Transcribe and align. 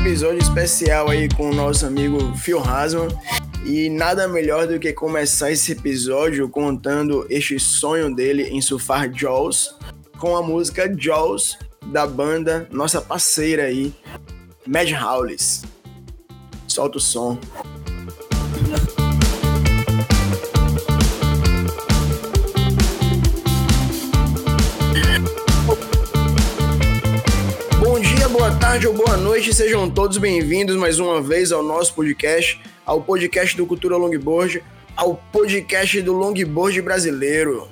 episódio 0.00 0.38
especial 0.38 1.08
aí 1.08 1.28
com 1.28 1.50
o 1.50 1.54
nosso 1.54 1.86
amigo 1.86 2.18
Phil 2.36 2.58
Hasman. 2.60 3.08
E 3.64 3.88
nada 3.88 4.28
melhor 4.28 4.66
do 4.66 4.78
que 4.78 4.92
começar 4.92 5.50
esse 5.50 5.72
episódio 5.72 6.48
contando 6.48 7.26
este 7.28 7.58
sonho 7.58 8.14
dele 8.14 8.44
em 8.44 8.60
surfar 8.60 9.12
Jaws 9.12 9.76
com 10.18 10.36
a 10.36 10.42
música 10.42 10.92
Jaws 10.96 11.58
da 11.86 12.06
banda 12.06 12.68
nossa 12.70 13.00
parceira 13.00 13.64
aí, 13.64 13.92
Mad 14.66 14.90
Howlis. 14.92 15.64
Solta 16.68 16.98
o 16.98 17.00
som. 17.00 17.38
Tarde 28.76 28.88
ou 28.88 28.92
boa 28.92 29.16
noite, 29.16 29.54
sejam 29.54 29.88
todos 29.88 30.18
bem-vindos 30.18 30.76
mais 30.76 30.98
uma 30.98 31.22
vez 31.22 31.50
ao 31.50 31.62
nosso 31.62 31.94
podcast, 31.94 32.60
ao 32.84 33.00
podcast 33.00 33.56
do 33.56 33.64
Cultura 33.64 33.96
Longboard, 33.96 34.62
ao 34.94 35.14
podcast 35.32 36.02
do 36.02 36.12
longboard 36.12 36.82
brasileiro. 36.82 37.68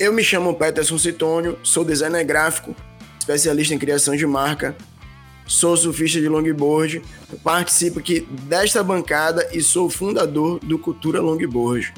Eu 0.00 0.14
me 0.14 0.24
chamo 0.24 0.54
Peterson 0.54 0.96
Citônio, 0.96 1.58
sou 1.62 1.84
designer 1.84 2.24
gráfico, 2.24 2.74
especialista 3.18 3.74
em 3.74 3.78
criação 3.78 4.16
de 4.16 4.26
marca, 4.26 4.74
sou 5.46 5.76
surfista 5.76 6.18
de 6.18 6.30
longboard, 6.30 7.02
participo 7.44 7.98
aqui 7.98 8.26
desta 8.48 8.82
bancada 8.82 9.46
e 9.52 9.60
sou 9.60 9.90
fundador 9.90 10.58
do 10.60 10.78
Cultura 10.78 11.20
Longboard. 11.20 11.92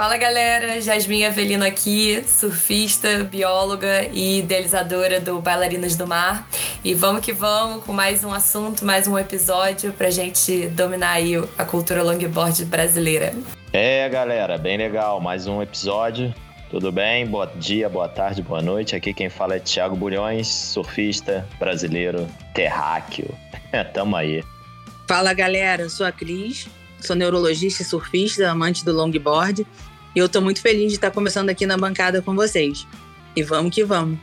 Fala 0.00 0.16
galera, 0.16 0.80
Jasmine 0.80 1.26
Avelino 1.26 1.62
aqui, 1.62 2.24
surfista, 2.26 3.22
bióloga 3.22 4.08
e 4.10 4.38
idealizadora 4.38 5.20
do 5.20 5.42
Bailarinas 5.42 5.94
do 5.94 6.06
Mar. 6.06 6.48
E 6.82 6.94
vamos 6.94 7.22
que 7.22 7.34
vamos 7.34 7.84
com 7.84 7.92
mais 7.92 8.24
um 8.24 8.32
assunto, 8.32 8.82
mais 8.82 9.06
um 9.06 9.18
episódio 9.18 9.92
pra 9.92 10.08
gente 10.08 10.68
dominar 10.68 11.10
aí 11.10 11.34
a 11.58 11.66
cultura 11.66 12.02
longboard 12.02 12.64
brasileira. 12.64 13.34
É 13.74 14.08
galera, 14.08 14.56
bem 14.56 14.78
legal, 14.78 15.20
mais 15.20 15.46
um 15.46 15.60
episódio. 15.60 16.34
Tudo 16.70 16.90
bem? 16.90 17.26
Bom 17.26 17.46
dia, 17.56 17.86
boa 17.86 18.08
tarde, 18.08 18.40
boa 18.40 18.62
noite. 18.62 18.96
Aqui 18.96 19.12
quem 19.12 19.28
fala 19.28 19.56
é 19.56 19.58
Thiago 19.58 19.94
Bulhões, 19.94 20.48
surfista 20.48 21.46
brasileiro 21.58 22.26
terráqueo. 22.54 23.28
Tamo 23.92 24.16
aí. 24.16 24.42
Fala 25.06 25.34
galera, 25.34 25.82
eu 25.82 25.90
sou 25.90 26.06
a 26.06 26.12
Cris, 26.12 26.68
sou 27.00 27.14
neurologista 27.14 27.82
e 27.82 27.84
surfista, 27.84 28.50
amante 28.50 28.82
do 28.82 28.94
longboard. 28.94 29.66
E 30.14 30.18
eu 30.18 30.28
tô 30.28 30.40
muito 30.40 30.60
feliz 30.60 30.88
de 30.88 30.96
estar 30.96 31.10
começando 31.10 31.50
aqui 31.50 31.66
na 31.66 31.76
bancada 31.76 32.20
com 32.20 32.34
vocês. 32.34 32.86
E 33.36 33.42
vamos 33.42 33.74
que 33.74 33.84
vamos. 33.84 34.18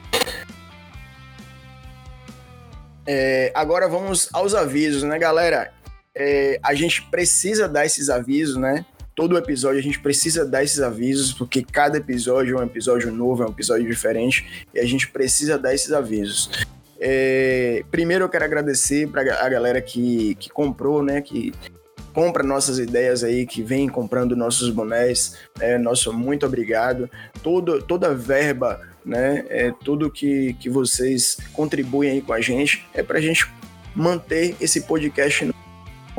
É, 3.06 3.52
agora 3.56 3.88
vamos 3.88 4.28
aos 4.34 4.54
avisos, 4.54 5.04
né, 5.04 5.18
galera? 5.18 5.72
É, 6.14 6.60
a 6.62 6.74
gente 6.74 7.04
precisa 7.04 7.70
dar 7.70 7.86
esses 7.86 8.10
avisos, 8.10 8.58
né? 8.58 8.86
Todo 9.16 9.38
episódio 9.38 9.80
a 9.80 9.84
gente 9.84 10.00
precisa 10.00 10.46
dar 10.46 10.64
esses 10.64 10.82
avisos, 10.82 11.32
porque 11.32 11.64
cada 11.64 11.98
episódio 11.98 12.58
é 12.58 12.62
um 12.62 12.66
episódio 12.66 13.10
novo, 13.10 13.44
é 13.44 13.46
um 13.48 13.52
episódio 13.52 13.88
diferente, 13.88 14.68
e 14.74 14.80
a 14.80 14.86
gente 14.86 15.08
precisa 15.08 15.58
dar 15.58 15.74
esses 15.74 15.94
avisos. 15.94 16.52
É, 17.00 17.84
primeiro 17.90 18.26
eu 18.26 18.30
quero 18.30 18.44
agradecer 18.44 19.08
para 19.08 19.22
a 19.22 19.50
galera 19.50 19.82
que, 19.82 20.36
que 20.36 20.50
comprou, 20.50 21.02
né? 21.02 21.22
Que 21.22 21.54
compra 22.18 22.42
nossas 22.42 22.80
ideias 22.80 23.24
aí, 23.24 23.46
que 23.46 23.62
vem 23.62 23.88
comprando 23.88 24.36
nossos 24.36 24.72
bonés. 24.72 25.38
É, 25.60 25.78
nosso 25.78 26.12
muito 26.12 26.48
obrigado. 26.48 27.08
Todo, 27.44 27.80
toda 27.80 28.16
verba, 28.16 28.82
né? 29.06 29.46
É, 29.50 29.72
tudo 29.84 30.10
que, 30.10 30.56
que 30.56 30.68
vocês 30.68 31.38
contribuem 31.54 32.10
aí 32.10 32.22
com 32.24 32.34
a 32.34 32.42
gente 32.42 32.88
é 32.92 33.04
para 33.04 33.20
a 33.20 33.22
gente 33.22 33.48
manter 33.94 34.56
esse 34.60 34.82
podcast 34.82 35.46
no 35.46 35.54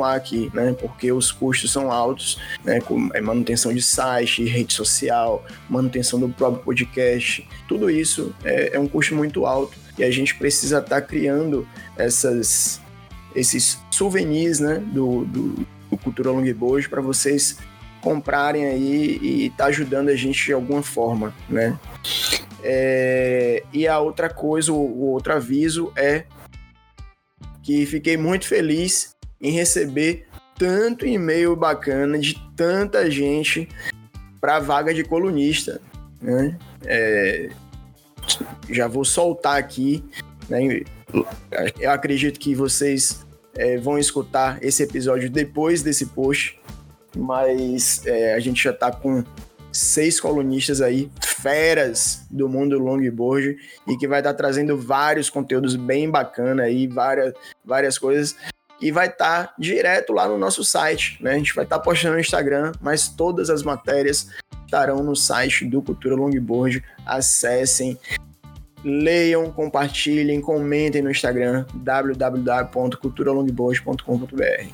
ar 0.05 0.17
aqui, 0.17 0.49
né? 0.55 0.73
Porque 0.73 1.11
os 1.11 1.33
custos 1.33 1.73
são 1.73 1.91
altos, 1.91 2.41
né? 2.65 2.81
Com 2.81 3.11
é, 3.12 3.21
manutenção 3.21 3.75
de 3.75 3.83
site, 3.83 4.44
rede 4.44 4.75
social, 4.75 5.44
manutenção 5.69 6.21
do 6.21 6.28
próprio 6.28 6.62
podcast. 6.62 7.44
Tudo 7.67 7.91
isso 7.91 8.33
é, 8.44 8.77
é 8.77 8.78
um 8.78 8.87
custo 8.87 9.17
muito 9.17 9.47
alto 9.47 9.77
e 9.99 10.05
a 10.05 10.11
gente 10.12 10.37
precisa 10.37 10.78
estar 10.78 11.00
tá 11.00 11.03
criando 11.03 11.67
essas 11.97 12.81
esses 13.34 13.81
souvenirs, 13.91 14.61
né? 14.61 14.77
Do, 14.77 15.25
do, 15.25 15.67
do 15.91 15.97
Cultura 15.97 16.31
Longboard 16.31 16.88
para 16.88 17.00
vocês 17.00 17.59
comprarem 18.00 18.65
aí 18.65 19.19
e 19.22 19.50
tá 19.50 19.66
ajudando 19.66 20.09
a 20.09 20.16
gente 20.16 20.47
de 20.47 20.53
alguma 20.53 20.82
forma, 20.82 21.34
né? 21.49 21.78
É, 22.62 23.62
e 23.72 23.87
a 23.87 23.99
outra 23.99 24.28
coisa, 24.28 24.72
o, 24.72 24.76
o 24.76 25.06
outro 25.10 25.32
aviso 25.32 25.93
é 25.97 26.25
que 27.62 27.87
fiquei 27.87 28.16
muito 28.16 28.47
feliz 28.47 29.15
em 29.41 29.50
receber 29.50 30.26
tanto 30.56 31.06
e-mail 31.06 31.54
bacana 31.54 32.19
de 32.19 32.34
tanta 32.56 33.10
gente 33.10 33.69
para 34.41 34.59
vaga 34.59 34.93
de 34.93 35.05
colunista, 35.05 35.81
né? 36.20 36.56
É, 36.84 37.50
já 38.69 38.88
vou 38.88 39.05
soltar 39.05 39.56
aqui, 39.56 40.05
né? 40.49 40.82
Eu 41.81 41.91
acredito 41.91 42.38
que 42.38 42.55
vocês 42.55 43.25
é, 43.57 43.77
vão 43.79 43.99
escutar 43.99 44.63
esse 44.63 44.83
episódio 44.83 45.31
depois 45.31 45.83
desse 45.83 46.07
post, 46.07 46.59
mas 47.17 48.07
é, 48.07 48.35
a 48.35 48.41
gente 48.41 48.63
já 48.63 48.71
está 48.71 48.91
com 48.93 49.25
seis 49.73 50.21
colunistas 50.21 50.81
aí, 50.81 51.11
feras 51.23 52.27
do 52.31 52.49
mundo 52.49 52.79
longboard, 52.79 53.57
e 53.87 53.97
que 53.97 54.09
vai 54.09 54.21
estar 54.21 54.33
tá 54.33 54.37
trazendo 54.37 54.77
vários 54.77 55.31
conteúdos 55.31 55.77
bem 55.77 56.11
bacana 56.11 56.65
aí, 56.65 56.87
várias, 56.87 57.33
várias 57.65 57.99
coisas. 57.99 58.37
E 58.81 58.93
vai 58.93 59.09
estar 59.09 59.49
tá 59.49 59.55
direto 59.59 60.13
lá 60.13 60.29
no 60.29 60.39
nosso 60.39 60.65
site, 60.65 61.23
né? 61.23 61.33
A 61.33 61.39
gente 61.39 61.55
vai 61.55 61.65
estar 61.65 61.79
tá 61.79 61.83
postando 61.83 62.15
no 62.15 62.21
Instagram, 62.21 62.73
mas 62.81 63.09
todas 63.09 63.51
as 63.51 63.63
matérias 63.63 64.29
estarão 64.65 65.03
no 65.03 65.17
site 65.17 65.65
do 65.65 65.83
Cultura 65.83 66.15
Longboard. 66.15 66.85
Acessem, 67.05 67.99
leiam, 68.84 69.50
compartilhem, 69.50 70.41
comentem 70.41 71.03
no 71.03 71.11
Instagram 71.11 71.65
www.culturalongboard.com.br. 71.75 74.66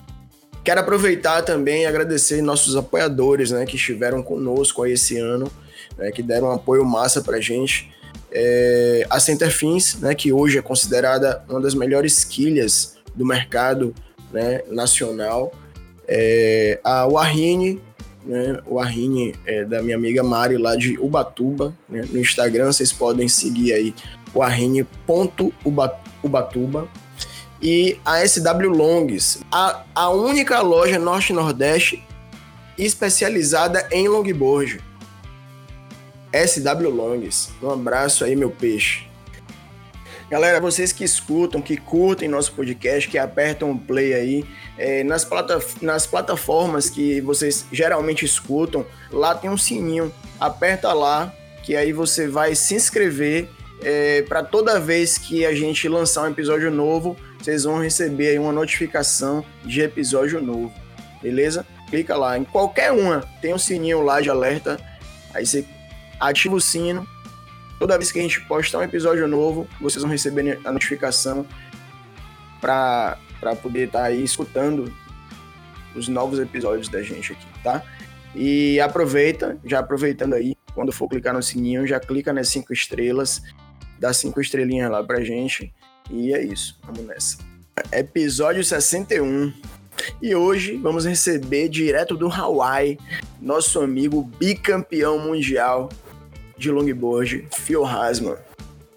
Quero 0.63 0.81
aproveitar 0.81 1.43
também 1.43 1.83
e 1.83 1.87
agradecer 1.87 2.41
nossos 2.41 2.77
apoiadores, 2.77 3.51
né, 3.51 3.67
que 3.67 3.75
estiveram 3.77 4.23
conosco 4.23 4.83
aí 4.83 4.93
esse 4.93 5.19
ano, 5.19 5.51
né, 5.99 6.11
que 6.11 6.23
deram 6.23 6.49
um 6.49 6.53
apoio 6.53 6.83
massa 6.85 7.21
pra 7.21 7.39
gente. 7.41 7.93
É, 8.33 9.07
a 9.11 9.21
Centerfins, 9.21 10.01
né, 10.01 10.15
que 10.15 10.33
hoje 10.33 10.57
é 10.59 10.63
considerada 10.63 11.45
uma 11.49 11.61
das 11.61 11.75
melhores 11.75 12.25
quilhas 12.25 12.97
do 13.15 13.27
mercado 13.27 13.95
né, 14.33 14.63
nacional. 14.71 15.53
É, 16.09 16.81
a 16.83 17.07
Warrine, 17.07 17.81
né, 18.25 18.61
o 18.67 18.81
Arine 18.81 19.35
é 19.45 19.65
da 19.65 19.83
minha 19.83 19.97
amiga 19.97 20.23
Mari 20.23 20.57
lá 20.57 20.77
de 20.77 20.99
Ubatuba. 20.99 21.75
Né, 21.89 22.07
no 22.11 22.19
Instagram 22.19 22.67
vocês 22.67 22.93
podem 22.93 23.29
seguir 23.29 23.73
aí 23.73 23.95
o 24.33 24.43
arine.ubatuba. 24.43 24.89
E 27.63 27.99
a 28.05 28.27
SW 28.27 28.69
Longs, 28.69 29.41
a, 29.51 29.85
a 29.95 30.11
única 30.11 30.61
loja 30.61 30.99
norte-nordeste 30.99 32.03
especializada 32.77 33.89
em 33.91 34.09
longboard. 34.09 34.81
SW 36.33 36.91
Longs. 36.91 37.51
Um 37.63 37.71
abraço 37.71 38.25
aí, 38.25 38.35
meu 38.35 38.51
peixe. 38.51 39.07
Galera, 40.31 40.59
vocês 40.59 40.91
que 40.91 41.05
escutam, 41.05 41.61
que 41.61 41.77
curtem 41.77 42.29
nosso 42.29 42.53
podcast, 42.53 43.09
que 43.09 43.19
apertam 43.19 43.73
o 43.73 43.79
play 43.79 44.15
aí, 44.15 44.45
é, 44.79 45.05
nas, 45.05 45.25
plata 45.25 45.61
nas 45.83 46.07
plataformas 46.07 46.89
que 46.89 47.21
vocês 47.21 47.67
geralmente 47.71 48.25
escutam, 48.25 48.87
lá 49.13 49.35
tem 49.35 49.51
um 49.51 49.59
sininho. 49.59 50.13
Aperta 50.41 50.93
lá, 50.93 51.33
que 51.63 51.77
aí 51.77 51.93
você 51.93 52.27
vai 52.27 52.55
se 52.55 52.75
inscrever 52.75 53.49
é, 53.83 54.23
para 54.23 54.43
toda 54.43 54.81
vez 54.81 55.19
que 55.19 55.45
a 55.45 55.55
gente 55.55 55.89
lançar 55.89 56.23
um 56.23 56.31
episódio 56.31 56.71
novo, 56.71 57.17
vocês 57.39 57.65
vão 57.65 57.79
receber 57.79 58.29
aí 58.29 58.39
uma 58.39 58.53
notificação 58.53 59.45
de 59.63 59.83
episódio 59.83 60.41
novo, 60.41 60.73
beleza? 61.23 61.67
Clica 61.91 62.17
lá, 62.17 62.39
em 62.39 62.45
qualquer 62.45 62.93
uma, 62.93 63.21
tem 63.43 63.53
um 63.53 63.59
sininho 63.59 64.01
lá 64.03 64.23
de 64.23 64.31
alerta, 64.31 64.81
aí 65.35 65.45
você 65.45 65.65
ativa 66.19 66.55
o 66.55 66.61
sino, 66.61 67.07
Toda 67.85 67.99
vez 67.99 68.11
que 68.11 68.19
a 68.19 68.23
gente 68.23 68.41
postar 68.47 68.79
um 68.79 68.83
episódio 68.83 69.29
novo, 69.29 69.69
vocês 69.79 70.01
vão 70.01 70.11
receber 70.11 70.59
a 70.65 70.73
notificação 70.73 71.47
para 72.59 73.19
poder 73.61 73.89
estar 73.89 73.99
tá 73.99 74.05
aí 74.07 74.25
escutando 74.25 74.91
os 75.95 76.09
novos 76.09 76.39
episódios 76.39 76.89
da 76.89 77.03
gente 77.03 77.33
aqui, 77.33 77.47
tá? 77.63 77.83
E 78.35 78.81
aproveita, 78.81 79.59
já 79.67 79.81
aproveitando 79.81 80.33
aí, 80.33 80.57
quando 80.75 80.93
for 80.93 81.11
clicar 81.11 81.35
no 81.35 81.43
sininho, 81.43 81.87
já 81.87 82.01
clica 82.01 82.33
nas 82.33 82.49
cinco 82.49 82.73
estrelas, 82.73 83.43
dá 83.99 84.15
cinco 84.15 84.41
estrelinhas 84.41 84.91
lá 84.91 85.05
pra 85.05 85.23
gente. 85.23 85.71
E 86.11 86.33
é 86.33 86.43
isso, 86.43 86.81
vamos 86.85 87.05
nessa. 87.05 87.37
Episódio 87.93 88.65
61. 88.65 89.53
E 90.23 90.35
hoje 90.35 90.79
vamos 90.79 91.05
receber 91.05 91.69
direto 91.69 92.17
do 92.17 92.33
Hawaii 92.33 92.99
nosso 93.43 93.79
amigo 93.79 94.23
bicampeão 94.23 95.19
mundial, 95.19 95.91
de 96.65 96.71
longboard, 96.71 97.47
Phil 97.53 97.85
Hasman. 97.85 98.37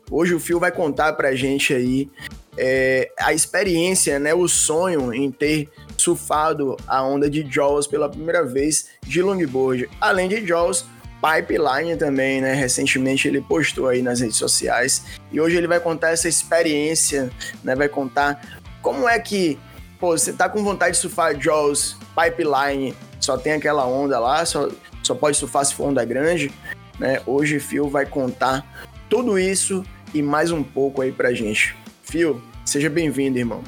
Hoje 0.10 0.34
o 0.34 0.40
Phil 0.40 0.60
vai 0.60 0.72
contar 0.72 1.14
pra 1.14 1.36
gente 1.36 1.74
aí 1.74 2.10
é, 2.58 3.12
a 3.20 3.34
experiência, 3.34 4.18
né, 4.20 4.34
o 4.34 4.48
sonho 4.48 5.14
em 5.14 5.30
ter 5.30 5.70
surfado 5.98 6.78
a 6.88 7.04
onda 7.04 7.30
de 7.30 7.46
Jaws 7.50 7.86
pela 7.86 8.10
primeira 8.10 8.44
vez 8.44 8.88
de 9.04 9.22
longboard. 9.22 9.90
Além 10.00 10.30
de 10.30 10.46
Jaws, 10.46 10.86
Pipeline 11.22 11.98
também, 11.98 12.42
né? 12.42 12.54
Recentemente 12.54 13.28
ele 13.28 13.42
postou 13.42 13.88
aí 13.88 14.02
nas 14.02 14.20
redes 14.20 14.38
sociais 14.38 15.04
e 15.32 15.42
hoje 15.42 15.58
ele 15.58 15.68
vai 15.68 15.80
contar 15.80 16.12
essa 16.12 16.30
experiência, 16.30 17.30
né? 17.64 17.76
Vai 17.76 17.90
contar 17.90 18.60
como 18.82 19.10
é 19.10 19.20
que, 19.20 19.60
pô, 20.00 20.18
você 20.18 20.32
tá 20.32 20.48
com 20.48 20.64
vontade 20.64 20.94
de 20.94 21.02
surfar 21.02 21.40
Jaws, 21.40 21.98
Pipeline, 22.16 22.96
só 23.20 23.36
tem 23.36 23.54
aquela 23.54 23.86
onda 23.86 24.20
lá, 24.20 24.46
só, 24.46 24.70
só 25.04 25.16
pode 25.16 25.38
surfar 25.38 25.66
se 25.66 25.74
for 25.74 25.88
onda 25.88 26.06
grande, 26.06 26.52
né? 27.00 27.22
Hoje 27.26 27.60
Phil 27.60 27.90
vai 27.90 28.06
contar 28.06 28.66
tudo 29.10 29.38
isso 29.38 29.84
e 30.14 30.22
mais 30.22 30.52
um 30.52 30.64
pouco 30.64 31.02
aí 31.02 31.12
pra 31.12 31.34
gente. 31.34 31.76
Phil, 32.04 32.42
seja 32.66 32.90
bem-vindo, 32.90 33.38
irmão. 33.38 33.64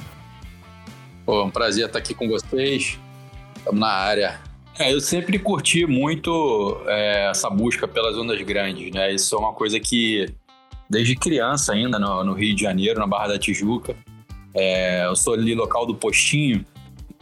Pô, 1.25 1.41
é 1.41 1.43
um 1.43 1.51
prazer 1.51 1.85
estar 1.85 1.99
aqui 1.99 2.13
com 2.13 2.27
vocês. 2.27 2.97
Estamos 3.57 3.79
na 3.79 3.87
área. 3.87 4.39
É, 4.77 4.93
eu 4.93 5.01
sempre 5.01 5.37
curti 5.37 5.85
muito 5.85 6.81
é, 6.87 7.29
essa 7.29 7.49
busca 7.49 7.87
pelas 7.87 8.17
ondas 8.17 8.41
grandes, 8.41 8.91
né? 8.91 9.13
Isso 9.13 9.35
é 9.35 9.37
uma 9.37 9.53
coisa 9.53 9.79
que, 9.79 10.33
desde 10.89 11.15
criança 11.15 11.73
ainda, 11.73 11.99
no, 11.99 12.23
no 12.23 12.33
Rio 12.33 12.55
de 12.55 12.63
Janeiro, 12.63 12.99
na 12.99 13.05
Barra 13.05 13.27
da 13.27 13.39
Tijuca, 13.39 13.95
é, 14.53 15.05
eu 15.05 15.15
sou 15.15 15.33
ali 15.33 15.53
local 15.53 15.85
do 15.85 15.93
Postinho 15.93 16.65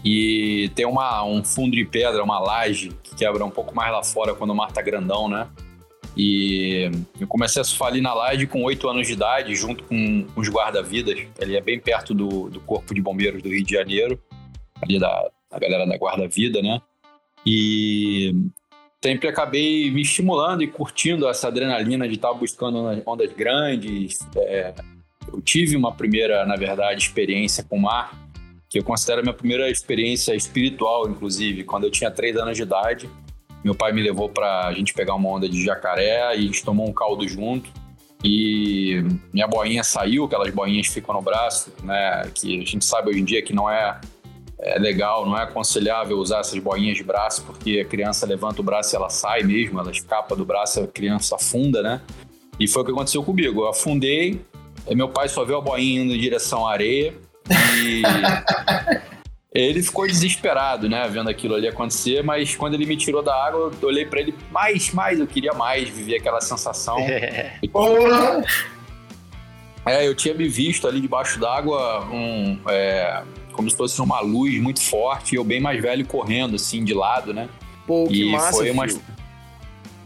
e 0.05 0.71
tem 0.75 0.85
uma, 0.85 1.23
um 1.23 1.43
fundo 1.43 1.75
de 1.75 1.83
pedra, 1.83 2.23
uma 2.23 2.39
laje, 2.39 2.91
que 3.03 3.15
quebra 3.15 3.43
um 3.43 3.49
pouco 3.49 3.75
mais 3.75 3.91
lá 3.91 4.03
fora 4.03 4.33
quando 4.35 4.51
o 4.51 4.55
mar 4.55 4.71
tá 4.71 4.81
grandão, 4.81 5.27
né? 5.27 5.47
E 6.17 6.89
eu 7.19 7.27
comecei 7.27 7.61
a 7.61 7.65
surfar 7.65 7.89
ali 7.89 8.01
na 8.01 8.11
laje 8.11 8.47
com 8.47 8.63
oito 8.63 8.89
anos 8.89 9.05
de 9.05 9.13
idade, 9.13 9.55
junto 9.55 9.83
com 9.83 10.25
os 10.35 10.49
guarda-vidas. 10.49 11.19
Ele 11.39 11.55
é 11.55 11.61
bem 11.61 11.79
perto 11.79 12.13
do, 12.13 12.49
do 12.49 12.59
Corpo 12.61 12.93
de 12.93 13.01
Bombeiros 13.01 13.43
do 13.43 13.49
Rio 13.49 13.63
de 13.63 13.73
Janeiro, 13.73 14.19
ali 14.81 14.99
da, 14.99 15.29
da 15.51 15.59
galera 15.59 15.85
da 15.85 15.95
guarda-vida, 15.95 16.59
né? 16.61 16.81
E 17.45 18.33
sempre 19.03 19.27
acabei 19.27 19.91
me 19.91 20.01
estimulando 20.01 20.63
e 20.63 20.67
curtindo 20.67 21.29
essa 21.29 21.49
adrenalina 21.49 22.07
de 22.07 22.15
estar 22.15 22.33
buscando 22.33 22.79
ondas 23.05 23.31
grandes. 23.33 24.19
É, 24.37 24.73
eu 25.31 25.39
tive 25.41 25.75
uma 25.75 25.93
primeira, 25.93 26.45
na 26.47 26.55
verdade, 26.55 27.03
experiência 27.03 27.63
com 27.63 27.77
o 27.77 27.81
mar, 27.81 28.11
que 28.67 28.79
eu 28.79 28.83
considero 28.83 29.19
a 29.19 29.23
minha 29.23 29.33
primeira 29.35 29.69
experiência 29.69 30.33
espiritual, 30.33 31.07
inclusive, 31.07 31.63
quando 31.63 31.83
eu 31.83 31.91
tinha 31.91 32.09
três 32.09 32.35
anos 32.35 32.57
de 32.57 32.63
idade. 32.63 33.09
Meu 33.63 33.75
pai 33.75 33.91
me 33.91 34.01
levou 34.01 34.29
para 34.29 34.67
a 34.67 34.73
gente 34.73 34.93
pegar 34.93 35.15
uma 35.15 35.29
onda 35.29 35.47
de 35.49 35.63
jacaré 35.63 36.35
e 36.35 36.39
a 36.39 36.41
gente 36.41 36.63
tomou 36.63 36.87
um 36.87 36.93
caldo 36.93 37.27
junto. 37.27 37.69
E 38.23 39.03
minha 39.31 39.47
boinha 39.47 39.83
saiu, 39.83 40.25
aquelas 40.25 40.53
boinhas 40.53 40.87
ficam 40.87 41.13
no 41.13 41.21
braço, 41.21 41.71
né? 41.83 42.29
Que 42.33 42.61
a 42.61 42.65
gente 42.65 42.83
sabe 42.83 43.09
hoje 43.09 43.19
em 43.19 43.25
dia 43.25 43.41
que 43.41 43.53
não 43.53 43.69
é 43.69 43.99
é 44.59 44.79
legal, 44.79 45.25
não 45.25 45.37
é 45.37 45.43
aconselhável 45.43 46.17
usar 46.17 46.39
essas 46.39 46.57
boinhas 46.57 46.97
de 46.97 47.03
braço, 47.03 47.43
porque 47.43 47.79
a 47.79 47.85
criança 47.85 48.25
levanta 48.25 48.59
o 48.59 48.63
braço 48.63 48.93
e 48.93 48.95
ela 48.95 49.09
sai 49.09 49.43
mesmo, 49.43 49.79
ela 49.79 49.91
escapa 49.91 50.35
do 50.35 50.43
braço, 50.43 50.81
a 50.81 50.87
criança 50.87 51.35
afunda, 51.35 51.83
né? 51.83 52.01
E 52.59 52.67
foi 52.67 52.81
o 52.81 52.85
que 52.85 52.91
aconteceu 52.91 53.23
comigo. 53.23 53.61
Eu 53.61 53.69
afundei, 53.69 54.41
meu 54.89 55.09
pai 55.09 55.29
só 55.29 55.45
viu 55.45 55.57
a 55.57 55.61
boinha 55.61 56.01
indo 56.01 56.13
em 56.13 56.19
direção 56.19 56.67
à 56.67 56.71
areia 56.73 57.13
e 57.49 58.01
ele 59.61 59.81
ficou 59.81 60.05
desesperado, 60.05 60.87
né, 60.87 61.07
vendo 61.07 61.29
aquilo 61.29 61.55
ali 61.55 61.67
acontecer, 61.67 62.23
mas 62.23 62.55
quando 62.55 62.75
ele 62.75 62.85
me 62.85 62.95
tirou 62.95 63.23
da 63.23 63.33
água, 63.33 63.71
eu 63.81 63.87
olhei 63.87 64.05
para 64.05 64.19
ele, 64.19 64.35
mais, 64.51 64.91
mais, 64.93 65.19
eu 65.19 65.25
queria 65.25 65.53
mais, 65.53 65.89
viver 65.89 66.17
aquela 66.17 66.41
sensação. 66.41 66.97
É. 69.89 70.05
eu 70.05 70.13
tinha 70.13 70.33
me 70.33 70.49
visto 70.49 70.85
ali 70.85 70.99
debaixo 70.99 71.39
d'água 71.39 72.05
um, 72.11 72.59
é, 72.67 73.23
como 73.53 73.69
se 73.69 73.77
fosse 73.77 74.01
uma 74.01 74.19
luz 74.19 74.61
muito 74.61 74.81
forte, 74.81 75.35
eu 75.35 75.45
bem 75.45 75.61
mais 75.61 75.81
velho 75.81 76.05
correndo, 76.05 76.57
assim, 76.57 76.83
de 76.83 76.93
lado, 76.93 77.33
né? 77.33 77.47
Pô, 77.85 78.05
que 78.05 78.23
e 78.23 78.31
massa, 78.33 78.51
foi 78.51 78.69
uma, 78.69 78.85
filho. 78.85 79.01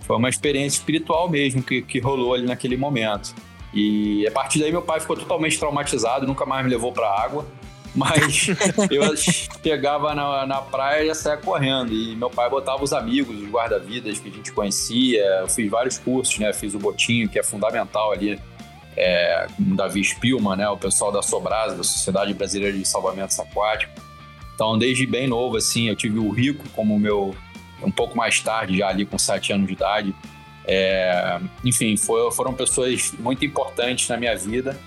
foi 0.01 0.17
uma 0.17 0.29
experiência 0.29 0.77
espiritual 0.77 1.27
mesmo 1.27 1.63
que, 1.63 1.81
que 1.81 1.99
rolou 1.99 2.35
ali 2.35 2.45
naquele 2.45 2.77
momento. 2.77 3.33
E 3.73 4.27
a 4.27 4.31
partir 4.31 4.59
daí 4.59 4.71
meu 4.71 4.83
pai 4.83 4.99
ficou 4.99 5.17
totalmente 5.17 5.57
traumatizado, 5.57 6.27
nunca 6.27 6.45
mais 6.45 6.63
me 6.63 6.69
levou 6.69 6.91
pra 6.91 7.09
água. 7.09 7.45
Mas 7.93 8.47
eu 8.89 9.15
chegava 9.17 10.15
na, 10.15 10.45
na 10.45 10.61
praia 10.61 11.03
e 11.03 11.07
já 11.07 11.15
saia 11.15 11.37
correndo. 11.37 11.91
E 11.91 12.15
meu 12.15 12.29
pai 12.29 12.49
botava 12.49 12.83
os 12.83 12.93
amigos, 12.93 13.35
os 13.41 13.49
guarda-vidas 13.49 14.19
que 14.19 14.29
a 14.29 14.31
gente 14.31 14.51
conhecia. 14.51 15.23
Eu 15.41 15.47
fiz 15.47 15.69
vários 15.69 15.97
cursos, 15.97 16.39
né? 16.39 16.53
Fiz 16.53 16.73
o 16.73 16.79
botinho, 16.79 17.27
que 17.27 17.37
é 17.37 17.43
fundamental 17.43 18.11
ali 18.11 18.39
é, 18.95 19.47
com 19.55 19.75
Davi 19.75 20.01
Spilman, 20.03 20.55
né, 20.57 20.69
o 20.69 20.77
pessoal 20.77 21.11
da 21.11 21.21
Sobrasa, 21.21 21.75
da 21.75 21.83
Sociedade 21.83 22.33
Brasileira 22.33 22.77
de 22.77 22.85
Salvamento 22.85 23.39
Aquático. 23.41 23.93
Então, 24.53 24.77
desde 24.77 25.05
bem 25.05 25.27
novo, 25.27 25.57
assim, 25.57 25.87
eu 25.87 25.95
tive 25.95 26.19
o 26.19 26.29
Rico 26.29 26.67
como 26.75 26.99
meu, 26.99 27.35
um 27.81 27.91
pouco 27.91 28.15
mais 28.15 28.39
tarde, 28.39 28.77
já 28.77 28.89
ali 28.89 29.05
com 29.05 29.17
sete 29.17 29.53
anos 29.53 29.67
de 29.67 29.73
idade. 29.73 30.15
É, 30.65 31.39
enfim, 31.65 31.97
foi, 31.97 32.31
foram 32.31 32.53
pessoas 32.53 33.11
muito 33.17 33.43
importantes 33.43 34.07
na 34.07 34.17
minha 34.17 34.35
vida 34.35 34.77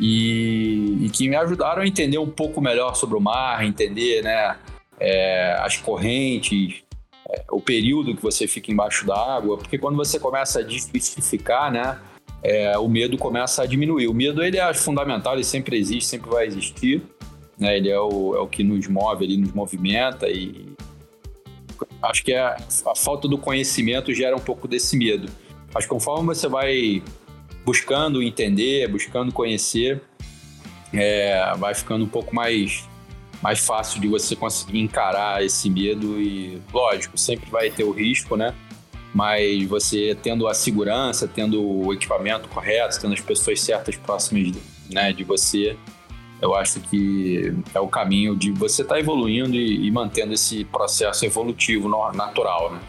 e, 0.00 1.04
e, 1.04 1.10
que 1.10 1.28
me 1.28 1.36
ajudaram 1.36 1.82
a 1.82 1.86
entender 1.86 2.18
um 2.18 2.30
pouco 2.30 2.60
melhor 2.60 2.94
sobre 2.96 3.16
o 3.16 3.20
mar, 3.20 3.64
entender 3.64 4.22
né, 4.22 4.56
é, 4.98 5.56
as 5.60 5.76
correntes, 5.76 6.82
é, 7.28 7.44
o 7.50 7.60
período 7.60 8.16
que 8.16 8.22
você 8.22 8.46
fica 8.46 8.72
embaixo 8.72 9.06
d'água, 9.06 9.58
porque 9.58 9.76
quando 9.76 9.96
você 9.96 10.18
começa 10.18 10.60
a 10.60 10.62
desmistificar, 10.62 11.70
né, 11.70 11.98
é, 12.42 12.78
o 12.78 12.88
medo 12.88 13.18
começa 13.18 13.62
a 13.62 13.66
diminuir. 13.66 14.08
O 14.08 14.14
medo 14.14 14.42
ele 14.42 14.58
é 14.58 14.74
fundamental, 14.74 15.34
ele 15.34 15.44
sempre 15.44 15.76
existe, 15.76 16.06
sempre 16.06 16.30
vai 16.30 16.46
existir. 16.46 17.02
Né? 17.58 17.76
Ele 17.76 17.90
é 17.90 18.00
o, 18.00 18.34
é 18.34 18.40
o 18.40 18.46
que 18.46 18.64
nos 18.64 18.88
move, 18.88 19.24
ele 19.24 19.36
nos 19.36 19.52
movimenta 19.52 20.28
e 20.28 20.66
acho 22.02 22.24
que 22.24 22.32
é 22.32 22.40
a, 22.40 22.56
a 22.86 22.94
falta 22.94 23.28
do 23.28 23.36
conhecimento 23.36 24.12
gera 24.14 24.34
um 24.34 24.40
pouco 24.40 24.66
desse 24.66 24.96
medo. 24.96 25.30
Mas 25.72 25.86
conforme 25.86 26.34
você 26.34 26.48
vai 26.48 27.02
buscando 27.64 28.22
entender, 28.22 28.88
buscando 28.88 29.32
conhecer, 29.32 30.02
é, 30.92 31.54
vai 31.58 31.74
ficando 31.74 32.04
um 32.04 32.08
pouco 32.08 32.34
mais 32.34 32.88
mais 33.42 33.58
fácil 33.58 34.02
de 34.02 34.06
você 34.06 34.36
conseguir 34.36 34.80
encarar 34.80 35.42
esse 35.42 35.70
medo 35.70 36.20
e, 36.20 36.60
lógico, 36.74 37.16
sempre 37.16 37.50
vai 37.50 37.70
ter 37.70 37.84
o 37.84 37.90
risco, 37.90 38.36
né? 38.36 38.54
mas 39.14 39.64
você 39.66 40.16
tendo 40.22 40.46
a 40.46 40.54
segurança, 40.54 41.26
tendo 41.26 41.62
o 41.62 41.92
equipamento 41.92 42.48
correto, 42.48 43.00
tendo 43.00 43.14
as 43.14 43.20
pessoas 43.20 43.60
certas 43.60 43.96
próximas 43.96 44.56
né, 44.90 45.12
de 45.12 45.24
você, 45.24 45.76
eu 46.40 46.54
acho 46.54 46.80
que 46.80 47.52
é 47.74 47.80
o 47.80 47.88
caminho 47.88 48.36
de 48.36 48.50
você 48.52 48.82
estar 48.82 48.94
tá 48.94 49.00
evoluindo 49.00 49.54
e, 49.56 49.86
e, 49.86 49.90
mantendo 49.90 50.32
esse 50.32 50.64
processo 50.64 51.24
evolutivo 51.24 51.88
natural, 52.14 52.72
né? 52.72 52.80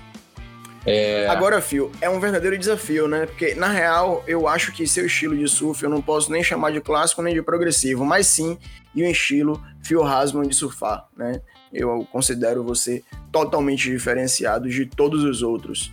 É... 0.86 1.28
Agora, 1.28 1.62
Phil, 1.62 1.92
é 2.02 2.10
um 2.10 2.20
verdadeiro 2.20 2.58
desafio, 2.58 3.08
né? 3.08 3.26
Porque, 3.26 3.54
na 3.56 3.68
real, 3.68 4.24
eu 4.28 4.48
acho 4.48 4.72
que 4.72 4.88
seu 4.88 5.06
estilo 5.06 5.38
de 5.38 5.48
surf 5.48 5.84
eu 5.84 5.90
não 5.90 6.02
posso 6.02 6.32
nem 6.32 6.44
chamar 6.44 6.72
de 6.72 6.82
clássico 6.82 7.22
nem 7.22 7.34
de 7.34 7.42
progressivo, 7.42 8.04
mas 8.04 8.28
sim 8.28 8.58
de 8.94 9.04
um 9.04 9.08
estilo 9.08 9.62
Phil 9.84 10.04
Hasman 10.04 10.48
de 10.48 10.56
surfar, 10.56 11.08
né? 11.16 11.42
Eu 11.72 12.06
considero 12.12 12.64
você 12.64 13.04
totalmente 13.32 13.90
diferenciado 13.90 14.68
de 14.70 14.86
todos 14.86 15.24
os 15.24 15.42
outros 15.42 15.92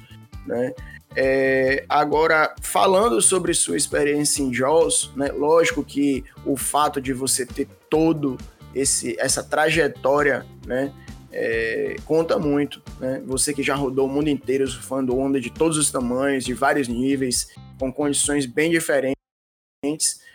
né? 0.48 0.72
É, 1.14 1.84
agora, 1.88 2.54
falando 2.60 3.20
sobre 3.20 3.52
sua 3.54 3.76
experiência 3.76 4.42
em 4.42 4.52
Jaws, 4.52 5.12
né, 5.16 5.30
lógico 5.32 5.84
que 5.84 6.24
o 6.44 6.56
fato 6.56 7.00
de 7.00 7.12
você 7.12 7.44
ter 7.44 7.68
todo 7.90 8.38
esse, 8.74 9.16
essa 9.18 9.42
trajetória, 9.42 10.46
né, 10.66 10.92
é, 11.32 11.96
conta 12.04 12.38
muito, 12.38 12.82
né? 12.98 13.22
Você 13.26 13.52
que 13.52 13.62
já 13.62 13.74
rodou 13.74 14.06
o 14.06 14.08
mundo 14.08 14.28
inteiro 14.28 14.66
surfando 14.66 15.16
onda 15.16 15.40
de 15.40 15.50
todos 15.50 15.76
os 15.76 15.90
tamanhos, 15.90 16.44
de 16.44 16.54
vários 16.54 16.88
níveis, 16.88 17.50
com 17.78 17.92
condições 17.92 18.46
bem 18.46 18.70
diferentes, 18.70 19.16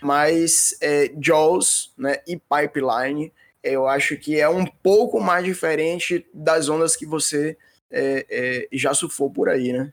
mas 0.02 0.78
é, 0.82 1.12
Jaws 1.20 1.94
né, 1.98 2.18
e 2.28 2.38
Pipeline, 2.38 3.32
eu 3.64 3.88
acho 3.88 4.18
que 4.18 4.40
é 4.40 4.48
um 4.48 4.66
pouco 4.66 5.20
mais 5.20 5.44
diferente 5.44 6.26
das 6.34 6.70
ondas 6.70 6.96
que 6.96 7.06
você 7.06 7.58
é, 7.90 8.26
é 8.30 8.68
já 8.72 8.94
surfou 8.94 9.30
por 9.30 9.50
aí, 9.50 9.72
né? 9.72 9.92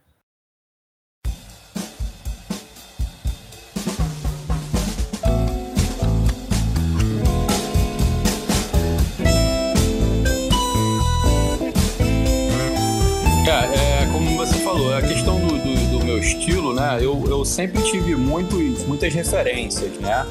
Estilo, 16.21 16.75
né? 16.75 16.99
Eu, 17.01 17.23
eu 17.27 17.45
sempre 17.45 17.83
tive 17.83 18.15
muitos, 18.15 18.85
muitas 18.85 19.13
referências, 19.13 19.93
né? 19.99 20.27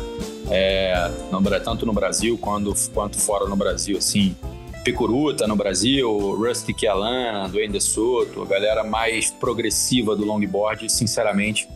É, 0.50 1.12
no, 1.32 1.42
tanto 1.60 1.86
no 1.86 1.94
Brasil 1.94 2.38
quanto, 2.38 2.74
quanto 2.94 3.18
fora 3.18 3.48
no 3.48 3.56
Brasil, 3.56 3.98
assim. 3.98 4.36
Picuruta 4.84 5.46
no 5.46 5.56
Brasil, 5.56 6.10
Rusty 6.36 6.74
Kialan, 6.74 7.50
Dwayne 7.50 7.74
De 7.74 7.82
Soto, 7.82 8.42
a 8.42 8.46
galera 8.46 8.84
mais 8.84 9.30
progressiva 9.30 10.16
do 10.16 10.24
longboard, 10.24 10.90
sinceramente, 10.90 11.68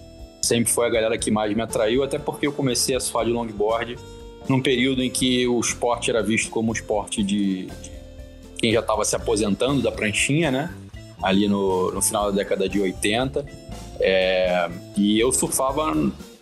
sempre 0.41 0.71
foi 0.71 0.87
a 0.87 0.89
galera 0.89 1.17
que 1.17 1.29
mais 1.29 1.53
me 1.53 1.61
atraiu, 1.61 2.01
até 2.01 2.17
porque 2.17 2.47
eu 2.47 2.53
comecei 2.53 2.95
a 2.95 2.99
surfar 2.99 3.25
de 3.25 3.31
longboard 3.31 3.97
num 4.47 4.61
período 4.61 5.03
em 5.03 5.09
que 5.09 5.45
o 5.47 5.59
esporte 5.59 6.09
era 6.09 6.23
visto 6.23 6.49
como 6.49 6.69
um 6.69 6.73
esporte 6.73 7.21
de, 7.21 7.65
de 7.65 7.91
quem 8.57 8.71
já 8.71 8.79
estava 8.79 9.03
se 9.03 9.15
aposentando 9.15 9.81
da 9.81 9.91
pranchinha, 9.91 10.49
né? 10.49 10.73
Ali 11.23 11.47
no, 11.47 11.91
no 11.91 12.01
final 12.01 12.25
da 12.25 12.37
década 12.37 12.69
de 12.69 12.79
80. 12.79 13.45
É, 13.99 14.69
e 14.95 15.19
eu 15.19 15.31
surfava 15.31 15.93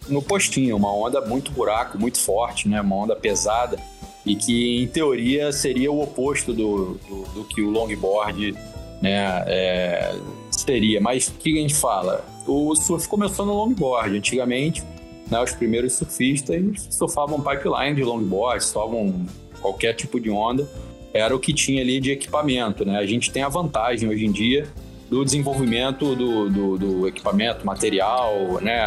no 0.10 0.22
postinho, 0.22 0.76
uma 0.76 0.94
onda 0.94 1.22
muito 1.22 1.52
buraco, 1.52 1.98
muito 1.98 2.20
forte, 2.20 2.68
né? 2.68 2.82
Uma 2.82 2.96
onda 2.96 3.16
pesada 3.16 3.78
e 4.26 4.36
que 4.36 4.84
em 4.84 4.88
teoria 4.88 5.52
seria 5.52 5.92
o 5.92 6.02
oposto 6.02 6.54
do, 6.54 7.00
do, 7.08 7.24
do 7.34 7.44
que 7.46 7.62
o 7.62 7.70
longboard 7.70 8.56
né, 9.02 9.44
é, 9.48 10.16
seria. 10.52 11.02
Mas 11.02 11.28
o 11.28 11.34
que 11.34 11.58
a 11.58 11.62
gente 11.62 11.76
fala? 11.76 12.24
O 12.46 12.76
surf 12.76 13.08
começou 13.08 13.46
no 13.46 13.54
longboard. 13.54 14.16
Antigamente, 14.16 14.84
né, 15.30 15.42
os 15.42 15.54
primeiros 15.54 15.94
surfistas 15.94 16.88
surfavam 16.90 17.42
pipeline 17.42 17.96
de 17.96 18.04
longboard, 18.04 18.64
surfavam 18.64 19.26
qualquer 19.60 19.94
tipo 19.94 20.20
de 20.20 20.30
onda. 20.30 20.70
Era 21.14 21.36
o 21.36 21.40
que 21.40 21.54
tinha 21.54 21.82
ali 21.82 22.00
de 22.00 22.12
equipamento. 22.12 22.86
Né? 22.86 22.98
A 22.98 23.06
gente 23.06 23.32
tem 23.32 23.44
a 23.44 23.50
vantagem 23.50 24.08
hoje 24.10 24.26
em 24.26 24.32
dia 24.32 24.68
do 25.10 25.26
desenvolvimento 25.26 26.16
do, 26.16 26.50
do, 26.50 26.78
do 26.78 27.08
equipamento, 27.08 27.66
material, 27.66 28.62
né, 28.62 28.82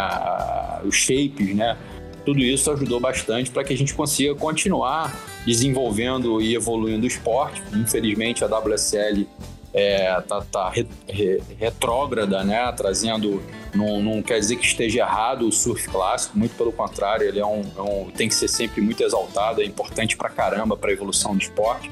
os 0.83 0.97
shapes, 0.97 1.55
né? 1.55 1.77
Tudo 2.25 2.41
isso 2.41 2.71
ajudou 2.71 2.99
bastante 2.99 3.51
para 3.51 3.63
que 3.63 3.75
a 3.75 3.77
gente 3.77 3.93
consiga 3.93 4.35
continuar 4.35 5.15
desenvolvendo 5.45 6.41
e 6.41 6.55
evoluindo 6.55 7.05
o 7.05 7.07
esporte. 7.07 7.63
Infelizmente, 7.75 8.43
a 8.43 8.47
WSL 8.47 9.27
é, 9.75 10.19
tá, 10.23 10.41
tá 10.41 10.71
re, 10.71 10.89
re, 11.07 11.43
retrógrada, 11.59 12.43
né? 12.43 12.73
Trazendo, 12.73 13.43
não, 13.75 14.03
não, 14.03 14.23
quer 14.23 14.39
dizer 14.39 14.57
que 14.57 14.65
esteja 14.65 15.01
errado 15.01 15.47
o 15.47 15.53
surf 15.53 15.87
clássico, 15.89 16.39
muito 16.39 16.57
pelo 16.57 16.73
contrário, 16.73 17.29
ele 17.29 17.39
é 17.39 17.47
um, 17.47 17.63
é 17.77 17.83
um 17.83 18.11
tem 18.11 18.29
que 18.29 18.35
ser 18.35 18.49
sempre 18.49 18.81
muito 18.81 19.03
exaltado, 19.03 19.61
é 19.61 19.65
importante 19.67 20.17
para 20.17 20.31
caramba 20.31 20.75
para 20.75 20.89
a 20.89 20.93
evolução 20.95 21.37
do 21.37 21.43
esporte. 21.43 21.91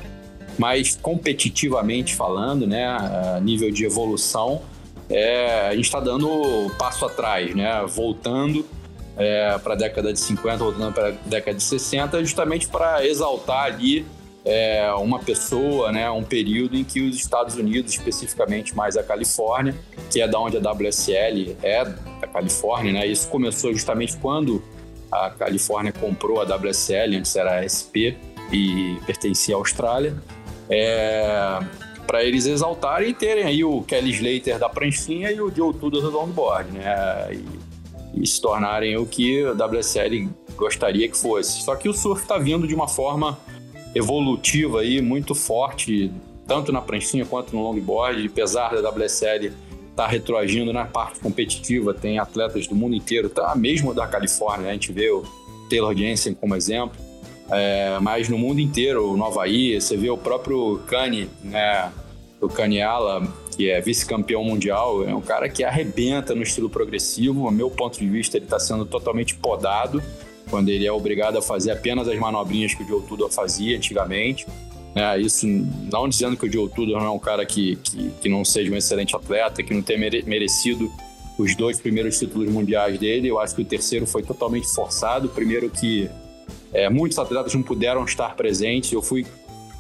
Mas 0.59 0.99
competitivamente 1.01 2.15
falando, 2.15 2.67
né, 2.67 2.87
a 2.87 3.41
nível 3.41 3.71
de 3.71 3.85
evolução, 3.85 4.63
é, 5.09 5.69
a 5.69 5.75
gente 5.75 5.85
está 5.85 6.01
dando 6.01 6.71
passo 6.79 7.05
atrás, 7.05 7.55
né? 7.55 7.85
Voltando 7.87 8.65
é, 9.17 9.59
para 9.59 9.75
a 9.75 9.77
década 9.77 10.13
de 10.13 10.19
50, 10.19 10.59
voltando 10.59 10.93
para 10.93 11.09
a 11.09 11.11
década 11.11 11.57
de 11.57 11.63
60, 11.63 12.21
justamente 12.21 12.67
para 12.69 13.07
exaltar 13.07 13.65
ali 13.65 14.07
é, 14.45 14.91
uma 14.95 15.19
pessoa, 15.19 15.93
né, 15.93 16.11
um 16.11 16.25
período 16.25 16.77
em 16.77 16.83
que 16.83 17.01
os 17.01 17.17
Estados 17.17 17.55
Unidos, 17.57 17.93
especificamente 17.93 18.75
mais 18.75 18.97
a 18.97 19.03
Califórnia, 19.03 19.75
que 20.11 20.21
é 20.21 20.27
da 20.27 20.39
onde 20.39 20.57
a 20.57 20.61
WSL 20.61 21.57
é 21.63 21.85
da 21.85 22.27
Califórnia, 22.27 22.93
né, 22.93 23.07
isso 23.07 23.29
começou 23.29 23.73
justamente 23.73 24.17
quando 24.17 24.63
a 25.11 25.31
Califórnia 25.31 25.93
comprou 25.93 26.41
a 26.41 26.45
WSL, 26.45 27.17
antes 27.17 27.37
era 27.37 27.61
a 27.61 27.69
SP 27.69 28.17
e 28.51 28.99
pertencia 29.07 29.55
à 29.55 29.59
Austrália, 29.59 30.17
é, 30.69 31.59
para 32.07 32.25
eles 32.25 32.47
exaltarem 32.47 33.11
e 33.11 33.15
terem 33.15 33.45
aí 33.45 33.65
o 33.65 33.83
Kelly 33.83 34.11
Slater 34.11 34.59
da 34.59 34.69
pranchinha 34.69 35.31
e 35.31 35.41
o 35.41 35.55
Joe 35.55 35.73
Tudor 35.73 36.03
do 36.03 36.11
longboard, 36.11 36.73
né, 36.73 37.31
e, 37.33 38.23
e 38.23 38.27
se 38.27 38.41
tornarem 38.41 38.97
o 38.97 39.07
que 39.07 39.45
a 39.45 39.53
WSL 39.53 40.29
gostaria 40.57 41.09
que 41.09 41.17
fosse. 41.17 41.63
Só 41.63 41.75
que 41.75 41.89
o 41.89 41.93
surf 41.93 42.23
está 42.23 42.39
vindo 42.39 42.67
de 42.67 42.75
uma 42.75 42.89
forma 42.89 43.39
evolutiva 43.95 44.81
aí, 44.81 45.01
muito 45.01 45.35
forte, 45.35 46.11
tanto 46.47 46.73
na 46.73 46.81
pranchinha 46.81 47.25
quanto 47.25 47.55
no 47.55 47.63
longboard, 47.63 48.27
apesar 48.27 48.75
da 48.81 48.89
WSL 48.91 49.47
estar 49.47 49.55
tá 49.95 50.07
retroagindo 50.07 50.73
na 50.73 50.85
parte 50.85 51.21
competitiva, 51.21 51.93
tem 51.93 52.19
atletas 52.19 52.67
do 52.67 52.75
mundo 52.75 52.95
inteiro, 52.95 53.29
tá 53.29 53.55
mesmo 53.55 53.95
da 53.95 54.07
Califórnia, 54.07 54.65
né? 54.65 54.71
a 54.71 54.73
gente 54.73 54.93
vê 54.93 55.11
o 55.11 55.23
Taylor 55.69 55.95
Jensen 55.95 56.35
como 56.35 56.55
exemplo, 56.55 56.97
é, 57.53 57.99
mas 58.01 58.31
no 58.31 58.39
mundo 58.39 58.61
inteiro, 58.61 59.15
no 59.15 59.25
Havaí, 59.25 59.79
você 59.79 59.95
vê 59.95 60.09
o 60.09 60.17
próprio 60.17 60.81
Kanye, 60.87 61.29
né, 61.45 61.93
o 62.41 62.49
Kanyala, 62.49 63.23
que 63.55 63.71
é 63.71 63.79
vice-campeão 63.81 64.43
mundial, 64.43 65.07
é 65.07 65.15
um 65.15 65.21
cara 65.21 65.49
que 65.51 65.63
arrebenta 65.63 66.35
no 66.35 66.43
estilo 66.43 66.71
progressivo. 66.71 67.47
A 67.47 67.53
meu 67.53 67.71
ponto 67.71 67.99
de 67.99 68.09
vista, 68.09 68.39
ele 68.39 68.47
está 68.47 68.59
sendo 68.59 68.87
totalmente 68.87 69.35
podado 69.35 70.03
quando 70.49 70.71
ele 70.71 70.87
é 70.87 70.93
obrigado 70.93 71.37
a 71.37 71.43
fazer 71.43 71.71
apenas 71.71 72.09
as 72.09 72.19
manobrinhas 72.19 72.75
que 72.75 72.83
o 72.83 72.89
Joe 72.89 73.03
Tudor 73.03 73.31
fazia 73.31 73.77
antigamente. 73.77 74.47
É, 74.95 75.19
isso 75.19 75.47
não 75.47 76.09
dizendo 76.09 76.37
que 76.37 76.47
o 76.47 76.53
Joe 76.53 76.69
Tudor 76.71 76.99
não 76.99 77.07
é 77.07 77.11
um 77.11 77.19
cara 77.19 77.45
que, 77.45 77.77
que, 77.77 78.11
que 78.23 78.29
não 78.29 78.45
seja 78.45 78.73
um 78.73 78.77
excelente 78.77 79.15
atleta, 79.15 79.63
que 79.63 79.73
não 79.73 79.83
tenha 79.83 79.99
merecido 80.27 80.91
os 81.39 81.55
dois 81.55 81.79
primeiros 81.81 82.19
títulos 82.19 82.51
mundiais 82.51 82.99
dele. 82.99 83.29
Eu 83.29 83.39
acho 83.39 83.55
que 83.55 83.63
o 83.63 83.65
terceiro 83.65 84.07
foi 84.07 84.23
totalmente 84.23 84.67
forçado. 84.69 85.29
Primeiro 85.29 85.71
que 85.71 86.11
é, 86.73 86.89
muitos 86.89 87.19
atletas 87.19 87.55
não 87.55 87.63
puderam 87.63 88.05
estar 88.05 88.35
presentes. 88.35 88.93
Eu 88.93 89.03
fui 89.03 89.27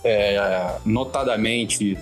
é, 0.05 0.77
notadamente 0.85 1.97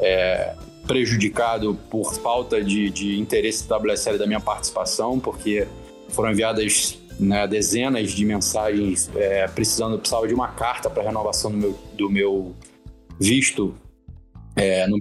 é, 0.00 0.54
prejudicado 0.86 1.78
por 1.90 2.14
falta 2.14 2.62
de, 2.62 2.90
de 2.90 3.18
interesse 3.18 3.68
da 3.68 3.76
WSL 3.76 4.18
da 4.18 4.26
minha 4.26 4.40
participação, 4.40 5.18
porque 5.18 5.66
foram 6.08 6.32
enviadas 6.32 6.98
né, 7.18 7.46
dezenas 7.46 8.12
de 8.12 8.24
mensagens 8.24 9.10
é, 9.14 9.46
precisando 9.48 9.98
precisava 9.98 10.26
de 10.26 10.34
uma 10.34 10.48
carta 10.48 10.90
para 10.90 11.02
renovação 11.02 11.50
do 11.50 11.56
meu, 11.56 11.78
do 11.96 12.10
meu 12.10 12.54
visto 13.18 13.74
é, 14.56 14.86
no, 14.86 15.00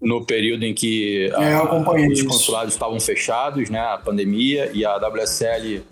no, 0.00 0.24
período 0.24 0.64
em 0.64 0.74
que 0.74 1.30
é, 1.32 1.54
a, 1.54 1.62
os 1.62 2.22
consulados 2.22 2.74
estavam 2.74 2.98
fechados, 3.00 3.70
né, 3.70 3.80
a 3.80 3.98
pandemia, 3.98 4.70
e 4.72 4.84
a 4.84 4.96
WSL 4.96 5.82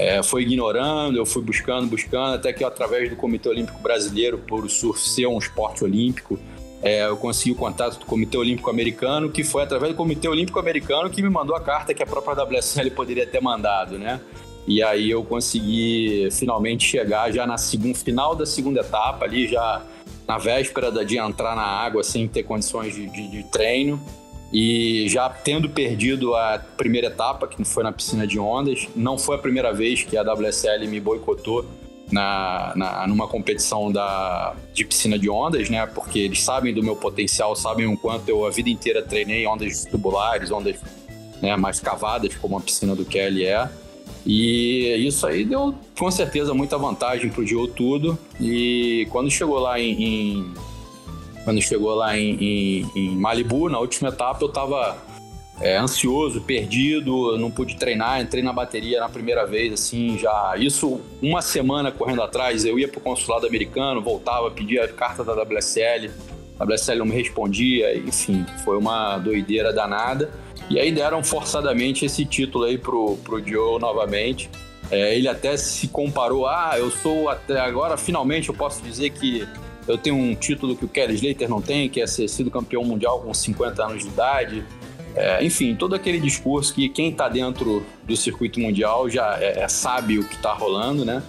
é, 0.00 0.22
foi 0.22 0.42
ignorando, 0.42 1.18
eu 1.18 1.26
fui 1.26 1.42
buscando, 1.42 1.86
buscando, 1.86 2.34
até 2.34 2.54
que 2.54 2.64
através 2.64 3.10
do 3.10 3.16
Comitê 3.16 3.50
Olímpico 3.50 3.78
Brasileiro, 3.80 4.38
por 4.38 4.64
o 4.64 4.68
surf 4.68 4.98
ser 4.98 5.26
um 5.26 5.36
esporte 5.36 5.84
olímpico, 5.84 6.38
é, 6.82 7.06
eu 7.06 7.18
consegui 7.18 7.52
o 7.52 7.54
contato 7.54 7.98
do 7.98 8.06
Comitê 8.06 8.38
Olímpico 8.38 8.70
Americano, 8.70 9.30
que 9.30 9.44
foi 9.44 9.62
através 9.62 9.92
do 9.92 9.96
Comitê 9.96 10.26
Olímpico 10.26 10.58
Americano 10.58 11.10
que 11.10 11.20
me 11.20 11.28
mandou 11.28 11.54
a 11.54 11.60
carta 11.60 11.92
que 11.92 12.02
a 12.02 12.06
própria 12.06 12.42
WSL 12.42 12.90
poderia 12.92 13.26
ter 13.26 13.42
mandado, 13.42 13.98
né? 13.98 14.18
E 14.66 14.82
aí 14.82 15.10
eu 15.10 15.22
consegui 15.22 16.28
finalmente 16.32 16.86
chegar 16.86 17.30
já 17.30 17.46
na 17.46 17.58
segunda, 17.58 17.98
final 17.98 18.34
da 18.34 18.46
segunda 18.46 18.80
etapa, 18.80 19.26
ali 19.26 19.46
já 19.48 19.82
na 20.26 20.38
véspera 20.38 20.90
de 21.04 21.18
entrar 21.18 21.54
na 21.54 21.62
água 21.62 22.02
sem 22.02 22.26
ter 22.26 22.44
condições 22.44 22.94
de, 22.94 23.06
de, 23.06 23.28
de 23.28 23.42
treino. 23.50 24.00
E 24.52 25.06
já 25.08 25.28
tendo 25.28 25.68
perdido 25.68 26.34
a 26.34 26.58
primeira 26.76 27.06
etapa, 27.06 27.46
que 27.46 27.62
foi 27.64 27.84
na 27.84 27.92
piscina 27.92 28.26
de 28.26 28.38
ondas, 28.38 28.88
não 28.96 29.16
foi 29.16 29.36
a 29.36 29.38
primeira 29.38 29.72
vez 29.72 30.02
que 30.02 30.16
a 30.16 30.22
WSL 30.22 30.88
me 30.88 30.98
boicotou 30.98 31.64
na, 32.10 32.72
na, 32.74 33.06
numa 33.06 33.28
competição 33.28 33.92
da, 33.92 34.54
de 34.74 34.84
piscina 34.84 35.18
de 35.18 35.30
ondas, 35.30 35.70
né? 35.70 35.86
Porque 35.86 36.18
eles 36.18 36.42
sabem 36.42 36.74
do 36.74 36.82
meu 36.82 36.96
potencial, 36.96 37.54
sabem 37.54 37.86
o 37.86 37.96
quanto 37.96 38.28
eu 38.28 38.44
a 38.44 38.50
vida 38.50 38.68
inteira 38.68 39.02
treinei 39.02 39.46
ondas 39.46 39.84
tubulares, 39.84 40.50
ondas 40.50 40.76
né, 41.40 41.56
mais 41.56 41.80
cavadas, 41.80 42.34
como 42.34 42.58
a 42.58 42.60
piscina 42.60 42.94
do 42.96 43.04
Kelly 43.04 43.44
é. 43.44 43.68
E 44.26 45.06
isso 45.06 45.26
aí 45.26 45.44
deu 45.44 45.74
com 45.98 46.10
certeza 46.10 46.52
muita 46.52 46.76
vantagem 46.76 47.30
pro 47.30 47.46
Gio 47.46 47.66
Tudo. 47.68 48.18
E 48.40 49.06
quando 49.10 49.30
chegou 49.30 49.58
lá 49.58 49.80
em, 49.80 50.02
em 50.02 50.54
quando 51.44 51.60
chegou 51.60 51.94
lá 51.94 52.16
em, 52.18 52.36
em, 52.40 52.90
em, 52.94 53.16
Malibu, 53.16 53.68
na 53.68 53.78
última 53.78 54.10
etapa, 54.10 54.44
eu 54.44 54.48
tava 54.48 54.98
é, 55.60 55.76
ansioso, 55.76 56.40
perdido, 56.40 57.36
não 57.38 57.50
pude 57.50 57.76
treinar, 57.76 58.20
entrei 58.20 58.42
na 58.42 58.52
bateria 58.52 59.00
na 59.00 59.08
primeira 59.08 59.46
vez, 59.46 59.72
assim, 59.72 60.18
já. 60.18 60.54
Isso 60.56 61.00
uma 61.22 61.42
semana 61.42 61.90
correndo 61.90 62.22
atrás, 62.22 62.64
eu 62.64 62.78
ia 62.78 62.88
pro 62.88 63.00
consulado 63.00 63.46
americano, 63.46 64.00
voltava, 64.00 64.50
pedia 64.50 64.84
a 64.84 64.88
carta 64.88 65.24
da 65.24 65.32
WSL, 65.42 66.10
a 66.58 66.64
WSL 66.64 66.98
não 66.98 67.06
me 67.06 67.14
respondia, 67.14 67.96
enfim, 67.96 68.44
foi 68.64 68.76
uma 68.76 69.18
doideira 69.18 69.72
danada. 69.72 70.30
E 70.68 70.78
aí 70.78 70.92
deram 70.92 71.22
forçadamente 71.24 72.04
esse 72.04 72.24
título 72.24 72.64
aí 72.64 72.78
pro, 72.78 73.16
pro 73.24 73.44
Joe 73.44 73.80
novamente. 73.80 74.48
É, 74.90 75.16
ele 75.16 75.28
até 75.28 75.56
se 75.56 75.88
comparou, 75.88 76.46
ah, 76.46 76.74
eu 76.76 76.90
sou 76.90 77.28
até 77.28 77.60
agora, 77.60 77.96
finalmente 77.96 78.48
eu 78.48 78.54
posso 78.54 78.82
dizer 78.82 79.10
que 79.10 79.46
eu 79.90 79.98
tenho 79.98 80.16
um 80.16 80.34
título 80.34 80.76
que 80.76 80.84
o 80.84 80.88
Kelly 80.88 81.14
Slater 81.14 81.48
não 81.48 81.60
tem, 81.60 81.88
que 81.88 82.00
é 82.00 82.06
ser 82.06 82.28
sido 82.28 82.50
campeão 82.50 82.84
mundial 82.84 83.20
com 83.20 83.32
50 83.34 83.84
anos 83.84 84.04
de 84.04 84.08
idade. 84.08 84.64
É, 85.14 85.44
enfim, 85.44 85.74
todo 85.74 85.94
aquele 85.94 86.20
discurso 86.20 86.72
que 86.72 86.88
quem 86.88 87.10
está 87.10 87.28
dentro 87.28 87.84
do 88.04 88.16
circuito 88.16 88.60
mundial 88.60 89.10
já 89.10 89.36
é, 89.40 89.60
é 89.60 89.68
sabe 89.68 90.18
o 90.18 90.24
que 90.24 90.36
está 90.36 90.52
rolando, 90.52 91.04
né? 91.04 91.22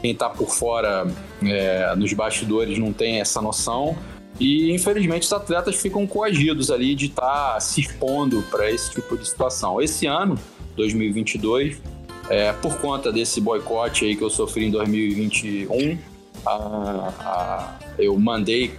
Quem 0.00 0.12
está 0.12 0.28
por 0.28 0.50
fora 0.50 1.06
é, 1.42 1.94
nos 1.96 2.12
bastidores 2.12 2.78
não 2.78 2.92
tem 2.92 3.20
essa 3.20 3.40
noção. 3.40 3.96
E 4.40 4.72
infelizmente 4.72 5.22
os 5.22 5.32
atletas 5.32 5.76
ficam 5.76 6.06
coagidos 6.06 6.70
ali 6.70 6.94
de 6.94 7.06
estar 7.06 7.54
tá 7.54 7.60
se 7.60 7.80
expondo 7.80 8.42
para 8.50 8.70
esse 8.70 8.90
tipo 8.90 9.16
de 9.16 9.28
situação. 9.28 9.80
Esse 9.80 10.06
ano, 10.06 10.38
2022, 10.76 11.80
é, 12.28 12.52
por 12.52 12.78
conta 12.78 13.10
desse 13.10 13.40
boicote 13.40 14.04
aí 14.04 14.16
que 14.16 14.22
eu 14.22 14.30
sofri 14.30 14.66
em 14.66 14.70
2021, 14.70 15.98
a, 16.46 17.12
a, 17.20 17.78
eu 17.98 18.18
mandei 18.18 18.72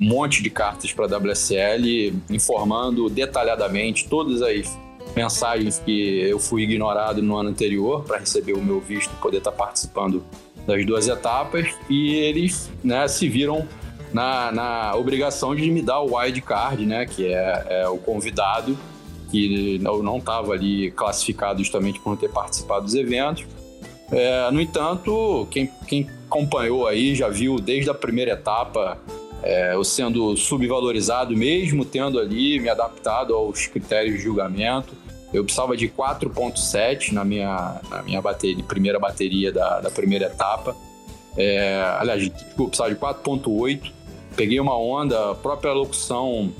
um 0.00 0.08
monte 0.08 0.42
de 0.42 0.50
cartas 0.50 0.92
para 0.92 1.04
a 1.04 1.18
WSL 1.18 2.14
informando 2.30 3.08
detalhadamente 3.10 4.08
todas 4.08 4.40
as 4.42 4.78
mensagens 5.14 5.78
que 5.78 6.20
eu 6.20 6.38
fui 6.38 6.62
ignorado 6.62 7.22
no 7.22 7.36
ano 7.36 7.50
anterior 7.50 8.04
para 8.04 8.18
receber 8.18 8.52
o 8.52 8.62
meu 8.62 8.80
visto 8.80 9.12
e 9.12 9.16
poder 9.20 9.38
estar 9.38 9.50
tá 9.50 9.56
participando 9.56 10.24
das 10.66 10.84
duas 10.86 11.08
etapas 11.08 11.68
e 11.88 12.14
eles 12.14 12.70
né, 12.82 13.06
se 13.08 13.28
viram 13.28 13.66
na, 14.12 14.52
na 14.52 14.94
obrigação 14.96 15.54
de 15.54 15.70
me 15.70 15.82
dar 15.82 16.00
o 16.00 16.16
wild 16.16 16.40
card, 16.42 16.86
né, 16.86 17.06
que 17.06 17.26
é, 17.26 17.66
é 17.68 17.88
o 17.88 17.98
convidado 17.98 18.76
que 19.30 19.78
não 19.78 20.18
estava 20.18 20.52
ali 20.52 20.90
classificado 20.90 21.62
justamente 21.62 22.00
por 22.00 22.10
não 22.10 22.16
ter 22.16 22.30
participado 22.30 22.84
dos 22.84 22.94
eventos. 22.94 23.46
É, 24.10 24.50
no 24.50 24.60
entanto, 24.60 25.46
quem, 25.50 25.70
quem 25.86 26.08
acompanhou 26.30 26.86
aí 26.86 27.16
já 27.16 27.28
viu 27.28 27.58
desde 27.58 27.90
a 27.90 27.94
primeira 27.94 28.32
etapa 28.32 28.96
é, 29.42 29.74
eu 29.74 29.82
sendo 29.82 30.36
subvalorizado, 30.36 31.36
mesmo 31.36 31.84
tendo 31.84 32.18
ali 32.18 32.60
me 32.60 32.68
adaptado 32.68 33.34
aos 33.34 33.66
critérios 33.66 34.18
de 34.18 34.22
julgamento. 34.22 34.94
Eu 35.32 35.44
precisava 35.44 35.76
de 35.76 35.88
4.7 35.88 37.12
na 37.12 37.24
minha, 37.24 37.80
na 37.88 38.02
minha 38.02 38.20
bateria, 38.20 38.62
primeira 38.64 38.98
bateria 38.98 39.50
da, 39.50 39.80
da 39.80 39.90
primeira 39.90 40.26
etapa. 40.26 40.76
É, 41.36 41.82
aliás, 41.98 42.28
desculpa, 42.28 42.76
precisava 42.76 42.90
de 42.90 43.00
4.8. 43.00 43.92
Peguei 44.36 44.60
uma 44.60 44.76
onda, 44.76 45.30
a 45.30 45.34
própria 45.34 45.72
locução 45.72 46.52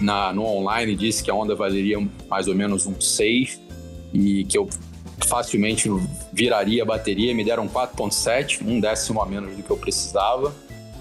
na, 0.00 0.32
no 0.32 0.44
online 0.44 0.96
disse 0.96 1.22
que 1.22 1.30
a 1.30 1.34
onda 1.34 1.54
valeria 1.54 1.98
mais 2.28 2.48
ou 2.48 2.54
menos 2.54 2.86
um 2.86 3.00
6 3.00 3.60
e 4.12 4.44
que 4.44 4.58
eu 4.58 4.68
facilmente 5.26 5.90
viraria 6.32 6.82
a 6.82 6.86
bateria. 6.86 7.34
Me 7.34 7.44
deram 7.44 7.68
4.7, 7.68 8.60
um 8.66 8.80
décimo 8.80 9.20
a 9.20 9.26
menos 9.26 9.56
do 9.56 9.62
que 9.62 9.70
eu 9.70 9.76
precisava. 9.76 10.54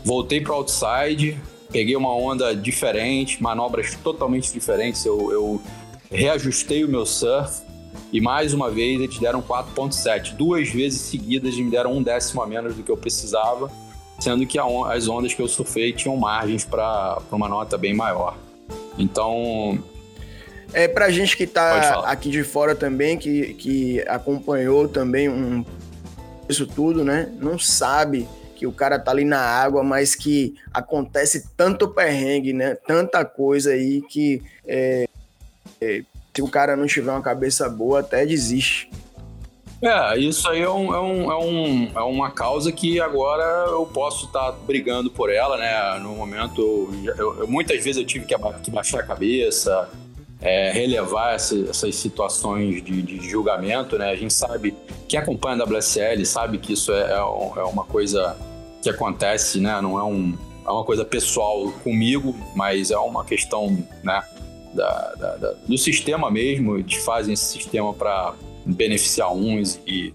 Voltei 0.04 0.42
para 0.42 0.54
o 0.54 0.56
outside, 0.56 1.38
peguei 1.72 1.96
uma 1.96 2.16
onda 2.16 2.56
diferente, 2.56 3.42
manobras 3.42 3.96
totalmente 3.96 4.52
diferentes. 4.52 5.06
Eu, 5.06 5.32
eu 5.32 5.62
reajustei 6.10 6.84
o 6.84 6.88
meu 6.88 7.06
surf 7.06 7.62
e 8.12 8.20
mais 8.20 8.54
uma 8.54 8.70
vez 8.70 9.00
eles 9.00 9.20
deram 9.20 9.42
4.7. 9.42 10.36
Duas 10.36 10.70
vezes 10.70 11.02
seguidas 11.02 11.56
me 11.56 11.70
deram 11.70 11.94
um 11.94 12.04
décimo 12.04 12.42
a 12.42 12.48
menos 12.48 12.76
do 12.76 12.84
que 12.84 12.92
eu 12.92 12.98
precisava, 12.98 13.72
sendo 14.20 14.46
que 14.46 14.60
as 14.60 15.08
ondas 15.08 15.34
que 15.34 15.42
eu 15.42 15.48
surfei 15.48 15.94
tinham 15.94 16.18
margens 16.18 16.66
para 16.66 17.22
uma 17.32 17.48
nota 17.48 17.78
bem 17.78 17.94
maior. 17.94 18.38
Então. 18.98 19.82
É 20.74 20.88
pra 20.88 21.10
gente 21.10 21.36
que 21.36 21.46
tá 21.46 22.00
aqui 22.06 22.30
de 22.30 22.44
fora 22.44 22.74
também, 22.74 23.18
que, 23.18 23.54
que 23.56 24.02
acompanhou 24.08 24.88
também 24.88 25.28
um, 25.28 25.66
isso 26.48 26.66
tudo, 26.66 27.04
né? 27.04 27.32
Não 27.40 27.60
sabe 27.60 28.28
que 28.56 28.68
o 28.68 28.72
cara 28.72 29.00
tá 29.00 29.12
ali 29.12 29.26
na 29.26 29.40
água, 29.40 29.84
mas 29.84 30.14
que 30.14 30.56
acontece 30.74 31.50
tanto 31.58 31.88
perrengue, 31.88 32.54
né? 32.54 32.76
Tanta 32.76 33.26
coisa 33.26 33.72
aí 33.72 34.02
que 34.04 34.42
é, 34.68 35.08
é, 35.82 36.04
se 36.34 36.42
o 36.42 36.48
cara 36.48 36.76
não 36.76 36.86
tiver 36.86 37.12
uma 37.12 37.22
cabeça 37.22 37.68
boa, 37.68 38.02
até 38.02 38.26
desiste. 38.26 38.90
É, 39.82 40.16
isso 40.20 40.48
aí 40.48 40.62
é, 40.62 40.70
um, 40.70 40.94
é, 40.94 41.02
um, 41.02 41.32
é, 41.32 41.38
um, 41.38 41.92
é 41.96 42.04
uma 42.04 42.30
causa 42.30 42.72
que 42.72 43.02
agora 43.02 43.44
eu 43.72 43.84
posso 43.88 44.28
estar 44.28 44.52
tá 44.52 44.58
brigando 44.66 45.10
por 45.10 45.32
ela, 45.32 45.58
né? 45.58 45.98
No 46.00 46.16
momento, 46.16 46.88
eu, 47.18 47.40
eu, 47.40 47.48
muitas 47.48 47.84
vezes 47.84 47.98
eu 47.98 48.06
tive 48.06 48.26
que, 48.26 48.36
que 48.64 48.70
baixar 48.70 49.00
a 49.00 49.04
cabeça, 49.04 49.90
é, 50.42 50.72
relevar 50.72 51.36
essa, 51.36 51.56
essas 51.70 51.96
situações 51.96 52.84
de, 52.84 53.02
de, 53.02 53.30
julgamento, 53.30 53.98
né? 53.98 54.10
A 54.10 54.16
gente 54.16 54.34
sabe, 54.34 54.76
quem 55.08 55.20
acompanha 55.20 55.64
a 55.64 55.66
WSL 55.66 56.26
sabe 56.26 56.58
que 56.58 56.74
isso 56.74 56.92
é, 56.92 57.12
é, 57.12 57.18
é 57.18 57.64
uma 57.64 57.84
coisa 57.84 58.36
que 58.82 58.90
acontece, 58.90 59.60
né? 59.60 59.80
Não 59.82 60.00
é, 60.00 60.04
um, 60.04 60.36
é 60.66 60.72
uma 60.72 60.84
coisa 60.84 61.06
pessoal 61.06 61.72
comigo, 61.84 62.36
mas 62.56 62.90
é 62.90 62.98
uma 62.98 63.24
questão, 63.24 63.86
né? 64.04 64.24
Da, 64.74 65.14
da, 65.16 65.36
da, 65.36 65.52
do 65.68 65.78
sistema 65.78 66.32
mesmo, 66.32 66.78
eles 66.78 66.96
fazem 66.96 67.34
esse 67.34 67.44
sistema 67.44 67.94
para 67.94 68.34
beneficiar 68.66 69.34
uns 69.34 69.80
e, 69.86 70.14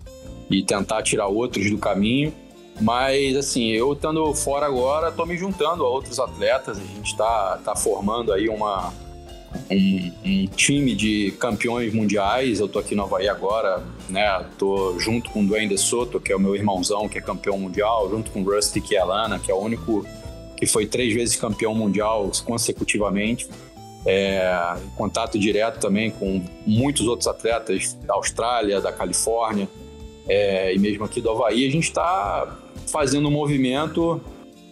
e 0.51 0.63
tentar 0.63 1.03
tirar 1.03 1.27
outros 1.27 1.71
do 1.71 1.79
caminho. 1.79 2.33
Mas, 2.81 3.37
assim, 3.37 3.71
eu 3.71 3.93
estando 3.93 4.35
fora 4.35 4.67
agora, 4.67 5.09
estou 5.09 5.27
me 5.27 5.37
juntando 5.37 5.85
a 5.85 5.89
outros 5.89 6.19
atletas. 6.19 6.79
A 6.79 6.81
gente 6.81 7.11
está 7.11 7.59
tá 7.65 7.77
formando 7.77 8.33
aí 8.33 8.49
uma, 8.49 8.93
um, 9.71 10.13
um, 10.25 10.47
time 10.47 10.95
de 10.95 11.33
campeões 11.39 11.93
mundiais. 11.93 12.61
Eu 12.61 12.67
estou 12.67 12.81
aqui 12.81 12.95
no 12.95 13.03
Havaí 13.03 13.29
agora, 13.29 13.83
né? 14.09 14.45
Tô 14.59 14.99
junto 14.99 15.31
com 15.31 15.43
o 15.43 15.47
Dwayne 15.47 15.69
De 15.69 15.79
Soto, 15.79 16.21
que 16.21 16.33
é 16.33 16.37
o 16.37 16.41
meu 16.41 16.55
irmãozão, 16.55 17.09
que 17.09 17.19
é 17.19 17.21
campeão 17.21 17.59
mundial, 17.59 18.09
junto 18.11 18.31
com 18.31 18.43
o 18.43 18.45
Rusty 18.45 18.81
Kielana, 18.81 19.39
que 19.39 19.51
é 19.51 19.55
o 19.55 19.59
único 19.59 20.07
que 20.57 20.67
foi 20.67 20.87
três 20.87 21.13
vezes 21.15 21.37
campeão 21.37 21.75
mundial 21.75 22.31
consecutivamente 22.45 23.47
é, 24.07 24.77
contato 24.97 25.37
direto 25.37 25.81
também 25.81 26.13
com 26.13 26.41
muitos 26.65 27.07
outros 27.09 27.27
atletas 27.27 27.95
da 28.07 28.15
Austrália, 28.15 28.81
da 28.81 28.93
Califórnia 28.93 29.69
é, 30.29 30.73
e 30.73 30.79
mesmo 30.79 31.05
aqui 31.05 31.21
do 31.21 31.29
Havaí. 31.29 31.67
A 31.67 31.71
gente 31.71 31.89
está 31.89 32.57
fazendo 32.87 33.27
um 33.27 33.33
movimento 33.33 34.21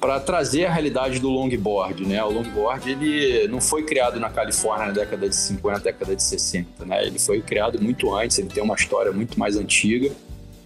para 0.05 0.21
trazer 0.21 0.67
a 0.67 0.71
realidade 0.71 1.19
do 1.19 1.31
longboard, 1.31 2.05
né? 2.05 2.23
O 2.23 2.31
longboard 2.31 2.91
ele 2.91 3.49
não 3.49 3.59
foi 3.59 3.85
criado 3.85 4.21
na 4.21 4.29
Califórnia 4.29 4.89
na 4.89 4.93
década 4.93 5.27
de 5.27 5.35
50, 5.35 5.81
década 5.81 6.15
de 6.15 6.23
60, 6.23 6.85
né? 6.85 7.07
Ele 7.07 7.19
foi 7.19 7.41
criado 7.41 7.81
muito 7.81 8.15
antes, 8.15 8.39
ele 8.39 8.49
tem 8.49 8.63
uma 8.63 8.75
história 8.75 9.11
muito 9.13 9.41
mais 9.41 9.57
antiga 9.57 10.13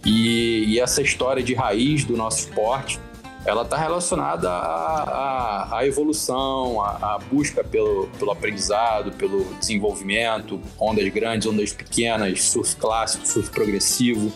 e, 0.05 0.65
e 0.67 0.77
essa 0.77 1.01
história 1.01 1.41
de 1.41 1.53
raiz 1.53 2.03
do 2.03 2.17
nosso 2.17 2.39
esporte 2.39 2.99
ela 3.45 3.61
está 3.61 3.77
relacionada 3.77 4.49
à, 4.49 5.03
à, 5.03 5.77
à 5.77 5.87
evolução, 5.87 6.81
à, 6.81 7.15
à, 7.15 7.19
busca 7.31 7.63
pelo, 7.63 8.09
pelo 8.19 8.31
aprendizado, 8.31 9.13
pelo 9.13 9.45
desenvolvimento, 9.53 10.59
ondas 10.77 11.07
grandes, 11.07 11.47
ondas 11.47 11.71
pequenas, 11.71 12.43
surf 12.43 12.75
clássico, 12.75 13.25
surf 13.25 13.49
progressivo. 13.51 14.33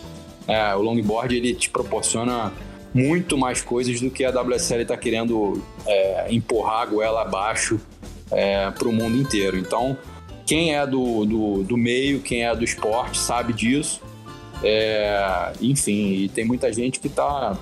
É, 0.48 0.74
o 0.74 0.80
longboard 0.80 1.36
ele 1.36 1.54
te 1.54 1.68
proporciona 1.68 2.50
muito 2.94 3.36
mais 3.36 3.60
coisas 3.60 4.00
do 4.00 4.08
que 4.08 4.24
a 4.24 4.30
WSL 4.30 4.82
está 4.82 4.96
querendo 4.96 5.60
é, 5.84 6.26
empurrar 6.30 6.82
a 6.82 6.86
goela 6.86 7.22
abaixo 7.22 7.80
é, 8.30 8.70
para 8.70 8.88
o 8.88 8.92
mundo 8.92 9.16
inteiro. 9.16 9.58
Então, 9.58 9.98
quem 10.46 10.74
é 10.76 10.86
do, 10.86 11.24
do, 11.24 11.62
do, 11.64 11.76
meio, 11.76 12.20
quem 12.20 12.44
é 12.44 12.54
do 12.54 12.62
esporte, 12.62 13.18
sabe 13.18 13.52
disso. 13.52 14.00
É, 14.62 15.52
enfim, 15.60 16.12
e 16.12 16.28
tem 16.28 16.44
muita 16.44 16.72
gente 16.72 17.00
que 17.00 17.08
está 17.08 17.58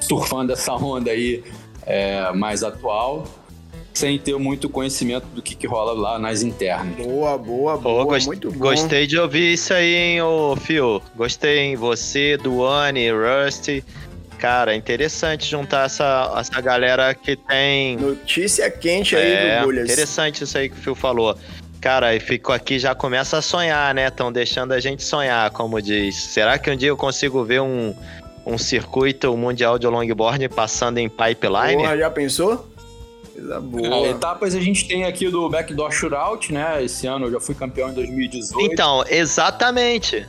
surfando 0.00 0.52
essa 0.52 0.72
onda 0.72 1.10
aí 1.10 1.44
é, 1.84 2.32
mais 2.32 2.62
atual, 2.62 3.26
sem 3.92 4.18
ter 4.18 4.36
muito 4.38 4.68
conhecimento 4.68 5.26
do 5.34 5.42
que, 5.42 5.54
que 5.54 5.66
rola 5.66 5.92
lá 5.92 6.18
nas 6.18 6.42
internas. 6.42 6.96
Boa, 6.96 7.36
boa, 7.36 7.76
boa, 7.76 8.04
gost... 8.04 8.26
muito 8.26 8.50
bom. 8.50 8.58
Gostei 8.58 9.06
de 9.06 9.18
ouvir 9.18 9.52
isso 9.52 9.74
aí, 9.74 9.94
hein, 9.94 10.22
ô 10.22 10.56
Fio. 10.56 11.02
Gostei, 11.14 11.58
hein? 11.58 11.76
Você, 11.76 12.36
Duane, 12.38 13.08
Rusty. 13.10 13.84
Cara, 14.40 14.74
interessante 14.74 15.44
juntar 15.44 15.84
essa, 15.84 16.32
essa 16.38 16.60
galera 16.62 17.14
que 17.14 17.36
tem. 17.36 17.98
Notícia 17.98 18.70
quente 18.70 19.14
aí 19.14 19.32
é, 19.32 19.58
do 19.60 19.66
Bulhas. 19.66 19.84
Interessante 19.90 20.44
isso 20.44 20.56
aí 20.56 20.70
que 20.70 20.78
o 20.78 20.78
Fio 20.78 20.94
falou. 20.94 21.36
Cara, 21.78 22.14
e 22.14 22.20
ficou 22.20 22.54
aqui 22.54 22.78
já 22.78 22.94
começa 22.94 23.36
a 23.36 23.42
sonhar, 23.42 23.94
né? 23.94 24.08
Estão 24.08 24.32
deixando 24.32 24.72
a 24.72 24.80
gente 24.80 25.02
sonhar, 25.02 25.50
como 25.50 25.80
diz. 25.80 26.16
Será 26.16 26.58
que 26.58 26.70
um 26.70 26.76
dia 26.76 26.88
eu 26.88 26.96
consigo 26.96 27.44
ver 27.44 27.60
um, 27.60 27.94
um 28.46 28.56
circuito 28.56 29.36
mundial 29.36 29.78
de 29.78 29.86
longboard 29.86 30.48
passando 30.48 30.98
em 30.98 31.08
pipeline. 31.08 31.82
Porra, 31.82 31.98
já 31.98 32.10
pensou? 32.10 32.66
Coisa 33.32 33.60
boa. 33.60 34.06
É, 34.06 34.10
etapas 34.10 34.54
a 34.54 34.60
gente 34.60 34.86
tem 34.86 35.04
aqui 35.04 35.28
do 35.28 35.48
Backdoor 35.48 35.92
Shootout, 35.92 36.52
né? 36.52 36.82
Esse 36.82 37.06
ano 37.06 37.26
eu 37.26 37.32
já 37.32 37.40
fui 37.40 37.54
campeão 37.54 37.90
em 37.90 37.94
2018. 37.94 38.72
Então, 38.72 39.04
exatamente. 39.08 40.26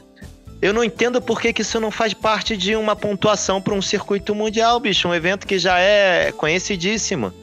Eu 0.62 0.74
não 0.74 0.84
entendo 0.84 1.22
por 1.22 1.42
que, 1.42 1.52
que 1.52 1.64
isso 1.64 1.80
não 1.80 1.90
faz 1.90 2.14
parte 2.14 2.56
de 2.56 2.76
uma 2.76 2.96
pontuação 2.96 3.62
para 3.62 3.74
um 3.74 3.82
circuito 3.82 4.36
mundial, 4.36 4.80
bicho. 4.80 5.08
Um 5.08 5.14
evento 5.14 5.48
que 5.48 5.58
já 5.58 5.80
é 5.80 6.32
conhecidíssimo. 6.32 7.34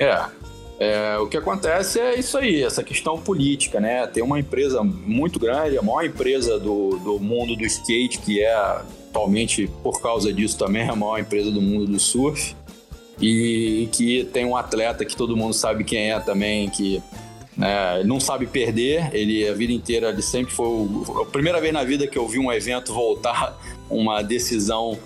É, 0.00 0.24
é, 0.78 1.18
o 1.18 1.26
que 1.26 1.36
acontece 1.36 2.00
é 2.00 2.18
isso 2.18 2.36
aí, 2.36 2.62
essa 2.62 2.82
questão 2.82 3.18
política, 3.18 3.78
né? 3.78 4.06
Tem 4.06 4.22
uma 4.22 4.40
empresa 4.40 4.82
muito 4.82 5.38
grande, 5.38 5.76
a 5.76 5.82
maior 5.82 6.04
empresa 6.04 6.58
do, 6.58 6.98
do 6.98 7.18
mundo 7.18 7.56
do 7.56 7.64
skate, 7.64 8.18
que 8.18 8.42
é 8.42 8.54
atualmente, 8.54 9.70
por 9.82 10.00
causa 10.00 10.32
disso, 10.32 10.58
também 10.58 10.88
a 10.88 10.96
maior 10.96 11.18
empresa 11.18 11.50
do 11.50 11.60
mundo 11.60 11.86
do 11.86 11.98
surf. 12.00 12.54
E 13.20 13.88
que 13.92 14.28
tem 14.32 14.44
um 14.44 14.54
atleta 14.54 15.04
que 15.04 15.16
todo 15.16 15.34
mundo 15.34 15.54
sabe 15.54 15.84
quem 15.84 16.12
é 16.12 16.20
também, 16.20 16.68
que 16.68 17.02
né, 17.56 18.02
não 18.04 18.20
sabe 18.20 18.46
perder. 18.46 19.10
Ele 19.14 19.48
a 19.48 19.54
vida 19.54 19.72
inteira, 19.72 20.10
ele 20.10 20.22
sempre 20.22 20.52
foi. 20.52 20.66
O, 20.66 21.22
a 21.22 21.26
primeira 21.26 21.60
vez 21.60 21.72
na 21.72 21.84
vida 21.84 22.06
que 22.06 22.18
eu 22.18 22.28
vi 22.28 22.38
um 22.38 22.52
evento 22.52 22.92
voltar 22.92 23.58
uma 23.88 24.22
decisão, 24.22 24.98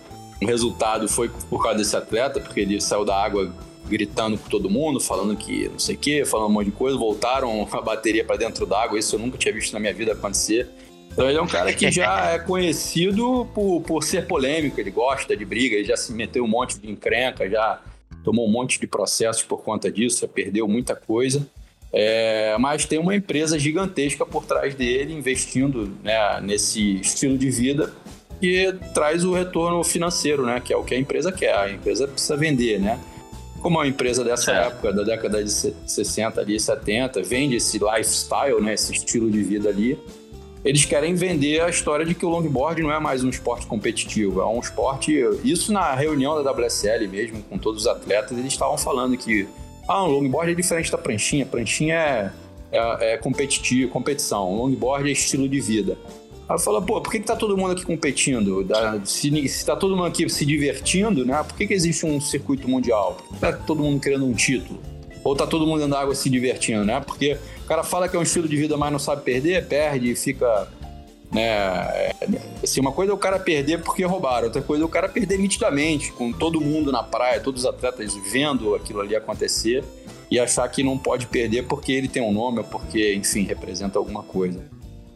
um 0.42 0.46
resultado 0.46 1.08
foi 1.08 1.28
por 1.28 1.62
causa 1.62 1.78
desse 1.78 1.96
atleta, 1.96 2.40
porque 2.40 2.60
ele 2.60 2.80
saiu 2.80 3.04
da 3.04 3.16
água 3.16 3.52
gritando 3.88 4.38
com 4.38 4.48
todo 4.48 4.70
mundo, 4.70 5.00
falando 5.00 5.36
que 5.36 5.68
não 5.68 5.78
sei 5.78 5.96
o 5.96 5.98
que, 5.98 6.24
falando 6.24 6.50
um 6.50 6.52
monte 6.52 6.66
de 6.66 6.72
coisa, 6.72 6.96
voltaram 6.96 7.66
a 7.70 7.80
bateria 7.80 8.24
para 8.24 8.36
dentro 8.36 8.66
d'água. 8.66 8.98
Isso 8.98 9.16
eu 9.16 9.18
nunca 9.18 9.36
tinha 9.36 9.52
visto 9.52 9.72
na 9.72 9.80
minha 9.80 9.92
vida 9.92 10.12
acontecer. 10.12 10.68
Então 11.12 11.28
ele 11.28 11.38
é 11.38 11.42
um 11.42 11.46
cara 11.46 11.72
que 11.72 11.90
já 11.90 12.30
é 12.30 12.38
conhecido 12.38 13.46
por, 13.52 13.80
por 13.80 14.02
ser 14.04 14.28
polêmico, 14.28 14.80
ele 14.80 14.92
gosta 14.92 15.36
de 15.36 15.44
briga, 15.44 15.74
ele 15.74 15.84
já 15.84 15.96
se 15.96 16.12
meteu 16.12 16.44
um 16.44 16.48
monte 16.48 16.78
de 16.78 16.88
encrenca, 16.88 17.50
já 17.50 17.80
tomou 18.22 18.46
um 18.46 18.50
monte 18.50 18.78
de 18.78 18.86
processos 18.86 19.42
por 19.42 19.62
conta 19.62 19.90
disso, 19.90 20.20
já 20.20 20.28
perdeu 20.28 20.68
muita 20.68 20.94
coisa. 20.94 21.48
É, 21.92 22.56
mas 22.58 22.84
tem 22.84 22.98
uma 22.98 23.14
empresa 23.14 23.58
gigantesca 23.58 24.24
por 24.24 24.44
trás 24.44 24.74
dele 24.74 25.12
investindo 25.12 25.92
né, 26.04 26.40
nesse 26.40 27.00
estilo 27.00 27.36
de 27.36 27.50
vida 27.50 27.92
porque 28.40 28.74
traz 28.94 29.22
o 29.22 29.34
retorno 29.34 29.84
financeiro, 29.84 30.46
né? 30.46 30.62
Que 30.64 30.72
é 30.72 30.76
o 30.76 30.82
que 30.82 30.94
a 30.94 30.98
empresa 30.98 31.30
quer. 31.30 31.54
A 31.54 31.70
empresa 31.70 32.08
precisa 32.08 32.38
vender, 32.38 32.80
né? 32.80 32.98
Como 33.60 33.76
é 33.76 33.82
uma 33.82 33.86
empresa 33.86 34.24
dessa 34.24 34.50
é. 34.50 34.66
época, 34.66 34.90
da 34.94 35.02
década 35.02 35.44
de 35.44 35.50
60 35.52 36.40
ali, 36.40 36.58
70, 36.58 37.22
vende 37.22 37.56
esse 37.56 37.78
lifestyle, 37.78 38.58
né? 38.62 38.72
Esse 38.72 38.92
estilo 38.92 39.30
de 39.30 39.42
vida 39.42 39.68
ali. 39.68 39.98
Eles 40.64 40.86
querem 40.86 41.14
vender 41.14 41.60
a 41.60 41.68
história 41.68 42.04
de 42.04 42.14
que 42.14 42.24
o 42.24 42.30
longboard 42.30 42.82
não 42.82 42.90
é 42.90 42.98
mais 42.98 43.22
um 43.22 43.28
esporte 43.28 43.66
competitivo, 43.66 44.40
é 44.40 44.46
um 44.46 44.58
esporte. 44.58 45.12
Isso 45.44 45.70
na 45.70 45.94
reunião 45.94 46.42
da 46.42 46.50
WSL 46.50 47.08
mesmo, 47.08 47.42
com 47.42 47.58
todos 47.58 47.82
os 47.82 47.86
atletas, 47.86 48.36
eles 48.38 48.52
estavam 48.52 48.78
falando 48.78 49.16
que 49.18 49.46
ah, 49.92 50.04
o 50.04 50.06
longboard 50.06 50.52
é 50.52 50.54
diferente 50.54 50.92
da 50.92 50.96
pranchinha. 50.96 51.44
Pranchinha 51.44 51.96
é, 51.96 52.32
é, 52.70 53.14
é 53.14 53.16
competitivo, 53.18 53.90
competição. 53.90 54.54
Longboard 54.54 55.08
é 55.08 55.12
estilo 55.12 55.48
de 55.48 55.60
vida. 55.60 55.98
Aí 56.48 56.58
fala, 56.60 56.80
pô, 56.80 57.00
por 57.00 57.10
que, 57.10 57.18
que 57.18 57.26
tá 57.26 57.34
todo 57.34 57.56
mundo 57.56 57.72
aqui 57.72 57.84
competindo? 57.84 58.64
Se, 59.04 59.48
se 59.48 59.66
tá 59.66 59.74
todo 59.74 59.96
mundo 59.96 60.06
aqui 60.06 60.28
se 60.28 60.46
divertindo, 60.46 61.26
né? 61.26 61.42
Por 61.42 61.56
que, 61.56 61.66
que 61.66 61.74
existe 61.74 62.06
um 62.06 62.20
circuito 62.20 62.68
mundial? 62.68 63.16
Por 63.16 63.34
que 63.34 63.40
tá 63.40 63.52
todo 63.52 63.82
mundo 63.82 64.00
querendo 64.00 64.26
um 64.26 64.32
título? 64.32 64.78
Ou 65.24 65.34
tá 65.34 65.44
todo 65.44 65.66
mundo 65.66 65.78
dentro 65.78 65.92
da 65.92 66.00
água 66.00 66.14
se 66.14 66.30
divertindo, 66.30 66.84
né? 66.84 67.00
Porque 67.00 67.36
o 67.64 67.66
cara 67.66 67.82
fala 67.82 68.08
que 68.08 68.14
é 68.14 68.18
um 68.18 68.22
estilo 68.22 68.46
de 68.48 68.56
vida, 68.56 68.76
mas 68.76 68.92
não 68.92 68.98
sabe 69.00 69.22
perder, 69.22 69.66
perde 69.66 70.12
e 70.12 70.14
fica. 70.14 70.68
Né, 71.32 71.42
é, 71.42 72.14
assim, 72.62 72.80
uma 72.80 72.90
coisa 72.90 73.12
é 73.12 73.14
o 73.14 73.18
cara 73.18 73.38
perder 73.38 73.82
porque 73.82 74.04
roubaram, 74.04 74.46
outra 74.46 74.60
coisa 74.60 74.82
é 74.82 74.86
o 74.86 74.88
cara 74.88 75.08
perder 75.08 75.38
nitidamente, 75.38 76.10
com 76.12 76.32
todo 76.32 76.60
mundo 76.60 76.90
na 76.90 77.02
praia, 77.02 77.38
todos 77.38 77.62
os 77.62 77.68
atletas 77.68 78.16
vendo 78.32 78.74
aquilo 78.74 79.00
ali 79.00 79.14
acontecer 79.14 79.84
e 80.30 80.38
achar 80.38 80.68
que 80.68 80.82
não 80.82 80.98
pode 80.98 81.26
perder 81.26 81.66
porque 81.66 81.92
ele 81.92 82.08
tem 82.08 82.22
um 82.22 82.32
nome 82.32 82.58
ou 82.58 82.64
porque, 82.64 83.14
enfim, 83.14 83.44
representa 83.44 83.98
alguma 83.98 84.22
coisa. 84.22 84.64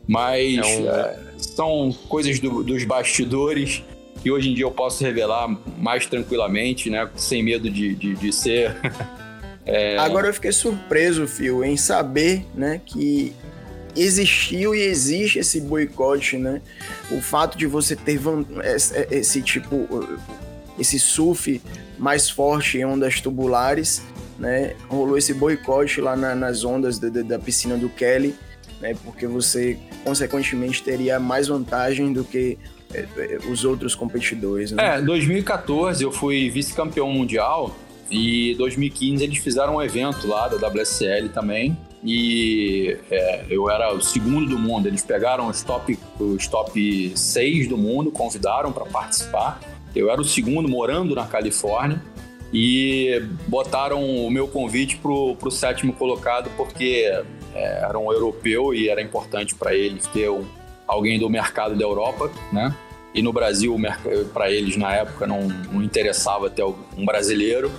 Mas 0.06 0.58
é 0.58 0.62
um... 0.62 0.90
é, 0.90 1.18
são 1.38 1.92
coisas 2.08 2.38
do, 2.38 2.62
dos 2.62 2.84
bastidores 2.84 3.82
que 4.22 4.30
hoje 4.30 4.50
em 4.50 4.54
dia 4.54 4.64
eu 4.64 4.70
posso 4.70 5.04
revelar 5.04 5.48
mais 5.78 6.06
tranquilamente, 6.06 6.88
né? 6.88 7.08
Sem 7.14 7.42
medo 7.42 7.70
de, 7.70 7.94
de, 7.94 8.14
de 8.14 8.32
ser. 8.32 8.74
é... 9.66 9.98
Agora 9.98 10.28
eu 10.28 10.34
fiquei 10.34 10.50
surpreso, 10.50 11.26
Phil, 11.26 11.62
em 11.62 11.76
saber 11.76 12.44
né, 12.54 12.80
que 12.84 13.34
existiu 13.96 14.74
e 14.74 14.80
existe 14.80 15.38
esse 15.38 15.60
boicote, 15.60 16.36
né? 16.36 16.60
O 17.10 17.20
fato 17.20 17.56
de 17.56 17.66
você 17.66 17.94
ter 17.94 18.20
esse, 18.64 19.06
esse 19.10 19.42
tipo, 19.42 19.88
esse 20.78 20.98
surf 20.98 21.60
mais 21.98 22.28
forte 22.28 22.78
em 22.78 22.84
ondas 22.84 23.20
tubulares, 23.20 24.02
né? 24.38 24.74
Rolou 24.88 25.16
esse 25.16 25.32
boicote 25.32 26.00
lá 26.00 26.16
na, 26.16 26.34
nas 26.34 26.64
ondas 26.64 26.98
da, 26.98 27.08
da 27.08 27.38
piscina 27.38 27.76
do 27.76 27.88
Kelly 27.88 28.34
né? 28.84 28.94
Porque 29.02 29.26
você 29.26 29.78
consequentemente 30.04 30.82
teria 30.82 31.18
mais 31.18 31.48
vantagem 31.48 32.12
do 32.12 32.22
que 32.22 32.58
é, 32.92 33.06
é, 33.16 33.38
os 33.50 33.64
outros 33.64 33.94
competidores. 33.94 34.72
Né? 34.72 34.98
É, 34.98 35.00
2014 35.00 36.04
eu 36.04 36.12
fui 36.12 36.50
vice-campeão 36.50 37.10
mundial 37.10 37.74
e 38.10 38.54
2015 38.58 39.24
eles 39.24 39.38
fizeram 39.38 39.76
um 39.76 39.82
evento 39.82 40.26
lá 40.26 40.48
da 40.48 40.68
WSL 40.68 41.30
também 41.32 41.76
e 42.04 42.98
é, 43.10 43.46
eu 43.48 43.70
era 43.70 43.94
o 43.94 44.00
segundo 44.02 44.50
do 44.50 44.58
mundo. 44.58 44.86
Eles 44.86 45.02
pegaram 45.02 45.48
os 45.48 45.62
top, 45.62 45.98
os 46.20 46.46
top 46.46 47.12
6 47.16 47.68
do 47.68 47.78
mundo, 47.78 48.10
convidaram 48.10 48.70
para 48.72 48.84
participar. 48.84 49.58
Eu 49.96 50.10
era 50.10 50.20
o 50.20 50.24
segundo 50.24 50.68
morando 50.68 51.14
na 51.14 51.26
Califórnia 51.26 52.02
e 52.52 53.22
botaram 53.48 54.04
o 54.04 54.30
meu 54.30 54.46
convite 54.46 54.96
pro, 54.98 55.34
pro 55.36 55.50
sétimo 55.50 55.94
colocado 55.94 56.50
porque 56.56 57.10
é, 57.54 57.84
era 57.84 57.98
um 57.98 58.12
europeu 58.12 58.74
e 58.74 58.88
era 58.88 59.00
importante 59.00 59.54
para 59.54 59.74
eles 59.74 60.06
ter 60.08 60.28
um, 60.28 60.44
alguém 60.86 61.18
do 61.18 61.30
mercado 61.30 61.74
da 61.74 61.84
Europa, 61.84 62.30
né? 62.52 62.74
E 63.14 63.22
no 63.22 63.32
Brasil, 63.32 63.76
para 64.32 64.50
eles 64.50 64.76
na 64.76 64.92
época 64.92 65.26
não, 65.26 65.42
não 65.72 65.82
interessava 65.82 66.50
ter 66.50 66.64
um 66.64 67.04
brasileiro. 67.06 67.70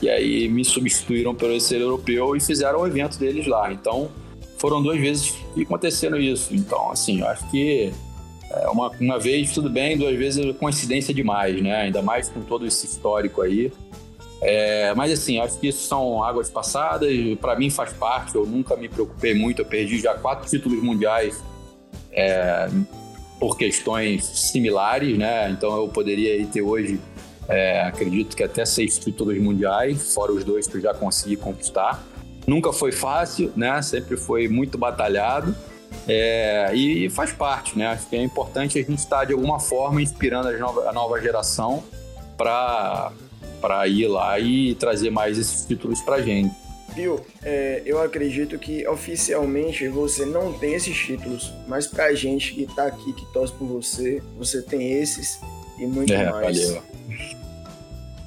E 0.00 0.08
aí 0.08 0.48
me 0.48 0.64
substituíram 0.64 1.34
pelo 1.34 1.54
esse 1.54 1.74
europeu 1.74 2.34
e 2.36 2.40
fizeram 2.40 2.80
o 2.80 2.86
evento 2.86 3.18
deles 3.18 3.46
lá. 3.46 3.72
Então 3.72 4.10
foram 4.58 4.82
duas 4.82 4.98
vezes 4.98 5.34
que 5.54 5.62
aconteceram 5.62 6.18
isso. 6.18 6.54
Então, 6.54 6.90
assim, 6.90 7.20
eu 7.20 7.26
acho 7.26 7.50
que 7.50 7.92
é, 8.50 8.68
uma, 8.68 8.90
uma 9.00 9.18
vez 9.18 9.52
tudo 9.52 9.70
bem, 9.70 9.96
duas 9.96 10.16
vezes 10.16 10.44
é 10.44 10.52
coincidência 10.52 11.14
demais, 11.14 11.60
né? 11.62 11.82
Ainda 11.82 12.02
mais 12.02 12.28
com 12.28 12.40
todo 12.40 12.66
esse 12.66 12.86
histórico 12.86 13.42
aí. 13.42 13.72
É, 14.42 14.94
mas 14.94 15.12
assim, 15.12 15.38
acho 15.38 15.58
que 15.58 15.68
isso 15.68 15.86
são 15.86 16.22
águas 16.24 16.48
passadas, 16.48 17.10
para 17.40 17.56
mim 17.56 17.68
faz 17.68 17.92
parte, 17.92 18.34
eu 18.34 18.46
nunca 18.46 18.74
me 18.74 18.88
preocupei 18.88 19.34
muito, 19.34 19.60
eu 19.60 19.66
perdi 19.66 19.98
já 20.00 20.14
quatro 20.14 20.48
títulos 20.48 20.82
mundiais 20.82 21.42
é, 22.10 22.66
por 23.38 23.56
questões 23.56 24.24
similares, 24.24 25.16
né? 25.16 25.50
Então 25.50 25.76
eu 25.76 25.88
poderia 25.88 26.44
ter 26.46 26.62
hoje, 26.62 26.98
é, 27.48 27.82
acredito 27.82 28.36
que 28.36 28.42
até 28.42 28.64
seis 28.64 28.98
títulos 28.98 29.38
mundiais, 29.38 30.14
fora 30.14 30.32
os 30.32 30.44
dois 30.44 30.66
que 30.66 30.76
eu 30.76 30.80
já 30.80 30.94
consegui 30.94 31.36
conquistar. 31.36 32.02
Nunca 32.46 32.72
foi 32.72 32.92
fácil, 32.92 33.52
né? 33.56 33.80
Sempre 33.82 34.16
foi 34.16 34.48
muito 34.48 34.78
batalhado. 34.78 35.54
É, 36.08 36.70
e 36.74 37.10
faz 37.10 37.32
parte, 37.32 37.76
né? 37.76 37.88
Acho 37.88 38.08
que 38.08 38.16
é 38.16 38.22
importante 38.22 38.78
a 38.78 38.82
gente 38.82 38.98
estar 38.98 39.24
de 39.24 39.32
alguma 39.32 39.58
forma 39.58 40.00
inspirando 40.00 40.48
a 40.48 40.52
nova, 40.56 40.88
a 40.88 40.92
nova 40.92 41.20
geração 41.20 41.82
para 42.36 43.12
para 43.60 43.86
ir 43.86 44.08
lá 44.08 44.40
e 44.40 44.74
trazer 44.76 45.10
mais 45.10 45.36
esses 45.36 45.66
títulos 45.66 46.00
para 46.00 46.22
gente. 46.22 46.54
Viu? 46.94 47.20
É, 47.42 47.82
eu 47.84 48.02
acredito 48.02 48.58
que 48.58 48.86
oficialmente 48.88 49.86
você 49.88 50.24
não 50.24 50.52
tem 50.52 50.74
esses 50.74 50.96
títulos, 50.96 51.52
mas 51.68 51.86
pra 51.86 52.12
gente 52.14 52.54
que 52.54 52.66
tá 52.66 52.86
aqui, 52.86 53.12
que 53.12 53.26
torce 53.32 53.52
por 53.52 53.66
você, 53.66 54.22
você 54.38 54.62
tem 54.62 54.92
esses 54.92 55.38
e 55.78 55.86
muito 55.86 56.12
é, 56.12 56.30
mais. 56.30 56.58
Valeu. 56.58 56.82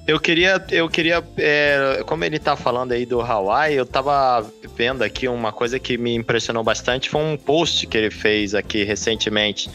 Eu 0.06 0.20
queria, 0.20 0.64
eu 0.70 0.90
queria, 0.90 1.24
é, 1.38 2.04
como 2.06 2.26
ele 2.26 2.38
tá 2.38 2.58
falando 2.58 2.92
aí 2.92 3.06
do 3.06 3.22
Hawaii, 3.22 3.76
eu 3.76 3.86
tava 3.86 4.46
vendo 4.76 5.02
aqui 5.02 5.30
uma 5.30 5.54
coisa 5.54 5.80
que 5.80 5.98
me 5.98 6.14
impressionou 6.14 6.62
bastante, 6.62 7.10
foi 7.10 7.22
um 7.22 7.38
post 7.38 7.88
que 7.88 7.98
ele 7.98 8.12
fez 8.12 8.54
aqui 8.54 8.84
recentemente. 8.84 9.70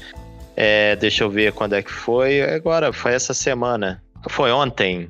É, 0.54 0.96
deixa 0.96 1.24
eu 1.24 1.30
ver 1.30 1.52
quando 1.52 1.74
é 1.74 1.82
que 1.82 1.90
foi. 1.90 2.42
Agora, 2.42 2.92
foi 2.92 3.14
essa 3.14 3.32
semana. 3.32 4.02
Foi 4.28 4.50
ontem. 4.50 5.08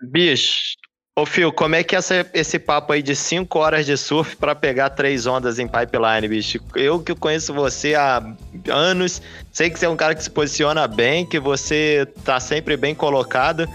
Bicho, 0.00 0.76
ô 1.18 1.26
Phil, 1.26 1.52
como 1.52 1.74
é 1.74 1.82
que 1.82 1.94
é 1.94 1.98
essa, 1.98 2.26
esse 2.32 2.58
papo 2.58 2.92
aí 2.92 3.02
de 3.02 3.14
5 3.14 3.58
horas 3.58 3.84
de 3.84 3.96
surf 3.98 4.36
para 4.36 4.54
pegar 4.54 4.90
três 4.90 5.26
ondas 5.26 5.58
em 5.58 5.68
pipeline, 5.68 6.26
bicho? 6.26 6.58
Eu 6.74 7.00
que 7.00 7.14
conheço 7.14 7.52
você 7.52 7.94
há 7.94 8.22
anos, 8.70 9.20
sei 9.52 9.68
que 9.68 9.78
você 9.78 9.84
é 9.84 9.88
um 9.90 9.96
cara 9.96 10.14
que 10.14 10.22
se 10.22 10.30
posiciona 10.30 10.88
bem, 10.88 11.26
que 11.26 11.38
você 11.38 12.06
tá 12.24 12.40
sempre 12.40 12.78
bem 12.78 12.94
colocado. 12.94 13.68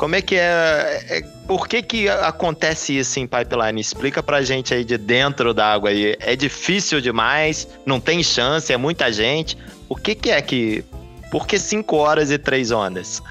Como 0.00 0.16
é 0.16 0.22
que 0.22 0.34
é, 0.34 1.04
é 1.10 1.22
por 1.46 1.68
que 1.68 1.82
que 1.82 2.08
acontece 2.08 2.96
isso 2.96 3.20
em 3.20 3.26
pipeline? 3.26 3.78
Explica 3.78 4.22
pra 4.22 4.40
gente 4.40 4.72
aí 4.72 4.82
de 4.82 4.96
dentro 4.96 5.52
da 5.52 5.74
água 5.74 5.90
aí. 5.90 6.16
É 6.20 6.34
difícil 6.34 7.02
demais, 7.02 7.68
não 7.84 8.00
tem 8.00 8.22
chance, 8.22 8.72
é 8.72 8.78
muita 8.78 9.12
gente. 9.12 9.58
O 9.90 9.94
que 9.94 10.14
que 10.14 10.30
é 10.30 10.40
que... 10.40 10.82
Por 11.30 11.46
que 11.46 11.58
5 11.58 11.94
horas 11.96 12.30
e 12.30 12.38
três 12.38 12.70
ondas? 12.70 13.22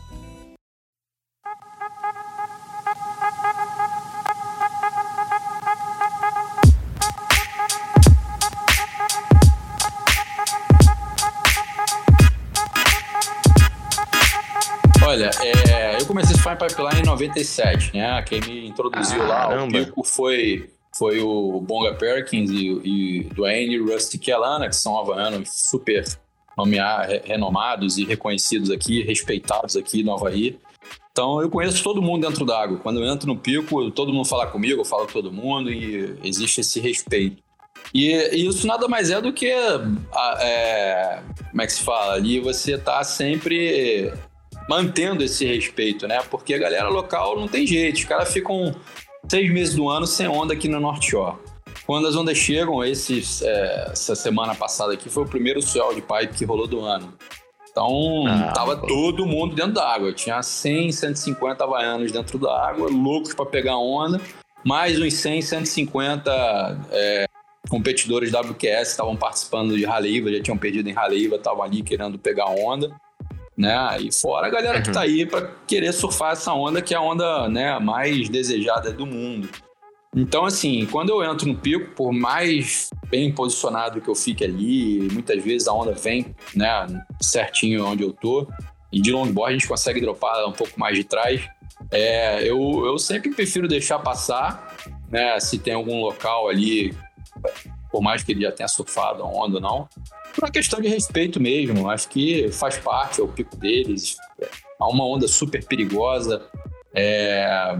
Fine 16.49 16.57
Pipeline 16.57 17.01
em 17.01 17.05
97, 17.05 17.95
né? 17.95 18.21
Quem 18.23 18.41
me 18.41 18.67
introduziu 18.67 19.25
lá 19.27 19.43
ao 19.43 19.67
pico 19.67 20.03
foi, 20.03 20.69
foi 20.97 21.19
o 21.19 21.59
Bonga 21.61 21.93
Perkins 21.93 22.49
e, 22.49 22.81
e 22.83 23.23
Dwayne 23.33 23.77
Rusty 23.77 24.17
Kellana, 24.17 24.67
que 24.67 24.75
são 24.75 24.97
havaianos 24.97 25.49
super 25.51 26.05
nomear, 26.57 27.07
renomados 27.23 27.97
e 27.97 28.05
reconhecidos 28.05 28.71
aqui, 28.71 29.03
respeitados 29.03 29.75
aqui 29.75 30.03
no 30.03 30.13
Havaí. 30.13 30.57
Então 31.11 31.41
eu 31.41 31.49
conheço 31.49 31.83
todo 31.83 32.01
mundo 32.01 32.27
dentro 32.27 32.45
d'água. 32.45 32.79
Quando 32.79 32.99
eu 32.99 33.11
entro 33.11 33.27
no 33.27 33.37
pico, 33.37 33.91
todo 33.91 34.13
mundo 34.13 34.27
fala 34.27 34.47
comigo, 34.47 34.81
eu 34.81 34.85
falo 34.85 35.05
com 35.05 35.13
todo 35.13 35.31
mundo 35.31 35.71
e 35.71 36.17
existe 36.23 36.61
esse 36.61 36.79
respeito. 36.79 37.43
E, 37.93 38.11
e 38.35 38.47
isso 38.47 38.65
nada 38.67 38.87
mais 38.87 39.09
é 39.09 39.21
do 39.21 39.31
que, 39.31 39.47
é, 39.47 41.21
como 41.49 41.61
é 41.61 41.65
que 41.65 41.73
se 41.73 41.83
fala? 41.83 42.13
Ali 42.13 42.39
você 42.39 42.77
tá 42.77 43.03
sempre 43.03 44.11
mantendo 44.69 45.23
esse 45.23 45.43
respeito, 45.45 46.07
né? 46.07 46.21
Porque 46.29 46.53
a 46.53 46.59
galera 46.59 46.87
local 46.89 47.39
não 47.39 47.47
tem 47.47 47.65
jeito, 47.65 47.95
os 47.95 48.03
caras 48.03 48.31
ficam 48.31 48.75
seis 49.27 49.51
meses 49.51 49.73
do 49.73 49.89
ano 49.89 50.05
sem 50.05 50.27
onda 50.27 50.53
aqui 50.53 50.67
no 50.67 50.79
North 50.79 51.01
Shore. 51.01 51.37
Quando 51.87 52.07
as 52.07 52.15
ondas 52.15 52.37
chegam, 52.37 52.83
esses, 52.83 53.41
é, 53.41 53.89
essa 53.91 54.13
semana 54.13 54.53
passada 54.53 54.93
aqui 54.93 55.09
foi 55.09 55.23
o 55.23 55.27
primeiro 55.27 55.59
swell 55.59 55.95
de 55.95 56.01
pipe 56.01 56.37
que 56.37 56.45
rolou 56.45 56.67
do 56.67 56.81
ano. 56.81 57.11
Então, 57.71 58.27
ah, 58.27 58.51
tava 58.53 58.77
pô. 58.77 58.85
todo 58.85 59.25
mundo 59.25 59.55
dentro 59.55 59.73
da 59.73 59.87
água. 59.87 60.13
Tinha 60.13 60.43
100, 60.43 60.91
150 60.91 61.63
havaianos 61.63 62.11
dentro 62.11 62.37
da 62.37 62.67
água, 62.67 62.89
loucos 62.91 63.33
para 63.33 63.47
pegar 63.47 63.77
onda. 63.77 64.21
Mais 64.63 64.99
uns 64.99 65.15
100, 65.15 65.41
150 65.41 66.31
é, 66.91 67.25
competidores 67.69 68.31
WQS 68.31 68.89
estavam 68.89 69.15
participando 69.15 69.75
de 69.75 69.83
Raliva, 69.83 70.31
já 70.31 70.43
tinham 70.43 70.57
perdido 70.57 70.89
em 70.89 70.93
Raliva, 70.93 71.37
estavam 71.37 71.63
ali 71.63 71.81
querendo 71.81 72.19
pegar 72.19 72.49
onda. 72.49 72.95
Né? 73.59 73.97
E 73.99 74.09
fora 74.13 74.47
a 74.47 74.49
galera 74.49 74.81
que 74.81 74.89
tá 74.89 75.01
aí 75.01 75.25
para 75.25 75.51
querer 75.67 75.91
surfar 75.91 76.31
essa 76.31 76.53
onda 76.53 76.81
que 76.81 76.93
é 76.93 76.97
a 76.97 77.01
onda, 77.01 77.49
né, 77.49 77.77
mais 77.77 78.29
desejada 78.29 78.93
do 78.93 79.05
mundo. 79.05 79.49
Então, 80.15 80.45
assim, 80.45 80.85
quando 80.85 81.09
eu 81.09 81.21
entro 81.29 81.45
no 81.45 81.55
pico, 81.55 81.93
por 81.93 82.13
mais 82.13 82.89
bem 83.09 83.33
posicionado 83.33 83.99
que 83.99 84.07
eu 84.07 84.15
fique 84.15 84.45
ali, 84.45 85.09
muitas 85.11 85.43
vezes 85.43 85.67
a 85.67 85.73
onda 85.73 85.91
vem, 85.91 86.33
né, 86.55 86.87
certinho 87.21 87.85
onde 87.85 88.01
eu 88.01 88.13
tô, 88.13 88.47
e 88.93 89.01
de 89.01 89.11
longboard 89.11 89.53
a 89.53 89.57
gente 89.57 89.67
consegue 89.67 89.99
dropar 89.99 90.47
um 90.47 90.53
pouco 90.53 90.79
mais 90.79 90.95
de 90.95 91.03
trás. 91.03 91.41
É, 91.91 92.41
eu, 92.41 92.85
eu 92.85 92.97
sempre 92.97 93.29
prefiro 93.31 93.67
deixar 93.67 93.99
passar, 93.99 94.73
né, 95.09 95.37
se 95.41 95.59
tem 95.59 95.73
algum 95.73 95.99
local 95.99 96.47
ali, 96.47 96.95
por 97.91 98.01
mais 98.01 98.23
que 98.23 98.31
ele 98.31 98.41
já 98.41 98.53
tenha 98.53 98.69
surfado 98.69 99.21
a 99.21 99.25
onda 99.25 99.55
ou 99.55 99.61
não. 99.61 99.89
Por 100.33 100.43
uma 100.43 100.51
questão 100.51 100.79
de 100.79 100.87
respeito 100.87 101.39
mesmo, 101.39 101.89
acho 101.89 102.09
que 102.09 102.51
faz 102.51 102.77
parte, 102.77 103.19
é 103.19 103.23
o 103.23 103.27
pico 103.27 103.55
deles. 103.57 104.17
Há 104.79 104.87
uma 104.87 105.05
onda 105.05 105.27
super 105.27 105.63
perigosa, 105.65 106.47
é, 106.93 107.75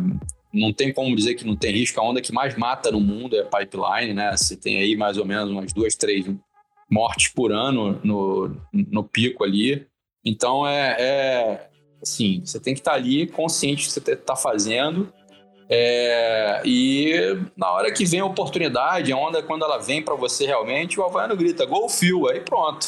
não 0.54 0.74
tem 0.74 0.94
como 0.94 1.16
dizer 1.16 1.36
que 1.36 1.46
não 1.46 1.56
tem 1.56 1.72
risco. 1.72 2.00
A 2.00 2.04
onda 2.04 2.22
que 2.22 2.34
mais 2.34 2.56
mata 2.56 2.92
no 2.92 3.00
mundo 3.00 3.36
é 3.36 3.44
pipeline, 3.44 4.14
né? 4.14 4.36
Você 4.36 4.56
tem 4.56 4.80
aí 4.80 4.96
mais 4.96 5.18
ou 5.18 5.26
menos 5.26 5.50
umas 5.50 5.72
duas, 5.72 5.96
três 5.96 6.26
mortes 6.90 7.32
por 7.32 7.52
ano 7.52 8.00
no, 8.04 8.56
no 8.74 9.04
pico 9.04 9.44
ali. 9.44 9.86
Então 10.26 10.68
é, 10.68 10.96
é 11.00 11.70
assim, 12.02 12.42
você 12.44 12.60
tem 12.60 12.74
que 12.74 12.80
estar 12.80 12.94
ali 12.94 13.28
consciente 13.28 13.84
do 13.84 13.88
que 13.88 13.92
você 13.92 14.14
está 14.14 14.36
fazendo. 14.36 15.14
É, 15.72 16.62
e 16.66 17.38
na 17.56 17.72
hora 17.72 17.92
que 17.92 18.04
vem 18.04 18.20
a 18.20 18.26
oportunidade, 18.26 19.14
a 19.14 19.18
onda 19.18 19.44
quando 19.44 19.64
ela 19.64 19.78
vem 19.78 20.02
para 20.02 20.16
você 20.16 20.48
realmente, 20.48 21.00
o 21.00 21.04
Havaiano 21.04 21.38
grita, 21.38 21.64
gol 21.66 21.88
fio, 21.88 22.28
aí 22.28 22.40
pronto. 22.40 22.88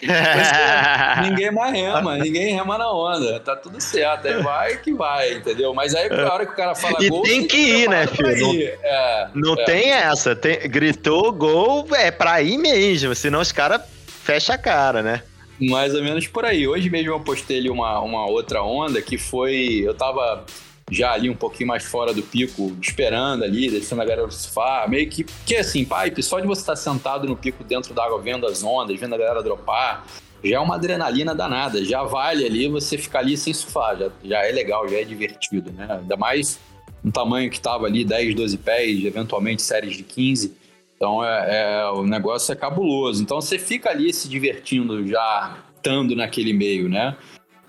ninguém 1.24 1.50
mais 1.50 1.72
rema, 1.72 2.16
ninguém 2.18 2.54
rema 2.54 2.78
na 2.78 2.92
onda. 2.92 3.40
Tá 3.40 3.56
tudo 3.56 3.80
certo. 3.80 4.28
Aí 4.28 4.42
vai 4.42 4.76
que 4.76 4.92
vai, 4.92 5.32
entendeu? 5.32 5.74
Mas 5.74 5.94
aí, 5.94 6.08
na 6.08 6.32
hora 6.32 6.46
que 6.46 6.52
o 6.52 6.56
cara 6.56 6.74
fala 6.74 6.96
e 7.00 7.08
gol. 7.08 7.22
Tem 7.22 7.46
que 7.46 7.56
ir, 7.56 7.88
né, 7.88 8.06
filho? 8.06 8.46
Não, 8.46 8.54
é, 8.82 9.30
não 9.34 9.54
é. 9.54 9.64
tem 9.64 9.90
essa. 9.90 10.36
Tem, 10.36 10.58
gritou 10.68 11.32
gol, 11.32 11.88
é 11.94 12.10
pra 12.10 12.40
ir 12.42 12.58
mesmo. 12.58 13.14
Senão 13.14 13.40
os 13.40 13.50
caras 13.50 13.80
fecham 14.22 14.54
a 14.54 14.58
cara, 14.58 15.02
né? 15.02 15.22
Mais 15.60 15.94
ou 15.94 16.02
menos 16.02 16.26
por 16.28 16.44
aí. 16.44 16.68
Hoje 16.68 16.88
mesmo 16.88 17.10
eu 17.10 17.20
postei 17.20 17.58
ali 17.58 17.70
uma, 17.70 17.98
uma 18.00 18.26
outra 18.26 18.62
onda 18.62 19.02
que 19.02 19.18
foi. 19.18 19.82
Eu 19.84 19.94
tava 19.94 20.44
já 20.90 21.12
ali 21.12 21.28
um 21.28 21.34
pouquinho 21.34 21.68
mais 21.68 21.84
fora 21.84 22.12
do 22.12 22.22
pico, 22.22 22.76
esperando 22.80 23.44
ali, 23.44 23.70
deixando 23.70 24.00
a 24.00 24.04
galera 24.04 24.30
surfar, 24.30 24.88
meio 24.88 25.08
que, 25.08 25.24
que 25.46 25.56
assim, 25.56 25.84
pipe, 25.84 26.22
só 26.22 26.40
de 26.40 26.46
você 26.46 26.62
estar 26.62 26.76
sentado 26.76 27.26
no 27.26 27.36
pico 27.36 27.62
dentro 27.62 27.94
d'água, 27.94 28.20
vendo 28.20 28.46
as 28.46 28.62
ondas, 28.62 28.98
vendo 28.98 29.14
a 29.14 29.18
galera 29.18 29.42
dropar, 29.42 30.06
já 30.42 30.56
é 30.56 30.60
uma 30.60 30.76
adrenalina 30.76 31.34
danada, 31.34 31.84
já 31.84 32.02
vale 32.04 32.44
ali 32.44 32.68
você 32.68 32.96
ficar 32.96 33.20
ali 33.20 33.36
sem 33.36 33.52
surfar, 33.52 33.98
já, 33.98 34.10
já 34.24 34.46
é 34.46 34.52
legal, 34.52 34.88
já 34.88 34.98
é 34.98 35.04
divertido, 35.04 35.72
né? 35.72 35.86
Ainda 36.00 36.16
mais 36.16 36.58
um 37.04 37.10
tamanho 37.10 37.50
que 37.50 37.60
tava 37.60 37.86
ali 37.86 38.04
10, 38.04 38.34
12 38.34 38.58
pés, 38.58 39.04
eventualmente 39.04 39.62
séries 39.62 39.96
de 39.96 40.02
15, 40.02 40.56
então 40.96 41.24
é, 41.24 41.80
é, 41.80 41.90
o 41.90 42.04
negócio 42.04 42.52
é 42.52 42.56
cabuloso. 42.56 43.22
Então 43.22 43.40
você 43.40 43.58
fica 43.58 43.90
ali 43.90 44.12
se 44.12 44.28
divertindo 44.28 45.06
já 45.06 45.56
estando 45.76 46.16
naquele 46.16 46.52
meio, 46.52 46.88
né? 46.88 47.16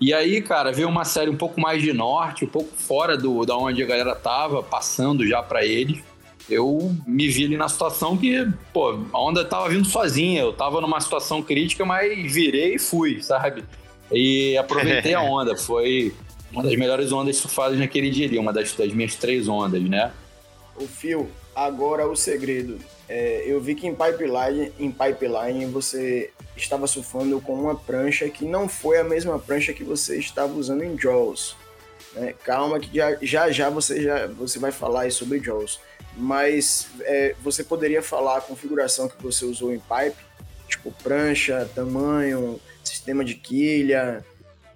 E 0.00 0.14
aí, 0.14 0.40
cara, 0.40 0.72
veio 0.72 0.88
uma 0.88 1.04
série 1.04 1.28
um 1.28 1.36
pouco 1.36 1.60
mais 1.60 1.82
de 1.82 1.92
norte, 1.92 2.44
um 2.44 2.48
pouco 2.48 2.70
fora 2.74 3.18
do 3.18 3.44
da 3.44 3.54
onde 3.56 3.82
a 3.82 3.86
galera 3.86 4.14
tava, 4.14 4.62
passando 4.62 5.26
já 5.26 5.42
para 5.42 5.64
eles. 5.64 6.02
Eu 6.48 6.92
me 7.06 7.28
vi 7.28 7.44
ali 7.44 7.56
na 7.56 7.68
situação 7.68 8.16
que, 8.16 8.48
pô, 8.72 8.98
a 9.12 9.20
onda 9.20 9.44
tava 9.44 9.68
vindo 9.68 9.84
sozinha. 9.84 10.40
Eu 10.40 10.52
tava 10.52 10.80
numa 10.80 11.00
situação 11.00 11.42
crítica, 11.42 11.84
mas 11.84 12.32
virei 12.32 12.76
e 12.76 12.78
fui, 12.78 13.22
sabe? 13.22 13.62
E 14.10 14.56
aproveitei 14.56 15.12
a 15.12 15.20
onda. 15.22 15.54
Foi 15.54 16.14
uma 16.50 16.62
das 16.62 16.74
melhores 16.76 17.12
ondas 17.12 17.36
surfadas 17.36 17.78
naquele 17.78 18.10
dia 18.10 18.26
ali, 18.26 18.38
uma 18.38 18.52
das, 18.52 18.72
das 18.72 18.92
minhas 18.92 19.14
três 19.14 19.48
ondas, 19.48 19.82
né? 19.82 20.10
O 20.76 20.86
Fio, 20.86 21.30
agora 21.54 22.08
o 22.08 22.16
segredo. 22.16 22.78
É, 23.08 23.44
eu 23.46 23.60
vi 23.60 23.74
que 23.74 23.86
em 23.86 23.94
pipeline, 23.94 24.72
em 24.78 24.90
pipeline 24.90 25.66
você 25.66 26.30
estava 26.62 26.86
surfando 26.86 27.40
com 27.40 27.54
uma 27.54 27.74
prancha 27.74 28.28
que 28.28 28.44
não 28.44 28.68
foi 28.68 28.98
a 28.98 29.04
mesma 29.04 29.38
prancha 29.38 29.72
que 29.72 29.84
você 29.84 30.18
estava 30.18 30.52
usando 30.54 30.82
em 30.82 30.98
Jaws. 30.98 31.56
Né? 32.14 32.34
Calma 32.44 32.80
que 32.80 32.96
já, 32.96 33.16
já 33.20 33.50
já 33.50 33.70
você 33.70 34.02
já 34.02 34.26
você 34.26 34.58
vai 34.58 34.72
falar 34.72 35.10
sobre 35.12 35.40
Jaws. 35.40 35.80
Mas 36.16 36.88
é, 37.02 37.34
você 37.40 37.62
poderia 37.62 38.02
falar 38.02 38.38
a 38.38 38.40
configuração 38.40 39.08
que 39.08 39.22
você 39.22 39.44
usou 39.44 39.72
em 39.72 39.78
pipe, 39.78 40.16
tipo 40.68 40.90
prancha, 41.02 41.68
tamanho, 41.74 42.60
sistema 42.82 43.24
de 43.24 43.34
quilha. 43.34 44.24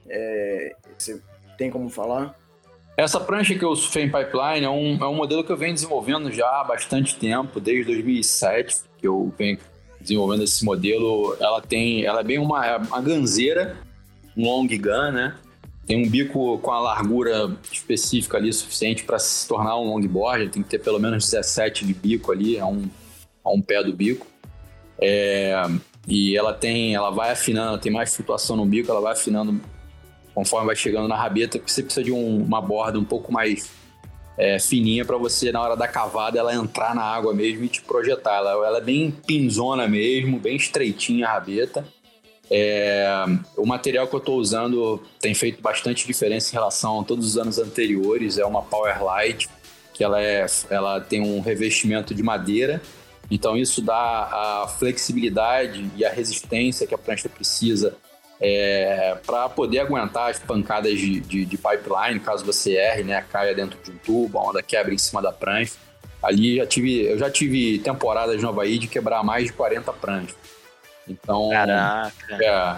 É, 0.09 0.75
você 0.97 1.21
tem 1.59 1.71
como 1.71 1.91
falar? 1.91 2.39
Essa 2.97 3.19
prancha 3.19 3.57
que 3.57 3.65
eu 3.65 3.75
surfei 3.75 4.05
em 4.05 4.11
pipeline 4.11 4.65
é 4.65 4.71
um, 4.71 4.97
é 5.03 5.09
um 5.09 5.15
modelo 5.15 5.43
que 5.43 5.51
eu 5.51 5.57
venho 5.57 5.75
desenvolvendo 5.75 6.31
já 6.31 6.47
há 6.61 6.63
bastante 6.63 7.17
tempo, 7.17 7.59
desde 7.59 7.87
2007, 7.87 8.85
que 8.99 9.07
eu 9.07 9.35
venho 9.37 9.59
desenvolvendo 10.05 10.45
esse 10.45 10.65
modelo, 10.65 11.37
ela 11.41 11.61
tem, 11.61 12.05
ela 12.05 12.21
é 12.21 12.25
bem 12.25 12.39
uma, 12.39 12.77
uma 12.77 13.01
ganzeira, 13.01 13.77
um 14.37 14.45
long 14.45 14.67
gun, 14.67 15.13
né? 15.13 15.35
Tem 15.87 16.03
um 16.03 16.09
bico 16.09 16.59
com 16.59 16.71
a 16.71 16.81
largura 16.81 17.57
específica 17.71 18.37
ali 18.37 18.53
suficiente 18.53 19.05
para 19.05 19.19
se 19.19 19.47
tornar 19.47 19.79
um 19.79 19.85
longboard, 19.85 20.49
tem 20.49 20.63
que 20.63 20.69
ter 20.69 20.79
pelo 20.79 20.99
menos 20.99 21.25
17 21.31 21.85
de 21.85 21.93
bico 21.93 22.33
ali, 22.33 22.59
a 22.59 22.67
um, 22.67 22.89
a 23.45 23.53
um 23.53 23.61
pé 23.61 23.83
do 23.83 23.93
bico. 23.93 24.27
É, 24.99 25.55
e 26.07 26.37
ela 26.37 26.55
tem, 26.55 26.95
ela 26.95 27.11
vai 27.11 27.33
afinando, 27.33 27.79
tem 27.79 27.93
mais 27.93 28.15
flutuação 28.15 28.57
no 28.57 28.65
bico, 28.65 28.91
ela 28.91 29.01
vai 29.01 29.13
afinando 29.13 29.61
conforme 30.35 30.67
vai 30.67 30.77
chegando 30.77 31.07
na 31.07 31.17
rabeta, 31.17 31.59
porque 31.59 31.71
você 31.71 31.83
precisa 31.83 32.05
de 32.05 32.13
um, 32.13 32.43
uma 32.43 32.61
borda 32.61 32.99
um 32.99 33.05
pouco 33.05 33.33
mais 33.33 33.71
é, 34.37 34.59
fininha 34.59 35.05
para 35.05 35.17
você, 35.17 35.53
na 35.53 35.63
hora 35.63 35.77
da 35.77 35.87
cavada, 35.87 36.39
ela 36.39 36.55
entrar 36.55 36.95
na 36.95 37.03
água 37.03 37.33
mesmo 37.33 37.65
e 37.65 37.69
te 37.69 37.81
projetar. 37.83 38.37
Ela, 38.37 38.51
ela 38.67 38.79
é 38.79 38.81
bem 38.81 39.11
pinzona 39.11 39.87
mesmo, 39.87 40.39
bem 40.39 40.57
estreitinha 40.57 41.27
a 41.27 41.33
rabeta. 41.33 41.87
É, 42.51 43.25
o 43.57 43.65
material 43.65 44.07
que 44.07 44.15
eu 44.15 44.19
estou 44.19 44.39
usando 44.39 45.03
tem 45.21 45.35
feito 45.35 45.63
bastante 45.63 46.07
diferença 46.07 46.51
em 46.51 46.53
relação 46.53 47.01
a 47.01 47.05
todos 47.05 47.27
os 47.27 47.39
anos 47.39 47.59
anteriores. 47.59 48.37
É 48.39 48.45
uma 48.45 48.63
Powerlight, 48.63 49.49
que 49.93 50.03
ela, 50.03 50.21
é, 50.21 50.45
ela 50.69 51.01
tem 51.01 51.21
um 51.21 51.41
revestimento 51.41 52.15
de 52.15 52.23
madeira. 52.23 52.83
Então 53.31 53.57
isso 53.57 53.81
dá 53.81 53.95
a 53.95 54.69
flexibilidade 54.69 55.91
e 55.97 56.05
a 56.05 56.11
resistência 56.11 56.87
que 56.87 56.95
a 56.95 56.99
prancha 56.99 57.29
precisa 57.29 57.97
é, 58.41 59.17
para 59.27 59.49
poder 59.49 59.81
aguentar 59.81 60.31
as 60.31 60.39
pancadas 60.39 60.99
de, 60.99 61.21
de, 61.21 61.45
de, 61.45 61.57
pipeline, 61.57 62.21
caso 62.21 62.45
você 62.45 62.75
erre, 62.75 63.03
né, 63.03 63.25
caia 63.31 63.55
dentro 63.55 63.79
de 63.83 63.91
um 63.91 63.97
tubo, 63.99 64.39
a 64.39 64.43
onda 64.43 64.63
quebra 64.63 64.93
em 64.93 64.99
cima 64.99 65.23
da 65.23 65.33
prancha. 65.33 65.75
Ali 66.23 66.57
já 66.57 66.67
tive, 66.67 67.03
eu 67.03 67.19
já 67.19 67.31
tive 67.31 67.79
temporadas 67.79 68.43
no 68.43 68.49
Havaí 68.49 68.79
de 68.79 68.89
quebrar 68.89 69.23
mais 69.23 69.47
de 69.47 69.53
40 69.53 69.93
pranchas. 69.93 70.35
Então, 71.07 71.51
Caraca. 71.51 72.13
É, 72.31 72.77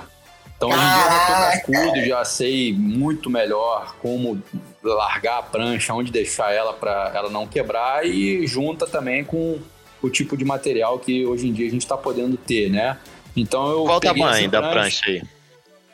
então 0.57 0.71
hoje 0.71 0.79
em 0.79 0.95
dia 0.95 1.05
eu 1.05 1.11
já 1.11 1.27
tô 1.27 1.33
cascudo, 1.33 2.07
já 2.07 2.25
sei 2.25 2.73
muito 2.73 3.31
melhor 3.31 3.95
como 4.01 4.43
largar 4.83 5.39
a 5.39 5.43
prancha, 5.43 5.93
onde 5.95 6.11
deixar 6.11 6.53
ela 6.53 6.73
para 6.73 7.13
ela 7.15 7.31
não 7.31 7.47
quebrar 7.47 8.07
e 8.07 8.47
junta 8.47 8.87
também 8.87 9.23
com 9.23 9.59
o 10.03 10.11
tipo 10.11 10.37
de 10.37 10.45
material 10.45 10.99
que 10.99 11.27
hoje 11.27 11.49
em 11.49 11.53
dia 11.53 11.67
a 11.67 11.71
gente 11.71 11.83
está 11.83 11.97
podendo 11.97 12.37
ter, 12.37 12.71
né? 12.71 12.99
Então 13.37 13.71
eu 13.71 13.85
Qual 13.85 13.99
o 13.99 14.01
tamanho 14.01 14.51
da 14.51 14.71
prancha 14.71 15.03
aí? 15.07 15.23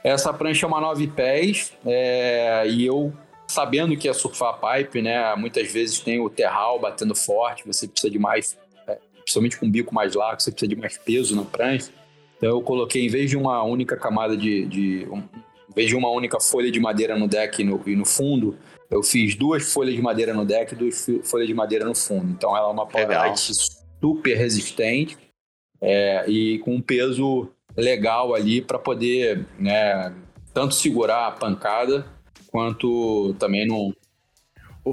Essa 0.05 0.33
prancha 0.33 0.67
é 0.67 0.69
uma 0.69 0.81
9 0.81 1.07
pés 1.09 1.73
é, 1.87 2.67
e 2.69 2.85
eu, 2.85 3.13
sabendo 3.47 3.97
que 3.97 4.09
ia 4.09 4.15
surfar 4.15 4.59
pipe, 4.59 5.01
né? 5.01 5.35
Muitas 5.37 5.71
vezes 5.73 6.01
tem 6.01 6.21
o 6.21 6.29
terral 6.29 6.81
batendo 6.81 7.15
forte, 7.15 7.67
você 7.67 7.87
precisa 7.87 8.11
de 8.11 8.19
mais, 8.19 8.59
é, 8.89 8.99
principalmente 9.21 9.59
com 9.59 9.67
um 9.67 9.71
bico 9.71 9.95
mais 9.95 10.15
largo, 10.15 10.43
você 10.43 10.51
precisa 10.51 10.69
de 10.69 10.77
mais 10.77 10.99
peso 10.99 11.37
na 11.37 11.45
prancha. 11.45 11.91
Então 12.37 12.51
eu 12.51 12.63
coloquei, 12.63 13.05
em 13.05 13.09
vez 13.09 13.31
de 13.31 13.37
uma 13.37 13.63
única 13.63 13.97
camada 13.97 14.37
de. 14.37 14.67
de 14.67 15.07
um, 15.09 15.19
em 15.19 15.75
vez 15.75 15.89
de 15.89 15.97
uma 15.97 16.11
única 16.11 16.39
folha 16.39 16.71
de 16.71 16.81
madeira 16.81 17.17
no 17.17 17.27
deck 17.27 17.63
e 17.63 17.65
no, 17.65 17.81
e 17.87 17.97
no 17.97 18.05
fundo, 18.05 18.59
eu 18.91 19.03
fiz 19.03 19.35
duas 19.35 19.73
folhas 19.73 19.95
de 19.95 20.03
madeira 20.03 20.35
no 20.35 20.45
deck 20.45 20.75
e 20.75 20.77
duas 20.77 21.07
folhas 21.25 21.47
de 21.47 21.55
madeira 21.55 21.85
no 21.85 21.95
fundo. 21.95 22.31
Então 22.31 22.55
ela 22.55 22.69
é 22.69 22.71
uma 22.71 22.85
powerlight 22.85 23.55
super 24.01 24.37
resistente 24.37 25.17
é, 25.81 26.29
e 26.29 26.59
com 26.59 26.75
um 26.75 26.81
peso 26.83 27.49
legal 27.77 28.35
ali 28.35 28.61
para 28.61 28.79
poder 28.79 29.47
né, 29.59 30.15
tanto 30.53 30.75
segurar 30.75 31.29
a 31.29 31.33
pancada 31.33 32.07
quanto 32.49 33.35
também 33.39 33.67
não. 33.67 33.93
O 34.85 34.93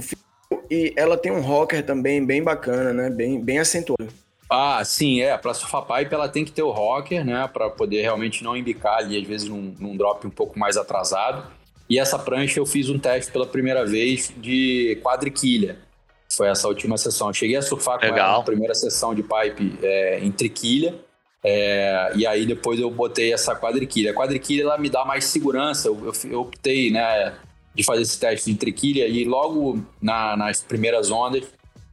e 0.70 0.94
ela 0.96 1.18
tem 1.18 1.32
um 1.32 1.42
rocker 1.42 1.86
também 1.86 2.26
bem 2.26 2.44
bacana, 2.44 2.94
né? 2.94 3.10
Bem, 3.10 3.39
bem 3.39 3.60
acentuado. 3.60 4.12
Ah, 4.50 4.84
sim, 4.84 5.22
é. 5.22 5.38
Para 5.38 5.54
surfar 5.54 5.86
pipe 5.86 6.13
ela 6.13 6.28
tem 6.28 6.44
que 6.44 6.52
ter 6.52 6.63
o 6.63 6.72
rocker, 6.72 7.24
né? 7.24 7.48
Para 7.52 7.70
poder 7.70 8.02
realmente 8.02 8.44
não 8.44 8.58
embicar 8.58 8.98
ali, 8.98 9.20
às 9.20 9.28
vezes 9.28 9.48
num, 9.48 9.76
num 9.80 9.96
drop 9.96 10.26
um 10.26 10.32
pouco 10.32 10.58
mais 10.58 10.78
atrasado. 10.78 11.52
E 11.88 12.00
essa 12.00 12.18
prancha 12.18 12.60
eu 12.60 12.65
fiz 12.65 12.89
um 12.89 13.00
teste 13.00 13.32
pela 13.32 13.46
primeira 13.46 13.86
vez 13.86 14.32
de 14.38 15.00
quadriquilha. 15.04 15.78
Foi 16.32 16.48
essa 16.48 16.68
última 16.68 16.98
sessão. 16.98 17.28
Eu 17.30 17.34
cheguei 17.34 17.56
a 17.56 17.62
surfar 17.62 18.00
com 18.00 18.06
Legal. 18.06 18.28
ela 18.28 18.38
na 18.38 18.44
primeira 18.44 18.76
sessão 18.76 19.13
de 19.15 19.24
pipe 19.24 19.78
é, 19.82 20.20
em 20.20 20.32
triquilha. 20.32 20.96
É, 21.43 22.12
e 22.15 22.28
aí 22.28 22.45
depois 22.45 22.80
eu 22.80 22.91
botei 22.91 23.34
essa 23.34 23.56
quadriquilha. 23.56 24.12
A 24.12 24.13
quadriquilha 24.13 24.63
ela 24.63 24.78
me 24.78 24.89
dá 24.89 25.06
mais 25.06 25.25
segurança. 25.25 25.88
Eu, 25.88 26.13
eu, 26.25 26.41
optei, 26.41 26.91
né, 26.91 27.34
de 27.73 27.84
fazer 27.84 28.02
esse 28.02 28.19
teste 28.19 28.52
de 28.52 28.58
triquilha 28.58 29.08
e 29.08 29.23
logo 29.23 29.84
na, 30.02 30.36
nas 30.36 30.62
primeiras 30.62 31.12
ondas, 31.12 31.45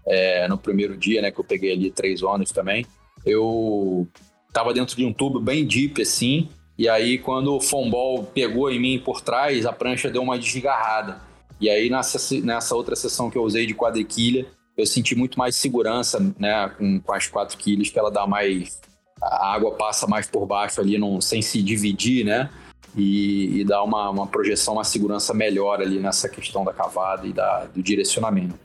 é, 0.06 0.48
no 0.48 0.58
primeiro 0.58 0.96
dia, 0.96 1.22
né, 1.22 1.30
que 1.30 1.38
eu 1.38 1.44
peguei 1.44 1.72
ali 1.72 1.90
três 1.90 2.22
ondas 2.22 2.50
também, 2.50 2.86
eu 3.24 4.06
tava 4.52 4.72
dentro 4.72 4.96
de 4.96 5.04
um 5.04 5.12
tubo 5.12 5.40
bem 5.40 5.64
deep 5.64 6.02
assim. 6.02 6.48
E 6.78 6.88
aí 6.88 7.18
quando 7.18 7.54
o 7.54 7.60
fombol 7.60 8.24
pegou 8.24 8.70
em 8.70 8.78
mim 8.78 8.98
por 8.98 9.20
trás, 9.20 9.64
a 9.64 9.72
prancha 9.72 10.10
deu 10.10 10.22
uma 10.22 10.38
desgarrada. 10.38 11.20
E 11.60 11.70
aí 11.70 11.88
nessa, 11.88 12.18
nessa 12.40 12.74
outra 12.74 12.94
sessão 12.96 13.30
que 13.30 13.38
eu 13.38 13.42
usei 13.42 13.64
de 13.64 13.74
quadriquilha, 13.74 14.46
eu 14.76 14.84
senti 14.84 15.14
muito 15.14 15.38
mais 15.38 15.56
segurança, 15.56 16.20
né, 16.38 16.68
com, 16.76 17.00
com 17.00 17.12
as 17.14 17.26
quatro 17.26 17.56
quilhas, 17.56 17.88
que 17.88 17.98
ela 17.98 18.10
dá 18.10 18.26
mais 18.26 18.78
a 19.20 19.54
água 19.54 19.72
passa 19.72 20.06
mais 20.06 20.26
por 20.26 20.46
baixo 20.46 20.80
ali, 20.80 20.98
não, 20.98 21.20
sem 21.20 21.40
se 21.42 21.62
dividir, 21.62 22.24
né? 22.24 22.50
E, 22.96 23.60
e 23.60 23.64
dá 23.64 23.82
uma, 23.82 24.08
uma 24.10 24.26
projeção, 24.26 24.74
uma 24.74 24.84
segurança 24.84 25.34
melhor 25.34 25.80
ali 25.80 25.98
nessa 25.98 26.28
questão 26.28 26.64
da 26.64 26.72
cavada 26.72 27.26
e 27.26 27.32
da, 27.32 27.64
do 27.66 27.82
direcionamento. 27.82 28.58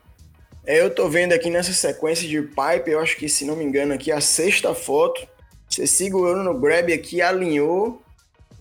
É, 0.66 0.80
eu 0.80 0.94
tô 0.94 1.10
vendo 1.10 1.34
aqui 1.34 1.50
nessa 1.50 1.74
sequência 1.74 2.28
de 2.28 2.42
pipe, 2.42 2.92
eu 2.92 3.00
acho 3.00 3.18
que, 3.18 3.28
se 3.28 3.46
não 3.46 3.56
me 3.56 3.64
engano, 3.64 3.94
aqui 3.94 4.12
a 4.12 4.22
sexta 4.22 4.74
foto, 4.76 5.28
você 5.68 5.88
segurou 5.88 6.44
no 6.44 6.58
grab 6.60 6.94
aqui, 6.94 7.22
alinhou 7.22 8.02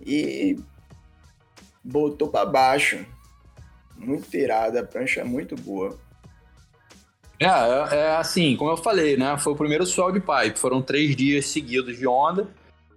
e 0.04 0.58
botou 1.84 2.28
para 2.28 2.46
baixo. 2.46 3.04
Muito 3.96 4.30
tirada, 4.30 4.80
a 4.80 4.84
prancha 4.84 5.20
é 5.20 5.24
muito 5.24 5.54
boa. 5.56 5.98
É, 7.40 7.46
é, 7.46 7.98
é, 7.98 8.16
assim, 8.16 8.54
como 8.54 8.70
eu 8.70 8.76
falei, 8.76 9.16
né? 9.16 9.36
Foi 9.38 9.54
o 9.54 9.56
primeiro 9.56 9.86
sol 9.86 10.12
de 10.12 10.20
pipe. 10.20 10.58
Foram 10.58 10.82
três 10.82 11.16
dias 11.16 11.46
seguidos 11.46 11.96
de 11.98 12.06
onda. 12.06 12.46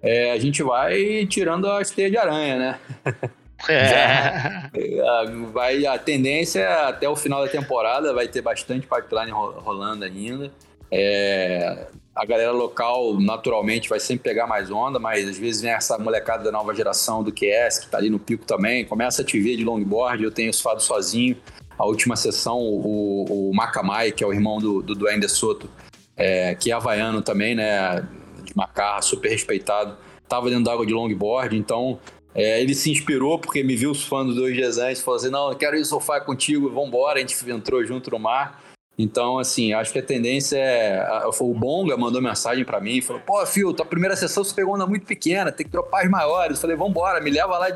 É, 0.02 0.32
a 0.32 0.38
gente 0.38 0.62
vai 0.62 1.26
tirando 1.26 1.66
as 1.72 1.90
teias 1.90 2.12
de 2.12 2.18
aranha, 2.18 2.58
né? 2.58 2.80
É. 3.70 4.70
Já, 4.98 5.24
vai, 5.54 5.86
a 5.86 5.98
tendência 5.98 6.60
é 6.60 6.90
até 6.90 7.08
o 7.08 7.16
final 7.16 7.46
da 7.46 7.50
temporada 7.50 8.14
vai 8.14 8.28
ter 8.28 8.42
bastante 8.42 8.86
pipeline 8.86 9.32
rolando 9.32 10.04
ainda. 10.04 10.52
É, 10.92 11.88
a 12.16 12.26
galera 12.26 12.52
local 12.52 13.20
naturalmente 13.20 13.90
vai 13.90 14.00
sempre 14.00 14.24
pegar 14.24 14.46
mais 14.46 14.70
onda, 14.70 15.00
mas 15.00 15.28
às 15.28 15.38
vezes 15.38 15.62
vem 15.62 15.72
essa 15.72 15.98
molecada 15.98 16.44
da 16.44 16.52
nova 16.52 16.76
geração 16.76 17.24
do 17.24 17.32
QS, 17.32 17.80
que 17.80 17.88
tá 17.88 17.98
ali 17.98 18.10
no 18.10 18.20
pico 18.20 18.46
também, 18.46 18.86
começa 18.86 19.22
a 19.22 19.26
te 19.26 19.40
ver 19.40 19.56
de 19.56 19.64
longboard, 19.64 20.24
eu 20.24 20.32
tenho 20.32 20.54
surfado 20.54 20.82
sozinho, 20.82 21.36
a 21.78 21.86
última 21.86 22.16
sessão, 22.16 22.60
o, 22.60 23.50
o 23.50 23.54
Macamai, 23.54 24.12
que 24.12 24.24
é 24.24 24.28
o 24.28 24.34
irmão 24.34 24.60
do, 24.60 24.82
do 24.82 24.96
Dwayne 24.96 25.22
De 25.22 25.30
Soto, 25.30 25.70
é, 26.16 26.56
que 26.56 26.72
é 26.72 26.74
havaiano 26.74 27.22
também, 27.22 27.56
né? 27.56 28.08
De 28.44 28.56
Macarra, 28.56 29.02
super 29.02 29.30
respeitado, 29.30 29.98
tava 30.28 30.50
dentro 30.50 30.66
d'água 30.66 30.86
de 30.86 30.94
longboard, 30.94 31.58
então 31.58 32.00
é, 32.36 32.62
ele 32.62 32.74
se 32.74 32.92
inspirou 32.92 33.40
porque 33.40 33.64
me 33.64 33.76
viu 33.76 33.94
surfando 33.94 34.34
dois 34.34 34.54
dias 34.54 34.78
antes, 34.78 35.02
falou 35.02 35.20
assim, 35.20 35.30
não, 35.30 35.52
eu 35.52 35.56
quero 35.56 35.78
ir 35.78 35.86
surfar 35.86 36.26
contigo, 36.26 36.70
vambora, 36.70 37.20
a 37.20 37.22
gente 37.22 37.36
entrou 37.50 37.84
junto 37.86 38.12
no 38.12 38.20
mar. 38.20 38.62
Então, 38.98 39.40
assim, 39.40 39.74
acho 39.74 39.92
que 39.92 39.98
a 39.98 40.04
tendência 40.04 40.58
é. 40.58 41.04
O 41.40 41.54
Bonga 41.54 41.98
mandou 41.98 42.22
mensagem 42.22 42.64
para 42.64 42.80
mim, 42.80 43.02
falou: 43.02 43.22
pô, 43.26 43.44
Fio, 43.46 43.74
tua 43.74 43.86
primeira 43.86 44.16
sessão 44.16 44.44
você 44.44 44.54
pegou 44.54 44.76
onda 44.76 44.86
muito 44.86 45.06
pequena, 45.06 45.52
tem 45.52 45.66
que 45.66 45.72
dropar 45.72 46.04
as 46.04 46.12
maiores. 46.12 46.58
Eu 46.58 46.62
falei: 46.62 46.76
vambora, 46.76 47.20
me 47.20 47.32
leva 47.32 47.58
lá 47.58 47.72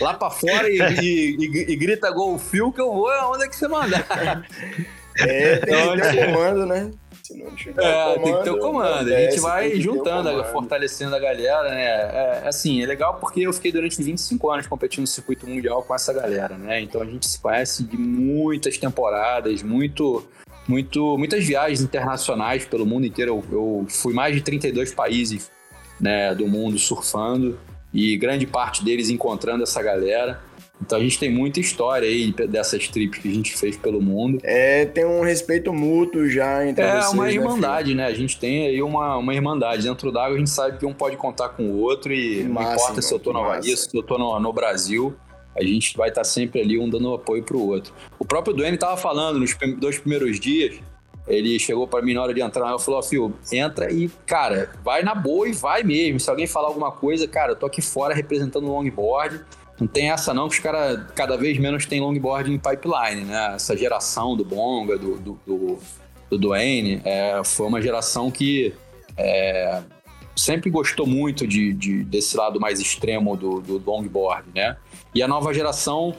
lá 0.00 0.14
pra 0.14 0.30
fora 0.30 0.68
e, 0.68 0.78
e, 0.78 1.36
e, 1.36 1.72
e 1.72 1.76
grita 1.76 2.10
gol 2.10 2.38
fio 2.38 2.72
que 2.72 2.80
eu 2.80 2.92
vou 2.92 3.10
aonde 3.10 3.44
é 3.44 3.48
que 3.48 3.56
você 3.56 3.68
mandar. 3.68 4.06
É, 5.18 5.56
tem 5.56 5.96
que 5.96 6.00
ter 6.00 6.32
comando, 6.32 6.66
né? 6.66 6.90
Se 7.22 7.36
não 7.36 7.54
tiver 7.54 7.84
é, 7.84 8.14
comando, 8.14 8.24
tem 8.24 8.36
que 8.36 8.42
ter 8.44 8.50
o 8.50 8.58
comando. 8.58 9.14
A 9.14 9.20
gente 9.20 9.40
vai 9.40 9.80
juntando, 9.80 10.44
fortalecendo 10.44 11.14
a 11.14 11.18
galera, 11.18 11.68
né? 11.68 11.84
É, 11.84 12.42
assim, 12.46 12.82
é 12.82 12.86
legal 12.86 13.18
porque 13.20 13.40
eu 13.40 13.52
fiquei 13.52 13.72
durante 13.72 14.02
25 14.02 14.50
anos 14.50 14.66
competindo 14.66 15.02
no 15.02 15.06
circuito 15.06 15.46
mundial 15.46 15.82
com 15.82 15.94
essa 15.94 16.12
galera, 16.12 16.56
né? 16.56 16.80
Então 16.80 17.02
a 17.02 17.04
gente 17.04 17.26
se 17.26 17.38
conhece 17.38 17.82
de 17.84 17.96
muitas 17.96 18.78
temporadas, 18.78 19.62
muito 19.62 20.26
muito, 20.68 21.18
muitas 21.18 21.44
viagens 21.44 21.80
internacionais 21.80 22.64
pelo 22.64 22.86
mundo 22.86 23.04
inteiro. 23.04 23.44
Eu, 23.50 23.58
eu, 23.58 23.86
fui 23.88 24.14
mais 24.14 24.34
de 24.34 24.40
32 24.40 24.94
países 24.94 25.50
né, 26.00 26.34
do 26.34 26.46
mundo 26.46 26.78
surfando 26.78 27.58
e 27.92 28.16
grande 28.16 28.46
parte 28.46 28.84
deles 28.84 29.10
encontrando 29.10 29.62
essa 29.62 29.82
galera. 29.82 30.40
Então 30.80 30.98
a 30.98 31.02
gente 31.02 31.18
tem 31.18 31.30
muita 31.30 31.60
história 31.60 32.08
aí 32.08 32.32
dessas 32.48 32.88
trips 32.88 33.20
que 33.20 33.28
a 33.28 33.34
gente 33.34 33.56
fez 33.56 33.76
pelo 33.76 34.00
mundo. 34.00 34.38
É, 34.42 34.86
tem 34.86 35.04
um 35.04 35.20
respeito 35.20 35.72
mútuo 35.72 36.28
já 36.28 36.66
entre 36.66 36.82
é, 36.82 36.92
vocês. 36.92 37.12
É 37.12 37.14
uma 37.14 37.26
né, 37.26 37.34
irmandade, 37.34 37.94
né? 37.94 38.06
A 38.06 38.14
gente 38.14 38.38
tem 38.38 38.66
aí 38.66 38.82
uma, 38.82 39.16
uma 39.18 39.34
irmandade. 39.34 39.82
Dentro 39.82 40.10
d'água 40.10 40.36
a 40.36 40.38
gente 40.38 40.50
sabe 40.50 40.78
que 40.78 40.86
um 40.86 40.94
pode 40.94 41.16
contar 41.16 41.50
com 41.50 41.64
o 41.64 41.78
outro 41.80 42.12
e 42.12 42.42
não 42.44 42.62
importa 42.62 43.02
se 43.02 43.12
eu 43.12 43.18
tô 43.18 43.32
na 43.32 43.40
Bahia, 43.40 43.76
se 43.76 43.94
eu 43.94 44.02
tô 44.02 44.16
no, 44.16 44.40
no 44.40 44.52
Brasil, 44.52 45.14
a 45.56 45.62
gente 45.62 45.96
vai 45.96 46.08
estar 46.08 46.24
sempre 46.24 46.60
ali 46.60 46.78
um 46.78 46.88
dando 46.88 47.12
apoio 47.12 47.42
pro 47.42 47.60
outro. 47.60 47.92
O 48.18 48.24
próprio 48.24 48.54
Duane 48.54 48.78
tava 48.78 48.96
falando 48.96 49.38
nos 49.38 49.54
dois 49.78 49.98
primeiros 49.98 50.40
dias, 50.40 50.76
ele 51.30 51.58
chegou 51.58 51.86
para 51.86 52.02
mim 52.02 52.12
na 52.12 52.22
hora 52.22 52.34
de 52.34 52.40
entrar, 52.40 52.70
eu 52.70 52.78
falou, 52.78 52.98
ó, 52.98 53.02
filho, 53.02 53.32
entra 53.52 53.92
e, 53.92 54.10
cara, 54.26 54.70
vai 54.82 55.02
na 55.02 55.14
boa 55.14 55.48
e 55.48 55.52
vai 55.52 55.82
mesmo. 55.84 56.18
Se 56.18 56.28
alguém 56.28 56.46
falar 56.46 56.68
alguma 56.68 56.90
coisa, 56.90 57.26
cara, 57.28 57.52
eu 57.52 57.56
tô 57.56 57.66
aqui 57.66 57.80
fora 57.80 58.12
representando 58.12 58.66
o 58.66 58.72
longboard. 58.72 59.40
Não 59.78 59.86
tem 59.86 60.10
essa 60.10 60.34
não, 60.34 60.48
que 60.48 60.56
os 60.56 60.60
caras 60.60 61.00
cada 61.14 61.36
vez 61.36 61.56
menos 61.56 61.86
tem 61.86 62.00
longboard 62.00 62.52
em 62.52 62.58
pipeline, 62.58 63.24
né? 63.24 63.54
Essa 63.54 63.76
geração 63.76 64.36
do 64.36 64.44
Bonga, 64.44 64.98
do, 64.98 65.16
do, 65.18 65.40
do, 65.46 65.78
do 66.28 66.38
Dwayne, 66.38 67.00
é, 67.04 67.40
foi 67.44 67.66
uma 67.66 67.80
geração 67.80 68.30
que 68.30 68.74
é, 69.16 69.80
sempre 70.36 70.68
gostou 70.68 71.06
muito 71.06 71.46
de, 71.46 71.72
de, 71.72 72.04
desse 72.04 72.36
lado 72.36 72.58
mais 72.58 72.80
extremo 72.80 73.36
do, 73.36 73.60
do 73.60 73.78
longboard, 73.78 74.48
né? 74.54 74.76
E 75.14 75.22
a 75.22 75.28
nova 75.28 75.54
geração 75.54 76.14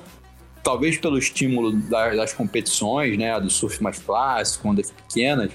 talvez 0.64 0.98
pelo 0.98 1.18
estímulo 1.18 1.72
das, 1.74 2.16
das 2.16 2.34
competições, 2.34 3.18
né, 3.18 3.40
do 3.40 3.50
surf 3.50 3.82
mais 3.82 4.00
clássico, 4.00 4.68
ondas 4.68 4.92
pequenas, 4.92 5.52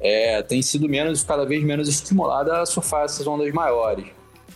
é, 0.00 0.42
tem 0.42 0.62
sido 0.62 0.88
menos, 0.88 1.22
cada 1.22 1.44
vez 1.44 1.62
menos 1.62 1.88
estimulada 1.88 2.60
a 2.60 2.66
surfar 2.66 3.04
essas 3.04 3.26
ondas 3.26 3.52
maiores. 3.52 4.06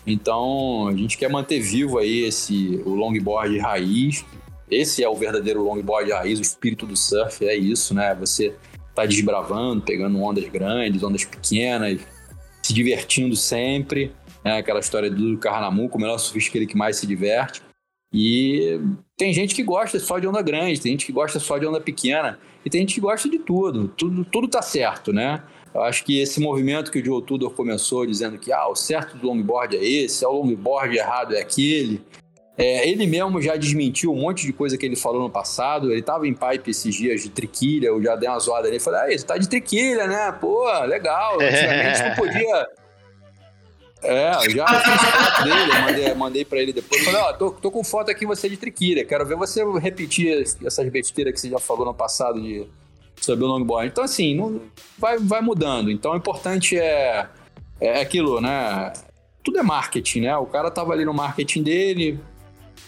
Então, 0.07 0.88
a 0.88 0.97
gente 0.97 1.17
quer 1.17 1.31
manter 1.31 1.61
vivo 1.61 1.99
aí 1.99 2.25
esse, 2.25 2.83
o 2.85 2.95
longboard 2.95 3.59
raiz. 3.59 4.25
Esse 4.71 5.03
é 5.03 5.09
o 5.09 5.14
verdadeiro 5.14 5.62
longboard 5.62 6.11
raiz, 6.12 6.38
o 6.38 6.43
espírito 6.43 6.87
do 6.87 6.97
surf, 6.97 7.47
é 7.47 7.55
isso, 7.55 7.95
né? 7.95 8.14
Você 8.14 8.55
tá 8.95 9.05
desbravando, 9.07 9.83
pegando 9.83 10.21
ondas 10.21 10.45
grandes, 10.49 11.03
ondas 11.03 11.25
pequenas, 11.25 12.01
se 12.62 12.73
divertindo 12.73 13.35
sempre. 13.35 14.12
Né? 14.45 14.59
Aquela 14.59 14.81
história 14.81 15.11
do 15.11 15.37
Carnamuco, 15.38 15.97
o 15.97 16.01
melhor 16.01 16.19
surfista 16.19 16.51
aquele 16.51 16.67
que 16.67 16.77
mais 16.77 16.97
se 16.97 17.07
diverte. 17.07 17.62
E 18.16 18.81
tem 19.16 19.35
gente 19.35 19.57
que 19.57 19.64
gosta 19.64 19.98
só 19.98 20.20
de 20.20 20.29
onda 20.29 20.40
grande, 20.40 20.81
tem 20.81 20.92
gente 20.92 21.05
que 21.05 21.12
gosta 21.12 21.40
só 21.40 21.59
de 21.59 21.66
onda 21.66 21.81
pequena, 21.81 22.38
e 22.64 22.70
tem 22.70 22.83
gente 22.83 22.94
que 22.94 23.00
gosta 23.00 23.29
de 23.29 23.40
tudo. 23.40 23.88
Tudo, 23.88 24.24
tudo 24.24 24.46
tá 24.46 24.62
certo, 24.62 25.12
né? 25.12 25.42
Eu 25.74 25.83
acho 25.83 26.05
que 26.05 26.20
esse 26.20 26.40
movimento 26.40 26.92
que 26.92 27.00
o 27.00 27.05
Joe 27.05 27.20
Tudor 27.20 27.50
começou 27.50 28.07
dizendo 28.07 28.38
que 28.38 28.53
ah, 28.53 28.68
o 28.68 28.77
certo 28.77 29.16
do 29.16 29.27
longboard 29.27 29.77
é 29.77 29.85
esse, 29.85 30.24
é 30.24 30.29
o 30.29 30.31
longboard 30.31 30.96
errado 30.96 31.35
é 31.35 31.40
aquele. 31.40 32.00
É, 32.57 32.88
ele 32.88 33.05
mesmo 33.05 33.42
já 33.42 33.57
desmentiu 33.57 34.12
um 34.12 34.20
monte 34.20 34.46
de 34.46 34.53
coisa 34.53 34.79
que 34.79 34.87
ele 34.87 34.94
falou 34.94 35.20
no 35.20 35.29
passado. 35.29 35.90
Ele 35.90 36.00
tava 36.00 36.29
em 36.29 36.33
pipe 36.33 36.70
esses 36.70 36.94
dias 36.94 37.20
de 37.20 37.31
triquilha, 37.31 37.88
eu 37.88 38.00
já 38.00 38.14
dei 38.14 38.29
uma 38.29 38.38
zoada 38.38 38.68
ali. 38.68 38.79
Falei, 38.79 39.00
ah, 39.00 39.18
você 39.18 39.27
tá 39.27 39.37
de 39.37 39.48
triquilha, 39.48 40.07
né? 40.07 40.31
Pô, 40.40 40.64
legal. 40.85 41.40
Antigamente 41.40 42.03
não 42.05 42.14
podia 42.14 42.68
é, 44.05 44.51
já 44.51 44.67
fiz 44.67 45.11
foto 45.11 45.45
dele, 45.45 45.73
mandei, 45.81 46.14
mandei 46.14 46.45
pra 46.45 46.61
ele 46.61 46.73
depois. 46.73 47.03
Falei, 47.05 47.21
ó, 47.21 47.33
tô, 47.33 47.51
tô 47.51 47.71
com 47.71 47.83
foto 47.83 48.11
aqui 48.11 48.27
você 48.27 48.49
de 48.49 48.57
triquilha, 48.57 49.05
quero 49.05 49.25
ver 49.25 49.37
você 49.37 49.64
repetir 49.79 50.44
essas 50.65 50.88
besteiras 50.90 51.33
que 51.33 51.40
você 51.40 51.48
já 51.48 51.59
falou 51.59 51.87
no 51.87 51.94
passado 51.94 52.40
de, 52.40 52.67
sobre 53.17 53.44
o 53.44 53.48
longboard. 53.48 53.88
Então, 53.88 54.05
assim, 54.05 54.35
não, 54.35 54.61
vai, 54.98 55.19
vai 55.19 55.40
mudando. 55.40 55.90
Então, 55.90 56.13
o 56.13 56.17
importante 56.17 56.79
é, 56.79 57.27
é 57.81 58.00
aquilo, 58.00 58.40
né? 58.40 58.92
Tudo 59.42 59.59
é 59.59 59.63
marketing, 59.63 60.21
né? 60.23 60.37
O 60.37 60.46
cara 60.46 60.71
tava 60.71 60.92
ali 60.92 61.05
no 61.05 61.15
marketing 61.15 61.63
dele, 61.63 62.21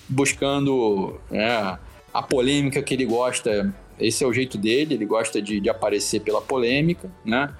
buscando 0.09 1.19
né, 1.31 1.79
a 2.13 2.23
polêmica 2.23 2.83
que 2.83 2.95
ele 2.95 3.07
gosta. 3.07 3.75
Esse 3.99 4.23
é 4.23 4.27
o 4.27 4.33
jeito 4.33 4.59
dele, 4.59 4.95
ele 4.95 5.07
gosta 5.07 5.41
de, 5.41 5.61
de 5.61 5.71
aparecer 5.71 6.21
pela 6.21 6.41
polêmica, 6.41 7.11
né? 7.25 7.55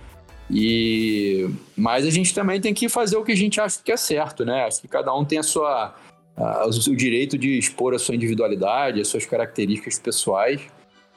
E 0.51 1.49
mas 1.77 2.07
a 2.07 2.11
gente 2.11 2.33
também 2.33 2.61
tem 2.61 2.73
que 2.73 2.89
fazer 2.89 3.17
o 3.17 3.25
que 3.25 3.33
a 3.33 3.37
gente 3.37 3.61
acha 3.61 3.81
que 3.83 3.91
é 3.91 3.97
certo, 3.97 4.45
né? 4.45 4.65
Acho 4.65 4.81
que 4.81 4.89
cada 4.89 5.13
um 5.15 5.25
tem 5.25 5.39
a 5.39 5.43
sua 5.43 5.95
a, 6.37 6.67
o 6.67 6.97
direito 6.97 7.37
de 7.37 7.59
expor 7.59 7.95
a 7.95 7.99
sua 7.99 8.15
individualidade, 8.15 9.01
as 9.01 9.09
suas 9.09 9.27
características 9.27 9.99
pessoais, 9.99 10.61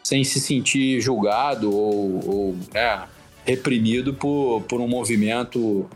sem 0.04 0.24
se 0.24 0.40
sentir 0.40 1.00
julgado 1.02 1.72
ou, 1.72 2.28
ou 2.28 2.58
né, 2.74 3.04
reprimido 3.46 4.14
por, 4.14 4.62
por 4.62 4.80
um 4.80 4.88
movimento 4.88 5.90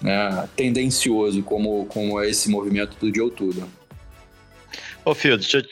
né, 0.00 0.48
tendencioso 0.54 1.42
como, 1.42 1.86
como 1.86 2.20
é 2.20 2.28
esse 2.28 2.48
movimento 2.48 2.96
do 2.98 3.14
Joe 3.14 3.30
Tudor. 3.30 3.64
Ô, 5.04 5.14
Phil, 5.14 5.36
deixa 5.36 5.58
eu, 5.58 5.62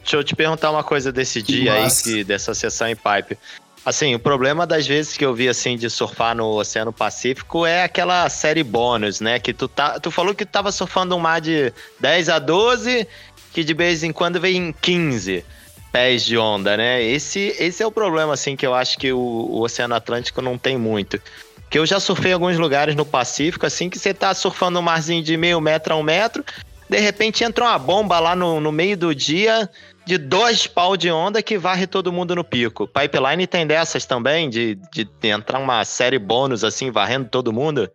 deixa 0.00 0.16
eu 0.16 0.24
te 0.24 0.34
perguntar 0.34 0.70
uma 0.70 0.84
coisa 0.84 1.12
desse 1.12 1.42
dia 1.42 1.82
Nossa. 1.82 2.08
aí, 2.08 2.14
que, 2.16 2.24
dessa 2.24 2.54
sessão 2.54 2.88
em 2.88 2.96
pipe. 2.96 3.38
Assim, 3.84 4.14
o 4.14 4.18
problema 4.18 4.66
das 4.66 4.86
vezes 4.86 5.16
que 5.16 5.24
eu 5.24 5.34
vi 5.34 5.46
assim 5.46 5.76
de 5.76 5.90
surfar 5.90 6.34
no 6.34 6.46
Oceano 6.56 6.92
Pacífico 6.92 7.66
é 7.66 7.84
aquela 7.84 8.26
série 8.30 8.62
bônus, 8.62 9.20
né? 9.20 9.38
Que 9.38 9.52
tu, 9.52 9.68
tá, 9.68 10.00
tu 10.00 10.10
falou 10.10 10.34
que 10.34 10.46
tu 10.46 10.50
tava 10.50 10.72
surfando 10.72 11.14
um 11.14 11.18
mar 11.18 11.40
de 11.40 11.70
10 12.00 12.30
a 12.30 12.38
12, 12.38 13.06
que 13.52 13.62
de 13.62 13.74
vez 13.74 14.02
em 14.02 14.10
quando 14.10 14.40
vem 14.40 14.74
15 14.80 15.44
pés 15.92 16.24
de 16.24 16.38
onda, 16.38 16.76
né? 16.78 17.02
Esse, 17.02 17.54
esse 17.58 17.82
é 17.82 17.86
o 17.86 17.92
problema, 17.92 18.32
assim, 18.32 18.56
que 18.56 18.66
eu 18.66 18.74
acho 18.74 18.98
que 18.98 19.12
o, 19.12 19.18
o 19.18 19.60
Oceano 19.60 19.94
Atlântico 19.94 20.40
não 20.40 20.56
tem 20.56 20.78
muito. 20.78 21.20
Que 21.68 21.78
eu 21.78 21.84
já 21.84 22.00
surfei 22.00 22.30
em 22.30 22.34
alguns 22.34 22.58
lugares 22.58 22.96
no 22.96 23.04
Pacífico, 23.04 23.66
assim, 23.66 23.90
que 23.90 23.98
você 23.98 24.14
tá 24.14 24.32
surfando 24.32 24.78
um 24.78 24.82
marzinho 24.82 25.22
de 25.22 25.36
meio 25.36 25.60
metro 25.60 25.92
a 25.92 25.96
um 25.96 26.02
metro, 26.02 26.42
de 26.88 26.98
repente 26.98 27.44
entra 27.44 27.64
uma 27.64 27.78
bomba 27.78 28.18
lá 28.18 28.34
no, 28.34 28.60
no 28.60 28.72
meio 28.72 28.96
do 28.96 29.14
dia, 29.14 29.70
de 30.06 30.18
dois 30.18 30.66
pau 30.66 30.96
de 30.96 31.10
onda 31.10 31.42
que 31.42 31.56
varre 31.56 31.86
todo 31.86 32.12
mundo 32.12 32.34
no 32.34 32.44
pico. 32.44 32.86
Pipeline 32.86 33.46
tem 33.46 33.66
dessas 33.66 34.04
também, 34.04 34.50
de, 34.50 34.78
de 34.92 35.08
entrar 35.22 35.58
uma 35.58 35.84
série 35.84 36.18
bônus 36.18 36.62
assim, 36.62 36.90
varrendo 36.90 37.28
todo 37.28 37.52
mundo? 37.52 37.90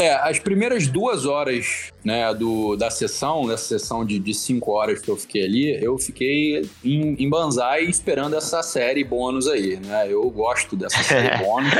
É, 0.00 0.14
as 0.14 0.38
primeiras 0.38 0.86
duas 0.86 1.26
horas 1.26 1.92
né, 2.02 2.32
do, 2.32 2.74
da 2.74 2.90
sessão, 2.90 3.46
dessa 3.46 3.64
sessão 3.64 4.02
de, 4.02 4.18
de 4.18 4.32
cinco 4.32 4.72
horas 4.72 4.98
que 4.98 5.10
eu 5.10 5.16
fiquei 5.16 5.44
ali, 5.44 5.84
eu 5.84 5.98
fiquei 5.98 6.66
em, 6.82 7.22
em 7.22 7.28
Banzai 7.28 7.84
esperando 7.84 8.34
essa 8.34 8.62
série 8.62 9.04
bônus 9.04 9.46
aí, 9.46 9.76
né? 9.76 10.06
Eu 10.08 10.28
gosto 10.30 10.74
dessa 10.74 11.02
série 11.02 11.36
bônus. 11.44 11.70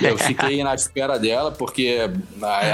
eu 0.00 0.16
fiquei 0.16 0.64
na 0.64 0.74
espera 0.74 1.18
dela, 1.18 1.52
porque 1.52 1.98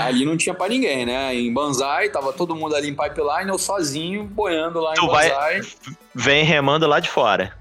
ali 0.07 0.25
não 0.25 0.37
tinha 0.37 0.55
para 0.55 0.69
ninguém, 0.69 1.05
né? 1.05 1.35
Em 1.35 1.53
Banzai, 1.53 2.09
tava 2.09 2.33
todo 2.33 2.55
mundo 2.55 2.77
ali 2.77 2.89
em 2.91 2.95
pipeline, 2.95 3.49
eu 3.49 3.59
sozinho, 3.59 4.23
boiando 4.23 4.79
lá 4.79 4.95
tu 4.95 5.05
em 5.05 5.09
Banzai. 5.09 5.31
Vai, 5.31 5.61
vem 6.15 6.45
remando 6.45 6.87
lá 6.87 7.01
de 7.01 7.11
fora. 7.11 7.58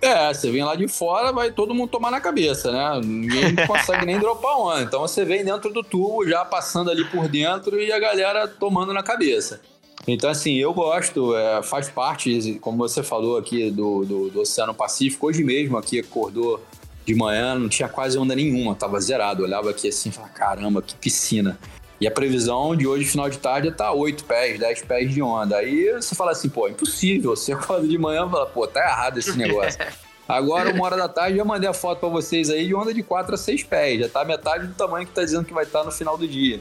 É, 0.00 0.32
você 0.32 0.50
vem 0.50 0.64
lá 0.64 0.74
de 0.74 0.88
fora, 0.88 1.30
vai 1.30 1.50
todo 1.50 1.74
mundo 1.74 1.90
tomar 1.90 2.10
na 2.10 2.20
cabeça, 2.20 2.72
né? 2.72 3.00
Ninguém 3.04 3.54
consegue 3.66 4.06
nem 4.06 4.18
dropar 4.18 4.58
onda. 4.58 4.82
Então 4.82 5.00
você 5.00 5.24
vem 5.24 5.44
dentro 5.44 5.70
do 5.72 5.82
tubo, 5.82 6.26
já 6.26 6.44
passando 6.44 6.90
ali 6.90 7.04
por 7.04 7.28
dentro 7.28 7.80
e 7.80 7.92
a 7.92 7.98
galera 7.98 8.48
tomando 8.48 8.94
na 8.94 9.02
cabeça. 9.02 9.60
Então, 10.06 10.30
assim, 10.30 10.54
eu 10.54 10.72
gosto, 10.72 11.36
é, 11.36 11.62
faz 11.62 11.90
parte, 11.90 12.58
como 12.60 12.78
você 12.78 13.02
falou 13.02 13.36
aqui, 13.36 13.70
do, 13.70 14.04
do, 14.04 14.30
do, 14.30 14.40
Oceano 14.40 14.72
Pacífico. 14.72 15.26
Hoje 15.26 15.44
mesmo 15.44 15.76
aqui 15.76 16.00
acordou 16.00 16.60
de 17.04 17.14
manhã, 17.14 17.54
não 17.54 17.68
tinha 17.68 17.88
quase 17.88 18.16
onda 18.16 18.34
nenhuma, 18.34 18.74
tava 18.74 18.98
zerado. 19.00 19.42
olhava 19.42 19.70
aqui 19.70 19.88
assim 19.88 20.08
e 20.08 20.12
falava, 20.12 20.32
caramba, 20.32 20.80
que 20.80 20.94
piscina. 20.94 21.58
E 22.00 22.06
a 22.06 22.10
previsão 22.10 22.74
de 22.74 22.86
hoje, 22.86 23.04
final 23.04 23.28
de 23.28 23.38
tarde, 23.38 23.70
tá 23.70 23.92
8 23.92 24.24
pés, 24.24 24.58
10 24.58 24.82
pés 24.82 25.12
de 25.12 25.20
onda. 25.20 25.56
Aí 25.56 25.92
você 25.92 26.14
fala 26.14 26.32
assim, 26.32 26.48
pô, 26.48 26.66
impossível. 26.66 27.36
Você 27.36 27.52
acorda 27.52 27.86
de 27.86 27.98
manhã 27.98 28.26
e 28.26 28.30
fala, 28.30 28.46
pô, 28.46 28.66
tá 28.66 28.80
errado 28.80 29.18
esse 29.18 29.36
negócio. 29.36 29.78
Agora, 30.26 30.72
uma 30.72 30.84
hora 30.84 30.96
da 30.96 31.08
tarde, 31.08 31.36
já 31.36 31.44
mandei 31.44 31.68
a 31.68 31.74
foto 31.74 31.98
para 31.98 32.08
vocês 32.08 32.48
aí 32.50 32.66
de 32.66 32.74
onda 32.74 32.94
de 32.94 33.02
4 33.02 33.34
a 33.34 33.36
6 33.36 33.64
pés. 33.64 34.00
Já 34.00 34.08
tá 34.08 34.24
metade 34.24 34.68
do 34.68 34.74
tamanho 34.74 35.06
que 35.06 35.12
tá 35.12 35.22
dizendo 35.22 35.44
que 35.44 35.52
vai 35.52 35.64
estar 35.64 35.80
tá 35.80 35.84
no 35.84 35.90
final 35.90 36.16
do 36.16 36.26
dia. 36.26 36.60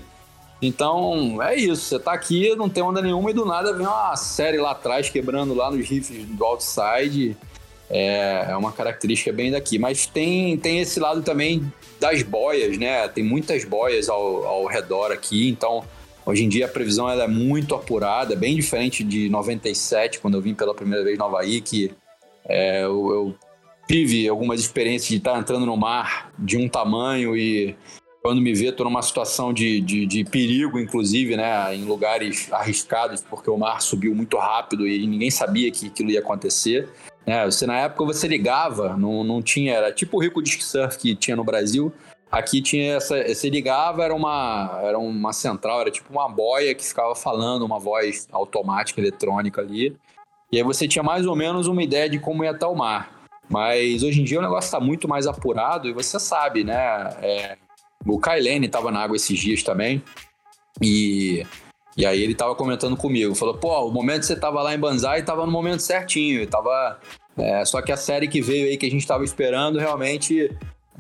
Então, 0.62 1.42
é 1.42 1.56
isso. 1.56 1.84
Você 1.84 2.00
tá 2.00 2.12
aqui, 2.12 2.54
não 2.56 2.68
tem 2.68 2.84
onda 2.84 3.02
nenhuma 3.02 3.30
e 3.30 3.34
do 3.34 3.46
nada 3.46 3.72
vem 3.72 3.86
uma 3.86 4.16
série 4.16 4.58
lá 4.58 4.72
atrás 4.72 5.10
quebrando 5.10 5.54
lá 5.54 5.72
nos 5.72 5.88
riffs 5.88 6.26
do 6.26 6.44
outside. 6.44 7.38
É, 7.90 8.48
é 8.50 8.58
uma 8.58 8.72
característica 8.72 9.32
bem 9.32 9.52
daqui. 9.52 9.80
Mas 9.80 10.06
tem, 10.06 10.58
tem 10.58 10.80
esse 10.80 11.00
lado 11.00 11.22
também 11.22 11.72
das 12.00 12.24
boias, 12.24 12.78
né? 12.78 13.08
Tem 13.08 13.24
muitas 13.24 13.66
boias 13.66 14.10
ao, 14.10 14.46
ao 14.46 14.66
redor 14.66 15.12
aqui, 15.12 15.50
então 15.50 15.84
hoje 16.26 16.44
em 16.44 16.50
dia 16.50 16.66
a 16.66 16.70
previsão 16.70 17.10
ela 17.10 17.24
é 17.24 17.28
muito 17.28 17.76
apurada, 17.76 18.36
bem 18.36 18.56
diferente 18.56 19.04
de 19.04 19.30
97, 19.30 20.20
quando 20.20 20.36
eu 20.36 20.42
vim 20.42 20.54
pela 20.54 20.74
primeira 20.74 21.04
vez 21.04 21.18
no 21.18 21.26
Havaí, 21.26 21.62
que 21.62 21.92
é, 22.46 22.84
eu, 22.84 23.12
eu 23.12 23.36
tive 23.88 24.28
algumas 24.28 24.60
experiências 24.60 25.10
de 25.10 25.18
estar 25.18 25.38
entrando 25.38 25.66
no 25.66 25.76
mar 25.76 26.32
de 26.38 26.58
um 26.58 26.70
tamanho 26.70 27.36
e 27.36 27.76
quando 28.22 28.42
me 28.42 28.54
vê, 28.54 28.68
estou 28.68 28.86
numa 28.86 29.02
situação 29.02 29.54
de, 29.54 29.80
de, 29.80 30.06
de, 30.06 30.26
perigo, 30.26 30.78
inclusive, 30.78 31.38
né, 31.38 31.74
em 31.74 31.86
lugares 31.86 32.52
arriscados, 32.52 33.22
porque 33.22 33.50
o 33.50 33.58
mar 33.58 33.82
subiu 33.82 34.14
muito 34.14 34.38
rápido 34.38 34.86
e 34.86 35.08
ninguém 35.08 35.32
sabia 35.32 35.72
que 35.72 35.88
aquilo 35.88 36.12
ia 36.12 36.20
acontecer. 36.20 36.90
É, 37.26 37.46
você, 37.46 37.68
na 37.68 37.78
época 37.80 38.06
você 38.06 38.28
ligava, 38.28 38.98
não, 38.98 39.24
não 39.24 39.42
tinha, 39.42 39.76
era 39.76 39.92
tipo 39.92 40.18
o 40.18 40.22
rico 40.22 40.42
disc 40.42 40.62
surf 40.62 40.98
que 40.98 41.16
tinha 41.16 41.36
no 41.36 41.44
Brasil. 41.44 41.94
Aqui 42.32 42.62
tinha 42.62 42.96
essa, 42.98 43.24
você 43.28 43.50
ligava, 43.50 44.04
era 44.04 44.14
uma, 44.14 44.80
era 44.84 45.00
uma 45.00 45.34
central, 45.34 45.82
era 45.82 45.92
tipo 45.92 46.12
uma 46.12 46.30
boia 46.30 46.76
que 46.76 46.86
ficava 46.86 47.16
falando, 47.16 47.66
uma 47.66 47.80
voz 47.80 48.28
automática, 48.32 49.02
eletrônica 49.02 49.62
ali. 49.62 49.96
E 50.52 50.58
aí 50.58 50.64
você 50.64 50.88
tinha 50.88 51.04
mais 51.04 51.26
ou 51.26 51.36
menos 51.36 51.68
uma 51.68 51.84
ideia 51.84 52.10
de 52.10 52.20
como 52.20 52.44
ia 52.44 52.52
estar 52.52 52.68
o 52.68 52.76
mar. 52.76 53.20
Mas 53.50 54.04
hoje 54.04 54.22
em 54.22 54.24
dia 54.24 54.40
o 54.40 54.44
negócio 54.44 54.68
está 54.68 54.80
muito 54.80 55.08
mais 55.08 55.26
apurado 55.26 55.88
e 55.88 55.94
você 55.94 56.20
sabe, 56.20 56.64
né? 56.64 56.76
É, 57.22 57.58
o 58.06 58.20
Kailene 58.20 58.68
estava 58.68 58.92
na 58.92 59.02
água 59.02 59.16
esses 59.16 59.38
dias 59.40 59.64
também. 59.64 60.04
E 60.82 61.46
e 62.00 62.06
aí 62.06 62.24
ele 62.24 62.34
tava 62.34 62.56
comentando 62.56 62.96
comigo, 62.96 63.36
falou, 63.36 63.56
pô, 63.58 63.86
o 63.86 63.92
momento 63.92 64.22
que 64.22 64.28
você 64.28 64.36
tava 64.38 64.62
lá 64.62 64.74
em 64.74 64.80
Banzai 64.80 65.22
tava 65.22 65.46
no 65.46 65.52
momento 65.52 65.82
certinho, 65.82 66.48
tava... 66.48 66.98
É, 67.38 67.66
só 67.66 67.82
que 67.82 67.92
a 67.92 67.98
série 67.98 68.30
que 68.30 68.42
veio 68.42 68.68
aí 68.68 68.78
que 68.78 68.86
a 68.86 68.90
gente 68.90 69.06
tava 69.06 69.26
esperando 69.26 69.78
realmente 69.78 70.50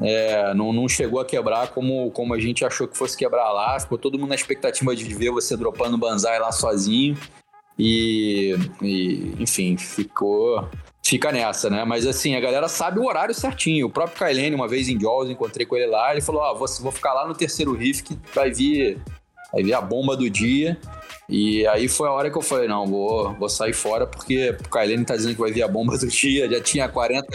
é, 0.01 0.53
não, 0.53 0.73
não, 0.73 0.89
chegou 0.89 1.21
a 1.21 1.25
quebrar 1.25 1.69
como, 1.69 2.11
como 2.11 2.33
a 2.33 2.39
gente 2.39 2.65
achou 2.65 2.85
que 2.85 2.97
fosse 2.97 3.15
quebrar 3.17 3.49
lá. 3.53 3.79
Ficou 3.79 3.97
todo 3.97 4.19
mundo 4.19 4.29
na 4.29 4.35
expectativa 4.35 4.93
de 4.93 5.05
ver 5.13 5.31
você 5.31 5.55
dropando 5.55 5.97
Banzai 5.97 6.37
lá 6.37 6.51
sozinho. 6.51 7.17
E, 7.77 8.57
e, 8.81 9.35
enfim, 9.39 9.77
ficou. 9.77 10.67
Fica 11.01 11.31
nessa, 11.31 11.69
né? 11.69 11.85
Mas 11.85 12.05
assim, 12.05 12.35
a 12.35 12.41
galera 12.41 12.67
sabe 12.67 12.99
o 12.99 13.05
horário 13.05 13.33
certinho. 13.33 13.87
O 13.87 13.89
próprio 13.89 14.19
Kailene, 14.19 14.53
uma 14.53 14.67
vez 14.67 14.89
em 14.89 14.99
Jaws, 14.99 15.29
encontrei 15.29 15.65
com 15.65 15.77
ele 15.77 15.87
lá, 15.87 16.11
ele 16.11 16.21
falou: 16.21 16.41
Ó, 16.41 16.51
oh, 16.51 16.57
vou, 16.57 16.67
vou 16.81 16.91
ficar 16.91 17.13
lá 17.13 17.25
no 17.25 17.33
terceiro 17.33 17.73
riff 17.73 18.03
que 18.03 18.19
vai 18.35 18.51
vir 18.51 19.01
Aí 19.53 19.63
vi 19.63 19.73
a 19.73 19.81
bomba 19.81 20.15
do 20.15 20.29
dia. 20.29 20.77
E 21.27 21.65
aí 21.67 21.87
foi 21.87 22.07
a 22.07 22.11
hora 22.11 22.31
que 22.31 22.37
eu 22.37 22.41
falei, 22.41 22.67
não, 22.67 22.87
vou, 22.87 23.33
vou 23.35 23.47
sair 23.47 23.73
fora, 23.73 24.07
porque 24.07 24.49
o 24.49 24.69
Kailene 24.69 25.05
tá 25.05 25.15
dizendo 25.15 25.35
que 25.35 25.41
vai 25.41 25.51
vir 25.51 25.61
a 25.61 25.67
bomba 25.67 25.95
do 25.95 26.07
dia, 26.07 26.49
já 26.49 26.59
tinha 26.59 26.89
40, 26.89 27.27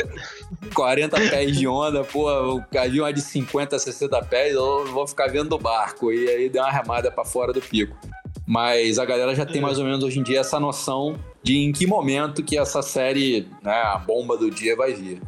40 0.74 1.16
pés 1.16 1.56
de 1.56 1.68
onda, 1.68 2.02
pô, 2.02 2.28
havia 2.76 3.02
uma 3.02 3.12
de 3.12 3.20
50, 3.20 3.78
60 3.78 4.20
pés, 4.24 4.52
eu 4.52 4.86
vou 4.86 5.06
ficar 5.06 5.28
vendo 5.28 5.52
o 5.52 5.58
barco. 5.58 6.12
E 6.12 6.28
aí 6.28 6.48
deu 6.48 6.62
uma 6.62 6.72
remada 6.72 7.08
para 7.08 7.24
fora 7.24 7.52
do 7.52 7.60
pico. 7.60 7.96
Mas 8.44 8.98
a 8.98 9.04
galera 9.04 9.32
já 9.34 9.46
tem 9.46 9.60
mais 9.60 9.78
ou 9.78 9.84
menos 9.84 10.02
hoje 10.02 10.18
em 10.18 10.22
dia 10.24 10.40
essa 10.40 10.58
noção 10.58 11.16
de 11.40 11.56
em 11.58 11.72
que 11.72 11.86
momento 11.86 12.42
que 12.42 12.58
essa 12.58 12.82
série, 12.82 13.48
né, 13.62 13.72
a 13.72 13.96
bomba 13.96 14.36
do 14.36 14.50
dia 14.50 14.74
vai 14.74 14.92
vir. 14.92 15.22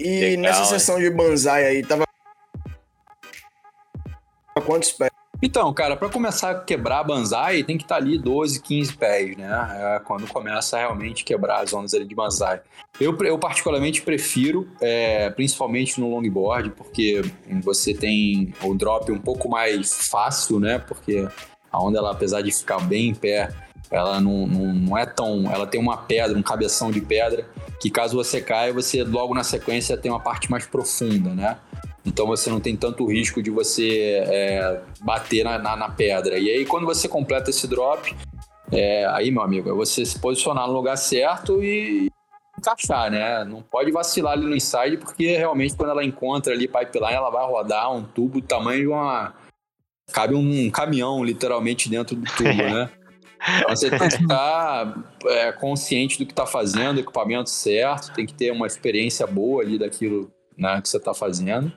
E 0.00 0.20
Legal, 0.20 0.42
nessa 0.42 0.64
sessão 0.64 0.98
de 0.98 1.10
Banzai 1.10 1.64
aí, 1.64 1.82
tava 1.82 2.04
quantos 4.64 4.92
pés? 4.92 5.11
Então, 5.42 5.74
cara, 5.74 5.96
para 5.96 6.08
começar 6.08 6.50
a 6.52 6.54
quebrar 6.54 7.02
banzai, 7.02 7.64
tem 7.64 7.76
que 7.76 7.82
estar 7.82 7.96
tá 7.96 8.00
ali 8.00 8.16
12, 8.16 8.62
15 8.62 8.96
pés, 8.96 9.36
né? 9.36 9.96
É 9.96 9.98
quando 9.98 10.24
começa 10.28 10.76
a 10.76 10.80
realmente 10.80 11.24
quebrar 11.24 11.62
as 11.62 11.72
ondas 11.72 11.92
ali 11.94 12.04
de 12.04 12.14
banzai. 12.14 12.60
Eu, 13.00 13.18
eu 13.24 13.36
particularmente 13.36 14.02
prefiro, 14.02 14.68
é, 14.80 15.30
principalmente 15.30 16.00
no 16.00 16.08
longboard, 16.08 16.70
porque 16.70 17.22
você 17.60 17.92
tem 17.92 18.54
o 18.62 18.72
drop 18.72 19.10
um 19.10 19.18
pouco 19.18 19.48
mais 19.48 20.08
fácil, 20.08 20.60
né? 20.60 20.78
Porque 20.78 21.26
a 21.72 21.82
onda, 21.82 21.98
ela, 21.98 22.12
apesar 22.12 22.40
de 22.42 22.52
ficar 22.52 22.78
bem 22.78 23.08
em 23.08 23.14
pé, 23.14 23.52
ela 23.90 24.20
não, 24.20 24.46
não, 24.46 24.72
não 24.72 24.98
é 24.98 25.04
tão. 25.04 25.50
Ela 25.52 25.66
tem 25.66 25.80
uma 25.80 25.96
pedra, 25.96 26.38
um 26.38 26.42
cabeção 26.42 26.92
de 26.92 27.00
pedra, 27.00 27.48
que 27.80 27.90
caso 27.90 28.14
você 28.14 28.40
caia, 28.40 28.72
você 28.72 29.02
logo 29.02 29.34
na 29.34 29.42
sequência 29.42 29.96
tem 29.96 30.10
uma 30.10 30.20
parte 30.20 30.48
mais 30.48 30.66
profunda, 30.66 31.30
né? 31.30 31.58
Então 32.04 32.26
você 32.26 32.50
não 32.50 32.60
tem 32.60 32.76
tanto 32.76 33.06
risco 33.06 33.42
de 33.42 33.50
você 33.50 34.24
é, 34.26 34.80
bater 35.00 35.44
na, 35.44 35.58
na, 35.58 35.76
na, 35.76 35.88
pedra. 35.88 36.38
E 36.38 36.50
aí, 36.50 36.66
quando 36.66 36.84
você 36.84 37.08
completa 37.08 37.50
esse 37.50 37.66
drop, 37.68 38.14
é, 38.72 39.06
aí, 39.06 39.30
meu 39.30 39.42
amigo, 39.42 39.70
é 39.70 39.72
você 39.72 40.04
se 40.04 40.18
posicionar 40.18 40.66
no 40.66 40.72
lugar 40.72 40.96
certo 40.96 41.62
e 41.62 42.10
encaixar, 42.58 43.10
né? 43.10 43.44
Não 43.44 43.62
pode 43.62 43.92
vacilar 43.92 44.32
ali 44.32 44.46
no 44.46 44.56
inside, 44.56 44.96
porque 44.96 45.36
realmente 45.36 45.74
quando 45.76 45.90
ela 45.90 46.04
encontra 46.04 46.52
ali 46.52 46.66
pipeline, 46.66 47.14
ela 47.14 47.30
vai 47.30 47.46
rodar 47.46 47.92
um 47.92 48.02
tubo 48.02 48.40
do 48.40 48.46
tamanho 48.46 48.80
de 48.80 48.88
uma. 48.88 49.34
Cabe 50.12 50.34
um 50.34 50.70
caminhão, 50.70 51.24
literalmente, 51.24 51.88
dentro 51.88 52.16
do 52.16 52.24
tubo, 52.34 52.50
né? 52.50 52.90
Então 53.58 53.76
você 53.76 53.90
tem 53.90 53.98
que 53.98 54.22
estar 54.22 55.04
é, 55.26 55.52
consciente 55.52 56.18
do 56.18 56.26
que 56.26 56.32
está 56.32 56.46
fazendo, 56.46 57.00
equipamento 57.00 57.50
certo, 57.50 58.12
tem 58.12 58.24
que 58.24 58.34
ter 58.34 58.52
uma 58.52 58.66
experiência 58.66 59.26
boa 59.26 59.62
ali 59.62 59.78
daquilo 59.78 60.30
né, 60.56 60.80
que 60.80 60.88
você 60.88 60.96
está 60.96 61.12
fazendo. 61.12 61.72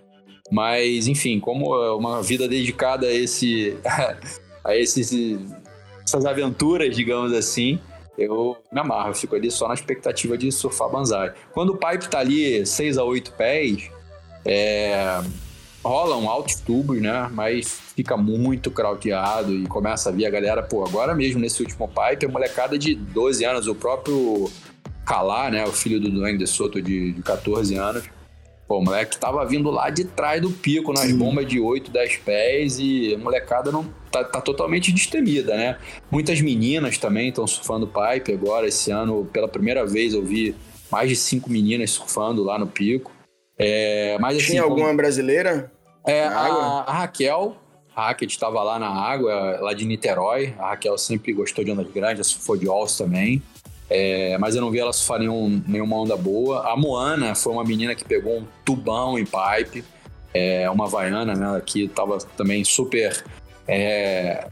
Mas, 0.52 1.08
enfim, 1.08 1.40
como 1.40 1.76
é 1.76 1.92
uma 1.94 2.22
vida 2.22 2.48
dedicada 2.48 3.08
a 3.08 3.14
esse. 3.14 3.78
a 4.64 4.76
esses, 4.76 5.40
essas 6.04 6.26
aventuras, 6.26 6.96
digamos 6.96 7.34
assim, 7.34 7.80
eu 8.18 8.58
me 8.72 8.80
amarro, 8.80 9.10
eu 9.10 9.16
fico 9.16 9.36
ali 9.36 9.52
só 9.52 9.68
na 9.68 9.74
expectativa 9.74 10.38
de 10.38 10.52
surfar 10.52 10.90
banzai. 10.90 11.34
Quando 11.54 11.74
o 11.74 11.78
pipe 11.78 12.10
tá 12.10 12.20
ali 12.20 12.66
6 12.66 12.98
a 12.98 13.04
8 13.04 13.32
pés, 13.34 13.90
é, 14.46 15.22
rola 15.84 16.18
um 16.18 16.30
altos 16.30 16.56
tubos, 16.56 17.02
né? 17.02 17.30
Mas 17.32 17.80
fica 17.96 18.16
muito 18.16 18.72
crowdado 18.72 19.54
e 19.54 19.68
começa 19.68 20.10
a 20.10 20.12
vir 20.12 20.26
a 20.26 20.30
galera, 20.30 20.64
pô, 20.64 20.86
agora 20.86 21.14
mesmo 21.14 21.40
nesse 21.40 21.62
último 21.62 21.88
pipe, 21.88 22.26
a 22.26 22.30
molecada 22.30 22.78
de 22.78 22.96
12 22.96 23.46
anos, 23.46 23.68
o 23.68 23.76
próprio 23.76 24.50
Calar, 25.06 25.52
né? 25.52 25.64
O 25.66 25.72
filho 25.72 26.00
do 26.00 26.10
Duane 26.10 26.38
de 26.38 26.48
Soto 26.48 26.82
de, 26.82 27.12
de 27.12 27.22
14 27.22 27.76
anos. 27.76 28.04
Pô, 28.68 28.80
o 28.80 28.84
moleque 28.84 29.18
tava 29.18 29.46
vindo 29.46 29.70
lá 29.70 29.92
de 29.92 30.06
trás 30.06 30.42
do 30.42 30.50
pico, 30.50 30.92
nas 30.92 31.06
Sim. 31.06 31.18
bombas 31.18 31.46
de 31.48 31.60
8, 31.60 31.92
10 31.92 32.18
pés, 32.18 32.80
e 32.80 33.14
a 33.14 33.18
molecada 33.18 33.72
não 33.72 33.86
tá, 34.12 34.24
tá 34.24 34.42
totalmente 34.42 34.92
destemida, 34.92 35.56
né? 35.56 35.78
Muitas 36.10 36.42
meninas 36.42 36.98
também 36.98 37.30
estão 37.30 37.46
surfando 37.46 37.88
pipe 37.88 38.34
agora. 38.34 38.68
Esse 38.68 38.90
ano, 38.90 39.26
pela 39.32 39.48
primeira 39.48 39.86
vez, 39.86 40.16
eu 40.16 40.24
vi 40.24 40.56
mais 40.92 41.10
de 41.10 41.16
cinco 41.16 41.50
meninas 41.50 41.92
surfando 41.92 42.44
lá 42.44 42.58
no 42.58 42.66
pico. 42.66 43.12
É, 43.58 44.18
mas, 44.20 44.38
assim, 44.38 44.48
Tinha 44.48 44.64
alguma 44.64 44.86
como... 44.86 44.98
brasileira? 44.98 45.72
É, 46.08 46.24
a, 46.24 46.84
a, 46.88 46.92
Raquel, 47.00 47.56
a 47.96 48.08
Raquel 48.08 48.28
estava 48.28 48.64
lá 48.64 48.80
na 48.80 48.90
água, 48.90 49.60
lá 49.62 49.74
de 49.74 49.86
Niterói. 49.86 50.56
A 50.58 50.70
Raquel 50.70 50.98
sempre 50.98 51.34
gostou 51.34 51.64
de 51.64 51.72
ondas 51.72 51.88
grandes, 51.92 52.28
surfou 52.28 52.58
de 52.58 52.68
Alls 52.68 52.98
também. 52.98 53.44
É, 53.90 54.38
mas 54.38 54.56
eu 54.56 54.62
não 54.62 54.72
vi 54.72 54.80
ela 54.80 54.92
surfar 54.92 55.20
nenhum, 55.20 55.62
nenhuma 55.68 55.98
onda 55.98 56.18
boa. 56.18 56.72
A 56.72 56.76
Moana 56.76 57.36
foi 57.36 57.54
uma 57.54 57.64
menina 57.64 57.94
que 57.94 58.04
pegou 58.04 58.40
um 58.40 58.48
tubão 58.64 59.18
em 59.18 59.26
pipe, 59.26 59.84
é, 60.34 60.70
uma 60.70 60.88
vaiana, 60.88 61.34
né? 61.36 61.62
Que 61.66 61.88
tava 61.88 62.18
também 62.36 62.64
super. 62.64 63.24
É, 63.68 64.48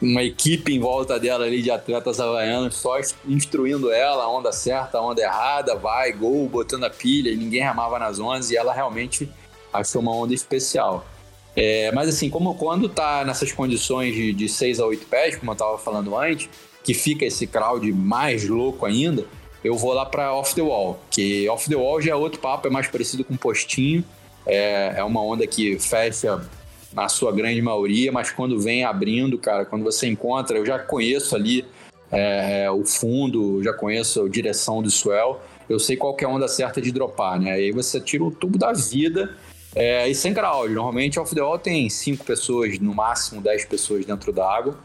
uma 0.00 0.22
equipe 0.22 0.74
em 0.74 0.80
volta 0.80 1.18
dela 1.18 1.44
ali 1.44 1.62
de 1.62 1.70
atletas 1.70 2.18
havaianos 2.18 2.74
só 2.74 2.98
instruindo 3.26 3.92
ela, 3.92 4.24
a 4.24 4.28
onda 4.28 4.50
certa, 4.50 4.98
a 4.98 5.00
onda 5.00 5.22
errada, 5.22 5.76
vai, 5.76 6.12
gol, 6.12 6.48
botando 6.48 6.84
a 6.84 6.90
pilha, 6.90 7.30
e 7.30 7.36
ninguém 7.36 7.62
ramava 7.62 8.00
nas 8.00 8.18
ondas, 8.18 8.50
e 8.50 8.56
ela 8.56 8.72
realmente 8.72 9.30
achou 9.72 10.02
uma 10.02 10.12
onda 10.12 10.34
especial. 10.34 11.06
É, 11.54 11.92
mas 11.92 12.08
assim, 12.08 12.28
como 12.28 12.54
quando 12.54 12.88
tá 12.88 13.24
nessas 13.24 13.52
condições 13.52 14.14
de, 14.14 14.32
de 14.32 14.48
6 14.48 14.80
a 14.80 14.86
8 14.86 15.06
pés, 15.06 15.36
como 15.36 15.52
eu 15.52 15.56
tava 15.56 15.78
falando 15.78 16.16
antes, 16.16 16.48
que 16.82 16.94
fica 16.94 17.24
esse 17.24 17.46
crowd 17.46 17.90
mais 17.92 18.48
louco 18.48 18.84
ainda, 18.84 19.24
eu 19.62 19.76
vou 19.76 19.92
lá 19.92 20.04
para 20.04 20.34
Off 20.34 20.54
the 20.54 20.62
Wall, 20.62 21.00
que 21.10 21.48
Off 21.48 21.68
the 21.68 21.76
Wall 21.76 22.00
já 22.00 22.12
é 22.12 22.14
outro 22.14 22.40
papo, 22.40 22.66
é 22.66 22.70
mais 22.70 22.88
parecido 22.88 23.24
com 23.24 23.36
postinho, 23.36 24.04
é, 24.46 24.94
é 24.96 25.04
uma 25.04 25.22
onda 25.22 25.46
que 25.46 25.78
fecha 25.78 26.44
na 26.92 27.08
sua 27.08 27.32
grande 27.32 27.62
maioria, 27.62 28.10
mas 28.10 28.30
quando 28.30 28.60
vem 28.60 28.84
abrindo, 28.84 29.38
cara, 29.38 29.64
quando 29.64 29.84
você 29.84 30.08
encontra, 30.08 30.58
eu 30.58 30.66
já 30.66 30.78
conheço 30.78 31.34
ali 31.36 31.64
é, 32.10 32.70
o 32.70 32.84
fundo, 32.84 33.62
já 33.62 33.72
conheço 33.72 34.24
a 34.24 34.28
direção 34.28 34.82
do 34.82 34.90
swell, 34.90 35.40
eu 35.68 35.78
sei 35.78 35.96
qual 35.96 36.16
é 36.20 36.24
a 36.24 36.28
onda 36.28 36.48
certa 36.48 36.80
de 36.82 36.92
dropar, 36.92 37.40
né? 37.40 37.52
Aí 37.52 37.72
você 37.72 38.00
tira 38.00 38.24
o 38.24 38.30
tubo 38.30 38.58
da 38.58 38.72
vida 38.72 39.34
é, 39.74 40.08
e 40.08 40.14
sem 40.14 40.34
crowd. 40.34 40.72
Normalmente, 40.72 41.18
Off 41.18 41.34
the 41.34 41.40
Wall 41.40 41.58
tem 41.58 41.88
5 41.88 42.24
pessoas, 42.24 42.78
no 42.78 42.94
máximo 42.94 43.40
10 43.40 43.64
pessoas 43.64 44.04
dentro 44.04 44.32
da 44.32 44.46
água. 44.46 44.76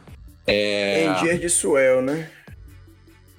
É... 0.47 1.05
Em 1.05 1.13
dias 1.15 1.41
de 1.41 1.49
swell, 1.49 2.01
né? 2.01 2.29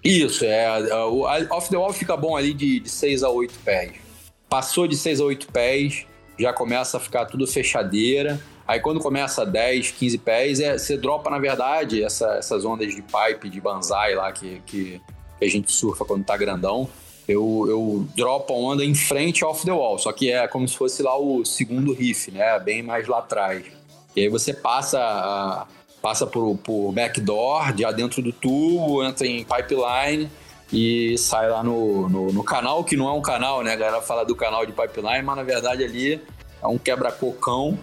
Isso, 0.04 0.44
é. 0.44 0.94
O 1.06 1.22
off 1.50 1.68
the 1.70 1.76
wall 1.76 1.92
fica 1.92 2.16
bom 2.16 2.36
ali 2.36 2.54
de, 2.54 2.80
de 2.80 2.88
6 2.88 3.22
a 3.24 3.30
8 3.30 3.58
pés. 3.64 3.92
Passou 4.48 4.86
de 4.86 4.96
6 4.96 5.20
a 5.20 5.24
8 5.24 5.52
pés, 5.52 6.06
já 6.38 6.52
começa 6.52 6.98
a 6.98 7.00
ficar 7.00 7.26
tudo 7.26 7.46
fechadeira. 7.46 8.40
Aí 8.66 8.80
quando 8.80 9.00
começa 9.00 9.46
10, 9.46 9.92
15 9.92 10.18
pés, 10.18 10.60
é, 10.60 10.76
você 10.76 10.96
dropa, 10.96 11.30
na 11.30 11.38
verdade, 11.38 12.04
essa, 12.04 12.34
essas 12.34 12.64
ondas 12.64 12.94
de 12.94 13.02
pipe, 13.02 13.48
de 13.48 13.60
banzai 13.60 14.14
lá 14.14 14.30
que, 14.30 14.60
que, 14.66 15.00
que 15.38 15.44
a 15.44 15.48
gente 15.48 15.72
surfa 15.72 16.04
quando 16.04 16.24
tá 16.24 16.36
grandão. 16.36 16.88
Eu, 17.26 17.66
eu 17.68 18.08
dropo 18.14 18.52
a 18.52 18.56
onda 18.56 18.84
em 18.84 18.94
frente 18.94 19.44
off 19.44 19.64
the 19.64 19.72
wall, 19.72 19.98
só 19.98 20.12
que 20.12 20.30
é 20.30 20.46
como 20.46 20.66
se 20.68 20.76
fosse 20.76 21.02
lá 21.02 21.18
o 21.18 21.44
segundo 21.44 21.92
riff, 21.92 22.30
né? 22.30 22.58
Bem 22.58 22.82
mais 22.82 23.06
lá 23.06 23.18
atrás. 23.18 23.64
E 24.14 24.20
aí 24.20 24.28
você 24.28 24.52
passa 24.54 24.98
a, 24.98 25.66
passa 26.08 26.26
por, 26.26 26.56
por 26.56 26.90
backdoor, 26.90 27.76
já 27.76 27.92
dentro 27.92 28.22
do 28.22 28.32
tubo, 28.32 29.04
entra 29.04 29.26
em 29.26 29.44
pipeline 29.44 30.30
e 30.72 31.18
sai 31.18 31.50
lá 31.50 31.62
no, 31.62 32.08
no, 32.08 32.32
no, 32.32 32.42
canal, 32.42 32.82
que 32.82 32.96
não 32.96 33.06
é 33.08 33.12
um 33.12 33.20
canal, 33.20 33.62
né? 33.62 33.74
A 33.74 33.76
galera 33.76 34.00
fala 34.00 34.24
do 34.24 34.34
canal 34.34 34.64
de 34.64 34.72
pipeline, 34.72 35.22
mas 35.22 35.36
na 35.36 35.42
verdade 35.42 35.84
ali 35.84 36.18
é 36.62 36.66
um 36.66 36.78
quebra-cocão 36.78 37.78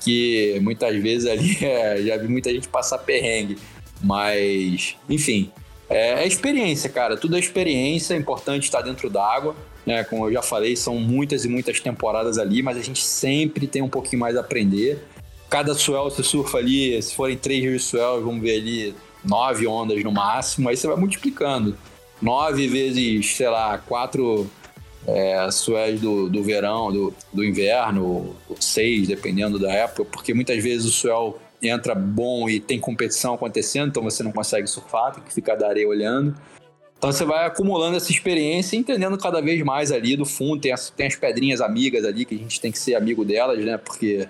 que 0.00 0.58
muitas 0.62 0.96
vezes 0.96 1.28
ali 1.28 1.58
é, 1.62 2.02
já 2.02 2.16
vi 2.16 2.28
muita 2.28 2.50
gente 2.50 2.66
passar 2.66 2.96
perrengue. 2.96 3.58
Mas, 4.02 4.96
enfim, 5.06 5.50
é, 5.90 6.22
é 6.22 6.26
experiência, 6.26 6.88
cara. 6.88 7.14
Tudo 7.14 7.36
é 7.36 7.38
experiência, 7.38 8.14
é 8.14 8.16
importante 8.16 8.64
estar 8.64 8.80
dentro 8.80 9.10
d'água. 9.10 9.54
Né? 9.84 10.02
Como 10.04 10.26
eu 10.26 10.32
já 10.32 10.40
falei, 10.40 10.76
são 10.76 10.98
muitas 10.98 11.44
e 11.44 11.48
muitas 11.48 11.78
temporadas 11.78 12.38
ali, 12.38 12.62
mas 12.62 12.78
a 12.78 12.82
gente 12.82 13.04
sempre 13.04 13.66
tem 13.66 13.82
um 13.82 13.88
pouquinho 13.88 14.20
mais 14.20 14.34
a 14.34 14.40
aprender 14.40 15.04
cada 15.48 15.74
swell 15.74 16.04
você 16.04 16.22
surfa 16.22 16.58
ali, 16.58 17.00
se 17.02 17.14
forem 17.14 17.36
três 17.36 17.84
swells, 17.84 18.24
vamos 18.24 18.40
ver 18.40 18.56
ali 18.56 18.94
nove 19.24 19.66
ondas 19.66 20.02
no 20.02 20.12
máximo, 20.12 20.68
aí 20.68 20.76
você 20.76 20.86
vai 20.86 20.96
multiplicando. 20.96 21.76
Nove 22.20 22.66
vezes, 22.68 23.34
sei 23.34 23.48
lá, 23.48 23.78
quatro 23.78 24.48
é, 25.06 25.50
swells 25.50 26.00
do, 26.00 26.28
do 26.28 26.42
verão, 26.42 26.92
do, 26.92 27.14
do 27.32 27.44
inverno, 27.44 28.34
seis, 28.58 29.08
dependendo 29.08 29.58
da 29.58 29.72
época, 29.72 30.04
porque 30.04 30.32
muitas 30.32 30.62
vezes 30.62 30.86
o 30.86 30.90
swell 30.90 31.38
entra 31.62 31.94
bom 31.94 32.48
e 32.48 32.60
tem 32.60 32.78
competição 32.78 33.34
acontecendo, 33.34 33.88
então 33.88 34.02
você 34.02 34.22
não 34.22 34.32
consegue 34.32 34.66
surfar, 34.66 35.14
tem 35.14 35.24
que 35.24 35.32
ficar 35.32 35.54
da 35.56 35.68
areia 35.68 35.88
olhando. 35.88 36.34
Então 36.98 37.12
você 37.12 37.24
vai 37.24 37.46
acumulando 37.46 37.96
essa 37.96 38.10
experiência 38.10 38.74
e 38.74 38.78
entendendo 38.78 39.18
cada 39.18 39.40
vez 39.42 39.62
mais 39.62 39.92
ali 39.92 40.16
do 40.16 40.24
fundo. 40.24 40.60
Tem 40.60 40.72
as, 40.72 40.88
tem 40.90 41.06
as 41.06 41.14
pedrinhas 41.14 41.60
amigas 41.60 42.04
ali 42.04 42.24
que 42.24 42.34
a 42.34 42.38
gente 42.38 42.60
tem 42.60 42.72
que 42.72 42.78
ser 42.78 42.94
amigo 42.94 43.24
delas, 43.24 43.62
né? 43.62 43.76
Porque 43.76 44.26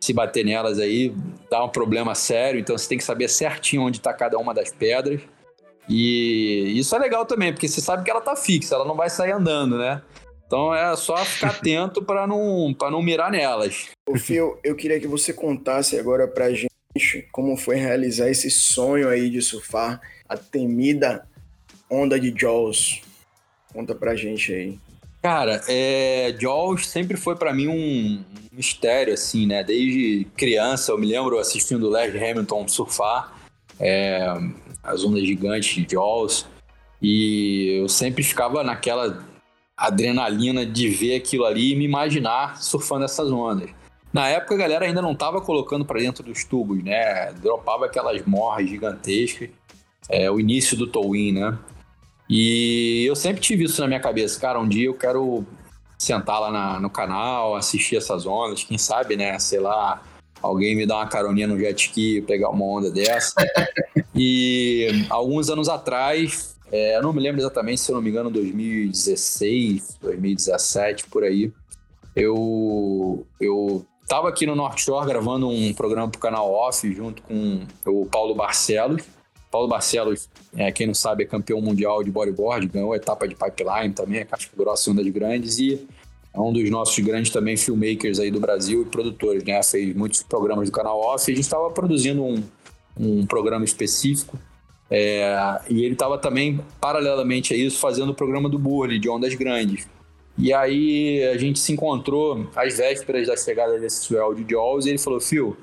se 0.00 0.12
bater 0.12 0.44
nelas 0.44 0.78
aí 0.78 1.12
dá 1.50 1.64
um 1.64 1.68
problema 1.68 2.14
sério, 2.14 2.60
então 2.60 2.76
você 2.76 2.88
tem 2.88 2.98
que 2.98 3.04
saber 3.04 3.28
certinho 3.28 3.82
onde 3.82 3.98
está 3.98 4.12
cada 4.12 4.38
uma 4.38 4.54
das 4.54 4.70
pedras. 4.70 5.20
E 5.88 6.74
isso 6.76 6.94
é 6.94 6.98
legal 6.98 7.24
também, 7.24 7.52
porque 7.52 7.66
você 7.66 7.80
sabe 7.80 8.04
que 8.04 8.10
ela 8.10 8.20
tá 8.20 8.36
fixa, 8.36 8.74
ela 8.74 8.84
não 8.84 8.94
vai 8.94 9.08
sair 9.08 9.32
andando, 9.32 9.78
né? 9.78 10.02
Então 10.46 10.74
é 10.74 10.94
só 10.96 11.16
ficar 11.24 11.50
atento 11.56 12.02
para 12.02 12.26
não, 12.26 12.74
não 12.90 13.02
mirar 13.02 13.30
nelas. 13.30 13.88
O 14.08 14.18
Fio, 14.18 14.58
eu 14.62 14.76
queria 14.76 15.00
que 15.00 15.06
você 15.06 15.32
contasse 15.32 15.98
agora 15.98 16.28
pra 16.28 16.50
gente 16.50 16.68
como 17.32 17.56
foi 17.56 17.76
realizar 17.76 18.28
esse 18.28 18.50
sonho 18.50 19.08
aí 19.08 19.30
de 19.30 19.40
surfar 19.40 20.00
a 20.28 20.36
temida 20.36 21.26
onda 21.90 22.18
de 22.18 22.34
Jaws. 22.36 23.00
Conta 23.72 23.94
pra 23.94 24.14
gente 24.14 24.52
aí. 24.52 24.78
Cara, 25.20 25.62
é, 25.68 26.34
Jaws 26.38 26.86
sempre 26.86 27.16
foi 27.16 27.34
para 27.34 27.52
mim 27.52 27.68
um 27.68 28.24
mistério, 28.52 29.12
assim, 29.12 29.46
né? 29.46 29.64
Desde 29.64 30.26
criança, 30.36 30.92
eu 30.92 30.98
me 30.98 31.06
lembro 31.06 31.38
assistindo 31.38 31.90
Leslie 31.90 32.22
Hamilton 32.22 32.68
surfar 32.68 33.36
é, 33.80 34.26
as 34.82 35.04
ondas 35.04 35.24
gigantes 35.26 35.74
de 35.74 35.94
Jaws 35.94 36.46
e 37.02 37.80
eu 37.80 37.88
sempre 37.88 38.22
ficava 38.22 38.62
naquela 38.62 39.24
adrenalina 39.76 40.66
de 40.66 40.88
ver 40.88 41.16
aquilo 41.16 41.44
ali 41.44 41.72
e 41.72 41.76
me 41.76 41.84
imaginar 41.84 42.60
surfando 42.60 43.04
essas 43.04 43.30
ondas. 43.30 43.70
Na 44.12 44.28
época 44.28 44.54
a 44.54 44.58
galera 44.58 44.86
ainda 44.86 45.02
não 45.02 45.12
estava 45.12 45.40
colocando 45.40 45.84
para 45.84 46.00
dentro 46.00 46.24
dos 46.24 46.42
tubos, 46.44 46.82
né? 46.82 47.32
Dropava 47.34 47.86
aquelas 47.86 48.24
morras 48.24 48.68
gigantescas. 48.68 49.50
É, 50.08 50.30
o 50.30 50.40
início 50.40 50.76
do 50.76 50.86
towing, 50.86 51.32
né? 51.32 51.58
E 52.28 53.04
eu 53.06 53.16
sempre 53.16 53.40
tive 53.40 53.64
isso 53.64 53.80
na 53.80 53.86
minha 53.86 54.00
cabeça, 54.00 54.38
cara, 54.38 54.58
um 54.58 54.68
dia 54.68 54.86
eu 54.86 54.94
quero 54.94 55.46
sentar 55.98 56.40
lá 56.40 56.50
na, 56.50 56.80
no 56.80 56.90
canal, 56.90 57.56
assistir 57.56 57.96
essas 57.96 58.26
ondas, 58.26 58.62
quem 58.62 58.78
sabe, 58.78 59.16
né, 59.16 59.38
sei 59.38 59.58
lá, 59.58 60.02
alguém 60.40 60.76
me 60.76 60.86
dá 60.86 60.96
uma 60.96 61.08
caroninha 61.08 61.46
no 61.46 61.58
jet 61.58 61.86
ski, 61.86 62.22
pegar 62.22 62.50
uma 62.50 62.64
onda 62.64 62.90
dessa. 62.90 63.34
e 64.14 65.06
alguns 65.08 65.48
anos 65.50 65.68
atrás, 65.68 66.56
é, 66.70 66.96
eu 66.96 67.02
não 67.02 67.12
me 67.12 67.20
lembro 67.20 67.40
exatamente, 67.40 67.80
se 67.80 67.90
eu 67.90 67.96
não 67.96 68.02
me 68.02 68.10
engano, 68.10 68.30
2016, 68.30 69.98
2017, 70.00 71.06
por 71.08 71.24
aí, 71.24 71.52
eu, 72.14 73.26
eu 73.40 73.84
tava 74.06 74.28
aqui 74.28 74.46
no 74.46 74.54
North 74.54 74.78
Shore 74.78 75.06
gravando 75.06 75.48
um 75.48 75.72
programa 75.72 76.08
pro 76.08 76.20
canal 76.20 76.52
Off 76.52 76.92
junto 76.92 77.22
com 77.22 77.66
o 77.86 78.06
Paulo 78.06 78.34
Barcelos, 78.34 79.02
Paulo 79.50 79.68
Barcelos, 79.68 80.28
é, 80.56 80.70
quem 80.70 80.86
não 80.86 80.94
sabe, 80.94 81.24
é 81.24 81.26
campeão 81.26 81.60
mundial 81.60 82.02
de 82.02 82.10
bodyboard, 82.10 82.66
ganhou 82.66 82.92
a 82.92 82.96
etapa 82.96 83.26
de 83.26 83.34
pipeline 83.34 83.94
também, 83.94 84.20
é 84.20 84.24
casca 84.24 84.52
grossa 84.56 84.88
e 84.88 84.92
ondas 84.92 85.08
grandes, 85.08 85.58
e 85.58 85.86
é 86.32 86.40
um 86.40 86.52
dos 86.52 86.68
nossos 86.70 86.98
grandes 86.98 87.30
também 87.30 87.56
filmmakers 87.56 88.20
aí 88.20 88.30
do 88.30 88.38
Brasil 88.38 88.82
e 88.82 88.84
produtores, 88.84 89.42
né? 89.44 89.62
Fez 89.62 89.94
muitos 89.94 90.22
programas 90.22 90.68
do 90.68 90.72
canal 90.72 91.00
Off 91.00 91.28
e 91.28 91.32
a 91.32 91.34
gente 91.34 91.44
estava 91.44 91.70
produzindo 91.70 92.22
um, 92.22 92.42
um 92.98 93.26
programa 93.26 93.64
específico. 93.64 94.38
É, 94.90 95.60
e 95.68 95.84
ele 95.84 95.94
estava 95.94 96.16
também, 96.16 96.60
paralelamente 96.80 97.52
a 97.52 97.56
isso, 97.56 97.78
fazendo 97.78 98.10
o 98.10 98.14
programa 98.14 98.48
do 98.48 98.58
Burley, 98.58 98.98
de 98.98 99.08
ondas 99.08 99.34
grandes. 99.34 99.88
E 100.36 100.52
aí 100.52 101.24
a 101.24 101.36
gente 101.36 101.58
se 101.58 101.72
encontrou 101.72 102.48
às 102.54 102.76
vésperas 102.76 103.26
da 103.26 103.36
chegada 103.36 103.78
desse 103.78 104.04
swell 104.04 104.32
de 104.34 104.48
Jaws 104.48 104.86
e 104.86 104.90
ele 104.90 104.98
falou, 104.98 105.20
Phil, 105.20 105.56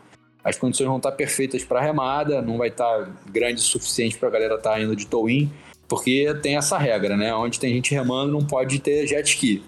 as 0.45 0.55
condições 0.55 0.85
vão 0.85 0.97
estar 0.97 1.11
perfeitas 1.11 1.63
para 1.63 1.81
remada, 1.81 2.39
não 2.39 2.59
vai 2.59 2.67
estar 2.67 3.09
grande 3.27 3.59
o 3.59 3.63
suficiente 3.63 4.15
para 4.15 4.29
a 4.29 4.31
galera 4.31 4.55
estar 4.55 4.73
tá 4.73 4.79
indo 4.79 4.95
de 4.95 5.07
tow-in, 5.07 5.51
porque 5.87 6.31
tem 6.43 6.55
essa 6.55 6.77
regra, 6.77 7.17
né? 7.17 7.33
Onde 7.33 7.59
tem 7.59 7.73
gente 7.73 7.95
remando 7.95 8.31
não 8.31 8.45
pode 8.45 8.77
ter 8.77 9.07
jet 9.07 9.27
ski. 9.27 9.63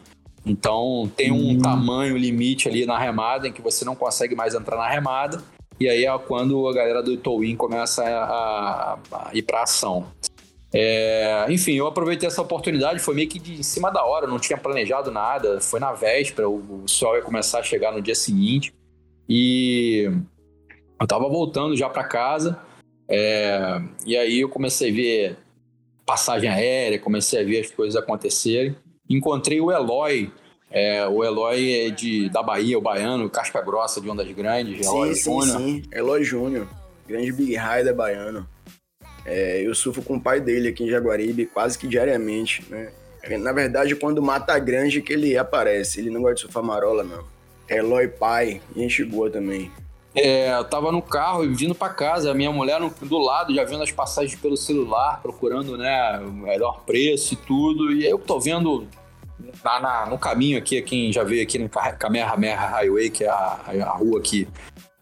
Então 0.46 1.12
tem 1.18 1.32
um 1.32 1.54
uhum. 1.54 1.58
tamanho 1.58 2.16
limite 2.16 2.70
ali 2.70 2.86
na 2.86 2.98
remada 2.98 3.48
em 3.48 3.52
que 3.52 3.62
você 3.62 3.84
não 3.84 3.96
consegue 3.96 4.36
mais 4.36 4.54
entrar 4.54 4.78
na 4.78 4.88
remada, 4.88 5.42
e 5.80 5.90
aí 5.90 6.06
é 6.06 6.18
quando 6.20 6.68
a 6.68 6.74
galera 6.74 7.02
do 7.02 7.18
tow-in 7.18 7.56
começa 7.56 8.04
a, 8.04 8.24
a, 8.24 9.00
a 9.12 9.32
ir 9.34 9.42
para 9.42 9.64
ação. 9.64 10.06
É, 10.72 11.48
enfim, 11.50 11.74
eu 11.74 11.88
aproveitei 11.88 12.28
essa 12.28 12.42
oportunidade, 12.42 13.00
foi 13.00 13.16
meio 13.16 13.28
que 13.28 13.40
de 13.40 13.60
em 13.60 13.64
cima 13.64 13.90
da 13.90 14.06
hora, 14.06 14.28
não 14.28 14.38
tinha 14.38 14.58
planejado 14.58 15.10
nada, 15.10 15.60
foi 15.60 15.80
na 15.80 15.92
véspera, 15.92 16.48
o, 16.48 16.84
o 16.84 16.88
sol 16.88 17.16
ia 17.16 17.24
começar 17.24 17.60
a 17.60 17.64
chegar 17.64 17.92
no 17.92 18.00
dia 18.00 18.14
seguinte. 18.14 18.72
E 19.28 20.12
eu 21.00 21.08
tava 21.08 21.28
voltando 21.30 21.76
já 21.76 21.90
para 21.90 22.04
casa, 22.04 22.60
é, 23.08 23.82
e 24.06 24.18
aí 24.18 24.42
eu 24.42 24.50
comecei 24.50 24.92
a 24.92 24.94
ver 24.94 25.38
passagem 26.06 26.50
aérea, 26.50 27.00
comecei 27.00 27.42
a 27.42 27.44
ver 27.44 27.60
as 27.60 27.72
coisas 27.72 28.02
acontecerem. 28.02 28.76
Encontrei 29.10 29.62
o 29.62 29.72
Eloy, 29.72 30.32
é, 30.70 31.08
o 31.08 31.24
Eloy 31.24 31.88
é 31.88 31.90
de, 31.90 32.30
da 32.30 32.44
Bahia, 32.44 32.78
o 32.78 32.82
baiano, 32.82 33.30
casca 33.30 33.62
grossa 33.62 34.02
de 34.02 34.10
Ondas 34.10 34.30
Grandes, 34.32 34.86
sim, 34.86 34.92
Eloy 34.92 35.16
sim, 35.16 35.24
Júnior. 35.24 35.58
Sim, 35.58 35.84
Eloy 35.92 36.24
Júnior, 36.24 36.68
grande 37.08 37.32
Big 37.32 37.56
Rider 37.56 37.96
baiano. 37.96 38.48
É, 39.26 39.62
eu 39.62 39.76
surfo 39.76 40.02
com 40.02 40.16
o 40.16 40.22
pai 40.22 40.40
dele 40.40 40.70
aqui 40.70 40.86
em 40.86 40.90
Jaguaribe 40.90 41.46
quase 41.46 41.78
que 41.78 41.88
diariamente, 41.88 42.66
né? 42.70 42.92
Na 43.40 43.52
verdade, 43.52 43.94
quando 43.94 44.22
mata 44.22 44.58
grande 44.58 45.02
que 45.02 45.12
ele 45.12 45.38
aparece, 45.38 46.00
ele 46.00 46.10
não 46.10 46.22
gosta 46.22 46.36
de 46.36 46.42
surfar 46.42 46.64
marola, 46.64 47.04
não. 47.04 47.26
Eloy 47.68 48.08
pai, 48.08 48.62
gente 48.74 49.04
boa 49.04 49.30
também. 49.30 49.70
É, 50.20 50.52
eu 50.52 50.64
tava 50.64 50.92
no 50.92 51.00
carro 51.00 51.46
e 51.46 51.48
vindo 51.48 51.76
para 51.76 51.94
casa, 51.94 52.32
a 52.32 52.34
minha 52.34 52.52
mulher 52.52 52.80
no, 52.80 52.90
do 52.90 53.20
lado, 53.20 53.54
já 53.54 53.64
vendo 53.64 53.84
as 53.84 53.92
passagens 53.92 54.36
pelo 54.40 54.58
celular, 54.58 55.22
procurando, 55.22 55.78
né, 55.78 56.20
o 56.20 56.32
melhor 56.32 56.82
preço 56.88 57.36
e 57.36 57.38
tudo. 57.38 57.92
E 57.92 58.04
eu 58.04 58.18
tô 58.18 58.40
vendo 58.40 58.88
na, 59.64 59.80
na, 59.80 60.06
no 60.08 60.18
caminho 60.18 60.58
aqui, 60.58 60.82
quem 60.82 61.14
já 61.14 61.24
veio 61.24 61.44
aqui 61.44 61.60
no 61.60 61.70
Kamehameha 61.70 62.56
Highway, 62.56 63.12
que 63.12 63.26
é 63.26 63.30
a, 63.30 63.60
a 63.86 63.92
rua 63.92 64.20
que 64.20 64.48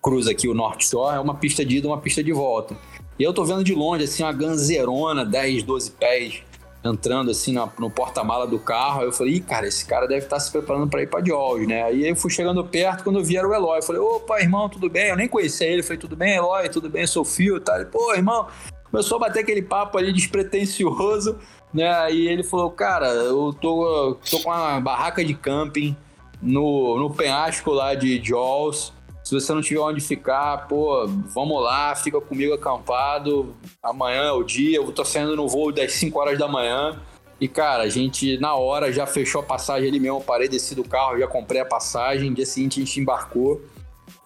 cruza 0.01 0.31
aqui 0.31 0.49
o 0.49 0.53
North 0.53 0.81
Shore, 0.81 1.15
é 1.15 1.19
uma 1.19 1.35
pista 1.35 1.63
de 1.63 1.77
ida, 1.77 1.87
uma 1.87 2.01
pista 2.01 2.21
de 2.21 2.33
volta. 2.33 2.75
E 3.17 3.23
eu 3.23 3.33
tô 3.33 3.45
vendo 3.45 3.63
de 3.63 3.73
longe, 3.73 4.03
assim, 4.03 4.21
uma 4.21 4.33
ganzerona, 4.33 5.23
10, 5.23 5.63
12 5.63 5.91
pés, 5.91 6.43
entrando 6.85 7.31
assim 7.31 7.53
na, 7.53 7.67
no 7.79 7.89
porta-mala 7.89 8.45
do 8.45 8.59
carro. 8.59 9.01
Aí 9.01 9.07
eu 9.07 9.11
falei, 9.11 9.35
Ih, 9.35 9.39
cara, 9.39 9.67
esse 9.67 9.85
cara 9.85 10.07
deve 10.07 10.25
estar 10.25 10.35
tá 10.35 10.39
se 10.39 10.51
preparando 10.51 10.87
para 10.87 11.01
ir 11.01 11.07
para 11.07 11.25
Jaws, 11.25 11.67
né? 11.67 11.83
Aí 11.83 12.07
eu 12.07 12.15
fui 12.15 12.29
chegando 12.29 12.63
perto, 12.63 13.03
quando 13.03 13.19
eu 13.19 13.23
vi 13.23 13.37
era 13.37 13.47
o 13.47 13.53
Eloy. 13.53 13.79
Eu 13.79 13.83
falei, 13.83 14.01
opa, 14.01 14.39
irmão, 14.39 14.69
tudo 14.69 14.89
bem? 14.89 15.09
Eu 15.09 15.15
nem 15.15 15.27
conhecia 15.27 15.67
ele. 15.67 15.79
Eu 15.79 15.83
falei, 15.83 15.97
tudo 15.97 16.15
bem, 16.15 16.35
Eloy? 16.35 16.69
Tudo 16.69 16.89
bem, 16.89 17.05
sou 17.07 17.25
fio, 17.25 17.59
tá? 17.59 17.75
Ele, 17.75 17.85
pô, 17.85 18.13
irmão, 18.13 18.47
começou 18.91 19.17
a 19.17 19.21
bater 19.21 19.39
aquele 19.39 19.61
papo 19.61 19.97
ali 19.97 20.13
despretensioso, 20.13 21.37
né? 21.73 21.89
Aí 21.89 22.27
ele 22.27 22.43
falou, 22.43 22.69
cara, 22.71 23.07
eu 23.07 23.55
tô, 23.59 24.17
tô 24.29 24.39
com 24.39 24.49
uma 24.49 24.79
barraca 24.79 25.23
de 25.23 25.33
camping 25.33 25.95
no, 26.41 26.99
no 26.99 27.09
penhasco 27.09 27.71
lá 27.71 27.95
de 27.95 28.23
Jaws. 28.23 28.93
Se 29.25 29.33
você 29.33 29.51
não 29.55 29.61
tiver 29.61 29.79
onde 29.79 29.99
ficar, 30.01 30.67
pô, 30.67 31.07
vamos 31.07 31.59
lá, 31.63 31.95
fica 31.95 32.21
comigo 32.21 32.53
acampado. 32.53 33.55
Amanhã 33.81 34.25
é 34.25 34.31
o 34.31 34.43
dia, 34.43 34.77
eu 34.77 34.91
tô 34.91 35.03
saindo 35.03 35.35
no 35.35 35.47
voo 35.47 35.71
das 35.71 35.93
5 35.93 36.19
horas 36.19 36.37
da 36.37 36.47
manhã. 36.47 37.01
E, 37.41 37.47
cara, 37.47 37.83
a 37.83 37.89
gente, 37.89 38.37
na 38.37 38.53
hora, 38.53 38.93
já 38.93 39.07
fechou 39.07 39.41
a 39.41 39.43
passagem 39.43 39.89
ali 39.89 39.99
mesmo. 39.99 40.21
Parei, 40.21 40.47
desci 40.47 40.75
do 40.75 40.83
carro, 40.83 41.17
já 41.17 41.27
comprei 41.27 41.59
a 41.59 41.65
passagem. 41.65 42.35
Dia 42.35 42.45
seguinte 42.45 42.79
a 42.79 42.85
gente 42.85 42.99
embarcou. 42.99 43.63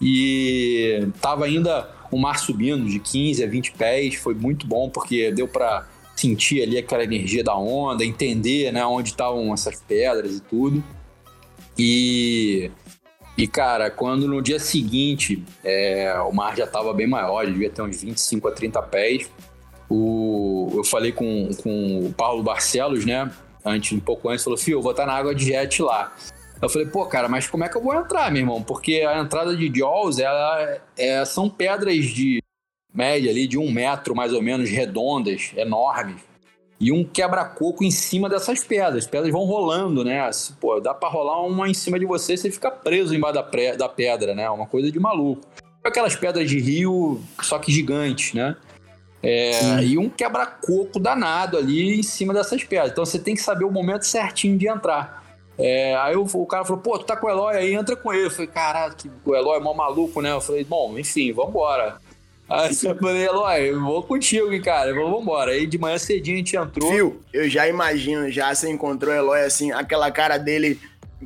E 0.02 1.08
tava 1.22 1.46
ainda 1.46 1.90
o 2.12 2.18
mar 2.18 2.38
subindo 2.38 2.86
de 2.86 3.00
15 3.00 3.42
a 3.42 3.48
20 3.48 3.72
pés. 3.72 4.16
Foi 4.16 4.34
muito 4.34 4.68
bom, 4.68 4.90
porque 4.90 5.32
deu 5.32 5.48
para 5.48 5.88
sentir 6.14 6.62
ali 6.62 6.78
aquela 6.78 7.06
energia 7.06 7.42
da 7.42 7.56
onda, 7.56 8.04
entender 8.04 8.74
né, 8.74 8.86
onde 8.86 9.12
estavam 9.12 9.54
essas 9.54 9.82
pedras 9.82 10.36
e 10.36 10.42
tudo. 10.42 10.84
E 11.78 12.70
e, 13.40 13.48
cara, 13.48 13.90
quando 13.90 14.28
no 14.28 14.42
dia 14.42 14.60
seguinte 14.60 15.42
é, 15.64 16.14
o 16.24 16.32
mar 16.34 16.58
já 16.58 16.66
estava 16.66 16.94
bem 16.94 17.08
maior, 17.08 17.46
devia 17.46 17.70
ter 17.70 17.82
uns 17.82 18.02
25 18.02 18.50
a 18.50 18.52
30 18.52 18.82
pés, 18.82 19.32
o, 19.90 20.70
eu 20.76 20.84
falei 20.84 21.14
com, 21.14 21.50
com 21.64 22.00
o 22.06 22.14
Paulo 22.14 22.44
Barcelos, 22.44 23.06
né? 23.06 23.32
Antes, 23.64 23.94
um 23.94 24.00
pouco 24.02 24.28
antes, 24.28 24.44
falou: 24.44 24.60
Fio, 24.60 24.80
eu 24.80 24.82
vou 24.82 24.92
estar 24.92 25.06
na 25.06 25.14
água 25.14 25.34
de 25.34 25.46
jet 25.46 25.82
lá. 25.82 26.14
Eu 26.62 26.68
falei, 26.68 26.88
pô, 26.90 27.06
cara, 27.06 27.30
mas 27.30 27.48
como 27.48 27.64
é 27.64 27.70
que 27.70 27.78
eu 27.78 27.82
vou 27.82 27.96
entrar, 27.96 28.30
meu 28.30 28.42
irmão? 28.42 28.62
Porque 28.62 29.06
a 29.08 29.18
entrada 29.20 29.56
de 29.56 29.72
Jaws, 29.74 30.20
ela 30.20 30.82
é, 30.98 31.24
são 31.24 31.50
pedras 31.50 32.04
de 32.04 32.44
média 32.94 33.32
ali, 33.32 33.48
de 33.48 33.58
um 33.58 33.72
metro 33.72 34.14
mais 34.14 34.34
ou 34.34 34.42
menos, 34.42 34.70
redondas, 34.70 35.54
enormes 35.56 36.29
e 36.80 36.92
um 36.92 37.04
quebra-coco 37.04 37.84
em 37.84 37.92
cima 37.92 38.30
dessas 38.30 38.64
pedras. 38.64 39.04
As 39.04 39.10
pedras 39.10 39.32
vão 39.32 39.44
rolando, 39.44 40.04
né? 40.04 40.22
Assim, 40.22 40.54
pô, 40.60 40.80
dá 40.80 40.94
para 40.94 41.10
rolar 41.10 41.42
uma 41.46 41.68
em 41.68 41.74
cima 41.74 42.00
de 42.00 42.06
você 42.06 42.34
e 42.34 42.38
você 42.38 42.50
fica 42.50 42.72
preso 42.72 43.14
embaixo 43.14 43.36
da, 43.36 43.44
pré, 43.44 43.76
da 43.76 43.90
pedra, 43.90 44.34
né? 44.34 44.50
Uma 44.50 44.66
coisa 44.66 44.90
de 44.92 45.00
maluco. 45.00 45.42
Aquelas 45.84 46.16
pedras 46.16 46.50
de 46.50 46.60
rio, 46.60 47.22
só 47.42 47.60
que 47.60 47.72
gigantes, 47.72 48.34
né? 48.34 48.56
É, 49.22 49.84
e 49.84 49.98
um 49.98 50.10
quebra-coco 50.10 50.98
danado 50.98 51.58
ali 51.58 52.00
em 52.00 52.04
cima 52.04 52.34
dessas 52.34 52.64
pedras. 52.64 52.92
Então 52.92 53.06
você 53.06 53.20
tem 53.20 53.36
que 53.36 53.42
saber 53.42 53.66
o 53.66 53.72
momento 53.72 54.04
certinho 54.04 54.58
de 54.58 54.68
entrar. 54.68 55.20
É, 55.58 55.94
aí 55.98 56.16
o, 56.16 56.24
o, 56.24 56.46
cara 56.46 56.64
falou, 56.64 56.82
pô, 56.82 56.98
tu 56.98 57.06
tá 57.06 57.18
com 57.18 57.28
o 57.28 57.30
Eloy 57.30 57.58
aí, 57.58 57.74
entra 57.74 57.98
com 57.98 58.14
ele. 58.14 58.28
Eu 58.28 58.32
falei, 58.32 58.48
caralho, 58.48 58.96
o 59.26 59.36
Eloy 59.36 59.58
é 59.58 59.60
mó 59.60 59.74
maluco, 59.74 60.22
né? 60.22 60.32
Eu 60.32 60.40
falei, 60.40 60.64
bom, 60.64 60.98
enfim, 60.98 61.34
vambora. 61.34 61.98
Aí 62.50 62.76
eu 62.84 62.96
falei, 62.96 63.26
Eloy, 63.28 63.70
eu 63.70 63.80
vou 63.80 64.02
contigo, 64.02 64.50
cara, 64.64 64.94
vamos 64.94 65.22
embora. 65.22 65.52
Aí 65.52 65.68
de 65.68 65.78
manhã 65.78 65.98
cedinho 66.00 66.36
a 66.36 66.40
gente 66.40 66.58
entrou. 66.58 66.92
Viu? 66.92 67.22
Eu 67.32 67.48
já 67.48 67.68
imagino, 67.68 68.30
já 68.32 68.54
você 68.54 68.70
encontrou 68.70 69.14
o 69.14 69.18
Eloy 69.18 69.42
assim, 69.42 69.72
aquela 69.72 70.10
cara 70.10 70.38
dele. 70.38 70.80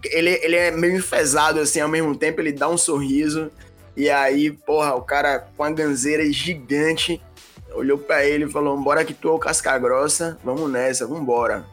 Ele, 0.06 0.32
ele 0.44 0.56
é 0.56 0.72
meio 0.72 0.98
enfesado 0.98 1.60
assim, 1.60 1.80
ao 1.80 1.88
mesmo 1.88 2.16
tempo 2.16 2.42
ele 2.42 2.52
dá 2.52 2.68
um 2.68 2.78
sorriso. 2.78 3.50
E 3.96 4.10
aí, 4.10 4.52
porra, 4.52 4.96
o 4.96 5.02
cara 5.02 5.48
com 5.56 5.64
a 5.64 5.70
ganzeira 5.70 6.30
gigante 6.32 7.22
olhou 7.74 7.98
para 7.98 8.26
ele 8.26 8.46
e 8.46 8.52
falou: 8.52 8.78
Bora 8.82 9.06
que 9.06 9.14
tu 9.14 9.30
é 9.30 9.32
o 9.32 9.40
casca 9.40 9.78
grossa, 9.78 10.38
vamos 10.44 10.70
nessa, 10.70 11.08
vambora. 11.08 11.64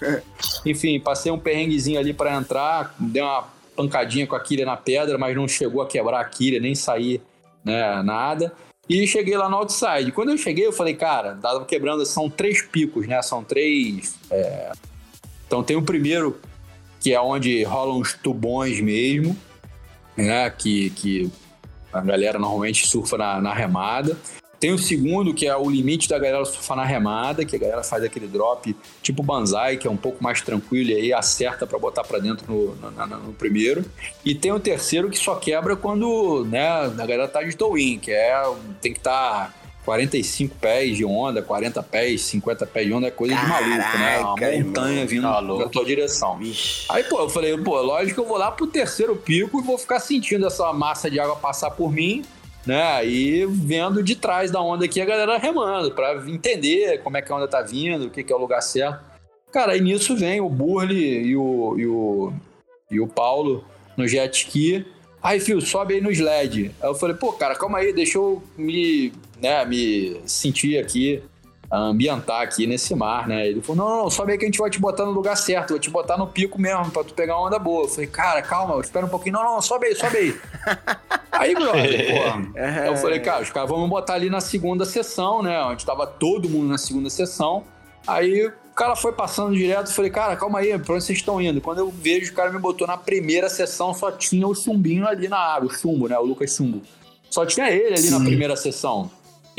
Enfim, 0.64 1.00
passei 1.00 1.32
um 1.32 1.38
perrenguezinho 1.38 1.98
ali 1.98 2.12
para 2.12 2.34
entrar, 2.34 2.94
dei 2.98 3.22
uma 3.22 3.48
pancadinha 3.74 4.26
com 4.26 4.36
a 4.36 4.40
quilha 4.40 4.64
na 4.64 4.76
pedra, 4.76 5.18
mas 5.18 5.34
não 5.34 5.48
chegou 5.48 5.82
a 5.82 5.86
quebrar 5.86 6.20
a 6.20 6.24
quilha, 6.24 6.60
nem 6.60 6.74
sair 6.74 7.20
né, 7.64 8.02
nada. 8.02 8.52
E 8.90 9.06
cheguei 9.06 9.36
lá 9.36 9.48
no 9.48 9.54
outside. 9.54 10.10
Quando 10.10 10.30
eu 10.30 10.36
cheguei, 10.36 10.66
eu 10.66 10.72
falei, 10.72 10.94
cara, 10.94 11.36
tava 11.36 11.64
quebrando, 11.64 12.04
são 12.04 12.28
três 12.28 12.60
picos, 12.60 13.06
né? 13.06 13.22
São 13.22 13.44
três. 13.44 14.16
É... 14.28 14.72
Então 15.46 15.62
tem 15.62 15.76
o 15.76 15.82
primeiro, 15.82 16.40
que 16.98 17.14
é 17.14 17.20
onde 17.20 17.62
rolam 17.62 18.00
os 18.00 18.14
tubões 18.14 18.80
mesmo, 18.80 19.36
né? 20.16 20.50
Que, 20.50 20.90
que 20.90 21.30
a 21.92 22.00
galera 22.00 22.36
normalmente 22.36 22.84
surfa 22.84 23.16
na, 23.16 23.40
na 23.40 23.54
remada. 23.54 24.18
Tem 24.60 24.74
o 24.74 24.78
segundo, 24.78 25.32
que 25.32 25.46
é 25.46 25.56
o 25.56 25.70
limite 25.70 26.06
da 26.06 26.18
galera 26.18 26.44
surfar 26.44 26.76
na 26.76 26.84
remada, 26.84 27.46
que 27.46 27.56
a 27.56 27.58
galera 27.58 27.82
faz 27.82 28.04
aquele 28.04 28.26
drop 28.26 28.76
tipo 29.00 29.22
banzai, 29.22 29.78
que 29.78 29.88
é 29.88 29.90
um 29.90 29.96
pouco 29.96 30.22
mais 30.22 30.42
tranquilo 30.42 30.90
e 30.90 30.94
aí 30.94 31.12
acerta 31.14 31.66
para 31.66 31.78
botar 31.78 32.04
para 32.04 32.18
dentro 32.18 32.44
no, 32.46 32.74
no, 32.74 33.06
no, 33.06 33.32
primeiro. 33.32 33.82
E 34.22 34.34
tem 34.34 34.52
o 34.52 34.60
terceiro 34.60 35.08
que 35.08 35.18
só 35.18 35.34
quebra 35.36 35.74
quando 35.76 36.44
né, 36.44 36.68
a 36.68 36.88
galera 36.88 37.26
tá 37.26 37.42
de 37.42 37.56
tow-in, 37.56 37.98
que 37.98 38.12
é 38.12 38.42
tem 38.82 38.92
que 38.92 38.98
estar 38.98 39.46
tá 39.46 39.54
45 39.86 40.54
pés 40.56 40.94
de 40.94 41.06
onda, 41.06 41.40
40 41.40 41.82
pés, 41.82 42.20
50 42.24 42.66
pés 42.66 42.86
de 42.86 42.92
onda, 42.92 43.06
é 43.06 43.10
coisa 43.10 43.34
Caraca, 43.34 43.64
de 43.64 43.70
maluco, 43.70 43.98
né? 43.98 44.18
Uma 44.18 44.64
montanha 44.64 45.06
vindo 45.06 45.22
tá 45.22 45.40
na 45.40 45.68
tua 45.70 45.86
direção. 45.86 46.36
Vixe. 46.36 46.84
Aí, 46.90 47.02
pô, 47.04 47.20
eu 47.20 47.30
falei, 47.30 47.56
pô, 47.56 47.80
lógico 47.80 48.16
que 48.16 48.20
eu 48.20 48.28
vou 48.28 48.36
lá 48.36 48.50
pro 48.52 48.66
terceiro 48.66 49.16
pico 49.16 49.58
e 49.58 49.62
vou 49.62 49.78
ficar 49.78 50.00
sentindo 50.00 50.46
essa 50.46 50.70
massa 50.74 51.10
de 51.10 51.18
água 51.18 51.34
passar 51.34 51.70
por 51.70 51.90
mim 51.90 52.22
né? 52.66 53.06
E 53.06 53.46
vendo 53.46 54.02
de 54.02 54.14
trás 54.14 54.50
da 54.50 54.60
onda 54.60 54.84
aqui 54.84 55.00
a 55.00 55.06
galera 55.06 55.38
remando, 55.38 55.92
para 55.92 56.16
entender 56.28 56.98
como 57.02 57.16
é 57.16 57.22
que 57.22 57.32
a 57.32 57.36
onda 57.36 57.48
tá 57.48 57.62
vindo, 57.62 58.06
o 58.06 58.10
que, 58.10 58.22
que 58.22 58.32
é 58.32 58.36
o 58.36 58.40
lugar 58.40 58.60
certo. 58.60 59.04
Cara, 59.52 59.72
aí 59.72 59.80
nisso 59.80 60.16
vem 60.16 60.40
o 60.40 60.48
Burley 60.48 61.22
e 61.24 61.36
o, 61.36 61.74
e 61.78 61.86
o, 61.86 62.32
e 62.90 63.00
o 63.00 63.06
Paulo 63.06 63.64
no 63.96 64.06
jet 64.06 64.32
ski. 64.36 64.86
Aí, 65.22 65.38
Fio, 65.40 65.60
sobe 65.60 65.94
aí 65.94 66.00
no 66.00 66.10
sled. 66.10 66.70
Aí 66.80 66.88
eu 66.88 66.94
falei, 66.94 67.16
pô, 67.16 67.32
cara, 67.32 67.54
calma 67.54 67.78
aí, 67.78 67.92
deixa 67.92 68.16
eu 68.16 68.42
me, 68.56 69.12
né, 69.40 69.64
me 69.64 70.20
sentir 70.24 70.78
aqui 70.78 71.22
ambientar 71.72 72.42
aqui 72.42 72.66
nesse 72.66 72.94
mar, 72.94 73.28
né? 73.28 73.46
Ele 73.46 73.60
falou: 73.60 73.88
não, 73.88 74.02
não, 74.02 74.10
sobe 74.10 74.32
aí 74.32 74.38
que 74.38 74.44
a 74.44 74.48
gente 74.48 74.58
vai 74.58 74.70
te 74.70 74.80
botar 74.80 75.04
no 75.04 75.12
lugar 75.12 75.36
certo, 75.36 75.70
vou 75.70 75.78
te 75.78 75.90
botar 75.90 76.16
no 76.16 76.26
pico 76.26 76.60
mesmo, 76.60 76.90
pra 76.90 77.04
tu 77.04 77.14
pegar 77.14 77.36
uma 77.36 77.46
onda 77.46 77.58
boa. 77.58 77.84
Eu 77.84 77.88
falei, 77.88 78.06
cara, 78.06 78.42
calma, 78.42 78.80
espera 78.80 79.06
um 79.06 79.08
pouquinho. 79.08 79.34
Não, 79.34 79.44
não, 79.44 79.62
sobe 79.62 79.86
aí, 79.86 79.94
sobe 79.94 80.16
aí. 80.16 80.40
aí, 81.30 81.54
brother, 81.54 82.06
porra. 82.12 82.86
eu 82.86 82.96
falei, 82.96 83.20
cara, 83.20 83.42
os 83.42 83.50
caras 83.50 83.68
vão 83.68 83.82
me 83.82 83.88
botar 83.88 84.14
ali 84.14 84.28
na 84.28 84.40
segunda 84.40 84.84
sessão, 84.84 85.42
né? 85.42 85.62
Onde 85.64 85.86
tava 85.86 86.06
todo 86.06 86.48
mundo 86.48 86.68
na 86.68 86.78
segunda 86.78 87.08
sessão. 87.08 87.64
Aí 88.06 88.46
o 88.46 88.74
cara 88.74 88.96
foi 88.96 89.12
passando 89.12 89.54
direto, 89.54 89.92
falei, 89.92 90.10
cara, 90.10 90.34
calma 90.36 90.58
aí, 90.58 90.76
pra 90.78 90.94
onde 90.94 91.04
vocês 91.04 91.18
estão 91.18 91.40
indo? 91.40 91.60
Quando 91.60 91.78
eu 91.78 91.90
vejo, 91.90 92.32
o 92.32 92.34
cara 92.34 92.50
me 92.50 92.58
botou 92.58 92.86
na 92.86 92.96
primeira 92.96 93.48
sessão, 93.48 93.92
só 93.94 94.10
tinha 94.10 94.46
o 94.46 94.54
chumbinho 94.54 95.06
ali 95.06 95.28
na 95.28 95.38
água, 95.38 95.68
o 95.68 95.72
chumbo, 95.72 96.08
né? 96.08 96.18
O 96.18 96.24
Lucas 96.24 96.56
Chumbo. 96.56 96.82
Só 97.30 97.46
tinha 97.46 97.70
ele 97.70 97.94
ali 97.94 97.98
Sim. 97.98 98.18
na 98.18 98.24
primeira 98.24 98.56
sessão. 98.56 99.08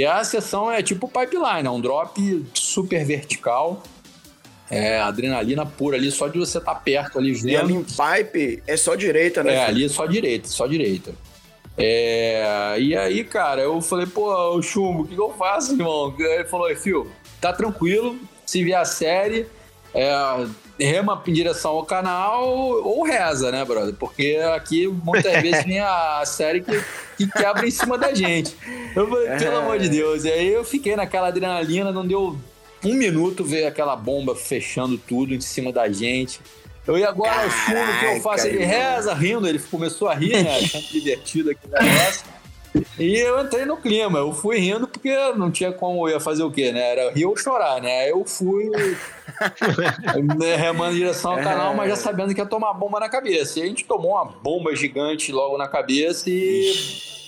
E 0.01 0.05
a 0.05 0.23
sessão 0.23 0.71
é 0.71 0.81
tipo 0.81 1.07
pipeline, 1.07 1.67
é 1.67 1.69
um 1.69 1.79
drop 1.79 2.43
super 2.55 3.05
vertical. 3.05 3.83
É, 4.67 4.99
adrenalina 4.99 5.63
pura 5.63 5.95
ali, 5.95 6.09
só 6.09 6.27
de 6.27 6.39
você 6.39 6.57
estar 6.57 6.73
tá 6.73 6.79
perto 6.79 7.19
ali 7.19 7.33
vendo. 7.33 7.49
E 7.49 7.55
ali 7.55 7.73
em 7.75 7.83
pipe 7.83 8.63
é 8.65 8.75
só 8.75 8.95
direita, 8.95 9.43
né? 9.43 9.53
É, 9.53 9.65
ali 9.65 9.85
é 9.85 9.89
só 9.89 10.07
direita, 10.07 10.47
só 10.47 10.65
direita. 10.65 11.13
É, 11.77 12.77
e 12.79 12.97
aí, 12.97 13.23
cara, 13.23 13.61
eu 13.61 13.79
falei, 13.79 14.07
pô, 14.07 14.33
o 14.55 14.61
chumbo, 14.63 15.03
o 15.03 15.07
que, 15.07 15.13
que 15.13 15.21
eu 15.21 15.35
faço, 15.37 15.73
irmão? 15.73 16.15
Ele 16.17 16.45
falou, 16.45 16.75
Fio, 16.75 17.11
tá 17.39 17.53
tranquilo, 17.53 18.17
se 18.43 18.63
vier 18.63 18.79
a 18.79 18.85
série, 18.85 19.45
é, 19.93 20.45
rema 20.79 21.21
em 21.27 21.33
direção 21.33 21.71
ao 21.71 21.85
canal 21.85 22.47
ou 22.49 23.03
reza, 23.03 23.51
né, 23.51 23.63
brother? 23.65 23.93
Porque 23.95 24.39
aqui 24.55 24.87
muitas 24.87 25.33
vezes 25.41 25.63
vem 25.65 25.79
a 25.79 26.23
série 26.25 26.61
que, 26.61 26.83
que 27.17 27.27
quebra 27.27 27.67
em 27.67 27.71
cima 27.71 27.97
da 27.97 28.13
gente. 28.13 28.55
Eu 28.95 29.07
falei, 29.07 29.37
pelo 29.37 29.57
amor 29.57 29.79
de 29.79 29.89
Deus. 29.89 30.23
E 30.23 30.31
aí 30.31 30.47
eu 30.47 30.63
fiquei 30.63 30.95
naquela 30.95 31.27
adrenalina, 31.27 31.91
não 31.91 32.05
deu 32.05 32.37
um 32.83 32.93
minuto 32.93 33.43
ver 33.43 33.65
aquela 33.65 33.95
bomba 33.95 34.35
fechando 34.35 34.97
tudo 34.97 35.33
em 35.33 35.41
cima 35.41 35.71
da 35.71 35.89
gente. 35.89 36.39
Eu 36.87 36.97
ia 36.97 37.09
agora, 37.09 37.45
o 37.45 37.49
fundo 37.49 37.99
que 37.99 38.05
eu 38.05 38.21
faço, 38.21 38.47
ele 38.47 38.65
reza 38.65 39.13
rindo, 39.13 39.47
ele 39.47 39.59
começou 39.59 40.09
a 40.09 40.15
rir, 40.15 40.43
né? 40.43 40.57
Achando 40.57 40.87
divertido 40.87 41.51
aquele 41.51 41.73
negócio. 41.73 42.23
E 42.97 43.17
eu 43.17 43.41
entrei 43.41 43.65
no 43.65 43.75
clima, 43.75 44.19
eu 44.19 44.31
fui 44.31 44.57
rindo 44.57 44.87
porque 44.87 45.13
não 45.33 45.51
tinha 45.51 45.73
como 45.73 46.07
eu 46.07 46.13
ia 46.13 46.19
fazer 46.19 46.43
o 46.43 46.51
quê, 46.51 46.71
né? 46.71 46.91
Era 46.91 47.11
rir 47.11 47.25
ou 47.25 47.35
chorar, 47.35 47.81
né? 47.81 48.09
Eu 48.09 48.23
fui 48.25 48.69
né, 50.37 50.55
remando 50.55 50.93
em 50.93 50.99
direção 50.99 51.33
ao 51.33 51.41
canal, 51.41 51.73
mas 51.75 51.89
já 51.89 51.95
sabendo 51.95 52.33
que 52.33 52.39
ia 52.39 52.45
tomar 52.45 52.73
bomba 52.73 52.99
na 52.99 53.09
cabeça. 53.09 53.59
E 53.59 53.63
a 53.63 53.65
gente 53.65 53.83
tomou 53.85 54.11
uma 54.11 54.25
bomba 54.25 54.73
gigante 54.75 55.31
logo 55.31 55.57
na 55.57 55.67
cabeça 55.67 56.29
e 56.29 56.71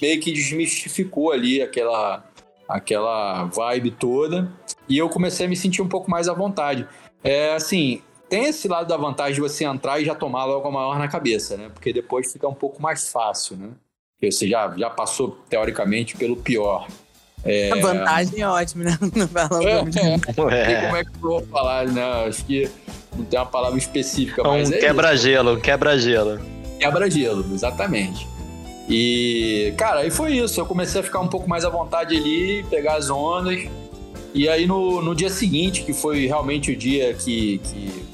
meio 0.01 0.19
que 0.21 0.31
desmistificou 0.31 1.31
ali 1.31 1.61
aquela, 1.61 2.23
aquela 2.67 3.45
vibe 3.45 3.91
toda. 3.91 4.49
E 4.87 4.97
eu 4.97 5.09
comecei 5.09 5.45
a 5.45 5.49
me 5.49 5.55
sentir 5.57 5.81
um 5.81 5.89
pouco 5.89 6.09
mais 6.09 6.29
à 6.29 6.33
vontade. 6.33 6.87
É 7.21 7.53
assim, 7.53 8.01
tem 8.29 8.45
esse 8.45 8.67
lado 8.67 8.87
da 8.87 8.97
vantagem 8.97 9.35
de 9.35 9.41
você 9.41 9.65
entrar 9.65 9.99
e 9.99 10.05
já 10.05 10.15
tomar 10.15 10.45
logo 10.45 10.67
a 10.67 10.71
maior 10.71 10.97
na 10.97 11.07
cabeça, 11.07 11.57
né? 11.57 11.69
Porque 11.73 11.91
depois 11.91 12.31
fica 12.31 12.47
um 12.47 12.53
pouco 12.53 12.81
mais 12.81 13.11
fácil, 13.11 13.57
né? 13.57 13.71
Porque 14.23 14.31
você 14.31 14.47
já, 14.47 14.73
já 14.77 14.89
passou, 14.89 15.37
teoricamente, 15.49 16.15
pelo 16.15 16.37
pior. 16.37 16.87
É... 17.43 17.69
A 17.73 17.75
vantagem 17.75 18.39
é 18.41 18.47
ótima, 18.47 18.85
né? 18.85 18.97
Não 19.13 19.27
fala 19.27 19.61
é, 19.61 19.79
é. 20.71 20.81
Como 20.85 20.95
é 20.95 21.03
que 21.03 21.09
eu 21.09 21.19
vou 21.19 21.45
falar, 21.47 21.87
né? 21.87 22.25
Acho 22.25 22.45
que 22.45 22.69
não 23.17 23.25
tem 23.25 23.37
uma 23.37 23.45
palavra 23.45 23.77
específica, 23.77 24.41
um 24.41 24.51
mas 24.51 24.71
é 24.71 24.77
quebra-gelo, 24.77 25.59
quebra-gelo. 25.59 26.39
Quebra-gelo, 26.79 27.45
exatamente. 27.53 28.25
E, 28.89 29.73
cara, 29.77 29.99
aí 29.99 30.09
foi 30.09 30.37
isso. 30.37 30.59
Eu 30.59 30.65
comecei 30.65 31.01
a 31.01 31.03
ficar 31.03 31.19
um 31.19 31.27
pouco 31.27 31.49
mais 31.49 31.65
à 31.65 31.69
vontade 31.69 32.15
ali, 32.15 32.63
pegar 32.69 32.95
as 32.95 33.09
ondas. 33.09 33.59
E 34.33 34.47
aí 34.47 34.65
no, 34.65 35.01
no 35.01 35.13
dia 35.13 35.29
seguinte, 35.29 35.83
que 35.83 35.91
foi 35.91 36.27
realmente 36.27 36.71
o 36.71 36.77
dia 36.77 37.13
que, 37.13 37.59
que, 37.59 38.05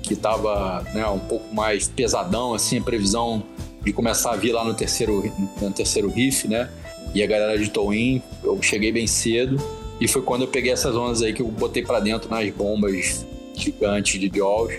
que 0.00 0.16
tava 0.16 0.86
né, 0.94 1.04
um 1.08 1.18
pouco 1.18 1.52
mais 1.52 1.88
pesadão, 1.88 2.54
assim, 2.54 2.78
a 2.78 2.82
previsão 2.82 3.42
de 3.86 3.92
começar 3.92 4.32
a 4.32 4.36
vir 4.36 4.50
lá 4.50 4.64
no 4.64 4.74
terceiro, 4.74 5.32
no 5.62 5.70
terceiro 5.70 6.08
riff, 6.08 6.48
né? 6.48 6.68
E 7.14 7.22
a 7.22 7.26
galera 7.26 7.56
de 7.56 7.70
Towin, 7.70 8.20
eu 8.42 8.60
cheguei 8.60 8.90
bem 8.90 9.06
cedo. 9.06 9.62
E 10.00 10.08
foi 10.08 10.22
quando 10.22 10.42
eu 10.42 10.48
peguei 10.48 10.72
essas 10.72 10.96
ondas 10.96 11.22
aí 11.22 11.32
que 11.32 11.40
eu 11.40 11.46
botei 11.46 11.84
para 11.84 12.00
dentro 12.00 12.28
nas 12.28 12.50
bombas 12.50 13.24
gigantes 13.54 14.20
de 14.20 14.28
Jaws 14.36 14.74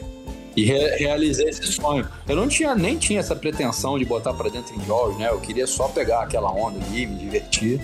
e 0.57 0.65
re 0.65 0.97
realizei 0.97 1.47
esse 1.47 1.71
sonho. 1.71 2.05
Eu 2.27 2.35
não 2.35 2.49
tinha 2.49 2.75
nem 2.75 2.97
tinha 2.97 3.21
essa 3.21 3.33
pretensão 3.33 3.97
de 3.97 4.03
botar 4.03 4.33
para 4.33 4.49
dentro 4.49 4.75
em 4.75 4.85
Jaws, 4.85 5.17
né? 5.17 5.29
Eu 5.29 5.39
queria 5.39 5.65
só 5.65 5.87
pegar 5.87 6.23
aquela 6.23 6.51
onda 6.51 6.83
ali, 6.85 7.07
me 7.07 7.15
divertir. 7.15 7.79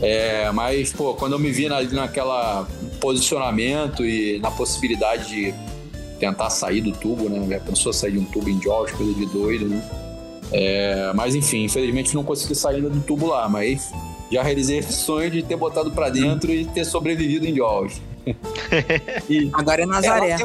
É, 0.00 0.50
mas, 0.52 0.90
pô, 0.90 1.12
quando 1.12 1.34
eu 1.34 1.38
me 1.38 1.50
vi 1.50 1.68
na, 1.68 1.82
naquela 1.82 2.66
posicionamento 2.98 4.06
e 4.06 4.38
na 4.38 4.50
possibilidade 4.50 5.28
de 5.28 5.54
tentar 6.18 6.48
sair 6.48 6.80
do 6.80 6.92
tubo, 6.92 7.28
né? 7.28 7.46
Já 7.46 7.60
pensou 7.60 7.92
sair 7.92 8.12
de 8.12 8.18
um 8.18 8.24
tubo 8.24 8.48
em 8.48 8.60
Jaws, 8.60 8.90
coisa 8.92 9.12
de 9.12 9.26
doido, 9.26 9.68
né? 9.68 10.01
É, 10.52 11.12
mas 11.14 11.34
enfim, 11.34 11.64
infelizmente 11.64 12.14
não 12.14 12.22
consegui 12.22 12.54
sair 12.54 12.82
do 12.82 13.00
tubo 13.00 13.26
lá, 13.26 13.48
mas 13.48 13.90
já 14.30 14.42
realizei 14.42 14.78
esse 14.78 14.92
sonho 14.92 15.30
de 15.30 15.42
ter 15.42 15.56
botado 15.56 15.90
para 15.90 16.08
dentro 16.08 16.50
e 16.50 16.64
ter 16.64 16.84
sobrevivido 16.84 17.46
em 17.46 17.54
Jaws. 17.54 18.00
e 19.28 19.50
Agora 19.52 19.82
é 19.82 19.86
Nazaré. 19.86 20.36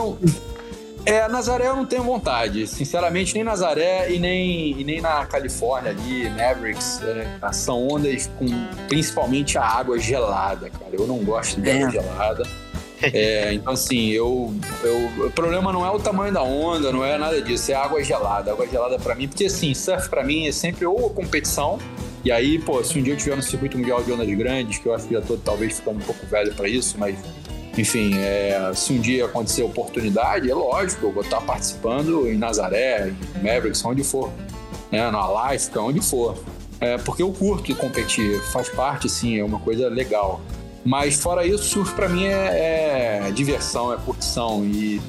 É, 1.05 1.25
Nazaré 1.29 1.69
eu 1.69 1.75
não 1.75 1.85
tenho 1.85 2.03
vontade. 2.03 2.67
Sinceramente, 2.67 3.33
nem 3.33 3.41
Nazaré 3.41 4.11
e 4.11 4.19
nem, 4.19 4.77
e 4.77 4.83
nem 4.83 4.99
na 4.99 5.25
Califórnia 5.25 5.91
ali, 5.91 6.29
Mavericks, 6.31 7.01
é, 7.01 7.53
são 7.53 7.87
ondas 7.87 8.29
com 8.37 8.45
principalmente 8.89 9.57
a 9.57 9.63
água 9.63 9.97
gelada, 9.97 10.69
cara. 10.69 10.91
Eu 10.91 11.07
não 11.07 11.19
gosto 11.19 11.61
de 11.61 11.71
água 11.71 11.87
é. 11.87 11.91
gelada. 11.91 12.43
É, 13.01 13.53
então, 13.53 13.73
assim, 13.73 14.09
eu, 14.09 14.53
eu, 14.83 15.27
o 15.27 15.31
problema 15.31 15.71
não 15.71 15.85
é 15.85 15.91
o 15.91 15.99
tamanho 15.99 16.33
da 16.33 16.41
onda, 16.41 16.91
não 16.91 17.05
é 17.05 17.17
nada 17.17 17.41
disso, 17.41 17.71
é 17.71 17.75
água 17.75 18.03
gelada. 18.03 18.51
Água 18.51 18.67
gelada 18.67 18.97
para 18.97 19.13
mim, 19.15 19.27
porque 19.27 19.45
assim, 19.45 19.73
surf 19.73 20.09
para 20.09 20.23
mim 20.23 20.47
é 20.47 20.51
sempre 20.51 20.85
ou 20.85 21.07
a 21.07 21.09
competição, 21.09 21.79
e 22.23 22.31
aí, 22.31 22.59
pô, 22.59 22.83
se 22.83 22.99
um 22.99 23.01
dia 23.01 23.13
eu 23.13 23.17
tiver 23.17 23.35
no 23.35 23.43
circuito 23.43 23.77
mundial 23.77 24.03
de 24.03 24.11
ondas 24.11 24.27
grandes, 24.27 24.79
que 24.79 24.85
eu 24.85 24.93
acho 24.93 25.07
que 25.07 25.13
já 25.13 25.21
tô 25.21 25.37
talvez 25.37 25.77
ficando 25.77 25.97
um 25.99 26.01
pouco 26.01 26.25
velho 26.25 26.53
para 26.55 26.67
isso, 26.67 26.97
mas 26.97 27.17
enfim, 27.77 28.17
é, 28.17 28.71
se 28.73 28.91
um 28.91 28.99
dia 28.99 29.25
acontecer 29.25 29.63
oportunidade, 29.63 30.49
é 30.49 30.53
lógico, 30.53 31.05
eu 31.05 31.11
vou 31.11 31.23
estar 31.23 31.39
participando 31.41 32.27
em 32.27 32.35
Nazaré, 32.35 33.13
em 33.35 33.37
Mavericks, 33.37 33.85
onde 33.85 34.03
for, 34.03 34.31
né, 34.91 35.09
no 35.11 35.17
Alaska, 35.17 35.79
onde 35.79 36.01
for. 36.01 36.37
É, 36.79 36.97
porque 36.97 37.21
eu 37.21 37.31
curto 37.31 37.73
competir, 37.75 38.41
faz 38.51 38.67
parte, 38.69 39.07
sim, 39.07 39.39
é 39.39 39.43
uma 39.43 39.59
coisa 39.59 39.87
legal. 39.89 40.41
Mas 40.85 41.21
fora 41.21 41.45
isso, 41.45 41.63
surf 41.63 41.93
para 41.93 42.07
mim 42.07 42.25
é, 42.25 43.21
é, 43.27 43.31
diversão, 43.31 43.93
é 43.93 43.97
curtição. 43.97 44.63
E 44.63 45.01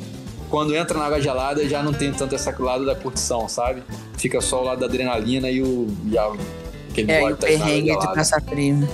quando 0.51 0.75
entra 0.75 0.99
na 0.99 1.05
água 1.05 1.21
gelada 1.21 1.69
já 1.69 1.83
não 1.83 1.93
tem 1.93 2.13
tanto 2.13 2.35
esse 2.35 2.51
lado 2.59 2.85
da 2.85 2.95
curtição, 2.95 3.49
sabe? 3.49 3.83
Fica 4.17 4.41
só 4.41 4.63
o 4.63 4.65
lado 4.65 4.81
da 4.81 4.87
adrenalina 4.87 5.51
e 5.51 5.63
o. 5.63 5.87
E 6.07 6.19
a, 6.19 6.33
aquele 6.91 7.13
é, 7.13 7.25
o 7.25 7.37
tá 7.37 7.47
perrengue 7.47 7.97
de 7.97 8.15
passar 8.15 8.43
frio. 8.43 8.89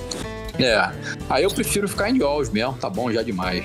É. 0.58 0.92
Aí 1.28 1.42
eu 1.42 1.50
prefiro 1.50 1.88
ficar 1.88 2.10
em 2.10 2.18
Jaws 2.18 2.50
mesmo, 2.50 2.74
tá 2.74 2.88
bom 2.88 3.10
já 3.10 3.22
demais. 3.22 3.64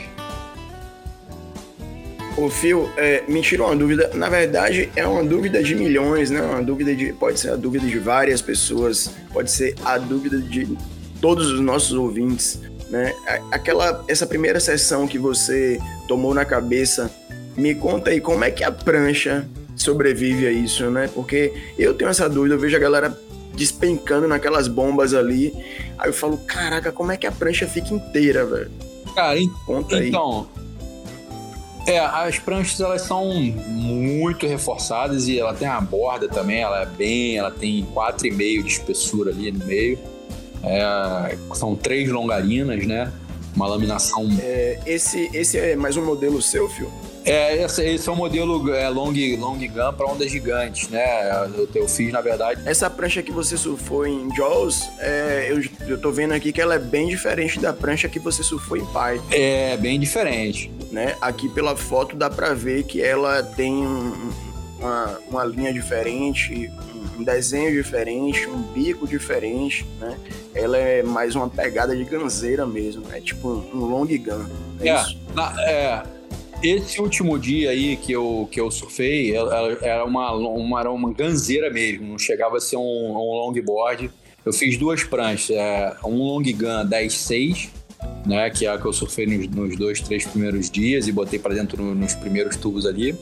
O 2.38 2.50
Fio, 2.50 2.90
é, 2.96 3.24
me 3.28 3.42
tira 3.42 3.64
uma 3.64 3.76
dúvida. 3.76 4.12
Na 4.14 4.30
verdade, 4.30 4.90
é 4.96 5.06
uma 5.06 5.24
dúvida 5.24 5.62
de 5.62 5.76
milhões, 5.76 6.32
né? 6.32 6.42
Uma 6.42 6.64
dúvida 6.64 6.96
de. 6.96 7.12
Pode 7.12 7.38
ser 7.38 7.52
a 7.52 7.56
dúvida 7.58 7.86
de 7.86 8.00
várias 8.00 8.42
pessoas, 8.42 9.12
pode 9.34 9.52
ser 9.52 9.76
a 9.84 9.98
dúvida 9.98 10.40
de 10.40 10.78
todos 11.20 11.52
os 11.52 11.60
nossos 11.60 11.92
ouvintes, 11.92 12.62
né? 12.90 13.14
Aquela, 13.52 14.04
essa 14.08 14.26
primeira 14.26 14.60
sessão 14.60 15.08
que 15.08 15.18
você 15.18 15.80
tomou 16.08 16.34
na 16.34 16.46
cabeça, 16.46 17.12
me 17.56 17.76
conta 17.76 18.10
aí 18.10 18.20
como 18.20 18.44
é 18.44 18.52
que 18.52 18.64
a 18.64 18.72
prancha 18.72 19.48
sobrevive 19.76 20.48
a 20.48 20.52
isso, 20.52 20.90
né? 20.90 21.10
Porque 21.14 21.54
eu 21.78 21.94
tenho 21.94 22.10
essa 22.10 22.30
dúvida, 22.30 22.56
eu 22.56 22.60
vejo 22.60 22.76
a 22.76 22.80
galera 22.80 23.18
despencando 23.54 24.28
naquelas 24.28 24.68
bombas 24.68 25.14
ali. 25.14 25.54
Aí 25.98 26.10
eu 26.10 26.14
falo, 26.14 26.38
caraca, 26.38 26.92
como 26.92 27.12
é 27.12 27.18
que 27.18 27.28
a 27.28 27.32
prancha 27.32 27.68
fica 27.68 27.94
inteira, 27.94 28.46
velho? 28.46 28.72
Cara, 29.14 29.40
Conta 29.66 30.04
então. 30.04 30.48
Aí. 30.56 30.60
É, 31.88 32.00
as 32.00 32.38
pranchas 32.38 32.80
elas 32.80 33.02
são 33.02 33.34
muito 33.34 34.46
reforçadas 34.46 35.28
e 35.28 35.40
ela 35.40 35.54
tem 35.54 35.68
a 35.68 35.82
borda 35.82 36.28
também, 36.28 36.62
ela 36.62 36.84
é 36.84 36.86
bem, 36.86 37.38
ela 37.38 37.50
tem 37.50 37.84
4,5 37.96 38.64
de 38.64 38.72
espessura 38.72 39.32
ali 39.32 39.52
no 39.52 39.66
meio. 39.66 39.98
É, 40.64 41.38
são 41.54 41.76
três 41.76 42.10
longarinas, 42.10 42.86
né? 42.86 43.12
Uma 43.56 43.68
laminação. 43.68 44.28
É, 44.40 44.80
esse, 44.86 45.30
esse 45.34 45.58
é 45.58 45.76
mais 45.76 45.98
um 45.98 46.06
modelo 46.06 46.42
seu, 46.42 46.70
Fio? 46.70 46.92
É, 47.26 47.64
esse, 47.64 47.84
esse 47.84 48.08
é 48.08 48.12
o 48.12 48.16
um 48.16 48.18
modelo 48.18 48.74
é, 48.74 48.90
long, 48.90 49.14
long 49.38 49.58
gun 49.58 49.94
para 49.96 50.08
ondas 50.08 50.32
gigantes, 50.32 50.90
né? 50.90 51.30
Eu, 51.56 51.70
eu, 51.76 51.88
fiz, 51.88 52.12
na 52.12 52.22
verdade. 52.22 52.62
Essa 52.66 52.90
prancha 52.90 53.22
que 53.22 53.32
você 53.32 53.58
surfou 53.58 54.08
em 54.08 54.34
Jaws, 54.36 54.90
é, 55.00 55.48
eu, 55.50 55.62
eu 55.88 56.00
tô 56.00 56.12
vendo 56.12 56.34
aqui 56.34 56.52
que 56.52 56.62
ela 56.62 56.76
é 56.76 56.80
bem 56.80 57.08
diferente 57.08 57.60
da 57.60 57.74
prancha 57.74 58.08
que 58.08 58.20
você 58.20 58.42
surfou 58.42 58.78
em 58.78 58.86
Pai. 58.88 59.22
É, 59.32 59.78
bem 59.78 60.00
diferente. 60.00 60.72
Né? 60.92 61.16
Aqui 61.22 61.48
pela 61.50 61.76
foto 61.76 62.16
dá 62.16 62.30
para 62.30 62.54
ver 62.54 62.84
que 62.84 63.02
ela 63.02 63.44
tem 63.44 63.74
um, 63.74 64.32
uma, 64.80 65.20
uma 65.30 65.44
linha 65.44 65.74
diferente, 65.74 66.72
um 67.18 67.24
desenho 67.24 67.72
diferente, 67.72 68.48
um 68.48 68.62
bico 68.62 69.08
diferente, 69.08 69.86
né? 70.00 70.18
Ela 70.56 70.78
é 70.78 71.04
mais 71.04 71.36
uma 71.36 71.50
pegada 71.50 71.96
de 71.96 72.04
ganzeira 72.04 72.66
mesmo, 72.66 73.04
é 73.12 73.20
tipo 73.20 73.48
um 73.74 73.86
long 73.86 74.06
gun. 74.06 74.46
É, 74.80 74.90
é, 74.90 75.06
na, 75.36 75.56
é 75.68 76.04
esse 76.62 77.02
último 77.02 77.40
dia 77.40 77.70
aí 77.70 77.96
que 77.96 78.12
eu, 78.12 78.48
que 78.52 78.60
eu 78.60 78.70
surfei, 78.70 79.34
era 79.82 80.04
uma, 80.04 80.34
uma, 80.34 80.80
era 80.80 80.92
uma 80.92 81.14
ganzeira 81.14 81.70
mesmo, 81.70 82.08
não 82.08 82.20
chegava 82.20 82.58
a 82.58 82.60
ser 82.60 82.76
um, 82.76 82.82
um 82.82 83.34
longboard. 83.46 84.12
Eu 84.46 84.54
fiz 84.54 84.78
duas 84.78 85.04
pranchas, 85.04 85.56
é, 85.56 85.96
um 86.04 86.18
long 86.18 86.42
gun 86.42 86.88
10.6, 86.90 87.70
né, 88.26 88.50
que 88.50 88.66
é 88.66 88.70
a 88.70 88.78
que 88.78 88.86
eu 88.86 88.94
surfei 88.94 89.26
nos, 89.26 89.48
nos 89.48 89.78
dois, 89.78 90.02
três 90.02 90.26
primeiros 90.26 90.70
dias 90.70 91.08
e 91.08 91.12
botei 91.12 91.40
para 91.40 91.54
dentro 91.54 91.82
no, 91.84 91.96
nos 91.96 92.14
primeiros 92.16 92.56
tubos 92.56 92.86
ali. 92.86 93.16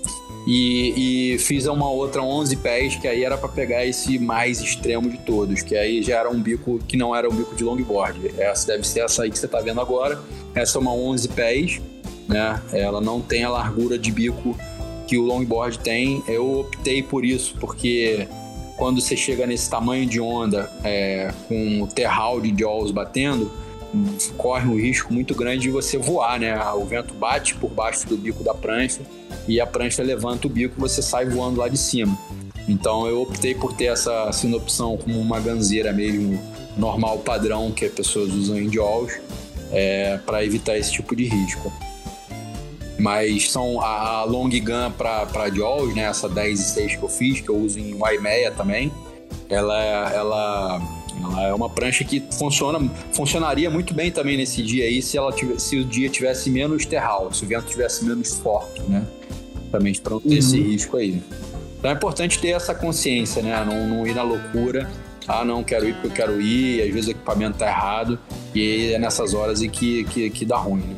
E, 0.48 1.34
e, 1.34 1.38
fiz 1.40 1.66
uma 1.66 1.90
outra 1.90 2.22
11 2.22 2.56
pés, 2.58 2.96
que 2.96 3.08
aí 3.08 3.24
era 3.24 3.38
para 3.38 3.50
pegar 3.50 3.86
esse 3.86 4.18
mais 4.18 4.62
extremo 4.62 5.10
de 5.10 5.18
todos, 5.18 5.62
que 5.62 5.76
aí 5.76 6.02
já 6.02 6.20
era 6.20 6.30
um 6.30 6.42
bico 6.42 6.80
que 6.88 6.96
não 6.96 7.14
era 7.14 7.30
um 7.30 7.36
bico 7.36 7.54
de 7.54 7.66
longboard. 7.66 8.32
Essa 8.38 8.68
deve 8.68 8.88
ser 8.88 9.02
essa 9.02 9.24
aí 9.24 9.30
que 9.30 9.38
você 9.38 9.46
está 9.46 9.60
vendo 9.60 9.82
agora. 9.82 10.18
Essa 10.56 10.78
é 10.78 10.82
uma 10.82 10.94
11 10.94 11.28
pés 11.30 11.82
né? 12.28 12.62
Ela 12.74 13.00
não 13.00 13.22
tem 13.22 13.44
a 13.44 13.50
largura 13.50 13.98
de 13.98 14.12
bico 14.12 14.56
que 15.08 15.18
o 15.18 15.24
longboard 15.24 15.80
tem. 15.80 16.22
Eu 16.28 16.60
optei 16.60 17.02
por 17.02 17.24
isso 17.24 17.56
porque 17.60 18.28
quando 18.76 19.02
você 19.02 19.16
chega 19.16 19.48
nesse 19.48 19.70
tamanho 19.70 20.06
de 20.06 20.20
onda, 20.20 20.70
é, 20.84 21.34
com 21.48 21.82
o 21.82 21.88
terral 21.88 22.42
de 22.42 22.52
jaws 22.52 22.92
batendo, 22.92 23.52
corre 24.38 24.68
um 24.68 24.76
risco 24.76 25.14
muito 25.14 25.34
grande 25.34 25.64
de 25.64 25.70
você 25.70 25.98
voar, 25.98 26.40
né? 26.40 26.58
O 26.74 26.86
vento 26.86 27.14
bate 27.14 27.56
por 27.56 27.70
baixo 27.70 28.08
do 28.08 28.18
bico 28.18 28.44
da 28.44 28.54
prancha 28.54 29.02
e 29.48 29.60
a 29.60 29.66
prancha 29.66 30.04
levanta 30.04 30.48
o 30.48 30.50
bico 30.50 30.76
e 30.78 30.82
você 30.82 31.02
sai 31.02 31.26
voando 31.26 31.60
lá 31.60 31.68
de 31.68 31.78
cima. 31.78 32.18
Então 32.68 33.08
eu 33.08 33.22
optei 33.22 33.56
por 33.56 33.74
ter 33.74 33.86
essa 33.86 34.32
segunda 34.32 34.58
opção 34.58 34.98
como 34.98 35.20
uma 35.20 35.40
ganzeira 35.40 35.94
mesmo 35.94 36.40
normal 36.76 37.20
padrão 37.20 37.72
que 37.72 37.86
as 37.86 37.92
pessoas 37.92 38.34
usam 38.34 38.58
em 38.58 38.70
jaws 38.70 39.14
é, 39.72 40.18
para 40.26 40.44
evitar 40.44 40.78
esse 40.78 40.92
tipo 40.92 41.16
de 41.16 41.26
risco. 41.26 41.72
Mas 43.00 43.52
são 43.52 43.80
a, 43.80 44.20
a 44.20 44.24
long 44.24 44.50
gun 44.50 44.92
para 44.98 45.50
jaws, 45.50 45.96
né? 45.96 46.04
Essa 46.04 46.28
10 46.28 46.60
e 46.60 46.64
6 46.64 46.96
que 46.96 47.04
eu 47.04 47.10
fiz, 47.10 47.42
que 47.42 47.50
eu 47.50 47.56
uso 47.56 47.80
em 47.80 47.96
Waimea 47.96 48.52
também. 48.52 48.92
Ela, 49.50 50.12
ela 50.12 50.82
é 51.44 51.54
uma 51.54 51.70
prancha 51.70 52.04
que 52.04 52.24
funciona, 52.32 52.80
funcionaria 53.12 53.70
muito 53.70 53.94
bem 53.94 54.12
também 54.12 54.38
nesse 54.38 54.62
dia 54.62 54.86
aí 54.86 55.02
se, 55.02 55.18
ela 55.18 55.32
tivesse, 55.32 55.70
se 55.70 55.78
o 55.78 55.86
dia 55.86 56.10
tivesse 56.10 56.50
menos 56.50 56.86
terral, 56.86 57.32
se 57.34 57.44
o 57.44 57.48
vento 57.48 57.66
tivesse 57.66 58.06
menos 58.06 58.34
forte, 58.40 58.82
né? 58.84 59.06
Também 59.72 59.94
para 59.96 60.14
não 60.14 60.22
ter 60.22 60.30
uhum. 60.30 60.38
esse 60.38 60.62
risco 60.62 60.98
aí. 60.98 61.22
Então 61.78 61.92
é 61.92 61.94
importante 61.94 62.40
ter 62.40 62.50
essa 62.50 62.74
consciência, 62.74 63.42
né? 63.42 63.64
Não, 63.66 63.88
não 63.88 64.08
ir 64.08 64.16
na 64.16 64.24
loucura. 64.24 64.90
Ah, 65.28 65.44
não, 65.44 65.64
quero 65.64 65.88
ir 65.88 65.94
porque 65.96 66.08
eu 66.08 66.12
quero 66.12 66.42
ir. 66.42 66.82
Às 66.82 66.90
vezes 66.94 67.08
o 67.08 67.12
equipamento 67.12 67.58
tá 67.58 67.68
errado. 67.68 68.18
E 68.56 68.94
é 68.94 69.00
nessas 69.00 69.34
horas 69.34 69.62
em 69.62 69.70
que, 69.70 70.06
que, 70.06 70.30
que 70.30 70.46
dá 70.46 70.58
ruim, 70.58 70.82
né? 70.82 70.96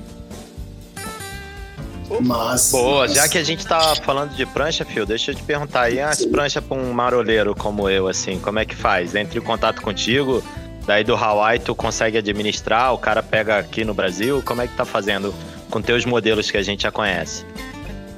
Mas, 2.22 2.72
Boa, 2.72 3.08
já 3.08 3.28
que 3.28 3.38
a 3.38 3.44
gente 3.44 3.66
tá 3.66 3.96
falando 4.04 4.36
de 4.36 4.46
prancha, 4.46 4.84
Fio, 4.84 5.06
deixa 5.06 5.32
eu 5.32 5.36
te 5.36 5.44
perguntar 5.44 5.84
aí, 5.84 6.00
as 6.00 6.26
pranchas 6.26 6.64
para 6.64 6.78
um 6.78 6.92
maroleiro 6.92 7.56
como 7.56 7.90
eu, 7.90 8.08
assim, 8.08 8.40
como 8.40 8.60
é 8.60 8.66
que 8.66 8.76
faz? 8.76 9.16
Entre 9.16 9.40
em 9.40 9.42
contato 9.42 9.82
contigo, 9.82 10.44
daí 10.86 11.04
do 11.04 11.16
Hawaii 11.16 11.60
tu 11.60 11.76
consegue 11.76 12.18
administrar, 12.18 12.94
o 12.94 12.98
cara 12.98 13.22
pega 13.22 13.58
aqui 13.60 13.86
no 13.86 13.94
Brasil, 13.94 14.42
como 14.44 14.62
é 14.62 14.68
que 14.68 14.76
tá 14.76 14.86
fazendo 14.86 15.34
com 15.70 15.82
teus 15.82 16.04
modelos 16.06 16.50
que 16.50 16.58
a 16.58 16.64
gente 16.64 16.84
já 16.84 16.92
conhece? 16.92 17.46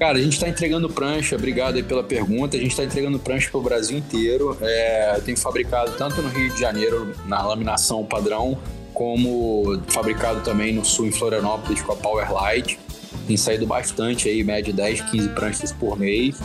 Cara, 0.01 0.17
a 0.17 0.21
gente 0.21 0.33
está 0.33 0.49
entregando 0.49 0.89
prancha, 0.89 1.35
obrigado 1.35 1.75
aí 1.75 1.83
pela 1.83 2.03
pergunta. 2.03 2.57
A 2.57 2.59
gente 2.59 2.71
está 2.71 2.83
entregando 2.83 3.19
prancha 3.19 3.51
para 3.51 3.59
o 3.59 3.61
Brasil 3.61 3.99
inteiro. 3.99 4.57
É, 4.59 5.13
eu 5.15 5.21
tenho 5.21 5.37
fabricado 5.37 5.91
tanto 5.91 6.23
no 6.23 6.29
Rio 6.29 6.51
de 6.51 6.59
Janeiro, 6.59 7.13
na 7.27 7.45
laminação 7.45 8.03
padrão, 8.03 8.57
como 8.95 9.79
fabricado 9.89 10.41
também 10.41 10.73
no 10.73 10.83
sul, 10.83 11.05
em 11.05 11.11
Florianópolis, 11.11 11.83
com 11.83 11.91
a 11.91 11.95
Powerlight. 11.95 12.79
Tem 13.27 13.37
saído 13.37 13.65
bastante 13.65 14.29
aí, 14.29 14.43
média 14.43 14.73
10, 14.73 15.01
15 15.01 15.29
pranchas 15.29 15.71
por 15.71 15.97
mês. 15.97 16.39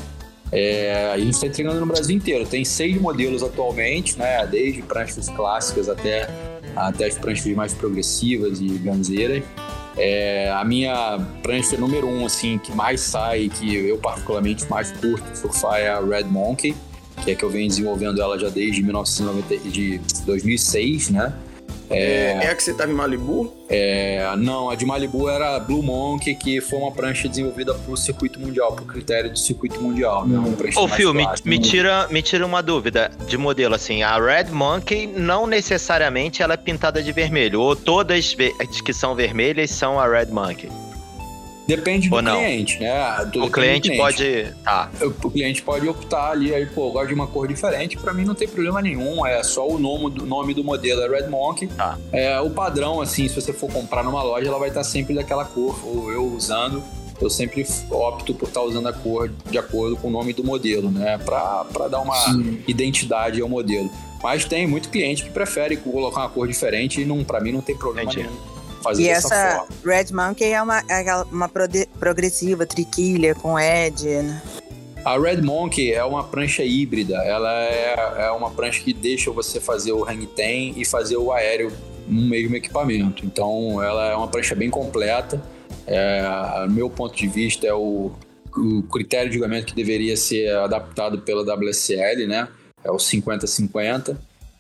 É, 0.53 1.11
a 1.13 1.19
gente 1.19 1.35
está 1.35 1.47
entregando 1.47 1.81
no 1.81 1.87
Brasil 1.87 2.17
inteiro. 2.17 2.47
Tem 2.47 2.65
seis 2.65 3.01
modelos 3.01 3.43
atualmente, 3.43 4.19
né? 4.19 4.47
Desde 4.47 4.83
pranchas 4.83 5.29
clássicas 5.29 5.89
até, 5.89 6.29
até 6.75 7.07
as 7.07 7.19
pranchas 7.19 7.47
mais 7.55 7.75
progressivas 7.75 8.61
e 8.61 8.69
ganzeiras. 8.79 9.43
É, 9.97 10.51
a 10.51 10.63
minha 10.65 11.19
prancha 11.43 11.77
número 11.77 12.07
um, 12.07 12.27
assim, 12.27 12.59
que 12.59 12.73
mais 12.73 13.01
sai, 13.01 13.49
que 13.49 13.75
eu 13.75 13.97
particularmente 13.97 14.69
mais 14.69 14.93
curto 14.93 15.25
surfar 15.37 15.81
é 15.81 15.89
a 15.89 16.01
Red 16.01 16.25
Monkey, 16.25 16.77
que 17.25 17.31
é 17.31 17.35
que 17.35 17.43
eu 17.43 17.49
venho 17.49 17.67
desenvolvendo 17.67 18.21
ela 18.21 18.39
já 18.39 18.51
desde 18.51 18.83
1990, 18.83 19.71
de 19.71 19.99
2006, 20.27 21.11
né? 21.11 21.33
É, 21.91 22.39
é 22.43 22.51
a 22.51 22.55
que 22.55 22.63
você 22.63 22.73
estava 22.73 22.91
em 22.91 22.95
Malibu? 22.95 23.53
É, 23.69 24.35
não, 24.37 24.71
a 24.71 24.75
de 24.75 24.85
Malibu 24.85 25.29
era 25.29 25.57
a 25.57 25.61
Blue 25.61 25.83
Monk, 25.83 26.35
que 26.37 26.61
foi 26.61 26.79
uma 26.79 26.93
prancha 26.93 27.29
desenvolvida 27.29 27.75
para 27.75 27.93
o 27.93 27.97
circuito 27.97 28.41
mundial, 28.41 28.73
para 28.73 28.85
o 28.85 28.87
critério 28.87 29.31
do 29.31 29.39
circuito 29.39 29.81
mundial. 29.81 30.27
Né? 30.27 30.39
Ô, 30.77 30.89
Phil, 30.89 31.15
me, 31.15 31.27
me, 31.45 31.59
tira, 31.59 32.07
me 32.09 32.23
tira 32.23 32.45
uma 32.45 32.63
dúvida 32.63 33.11
de 33.27 33.37
modelo, 33.37 33.75
assim, 33.75 34.03
a 34.03 34.19
Red 34.19 34.51
Monkey 34.51 35.07
não 35.07 35.47
necessariamente 35.47 36.43
ela 36.43 36.55
é 36.55 36.57
pintada 36.57 37.03
de 37.03 37.13
vermelho, 37.13 37.61
ou 37.61 37.77
todas 37.77 38.37
que 38.85 38.93
são 38.93 39.15
vermelhas 39.15 39.71
são 39.71 39.99
a 39.99 40.07
Red 40.07 40.27
Monkey? 40.27 40.69
Depende 41.67 42.09
do 42.09 42.17
cliente, 42.17 42.79
né? 42.79 43.19
o 43.21 43.51
cliente, 43.51 43.51
cliente, 43.51 43.97
pode. 43.97 44.55
Tá. 44.63 44.91
O 45.03 45.31
cliente 45.31 45.63
pode 45.63 45.89
optar 45.89 46.31
ali, 46.31 46.55
aí, 46.55 46.65
pô, 46.67 46.89
eu 46.89 46.93
gosto 46.93 47.09
de 47.09 47.15
uma 47.15 47.27
cor 47.27 47.49
diferente, 47.49 47.97
para 47.97 48.13
mim 48.15 48.25
não 48.25 48.35
tem 48.35 48.47
problema 48.47 48.81
nenhum. 48.81 49.27
É 49.27 49.43
só 49.43 49.67
o 49.67 49.79
nome 49.79 50.11
do, 50.11 50.25
nome 50.25 50.55
do 50.55 50.63
modelo 50.63 51.03
é 51.03 51.21
Red 51.21 51.29
Monk. 51.29 51.67
Tá. 51.69 51.99
É, 52.13 52.41
o 52.41 52.51
padrão, 52.51 53.01
assim, 53.01 53.27
se 53.27 53.35
você 53.35 53.53
for 53.53 53.71
comprar 53.71 54.05
numa 54.05 54.23
loja, 54.23 54.47
ela 54.47 54.59
vai 54.59 54.69
estar 54.69 54.85
sempre 54.85 55.15
daquela 55.15 55.45
cor. 55.45 55.77
Ou 55.85 56.13
eu 56.13 56.25
usando, 56.25 56.83
eu 57.21 57.29
sempre 57.29 57.67
opto 57.91 58.33
por 58.33 58.47
estar 58.47 58.63
usando 58.63 58.87
a 58.87 58.93
cor 58.93 59.29
de 59.51 59.59
acordo 59.59 59.97
com 59.97 60.07
o 60.07 60.11
nome 60.11 60.33
do 60.33 60.45
modelo, 60.45 60.89
né? 60.89 61.19
Para 61.19 61.89
dar 61.89 62.01
uma 62.01 62.15
Sim. 62.15 62.63
identidade 62.69 63.41
ao 63.41 63.49
modelo. 63.49 63.91
Mas 64.23 64.45
tem 64.45 64.67
muito 64.69 64.89
cliente 64.89 65.25
que 65.25 65.31
prefere 65.31 65.77
colocar 65.77 66.21
uma 66.21 66.29
cor 66.29 66.47
diferente 66.47 67.01
e 67.01 67.05
não, 67.05 67.25
para 67.25 67.41
mim 67.41 67.51
não 67.51 67.61
tem 67.61 67.77
problema 67.77 68.11
Entendi. 68.11 68.29
nenhum 68.29 68.56
fazer 68.87 69.03
e 69.03 69.07
dessa 69.07 69.35
essa 69.35 69.59
forma. 69.59 69.77
Red 69.85 70.13
Monkey 70.13 70.53
é 70.53 70.63
uma, 70.63 70.83
é 70.89 71.15
uma 71.31 71.51
progressiva, 71.99 72.67
triquilha, 72.67 73.35
com 73.35 73.59
edge, 73.59 74.09
né? 74.09 74.43
A 75.05 75.19
Red 75.19 75.41
Monkey 75.41 75.93
é 75.93 76.05
uma 76.05 76.25
prancha 76.25 76.65
híbrida. 76.65 77.15
Ela 77.19 77.53
é, 77.63 78.25
é 78.27 78.31
uma 78.33 78.51
prancha 78.51 78.83
que 78.83 78.93
deixa 78.93 79.31
você 79.31 79.61
fazer 79.61 79.93
o 79.93 80.05
hang 80.05 80.27
ten 80.27 80.75
e 80.77 80.85
fazer 80.85 81.17
o 81.17 81.33
aéreo 81.33 81.73
no 82.09 82.23
mesmo 82.23 82.57
equipamento. 82.57 83.25
Então, 83.25 83.81
ela 83.83 84.11
é 84.11 84.17
uma 84.17 84.29
prancha 84.29 84.55
bem 84.55 84.69
completa. 84.69 85.41
É, 85.87 86.67
meu 86.69 86.91
ponto 86.91 87.17
de 87.17 87.29
vista, 87.29 87.67
é 87.67 87.73
o, 87.73 88.11
o 88.57 88.83
critério 88.85 89.29
de 89.29 89.35
julgamento 89.37 89.67
que 89.67 89.75
deveria 89.77 90.17
ser 90.17 90.51
adaptado 90.57 91.21
pela 91.21 91.43
WSL, 91.43 92.27
né? 92.27 92.49
É 92.83 92.91
o 92.91 92.97
50-50. 92.97 94.17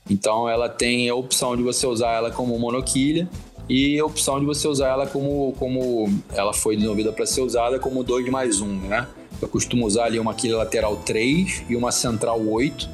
Então, 0.08 0.48
ela 0.48 0.68
tem 0.68 1.08
a 1.08 1.14
opção 1.16 1.56
de 1.56 1.62
você 1.64 1.88
usar 1.88 2.12
ela 2.12 2.30
como 2.30 2.56
monoquilha 2.56 3.28
e 3.68 3.98
a 3.98 4.04
opção 4.04 4.38
de 4.38 4.46
você 4.46 4.68
usar 4.68 4.88
ela 4.88 5.06
como, 5.06 5.52
como 5.58 6.08
ela 6.32 6.52
foi 6.52 6.76
desenvolvida 6.76 7.12
para 7.12 7.26
ser 7.26 7.40
usada 7.40 7.78
como 7.78 8.04
2 8.04 8.28
mais 8.28 8.60
1, 8.60 8.64
um, 8.64 8.76
né? 8.88 9.06
Eu 9.42 9.48
costumo 9.48 9.84
usar 9.84 10.04
ali 10.04 10.18
uma 10.18 10.34
quilha 10.34 10.56
lateral 10.56 10.96
3 10.96 11.64
e 11.68 11.76
uma 11.76 11.90
central 11.90 12.40
8. 12.40 12.88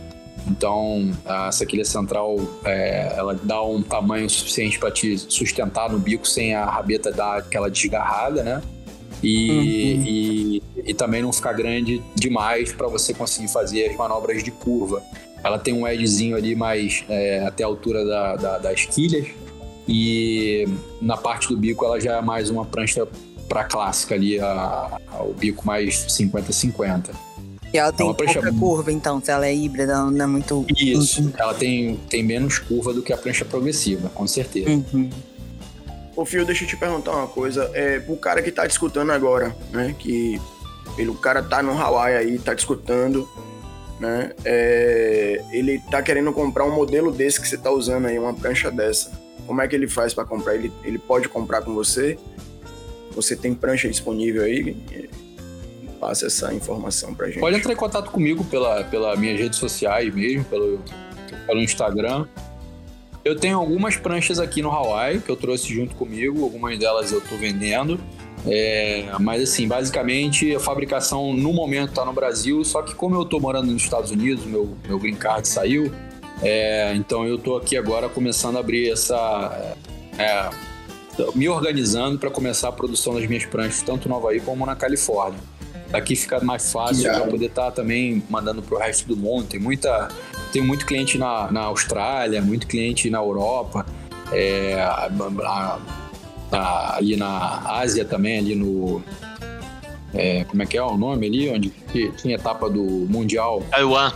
Então, 0.48 1.12
essa 1.48 1.64
quilha 1.64 1.84
central, 1.84 2.36
é, 2.64 3.14
ela 3.16 3.38
dá 3.40 3.62
um 3.62 3.80
tamanho 3.80 4.28
suficiente 4.28 4.78
para 4.78 4.90
te 4.90 5.16
sustentar 5.16 5.90
no 5.90 5.98
bico 5.98 6.26
sem 6.26 6.54
a 6.54 6.64
rabeta 6.64 7.12
dar 7.12 7.38
aquela 7.38 7.70
desgarrada, 7.70 8.42
né? 8.42 8.62
E, 9.22 9.50
uhum. 9.50 10.04
e, 10.04 10.62
e, 10.90 10.94
também 10.94 11.22
não 11.22 11.32
ficar 11.32 11.52
grande 11.52 12.02
demais 12.16 12.72
para 12.72 12.88
você 12.88 13.14
conseguir 13.14 13.46
fazer 13.46 13.88
as 13.88 13.96
manobras 13.96 14.42
de 14.42 14.50
curva. 14.50 15.00
Ela 15.44 15.60
tem 15.60 15.72
um 15.72 15.86
edgezinho 15.86 16.36
ali 16.36 16.56
mais 16.56 17.04
é, 17.08 17.44
até 17.46 17.62
a 17.62 17.68
altura 17.68 18.04
da, 18.04 18.34
da, 18.34 18.58
das 18.58 18.84
quilhas, 18.84 19.28
e 19.88 20.66
na 21.00 21.16
parte 21.16 21.48
do 21.48 21.56
bico 21.56 21.84
ela 21.84 22.00
já 22.00 22.18
é 22.18 22.22
mais 22.22 22.50
uma 22.50 22.64
prancha 22.64 23.06
para 23.48 23.64
clássica 23.64 24.14
ali, 24.14 24.40
a, 24.40 24.98
a, 25.12 25.22
o 25.22 25.34
bico 25.34 25.66
mais 25.66 26.06
50-50. 26.06 27.10
E 27.72 27.78
ela 27.78 27.92
tem 27.92 28.08
é 28.08 28.12
pouca 28.12 28.40
prancha... 28.40 28.58
curva, 28.58 28.92
então, 28.92 29.20
se 29.20 29.30
ela 29.30 29.46
é 29.46 29.54
híbrida, 29.54 29.92
ela 29.92 30.10
não 30.10 30.24
é 30.24 30.26
muito. 30.26 30.66
Isso, 30.76 31.22
uhum. 31.22 31.32
ela 31.38 31.54
tem, 31.54 31.96
tem 32.08 32.22
menos 32.22 32.58
curva 32.58 32.92
do 32.92 33.02
que 33.02 33.12
a 33.12 33.16
prancha 33.16 33.44
progressiva, 33.44 34.10
com 34.10 34.26
certeza. 34.26 34.70
Uhum. 34.70 35.10
Ô, 36.14 36.24
Fio, 36.26 36.44
deixa 36.44 36.64
eu 36.64 36.68
te 36.68 36.76
perguntar 36.76 37.12
uma 37.12 37.26
coisa. 37.26 37.70
É, 37.72 37.98
pro 37.98 38.16
cara 38.16 38.42
que 38.42 38.52
tá 38.52 38.66
discutindo 38.66 39.10
agora, 39.10 39.56
né? 39.70 39.94
Que 39.98 40.38
o 40.98 41.14
cara 41.14 41.42
tá 41.42 41.62
no 41.62 41.72
Hawaii 41.72 42.16
aí, 42.16 42.38
tá 42.38 42.52
discutindo, 42.52 43.26
né? 43.98 44.32
É, 44.44 45.42
ele 45.50 45.78
tá 45.90 46.02
querendo 46.02 46.30
comprar 46.32 46.66
um 46.66 46.74
modelo 46.74 47.10
desse 47.10 47.40
que 47.40 47.48
você 47.48 47.56
tá 47.56 47.70
usando 47.70 48.06
aí, 48.06 48.18
uma 48.18 48.34
prancha 48.34 48.70
dessa. 48.70 49.21
Como 49.52 49.60
é 49.60 49.68
que 49.68 49.76
ele 49.76 49.86
faz 49.86 50.14
para 50.14 50.24
comprar? 50.24 50.54
Ele, 50.54 50.72
ele 50.82 50.96
pode 50.96 51.28
comprar 51.28 51.60
com 51.60 51.74
você? 51.74 52.18
Você 53.10 53.36
tem 53.36 53.52
prancha 53.52 53.86
disponível 53.86 54.44
aí? 54.44 54.74
Passa 56.00 56.28
essa 56.28 56.54
informação 56.54 57.14
pra 57.14 57.26
gente. 57.26 57.40
Pode 57.40 57.58
entrar 57.58 57.70
em 57.70 57.76
contato 57.76 58.10
comigo 58.10 58.42
pela, 58.44 58.82
pela 58.84 59.14
minhas 59.14 59.38
redes 59.38 59.58
sociais 59.58 60.12
mesmo, 60.14 60.42
pelo, 60.44 60.80
pelo 61.46 61.60
Instagram. 61.60 62.26
Eu 63.22 63.36
tenho 63.36 63.58
algumas 63.58 63.94
pranchas 63.94 64.40
aqui 64.40 64.62
no 64.62 64.70
Hawaii 64.70 65.20
que 65.20 65.30
eu 65.30 65.36
trouxe 65.36 65.68
junto 65.68 65.94
comigo, 65.96 66.42
algumas 66.42 66.78
delas 66.78 67.12
eu 67.12 67.18
estou 67.18 67.36
vendendo. 67.36 68.00
É, 68.46 69.04
mas 69.20 69.42
assim, 69.42 69.68
basicamente 69.68 70.54
a 70.54 70.60
fabricação 70.60 71.34
no 71.34 71.52
momento 71.52 71.90
está 71.90 72.06
no 72.06 72.14
Brasil, 72.14 72.64
só 72.64 72.80
que 72.80 72.94
como 72.94 73.16
eu 73.16 73.22
estou 73.24 73.38
morando 73.38 73.70
nos 73.70 73.82
Estados 73.82 74.10
Unidos, 74.10 74.46
meu, 74.46 74.74
meu 74.88 74.98
green 74.98 75.14
card 75.14 75.46
saiu, 75.46 75.92
é, 76.42 76.92
então 76.94 77.24
eu 77.26 77.36
estou 77.36 77.56
aqui 77.56 77.76
agora 77.76 78.08
começando 78.08 78.56
a 78.56 78.60
abrir 78.60 78.90
essa. 78.90 79.76
É, 80.18 80.50
me 81.34 81.48
organizando 81.48 82.18
para 82.18 82.30
começar 82.30 82.68
a 82.68 82.72
produção 82.72 83.14
das 83.14 83.26
minhas 83.26 83.44
pranchas, 83.44 83.82
tanto 83.82 84.08
no 84.08 84.16
Havaí 84.16 84.40
como 84.40 84.66
na 84.66 84.74
Califórnia. 84.74 85.38
Aqui 85.92 86.16
fica 86.16 86.40
mais 86.42 86.72
fácil 86.72 87.04
para 87.04 87.26
poder 87.26 87.46
estar 87.46 87.66
tá 87.66 87.70
também 87.70 88.22
mandando 88.30 88.62
para 88.62 88.76
o 88.76 88.80
resto 88.80 89.06
do 89.06 89.16
mundo. 89.16 89.46
Tem, 89.46 89.60
muita, 89.60 90.08
tem 90.50 90.62
muito 90.62 90.86
cliente 90.86 91.18
na, 91.18 91.52
na 91.52 91.60
Austrália, 91.64 92.40
muito 92.40 92.66
cliente 92.66 93.10
na 93.10 93.18
Europa, 93.18 93.84
é, 94.32 94.80
a, 94.80 95.10
a, 95.44 95.78
a, 96.50 96.96
ali 96.96 97.14
na 97.14 97.62
Ásia 97.78 98.04
também, 98.06 98.38
ali 98.38 98.54
no. 98.54 99.02
É, 100.14 100.44
como 100.44 100.62
é 100.62 100.66
que 100.66 100.76
é 100.76 100.82
o 100.82 100.96
nome 100.96 101.26
ali? 101.26 101.50
Onde 101.50 101.72
tinha 102.16 102.36
etapa 102.36 102.70
do 102.70 102.82
Mundial? 102.82 103.62
Taiwan. 103.70 104.12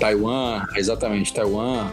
Taiwan, 0.00 0.66
exatamente, 0.74 1.32
Taiwan. 1.32 1.90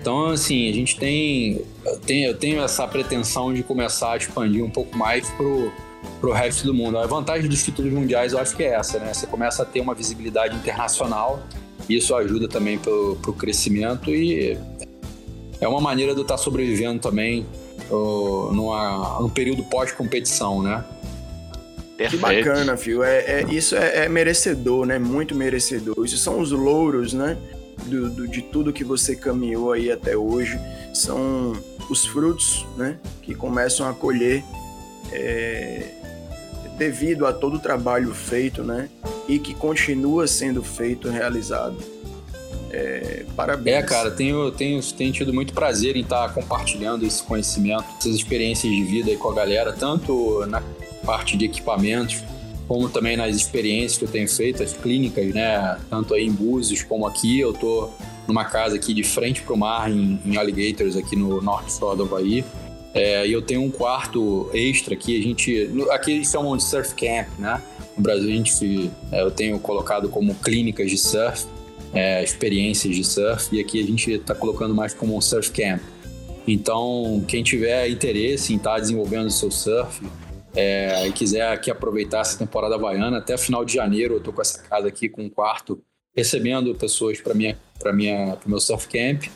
Então, 0.00 0.26
assim, 0.26 0.70
a 0.70 0.72
gente 0.72 0.96
tem, 0.96 1.60
tem 2.06 2.24
eu 2.24 2.34
tenho 2.34 2.62
essa 2.62 2.86
pretensão 2.86 3.52
de 3.52 3.62
começar 3.62 4.12
a 4.12 4.16
expandir 4.16 4.64
um 4.64 4.70
pouco 4.70 4.96
mais 4.96 5.28
pro, 5.30 5.72
pro 6.20 6.32
resto 6.32 6.64
do 6.64 6.72
mundo. 6.72 6.98
A 6.98 7.06
vantagem 7.06 7.48
dos 7.48 7.62
títulos 7.62 7.92
mundiais 7.92 8.32
eu 8.32 8.38
acho 8.38 8.56
que 8.56 8.62
é 8.62 8.74
essa, 8.74 8.98
né? 8.98 9.12
Você 9.12 9.26
começa 9.26 9.64
a 9.64 9.66
ter 9.66 9.80
uma 9.80 9.94
visibilidade 9.94 10.54
internacional, 10.56 11.42
isso 11.88 12.14
ajuda 12.14 12.48
também 12.48 12.78
pro, 12.78 13.18
pro 13.20 13.32
crescimento 13.32 14.10
e 14.10 14.56
é 15.60 15.66
uma 15.66 15.80
maneira 15.80 16.12
de 16.12 16.20
eu 16.20 16.22
estar 16.22 16.36
sobrevivendo 16.36 17.00
também 17.00 17.44
uh, 17.90 18.52
numa, 18.52 19.18
num 19.20 19.28
período 19.28 19.64
pós-competição, 19.64 20.62
né? 20.62 20.84
Perfeito. 21.98 22.24
Que 22.24 22.44
bacana, 22.44 22.76
Fio. 22.76 23.02
É, 23.02 23.18
é, 23.18 23.46
isso 23.50 23.74
é, 23.74 24.04
é, 24.04 24.08
merecedor, 24.08 24.86
né? 24.86 25.00
Muito 25.00 25.34
merecedor. 25.34 25.96
Isso 26.04 26.16
são 26.16 26.38
os 26.38 26.52
louros, 26.52 27.12
né? 27.12 27.36
Do, 27.86 28.08
do, 28.10 28.28
de 28.28 28.40
tudo 28.40 28.72
que 28.72 28.84
você 28.84 29.16
caminhou 29.16 29.72
aí 29.72 29.90
até 29.90 30.16
hoje. 30.16 30.58
São 30.94 31.52
os 31.90 32.06
frutos, 32.06 32.64
né? 32.76 32.98
Que 33.20 33.34
começam 33.34 33.88
a 33.88 33.92
colher 33.92 34.44
é, 35.10 35.88
devido 36.78 37.26
a 37.26 37.32
todo 37.32 37.56
o 37.56 37.58
trabalho 37.58 38.14
feito, 38.14 38.62
né? 38.62 38.88
E 39.28 39.40
que 39.40 39.52
continua 39.52 40.28
sendo 40.28 40.62
feito, 40.62 41.08
realizado. 41.08 41.76
É, 42.70 43.24
parabéns. 43.34 43.76
É, 43.76 43.82
cara, 43.82 44.10
tenho, 44.12 44.52
tenho, 44.52 44.80
tenho 44.92 45.12
tido 45.12 45.34
muito 45.34 45.52
prazer 45.52 45.96
em 45.96 46.02
estar 46.02 46.32
compartilhando 46.32 47.04
esse 47.04 47.24
conhecimento, 47.24 47.84
essas 47.98 48.14
experiências 48.14 48.72
de 48.72 48.84
vida 48.84 49.10
aí 49.10 49.16
com 49.16 49.30
a 49.30 49.34
galera, 49.34 49.72
tanto 49.72 50.46
na 50.46 50.62
parte 51.08 51.38
de 51.38 51.46
equipamentos, 51.46 52.22
como 52.68 52.86
também 52.90 53.16
nas 53.16 53.34
experiências 53.34 53.96
que 53.96 54.04
eu 54.04 54.08
tenho 54.08 54.28
feito, 54.28 54.62
as 54.62 54.74
clínicas, 54.74 55.32
né? 55.32 55.78
Tanto 55.88 56.12
aí 56.12 56.26
em 56.26 56.30
Búzios 56.30 56.82
como 56.82 57.06
aqui. 57.06 57.40
Eu 57.40 57.54
tô 57.54 57.88
numa 58.26 58.44
casa 58.44 58.76
aqui 58.76 58.92
de 58.92 59.02
frente 59.02 59.40
para 59.40 59.54
o 59.54 59.56
mar, 59.56 59.90
em, 59.90 60.20
em, 60.26 60.36
Alligators, 60.36 60.98
aqui 60.98 61.16
no 61.16 61.40
norte 61.40 61.72
shore 61.72 61.96
do 61.96 62.02
Havaí. 62.02 62.44
É, 62.92 63.26
e 63.26 63.32
eu 63.32 63.40
tenho 63.40 63.62
um 63.62 63.70
quarto 63.70 64.50
extra 64.52 64.92
aqui. 64.92 65.18
A 65.18 65.22
gente, 65.22 65.70
aqui 65.90 66.12
eles 66.12 66.30
chamam 66.30 66.54
de 66.58 66.62
surf 66.62 66.94
camp, 66.94 67.26
né? 67.38 67.62
No 67.96 68.02
Brasil 68.02 68.28
a 68.28 68.32
gente, 68.32 68.90
é, 69.10 69.22
eu 69.22 69.30
tenho 69.30 69.58
colocado 69.58 70.10
como 70.10 70.34
clínicas 70.34 70.90
de 70.90 70.98
surf, 70.98 71.46
é, 71.94 72.22
experiências 72.22 72.94
de 72.94 73.02
surf. 73.02 73.48
E 73.56 73.60
aqui 73.60 73.80
a 73.82 73.86
gente 73.86 74.10
está 74.10 74.34
colocando 74.34 74.74
mais 74.74 74.92
como 74.92 75.16
um 75.16 75.22
surf 75.22 75.50
camp. 75.52 75.80
Então, 76.46 77.24
quem 77.26 77.42
tiver 77.42 77.88
interesse 77.88 78.52
em 78.52 78.56
estar 78.56 78.74
tá 78.74 78.80
desenvolvendo 78.80 79.28
o 79.28 79.30
seu 79.30 79.50
surf, 79.50 80.02
é, 80.58 81.06
e 81.06 81.12
quiser 81.12 81.52
aqui 81.52 81.70
aproveitar 81.70 82.22
essa 82.22 82.36
temporada 82.36 82.74
havaiana, 82.74 83.18
até 83.18 83.38
final 83.38 83.64
de 83.64 83.74
janeiro 83.74 84.14
eu 84.14 84.20
tô 84.20 84.32
com 84.32 84.42
essa 84.42 84.60
casa 84.60 84.88
aqui 84.88 85.08
com 85.08 85.22
um 85.22 85.30
quarto 85.30 85.80
recebendo 86.16 86.74
pessoas 86.74 87.20
para 87.20 87.32
minha 87.32 87.56
para 87.78 87.92
minha 87.92 88.36
pro 88.40 88.50
meu 88.50 88.58
surf 88.58 88.88
camp. 88.88 89.26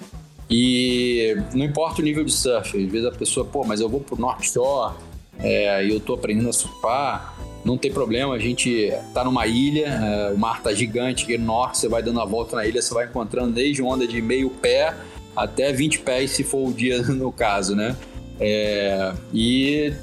E 0.51 1.37
não 1.55 1.65
importa 1.65 2.03
o 2.03 2.05
nível 2.05 2.25
de 2.25 2.33
surf, 2.33 2.77
às 2.77 2.91
vezes 2.91 3.07
a 3.07 3.13
pessoa, 3.13 3.47
pô, 3.47 3.63
mas 3.65 3.81
eu 3.81 3.89
vou 3.89 4.01
pro 4.01 4.21
North 4.21 4.43
Shore 4.43 4.97
é, 5.39 5.87
e 5.87 5.93
eu 5.93 6.01
tô 6.01 6.15
aprendendo 6.15 6.49
a 6.49 6.53
surfar, 6.53 7.39
não 7.65 7.79
tem 7.79 7.93
problema, 7.93 8.35
a 8.35 8.39
gente 8.41 8.93
tá 9.15 9.23
numa 9.23 9.47
ilha, 9.47 9.87
é, 9.87 10.33
o 10.33 10.37
mar 10.37 10.61
tá 10.61 10.75
gigante 10.75 11.23
aqui 11.23 11.39
no 11.39 11.45
norte, 11.45 11.79
você 11.79 11.89
vai 11.89 12.03
dando 12.03 12.21
a 12.21 12.25
volta 12.25 12.57
na 12.57 12.67
ilha, 12.67 12.83
você 12.83 12.93
vai 12.93 13.07
encontrando 13.07 13.53
desde 13.53 13.81
onda 13.81 14.09
de 14.09 14.21
meio 14.21 14.51
pé 14.51 14.93
até 15.37 15.73
20 15.73 16.01
pés, 16.01 16.33
se 16.33 16.43
for 16.43 16.69
o 16.69 16.73
dia 16.75 17.01
no 17.15 17.31
caso, 17.31 17.77
né? 17.77 17.97
É, 18.41 19.15
e 19.33 19.95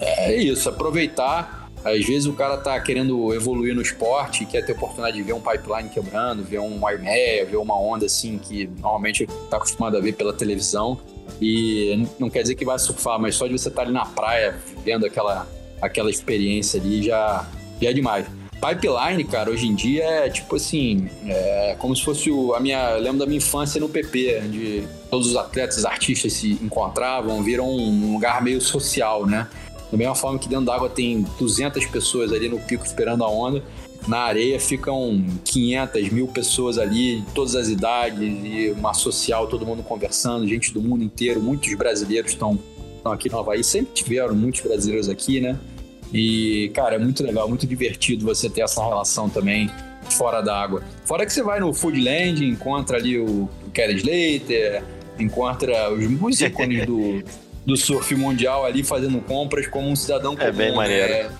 é 0.00 0.36
isso, 0.36 0.68
aproveitar. 0.68 1.60
Às 1.84 2.04
vezes 2.04 2.26
o 2.26 2.34
cara 2.34 2.58
tá 2.58 2.78
querendo 2.78 3.32
evoluir 3.34 3.74
no 3.74 3.80
esporte, 3.80 4.44
quer 4.44 4.64
ter 4.64 4.72
oportunidade 4.72 5.16
de 5.16 5.22
ver 5.22 5.32
um 5.32 5.40
pipeline 5.40 5.88
quebrando, 5.88 6.44
ver 6.44 6.60
um 6.60 6.86
armeia, 6.86 7.46
ver 7.46 7.56
uma 7.56 7.78
onda 7.78 8.04
assim 8.04 8.38
que 8.38 8.66
normalmente 8.78 9.26
tá 9.48 9.56
acostumado 9.56 9.96
a 9.96 10.00
ver 10.00 10.12
pela 10.12 10.32
televisão. 10.32 11.00
E 11.40 12.06
não 12.18 12.28
quer 12.28 12.42
dizer 12.42 12.54
que 12.54 12.66
vai 12.66 12.78
surfar, 12.78 13.18
mas 13.18 13.34
só 13.34 13.46
de 13.46 13.52
você 13.52 13.68
estar 13.68 13.82
tá 13.82 13.86
ali 13.86 13.92
na 13.92 14.04
praia, 14.04 14.58
vendo 14.84 15.06
aquela, 15.06 15.46
aquela 15.80 16.10
experiência 16.10 16.78
ali, 16.78 17.02
já, 17.02 17.46
já 17.80 17.88
é 17.88 17.92
demais. 17.94 18.26
Pipeline, 18.60 19.24
cara, 19.24 19.50
hoje 19.50 19.66
em 19.66 19.74
dia 19.74 20.04
é 20.04 20.28
tipo 20.28 20.56
assim, 20.56 21.08
é 21.26 21.74
como 21.78 21.96
se 21.96 22.04
fosse 22.04 22.30
o, 22.30 22.54
a 22.54 22.60
minha. 22.60 22.90
Eu 22.90 23.00
lembro 23.00 23.18
da 23.20 23.24
minha 23.24 23.38
infância 23.38 23.80
no 23.80 23.88
PP, 23.88 24.42
onde 24.44 24.84
todos 25.10 25.28
os 25.28 25.36
atletas, 25.36 25.86
artistas 25.86 26.34
se 26.34 26.52
encontravam, 26.62 27.42
viram 27.42 27.66
um 27.66 28.12
lugar 28.12 28.42
meio 28.42 28.60
social, 28.60 29.26
né? 29.26 29.48
Da 29.90 29.96
mesma 29.96 30.14
forma 30.14 30.38
que 30.38 30.48
dentro 30.48 30.66
d'água 30.66 30.88
tem 30.88 31.26
200 31.38 31.84
pessoas 31.86 32.32
ali 32.32 32.48
no 32.48 32.60
pico 32.60 32.84
esperando 32.84 33.24
a 33.24 33.28
onda, 33.28 33.62
na 34.06 34.18
areia 34.18 34.58
ficam 34.58 35.24
500 35.44 36.10
mil 36.10 36.26
pessoas 36.28 36.78
ali, 36.78 37.20
de 37.20 37.26
todas 37.32 37.54
as 37.54 37.68
idades, 37.68 38.18
e 38.20 38.70
uma 38.70 38.94
social, 38.94 39.46
todo 39.46 39.66
mundo 39.66 39.82
conversando, 39.82 40.46
gente 40.46 40.72
do 40.72 40.80
mundo 40.80 41.04
inteiro, 41.04 41.40
muitos 41.40 41.72
brasileiros 41.74 42.32
estão 42.32 42.58
aqui 43.04 43.28
no 43.28 43.38
Havaí, 43.38 43.62
sempre 43.62 43.92
tiveram 43.92 44.34
muitos 44.34 44.60
brasileiros 44.60 45.08
aqui, 45.08 45.40
né? 45.40 45.58
E, 46.12 46.70
cara, 46.74 46.96
é 46.96 46.98
muito 46.98 47.22
legal, 47.22 47.48
muito 47.48 47.66
divertido 47.66 48.24
você 48.24 48.48
ter 48.48 48.62
essa 48.62 48.84
relação 48.84 49.28
também 49.28 49.70
fora 50.10 50.40
da 50.40 50.60
água. 50.60 50.82
Fora 51.04 51.24
que 51.24 51.32
você 51.32 51.42
vai 51.42 51.60
no 51.60 51.72
Foodland, 51.72 52.44
encontra 52.44 52.96
ali 52.96 53.18
o, 53.18 53.48
o 53.66 53.70
Kelly 53.72 53.96
Slater, 53.96 54.82
encontra 55.18 55.92
os, 55.92 56.04
os 56.20 56.40
ícones 56.40 56.86
do, 56.86 57.22
do 57.70 57.76
surf 57.76 58.14
mundial 58.16 58.64
ali 58.64 58.82
fazendo 58.82 59.20
compras 59.20 59.66
como 59.68 59.88
um 59.88 59.94
cidadão 59.94 60.34
comum. 60.34 60.48
É 60.48 60.52
bem 60.52 60.74
maneiro. 60.74 61.12
É 61.12 61.30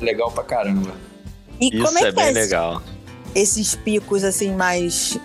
legal 0.00 0.30
pra 0.30 0.42
caramba. 0.42 0.92
E 1.60 1.68
Isso 1.68 1.84
como 1.84 1.98
é, 1.98 2.02
é 2.02 2.12
bem 2.12 2.26
é 2.26 2.30
legal. 2.30 2.82
Esses 3.34 3.74
picos 3.74 4.24
assim 4.24 4.54
mais 4.54 5.18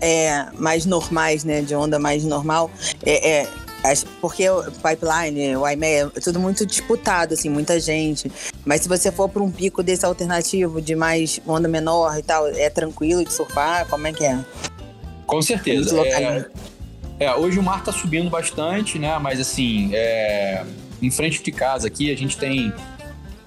é, 0.00 0.46
mais 0.54 0.84
normais, 0.84 1.44
né, 1.44 1.62
de 1.62 1.74
onda 1.74 1.98
mais 1.98 2.22
normal, 2.24 2.70
é, 3.04 3.42
é 3.42 3.48
porque 4.20 4.48
o 4.50 4.64
pipeline, 4.64 5.56
o 5.56 5.66
IMEA, 5.66 6.10
é 6.14 6.20
tudo 6.20 6.40
muito 6.40 6.66
disputado, 6.66 7.34
assim, 7.34 7.48
muita 7.48 7.78
gente. 7.78 8.30
Mas 8.64 8.82
se 8.82 8.88
você 8.88 9.12
for 9.12 9.28
para 9.28 9.42
um 9.42 9.50
pico 9.50 9.82
desse 9.82 10.04
alternativo 10.04 10.82
de 10.82 10.96
mais 10.96 11.40
onda 11.46 11.68
menor 11.68 12.18
e 12.18 12.22
tal, 12.22 12.48
é 12.48 12.68
tranquilo 12.68 13.24
de 13.24 13.32
surfar? 13.32 13.86
Como 13.88 14.06
é 14.06 14.12
que 14.12 14.24
é? 14.24 14.44
Com 15.24 15.40
certeza. 15.40 15.96
É, 16.00 16.46
é, 17.18 17.34
hoje 17.34 17.58
o 17.58 17.62
mar 17.62 17.82
tá 17.82 17.92
subindo 17.92 18.28
bastante, 18.28 18.98
né? 18.98 19.18
Mas 19.18 19.40
assim, 19.40 19.90
é... 19.92 20.64
em 21.00 21.10
frente 21.10 21.42
de 21.42 21.52
casa 21.52 21.86
aqui 21.88 22.10
a 22.12 22.16
gente 22.16 22.36
tem 22.36 22.72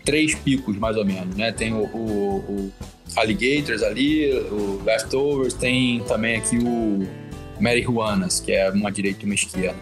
três 0.03 0.33
picos 0.33 0.77
mais 0.77 0.97
ou 0.97 1.05
menos, 1.05 1.35
né? 1.35 1.51
Tem 1.51 1.73
o, 1.73 1.85
o, 1.85 2.37
o 2.49 2.71
Alligators 3.15 3.83
ali, 3.83 4.31
o 4.33 4.81
Leftovers, 4.83 5.53
tem 5.53 5.99
também 6.01 6.37
aqui 6.37 6.57
o 6.57 7.07
Marihuanas, 7.59 8.39
que 8.39 8.51
é 8.51 8.69
uma 8.71 8.91
direita 8.91 9.23
e 9.23 9.25
uma 9.25 9.35
esquerda. 9.35 9.77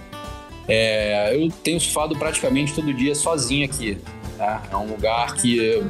É, 0.68 1.34
eu 1.34 1.50
tenho 1.50 1.80
surfado 1.80 2.18
praticamente 2.18 2.74
todo 2.74 2.94
dia 2.94 3.16
sozinho 3.16 3.66
aqui. 3.66 3.98
Tá? 4.38 4.64
É 4.70 4.76
um 4.76 4.88
lugar 4.88 5.36
que 5.36 5.82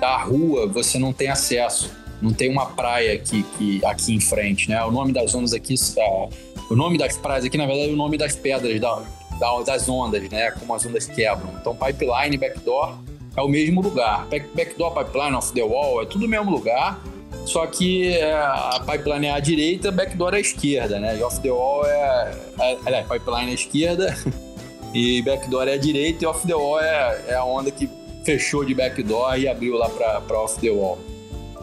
da 0.00 0.16
rua 0.16 0.66
você 0.66 0.98
não 0.98 1.12
tem 1.12 1.28
acesso, 1.28 1.90
não 2.22 2.32
tem 2.32 2.50
uma 2.50 2.66
praia 2.66 3.12
aqui, 3.12 3.44
que, 3.56 3.84
aqui 3.84 4.14
em 4.14 4.20
frente, 4.20 4.68
né? 4.68 4.82
O 4.84 4.90
nome 4.90 5.12
das 5.12 5.32
zonas 5.32 5.52
aqui 5.52 5.74
é 5.74 6.28
o 6.70 6.76
nome 6.76 6.98
das 6.98 7.16
praias 7.16 7.44
aqui, 7.44 7.58
na 7.58 7.66
verdade, 7.66 7.90
é 7.90 7.92
o 7.92 7.96
nome 7.96 8.16
das 8.16 8.34
pedras, 8.34 8.80
da, 8.80 9.02
da, 9.38 9.60
das 9.62 9.88
ondas, 9.88 10.28
né? 10.30 10.50
Como 10.52 10.74
as 10.74 10.84
ondas 10.84 11.06
quebram. 11.06 11.50
Então, 11.60 11.74
pipeline 11.76 12.36
backdoor 12.36 12.96
é 13.36 13.40
o 13.40 13.48
mesmo 13.48 13.82
lugar. 13.82 14.26
Backdoor, 14.26 14.92
pipeline, 14.94 15.34
off 15.34 15.52
the 15.52 15.62
wall, 15.62 16.02
é 16.02 16.06
tudo 16.06 16.26
o 16.26 16.28
mesmo 16.28 16.50
lugar. 16.50 17.00
Só 17.44 17.66
que 17.66 18.08
é, 18.08 18.32
a 18.32 18.80
pipeline 18.86 19.26
é 19.26 19.32
à 19.32 19.40
direita, 19.40 19.90
backdoor 19.90 20.34
é 20.34 20.38
à 20.38 20.40
esquerda, 20.40 20.98
né? 20.98 21.18
E 21.18 21.22
off 21.22 21.40
the 21.40 21.50
wall 21.50 21.84
é. 21.84 22.34
é, 22.60 22.78
é 22.86 23.02
pipeline 23.02 23.48
é 23.48 23.50
à 23.50 23.54
esquerda 23.54 24.16
e 24.94 25.20
backdoor 25.22 25.68
é 25.68 25.74
à 25.74 25.76
direita, 25.76 26.24
e 26.24 26.26
off 26.26 26.46
the 26.46 26.54
wall 26.54 26.80
é, 26.80 27.24
é 27.28 27.34
a 27.34 27.44
onda 27.44 27.70
que 27.70 27.88
fechou 28.24 28.64
de 28.64 28.74
backdoor 28.74 29.38
e 29.38 29.46
abriu 29.46 29.76
lá 29.76 29.90
para 29.90 30.40
off 30.40 30.58
the 30.60 30.70
wall. 30.70 30.98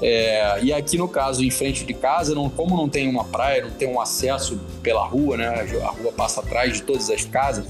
É, 0.01 0.59
e 0.63 0.73
aqui 0.73 0.97
no 0.97 1.07
caso, 1.07 1.43
em 1.43 1.51
frente 1.51 1.85
de 1.85 1.93
casa, 1.93 2.33
não, 2.33 2.49
como 2.49 2.75
não 2.75 2.89
tem 2.89 3.07
uma 3.07 3.23
praia, 3.23 3.63
não 3.63 3.71
tem 3.71 3.87
um 3.87 4.01
acesso 4.01 4.59
pela 4.81 5.05
rua, 5.05 5.37
né? 5.37 5.47
A 5.83 5.89
rua 5.89 6.11
passa 6.11 6.39
atrás 6.39 6.73
de 6.73 6.81
todas 6.81 7.09
as 7.09 7.23
casas, 7.23 7.65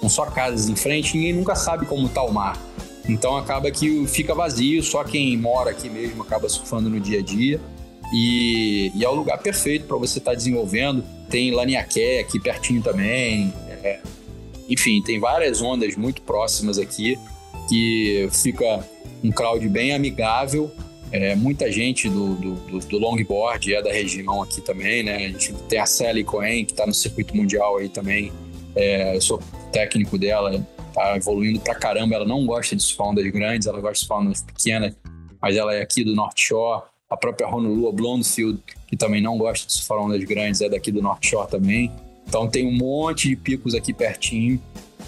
são 0.00 0.08
só 0.08 0.26
casas 0.26 0.68
em 0.68 0.74
frente, 0.74 1.16
ninguém 1.16 1.32
nunca 1.32 1.54
sabe 1.54 1.86
como 1.86 2.06
está 2.06 2.22
o 2.22 2.32
mar. 2.32 2.60
Então 3.08 3.36
acaba 3.36 3.70
que 3.70 4.04
fica 4.08 4.34
vazio, 4.34 4.82
só 4.82 5.04
quem 5.04 5.36
mora 5.36 5.70
aqui 5.70 5.88
mesmo 5.88 6.22
acaba 6.22 6.48
surfando 6.48 6.90
no 6.90 6.98
dia 6.98 7.20
a 7.20 7.22
dia. 7.22 7.60
E, 8.12 8.90
e 8.94 9.04
é 9.04 9.08
o 9.08 9.14
lugar 9.14 9.38
perfeito 9.38 9.86
para 9.86 9.96
você 9.96 10.18
estar 10.18 10.32
tá 10.32 10.36
desenvolvendo. 10.36 11.04
Tem 11.30 11.52
Laniaké 11.52 12.20
aqui 12.20 12.40
pertinho 12.40 12.82
também. 12.82 13.52
É, 13.82 14.00
enfim, 14.68 15.00
tem 15.02 15.20
várias 15.20 15.62
ondas 15.62 15.96
muito 15.96 16.22
próximas 16.22 16.78
aqui 16.78 17.16
que 17.68 18.28
fica 18.32 18.84
um 19.22 19.30
crowd 19.30 19.68
bem 19.68 19.94
amigável 19.94 20.70
é, 21.12 21.34
muita 21.36 21.70
gente 21.70 22.08
do, 22.08 22.34
do, 22.34 22.78
do, 22.80 22.98
longboard 22.98 23.74
é 23.74 23.82
da 23.82 23.92
região 23.92 24.42
aqui 24.42 24.60
também, 24.60 25.02
né? 25.02 25.16
A 25.16 25.28
gente 25.28 25.52
tem 25.68 25.78
a 25.78 25.86
Sally 25.86 26.24
Cohen, 26.24 26.64
que 26.64 26.72
está 26.72 26.86
no 26.86 26.94
circuito 26.94 27.36
mundial 27.36 27.78
aí 27.78 27.88
também. 27.88 28.32
É, 28.74 29.14
eu 29.14 29.20
sou 29.20 29.40
técnico 29.72 30.18
dela, 30.18 30.64
tá 30.92 31.16
evoluindo 31.16 31.60
pra 31.60 31.74
caramba. 31.74 32.16
Ela 32.16 32.24
não 32.24 32.44
gosta 32.44 32.74
de 32.74 32.82
surfar 32.82 33.08
ondas 33.08 33.26
grandes, 33.28 33.66
ela 33.66 33.80
gosta 33.80 33.94
de 33.94 34.00
surfar 34.00 34.18
ondas 34.18 34.42
pequenas, 34.42 34.94
mas 35.40 35.56
ela 35.56 35.74
é 35.74 35.82
aqui 35.82 36.02
do 36.02 36.14
North 36.14 36.38
Shore. 36.38 36.82
A 37.08 37.16
própria 37.16 37.46
Honolulu 37.46 37.92
Blondefield, 37.92 38.60
que 38.88 38.96
também 38.96 39.22
não 39.22 39.38
gosta 39.38 39.64
de 39.64 39.72
surfar 39.72 39.98
ondas 39.98 40.22
grandes, 40.24 40.60
é 40.60 40.68
daqui 40.68 40.90
do 40.90 41.00
North 41.00 41.24
Shore 41.24 41.48
também. 41.48 41.92
Então 42.26 42.48
tem 42.48 42.66
um 42.66 42.72
monte 42.72 43.28
de 43.28 43.36
picos 43.36 43.76
aqui 43.76 43.94
pertinho, 43.94 44.60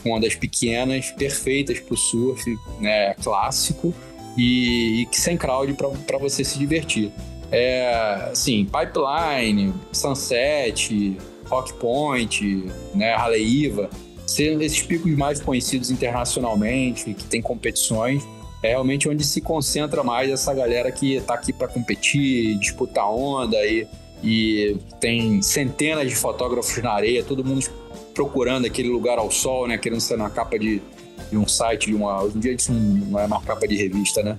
com 0.04 0.12
ondas 0.12 0.36
pequenas, 0.36 1.10
perfeitas 1.10 1.80
para 1.80 1.94
o 1.94 1.96
surf, 1.96 2.56
né, 2.78 3.14
clássico 3.14 3.92
e, 4.38 5.02
e 5.02 5.08
sem 5.12 5.36
crowd 5.36 5.74
para 6.06 6.16
você 6.16 6.44
se 6.44 6.56
divertir. 6.56 7.10
É, 7.50 8.28
assim, 8.30 8.66
Pipeline, 8.66 9.74
Sunset, 9.92 11.18
Rock 11.46 11.72
Point, 11.74 12.66
né, 12.94 13.14
Haleiva, 13.14 13.90
esses 14.26 14.82
picos 14.82 15.10
mais 15.16 15.40
conhecidos 15.40 15.90
internacionalmente, 15.90 17.12
que 17.14 17.24
tem 17.24 17.42
competições, 17.42 18.22
é 18.62 18.68
realmente 18.68 19.08
onde 19.08 19.24
se 19.24 19.40
concentra 19.40 20.04
mais 20.04 20.30
essa 20.30 20.54
galera 20.54 20.92
que 20.92 21.14
está 21.14 21.34
aqui 21.34 21.52
para 21.52 21.66
competir, 21.66 22.58
disputar 22.58 23.10
onda 23.10 23.56
e, 23.66 23.86
e 24.22 24.76
tem 25.00 25.40
centenas 25.42 26.08
de 26.08 26.14
fotógrafos 26.14 26.80
na 26.82 26.92
areia, 26.92 27.24
todo 27.24 27.44
mundo 27.44 27.66
procurando 28.14 28.66
aquele 28.66 28.88
lugar 28.88 29.18
ao 29.18 29.30
sol, 29.30 29.66
né, 29.66 29.78
querendo 29.78 30.00
ser 30.00 30.18
na 30.18 30.28
capa 30.28 30.58
de, 30.58 30.82
de 31.30 31.36
um 31.36 31.46
site, 31.46 31.86
de 31.86 31.94
uma. 31.94 32.22
Hoje 32.22 32.36
em 32.36 32.40
dia 32.40 32.52
isso 32.52 32.72
não 32.72 33.18
é 33.18 33.26
uma 33.26 33.40
capa 33.40 33.66
de 33.66 33.76
revista, 33.76 34.22
né? 34.22 34.36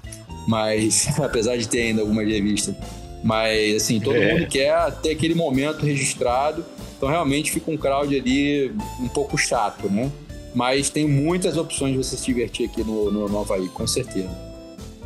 Mas, 0.48 1.08
apesar 1.20 1.58
de 1.58 1.68
ter 1.68 1.82
ainda 1.82 2.02
algumas 2.02 2.28
revistas. 2.28 2.76
Mas, 3.24 3.84
assim, 3.84 4.00
todo 4.00 4.16
é. 4.16 4.34
mundo 4.34 4.48
quer 4.48 4.92
ter 5.02 5.12
aquele 5.12 5.36
momento 5.36 5.86
registrado. 5.86 6.66
Então, 6.98 7.10
realmente 7.10 7.52
fica 7.52 7.72
um 7.72 7.78
crowd 7.78 8.14
ali 8.16 8.72
um 9.00 9.08
pouco 9.08 9.38
chato, 9.38 9.90
né? 9.90 10.10
Mas 10.54 10.90
tem 10.90 11.08
muitas 11.08 11.58
opções 11.58 11.92
de 11.94 11.98
você 11.98 12.18
se 12.18 12.26
divertir 12.26 12.70
aqui 12.70 12.84
no, 12.84 13.12
no, 13.12 13.30
no 13.30 13.40
Havaí, 13.40 13.70
com 13.70 13.86
certeza. 13.86 14.50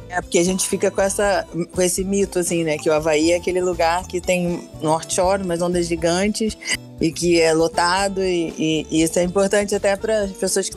É, 0.10 0.22
porque 0.22 0.38
a 0.38 0.44
gente 0.44 0.68
fica 0.68 0.92
com, 0.92 1.02
essa, 1.02 1.46
com 1.72 1.82
esse 1.82 2.04
mito, 2.04 2.38
assim, 2.38 2.64
né? 2.64 2.78
Que 2.78 2.88
o 2.90 2.94
Havaí 2.94 3.32
é 3.32 3.36
aquele 3.36 3.62
lugar 3.62 4.08
que 4.08 4.22
tem 4.22 4.70
North 4.82 5.12
Shore, 5.12 5.42
umas 5.42 5.62
ondas 5.62 5.88
gigantes, 5.88 6.56
e 7.02 7.12
que 7.12 7.42
é 7.42 7.52
lotado, 7.52 8.22
e, 8.22 8.54
e, 8.58 8.88
e 8.92 9.02
isso 9.02 9.18
é 9.18 9.24
importante 9.24 9.74
até 9.74 9.96
para 9.96 10.22
as 10.22 10.32
pessoas 10.32 10.70
que 10.70 10.76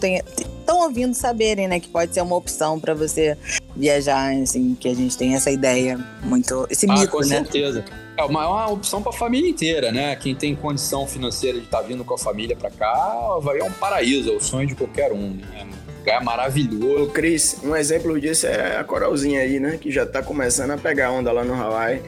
estão 0.66 0.82
ouvindo 0.82 1.14
saberem, 1.14 1.68
né? 1.68 1.78
Que 1.78 1.88
pode 1.88 2.12
ser 2.12 2.20
uma 2.20 2.34
opção 2.34 2.80
para 2.80 2.92
você 2.92 3.38
viajar, 3.76 4.32
assim, 4.32 4.76
que 4.78 4.88
a 4.88 4.94
gente 4.94 5.16
tem 5.16 5.34
essa 5.34 5.50
ideia 5.50 5.98
muito. 6.24 6.66
Esse 6.68 6.90
ah, 6.90 6.94
mito, 6.94 7.08
com 7.12 7.20
né? 7.20 7.26
certeza. 7.26 7.84
É 8.18 8.24
uma, 8.24 8.42
é 8.42 8.46
uma 8.46 8.70
opção 8.70 9.02
para 9.02 9.10
a 9.10 9.14
família 9.14 9.48
inteira, 9.48 9.92
né? 9.92 10.16
Quem 10.16 10.34
tem 10.34 10.56
condição 10.56 11.06
financeira 11.06 11.58
de 11.58 11.64
estar 11.64 11.78
tá 11.78 11.84
vindo 11.84 12.04
com 12.04 12.14
a 12.14 12.18
família 12.18 12.56
para 12.56 12.70
cá, 12.70 13.28
o 13.28 13.34
Havaí 13.34 13.60
é 13.60 13.64
um 13.64 13.72
paraíso, 13.72 14.32
é 14.32 14.36
o 14.36 14.40
sonho 14.40 14.66
de 14.66 14.74
qualquer 14.74 15.12
um, 15.12 15.32
né? 15.34 15.66
lugar 15.98 16.24
maravilhoso. 16.24 17.04
Ô, 17.04 17.06
Cris, 17.08 17.60
um 17.62 17.76
exemplo 17.76 18.18
disso 18.18 18.46
é 18.46 18.78
a 18.78 18.84
Coralzinha 18.84 19.40
aí, 19.40 19.60
né? 19.60 19.78
Que 19.80 19.90
já 19.90 20.06
tá 20.06 20.22
começando 20.22 20.70
a 20.72 20.78
pegar 20.78 21.12
onda 21.12 21.30
lá 21.30 21.44
no 21.44 21.54
Hawaii. 21.54 22.00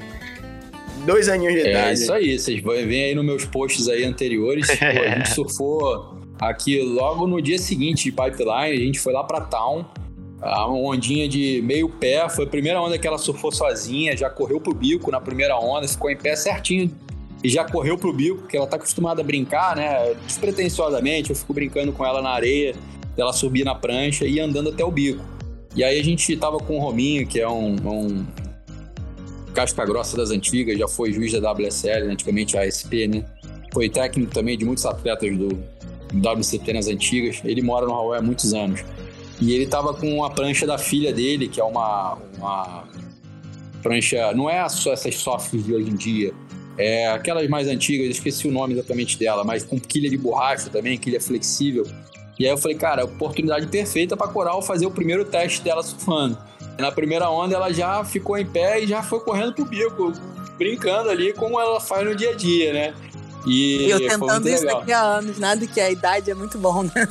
Dois 1.05 1.29
aninhos 1.29 1.55
de 1.55 1.61
é 1.61 1.71
idade. 1.71 1.89
É 1.89 1.93
isso 1.93 2.13
aí, 2.13 2.39
vocês 2.39 2.63
vêm 2.63 3.05
aí 3.05 3.15
nos 3.15 3.25
meus 3.25 3.45
posts 3.45 3.89
aí 3.89 4.05
anteriores. 4.05 4.67
Pô, 4.79 4.85
a 4.85 5.09
gente 5.11 5.31
surfou 5.31 6.18
aqui 6.39 6.81
logo 6.81 7.27
no 7.27 7.41
dia 7.41 7.59
seguinte 7.59 8.05
de 8.05 8.13
Pipeline, 8.13 8.73
a 8.73 8.77
gente 8.77 9.01
foi 9.01 9.13
lá 9.13 9.25
pra 9.25 9.41
Town. 9.41 9.85
Uma 10.41 10.73
ondinha 10.73 11.29
de 11.29 11.61
meio 11.63 11.89
pé, 11.89 12.29
foi 12.29 12.45
a 12.45 12.49
primeira 12.49 12.81
onda 12.81 12.97
que 12.97 13.07
ela 13.07 13.19
surfou 13.19 13.51
sozinha, 13.51 14.17
já 14.17 14.31
correu 14.31 14.61
pro 14.61 14.73
bico 14.73 15.11
na 15.11 15.21
primeira 15.21 15.59
onda, 15.59 15.89
ficou 15.89 16.11
em 16.11 16.17
pé 16.17 16.37
certinho 16.37 16.91
e 17.43 17.49
já 17.49 17.65
correu 17.65 17.99
pro 17.99 18.13
bico, 18.13 18.39
porque 18.39 18.57
ela 18.57 18.67
tá 18.67 18.77
acostumada 18.77 19.21
a 19.21 19.25
brincar, 19.25 19.75
né? 19.75 20.15
Despretensiosamente, 20.27 21.31
eu 21.31 21.37
fico 21.37 21.53
brincando 21.53 21.93
com 21.93 22.05
ela 22.05 22.23
na 22.23 22.31
areia 22.31 22.75
ela 23.17 23.33
subir 23.33 23.65
na 23.65 23.75
prancha 23.75 24.25
e 24.25 24.39
andando 24.39 24.71
até 24.71 24.85
o 24.85 24.91
bico. 24.91 25.25
E 25.75 25.83
aí 25.83 25.99
a 25.99 26.05
gente 26.05 26.37
tava 26.37 26.59
com 26.59 26.77
o 26.77 26.81
Rominho, 26.81 27.27
que 27.27 27.41
é 27.41 27.49
um, 27.49 27.75
um 27.75 28.27
casca 29.53 29.85
grossa 29.85 30.17
das 30.17 30.31
antigas, 30.31 30.79
já 30.79 30.87
foi 30.87 31.13
juiz 31.13 31.33
da 31.33 31.53
WSL, 31.53 32.11
antigamente 32.11 32.57
a 32.57 32.63
ASP, 32.63 33.09
né? 33.09 33.25
Foi 33.73 33.89
técnico 33.89 34.33
também 34.33 34.57
de 34.57 34.65
muitos 34.65 34.87
atletas 34.87 35.37
do 35.37 35.49
WCT 36.15 36.73
nas 36.73 36.87
antigas. 36.87 37.41
Ele 37.45 37.63
mora 37.63 37.87
no 37.87 37.95
Hawaii 37.95 38.21
há 38.21 38.23
muitos 38.23 38.55
anos. 38.55 38.85
E 39.41 39.53
ele 39.53 39.67
tava 39.67 39.95
com 39.95 40.25
a 40.25 40.31
prancha 40.31 40.67
da 40.67 40.79
filha 40.79 41.13
dele, 41.13 41.49
que 41.49 41.61
é 41.61 41.65
uma, 41.65 42.19
uma 42.37 42.85
prancha. 43.83 44.33
Não 44.35 44.51
é 44.51 44.69
só 44.69 44.93
essas 44.93 45.15
softs 45.17 45.65
de 45.65 45.75
hoje 45.75 45.91
em 45.91 45.95
dia. 45.95 46.33
É 46.77 47.09
aquelas 47.09 47.49
mais 47.49 47.67
antigas, 47.67 48.09
esqueci 48.09 48.47
o 48.47 48.53
nome 48.53 48.75
exatamente 48.75 49.19
dela, 49.19 49.43
mas 49.43 49.65
com 49.65 49.81
quilha 49.81 50.09
de 50.09 50.17
borracha 50.17 50.71
também, 50.71 50.97
quilha 50.97 51.21
flexível. 51.21 51.85
E 52.39 52.45
aí 52.47 52.53
eu 52.53 52.57
falei, 52.57 52.77
cara, 52.77 53.05
oportunidade 53.05 53.67
perfeita 53.67 54.17
para 54.17 54.29
Coral 54.29 54.63
fazer 54.63 54.87
o 54.87 54.91
primeiro 54.91 55.25
teste 55.25 55.61
dela 55.61 55.83
surfando. 55.83 56.39
Na 56.79 56.93
primeira 56.93 57.29
onda 57.29 57.57
ela 57.57 57.73
já 57.73 58.05
ficou 58.05 58.39
em 58.39 58.47
pé 58.47 58.81
e 58.81 58.87
já 58.87 59.03
foi 59.03 59.19
correndo 59.19 59.53
pro 59.53 59.65
bico, 59.65 60.13
brincando 60.57 61.11
ali 61.11 61.33
como 61.33 61.61
ela 61.61 61.81
faz 61.81 62.07
no 62.07 62.15
dia 62.15 62.31
a 62.31 62.35
dia, 62.35 62.73
né? 62.73 62.95
E 63.47 63.89
eu 63.89 63.99
tentando 63.99 64.49
isso 64.49 64.65
daqui 64.65 64.93
a 64.93 65.01
anos, 65.01 65.39
nada 65.39 65.67
que 65.67 65.81
a 65.81 65.91
idade 65.91 66.31
é 66.31 66.35
muito 66.35 66.59
bom, 66.59 66.83
né? 66.83 67.09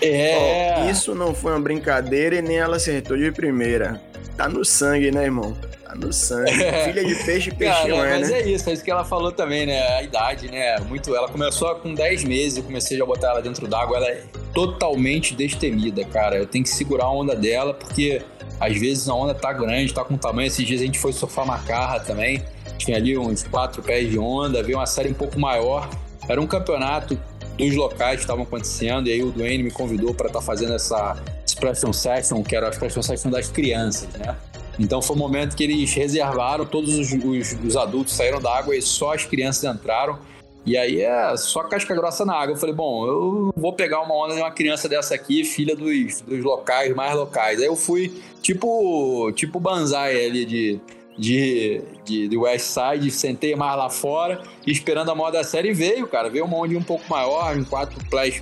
É. 0.00 0.84
Oh, 0.84 0.90
isso 0.90 1.14
não 1.14 1.34
foi 1.34 1.52
uma 1.52 1.60
brincadeira 1.60 2.36
e 2.36 2.42
nem 2.42 2.58
ela 2.58 2.76
acertou 2.76 3.16
de 3.16 3.32
primeira. 3.32 4.00
Tá 4.36 4.48
no 4.48 4.64
sangue, 4.64 5.10
né, 5.10 5.24
irmão? 5.24 5.56
Tá 5.82 5.94
no 5.96 6.12
sangue. 6.12 6.52
É. 6.62 6.84
Filha 6.84 7.04
de 7.04 7.14
peixe, 7.24 7.50
peixinho 7.50 7.96
Cara, 7.96 8.08
é, 8.08 8.18
mas 8.20 8.30
né? 8.30 8.40
é 8.40 8.48
isso, 8.48 8.70
é 8.70 8.72
isso 8.72 8.84
que 8.84 8.90
ela 8.90 9.04
falou 9.04 9.32
também, 9.32 9.66
né? 9.66 9.96
A 9.96 10.02
idade, 10.02 10.48
né? 10.48 10.78
Muito. 10.80 11.14
Ela 11.14 11.28
começou 11.28 11.74
com 11.76 11.92
10 11.92 12.24
meses, 12.24 12.58
eu 12.58 12.62
comecei 12.62 13.00
a 13.00 13.04
botar 13.04 13.30
ela 13.30 13.42
dentro 13.42 13.66
d'água, 13.66 13.96
ela 13.96 14.08
é 14.08 14.22
totalmente 14.54 15.34
destemida, 15.34 16.04
cara. 16.04 16.36
Eu 16.36 16.46
tenho 16.46 16.62
que 16.62 16.70
segurar 16.70 17.06
a 17.06 17.10
onda 17.10 17.34
dela, 17.34 17.74
porque 17.74 18.22
às 18.60 18.76
vezes 18.78 19.08
a 19.08 19.14
onda 19.14 19.34
tá 19.34 19.52
grande, 19.52 19.92
tá 19.92 20.04
com 20.04 20.16
tamanho. 20.16 20.46
Esses 20.46 20.64
dias 20.64 20.80
a 20.80 20.84
gente 20.84 20.98
foi 20.98 21.12
surfar 21.12 21.44
Macarra 21.44 21.98
também. 21.98 22.44
Tinha 22.76 22.96
ali 22.96 23.16
uns 23.16 23.42
quatro 23.44 23.82
pés 23.82 24.10
de 24.10 24.18
onda, 24.18 24.62
veio 24.62 24.78
uma 24.78 24.86
série 24.86 25.10
um 25.10 25.14
pouco 25.14 25.38
maior. 25.38 25.88
Era 26.28 26.40
um 26.40 26.46
campeonato 26.46 27.18
dos 27.56 27.74
locais 27.74 28.16
que 28.16 28.22
estavam 28.22 28.44
acontecendo, 28.44 29.08
e 29.08 29.12
aí 29.12 29.22
o 29.22 29.32
Duane 29.32 29.62
me 29.64 29.70
convidou 29.70 30.14
para 30.14 30.26
estar 30.28 30.38
tá 30.38 30.44
fazendo 30.44 30.74
essa 30.74 31.16
expression 31.44 31.92
session, 31.92 32.42
que 32.42 32.54
era 32.54 32.66
a 32.66 32.70
expression 32.70 33.02
session 33.02 33.30
das 33.30 33.48
crianças, 33.48 34.08
né? 34.14 34.36
Então 34.78 35.02
foi 35.02 35.16
um 35.16 35.18
momento 35.18 35.56
que 35.56 35.64
eles 35.64 35.92
reservaram, 35.92 36.64
todos 36.64 36.96
os, 36.96 37.12
os, 37.12 37.56
os 37.64 37.76
adultos 37.76 38.14
saíram 38.14 38.40
da 38.40 38.56
água 38.56 38.76
e 38.76 38.80
só 38.80 39.12
as 39.14 39.24
crianças 39.24 39.64
entraram. 39.64 40.18
E 40.64 40.76
aí 40.76 41.00
é 41.00 41.36
só 41.36 41.62
casca 41.64 41.94
grossa 41.94 42.24
na 42.24 42.34
água. 42.34 42.52
Eu 42.54 42.58
falei, 42.58 42.74
bom, 42.74 43.06
eu 43.06 43.52
vou 43.56 43.72
pegar 43.72 44.02
uma 44.02 44.14
onda 44.14 44.34
de 44.34 44.40
uma 44.40 44.50
criança 44.50 44.88
dessa 44.88 45.14
aqui, 45.14 45.42
filha 45.42 45.74
dos, 45.74 46.20
dos 46.20 46.44
locais, 46.44 46.94
mais 46.94 47.16
locais. 47.16 47.58
Aí 47.58 47.66
eu 47.66 47.74
fui 47.74 48.22
tipo, 48.42 49.32
tipo 49.32 49.58
banzai 49.58 50.26
ali 50.26 50.44
de, 50.44 50.80
de, 51.18 51.82
de, 52.04 52.28
de 52.28 52.36
West 52.36 52.66
Side, 52.66 53.10
sentei 53.10 53.56
mais 53.56 53.76
lá 53.76 53.90
fora, 53.90 54.40
esperando 54.64 55.10
a 55.10 55.14
moda 55.14 55.38
da 55.38 55.44
série 55.44 55.72
veio, 55.72 56.06
cara. 56.06 56.30
Veio 56.30 56.44
uma 56.44 56.56
onda 56.56 56.78
um 56.78 56.82
pouco 56.82 57.04
maior, 57.10 57.56
um 57.56 57.64
4 57.64 57.98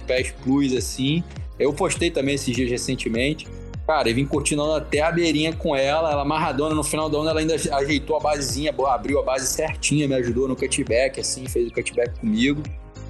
pés 0.07 0.35
plus 0.45 0.74
assim. 0.74 1.24
Eu 1.59 1.72
postei 1.72 2.11
também 2.11 2.34
esses 2.34 2.55
dias 2.55 2.71
recentemente. 2.71 3.49
Cara, 3.87 4.11
e 4.11 4.13
vim 4.13 4.26
curtindo 4.26 4.72
até 4.72 5.01
a 5.01 5.13
beirinha 5.13 5.53
com 5.53 5.75
ela, 5.75 6.11
ela 6.11 6.22
amarradona, 6.22 6.75
no 6.75 6.83
final 6.83 7.09
da 7.09 7.18
onda 7.18 7.30
ela 7.30 7.38
ainda 7.38 7.55
ajeitou 7.55 8.17
a 8.17 8.21
basezinha, 8.21 8.75
abriu 8.88 9.21
a 9.21 9.22
base 9.22 9.46
certinha, 9.46 10.09
me 10.09 10.14
ajudou 10.17 10.49
no 10.49 10.57
cutback, 10.57 11.21
assim, 11.21 11.46
fez 11.46 11.68
o 11.68 11.72
cutback 11.72 12.18
comigo. 12.18 12.63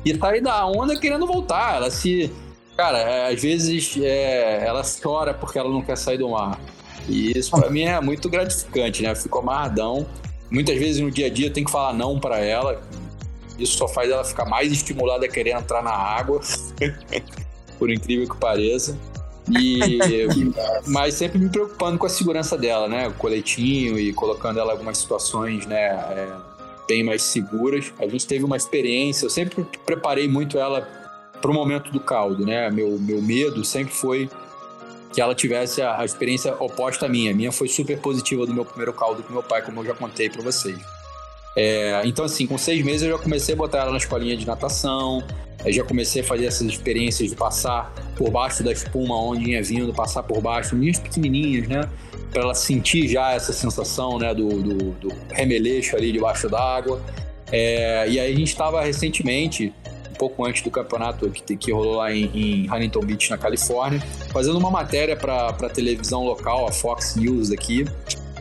E 0.05 0.17
tá 0.17 0.29
aí 0.29 0.41
da 0.41 0.67
onda 0.67 0.99
querendo 0.99 1.27
voltar, 1.27 1.77
ela 1.77 1.91
se... 1.91 2.31
Cara, 2.77 2.99
é, 2.99 3.33
às 3.33 3.41
vezes 3.41 3.97
é, 3.99 4.67
ela 4.67 4.83
chora 5.03 5.33
porque 5.33 5.59
ela 5.59 5.71
não 5.71 5.81
quer 5.81 5.97
sair 5.97 6.19
do 6.19 6.29
mar. 6.29 6.61
E 7.09 7.37
isso 7.37 7.51
para 7.51 7.71
mim 7.71 7.83
é 7.83 8.01
muito 8.01 8.29
gratificante, 8.29 9.03
né? 9.03 9.11
Eu 9.11 9.17
fico 9.17 9.39
amarradão. 9.39 10.07
Muitas 10.51 10.79
vezes 10.79 11.01
no 11.01 11.11
dia 11.11 11.27
a 11.27 11.31
dia 11.31 11.51
tenho 11.51 11.67
que 11.67 11.73
falar 11.73 11.93
não 11.93 12.19
para 12.19 12.39
ela. 12.39 12.81
Isso 13.59 13.77
só 13.77 13.89
faz 13.89 14.11
ela 14.11 14.25
ficar 14.25 14.45
mais 14.45 14.71
estimulada 14.73 15.27
a 15.27 15.29
querer 15.29 15.51
entrar 15.51 15.83
na 15.83 15.93
água. 15.93 16.41
Por 17.79 17.91
incrível 17.91 18.29
que 18.29 18.37
pareça. 18.37 18.99
E, 19.51 19.99
mas 20.87 21.15
sempre 21.15 21.39
me 21.39 21.49
preocupando 21.49 21.99
com 21.99 22.07
a 22.07 22.09
segurança 22.09 22.57
dela, 22.57 22.89
né? 22.89 23.09
O 23.09 23.15
coletinho 23.15 23.99
e 23.99 24.13
colocando 24.13 24.59
ela 24.59 24.71
em 24.71 24.73
algumas 24.73 24.99
situações, 24.99 25.67
né? 25.67 25.89
É, 25.89 26.29
bem 26.89 27.03
mais 27.03 27.23
seguras. 27.23 27.93
A 27.99 28.07
gente 28.07 28.27
teve 28.27 28.45
uma 28.45 28.57
experiência, 28.57 29.27
eu 29.27 29.31
sempre 29.31 29.67
preparei 29.85 30.29
muito 30.29 30.59
ela 30.59 30.89
para 31.41 31.51
o 31.51 31.55
momento 31.55 31.93
do 31.93 32.01
caldo, 32.01 32.45
né? 32.45 32.71
Meu, 32.71 32.99
meu 32.99 33.23
medo 33.23 33.65
sempre 33.65 33.95
foi 33.95 34.29
que 35.17 35.21
ela 35.23 35.35
tivesse 35.35 35.81
a, 35.81 36.03
a 36.03 36.05
experiência 36.05 36.55
oposta 36.63 37.07
à 37.07 37.09
minha. 37.09 37.31
A 37.31 37.35
minha 37.35 37.51
foi 37.51 37.69
super 37.69 37.99
positiva 37.99 38.45
do 38.45 38.53
meu 38.53 38.67
primeiro 38.67 38.93
caldo 38.93 39.23
com 39.23 39.33
meu 39.33 39.43
pai, 39.43 39.63
como 39.63 39.81
eu 39.81 39.87
já 39.87 39.95
contei 39.95 40.29
para 40.29 40.43
vocês. 40.43 40.79
É, 41.57 42.03
então, 42.05 42.23
assim, 42.23 42.47
com 42.47 42.59
seis 42.59 42.85
meses 42.85 43.01
eu 43.01 43.17
já 43.17 43.19
comecei 43.19 43.55
a 43.55 43.57
botar 43.57 43.79
ela 43.79 43.93
na 43.93 43.97
escolinha 43.97 44.37
de 44.37 44.47
natação, 44.47 45.27
eu 45.65 45.73
já 45.73 45.83
comecei 45.83 46.21
a 46.21 46.25
fazer 46.25 46.45
essas 46.45 46.69
experiências 46.69 47.31
de 47.31 47.35
passar 47.35 47.95
por 48.15 48.31
baixo 48.31 48.63
da 48.63 48.71
espuma, 48.71 49.19
onde 49.19 49.53
ia 49.53 49.63
vindo, 49.63 49.91
passar 49.95 50.23
por 50.23 50.39
baixo, 50.43 50.77
minhas 50.77 50.99
pequenininhas, 50.99 51.67
né? 51.67 51.89
Para 52.31 52.43
ela 52.43 52.55
sentir 52.55 53.09
já 53.09 53.33
essa 53.33 53.55
sensação, 53.55 54.19
né, 54.19 54.35
do, 54.35 54.49
do, 54.63 54.91
do 54.91 55.09
remeleixo 55.33 55.97
ali 55.97 56.13
debaixo 56.13 56.47
d'água. 56.47 57.01
É, 57.51 58.07
e 58.07 58.21
aí 58.21 58.35
a 58.35 58.37
gente 58.37 58.49
estava 58.49 58.83
recentemente, 58.83 59.73
pouco 60.17 60.45
antes 60.45 60.63
do 60.63 60.71
campeonato 60.71 61.29
que, 61.31 61.57
que 61.57 61.73
rolou 61.73 61.97
lá 61.97 62.13
em, 62.13 62.31
em 62.35 62.73
Huntington 62.73 63.01
Beach, 63.01 63.31
na 63.31 63.39
Califórnia, 63.39 64.01
fazendo 64.33 64.59
uma 64.59 64.71
matéria 64.71 65.17
para 65.17 65.49
a 65.49 65.69
televisão 65.69 66.25
local, 66.25 66.67
a 66.67 66.73
Fox 66.73 67.17
News 67.17 67.51
aqui. 67.51 67.85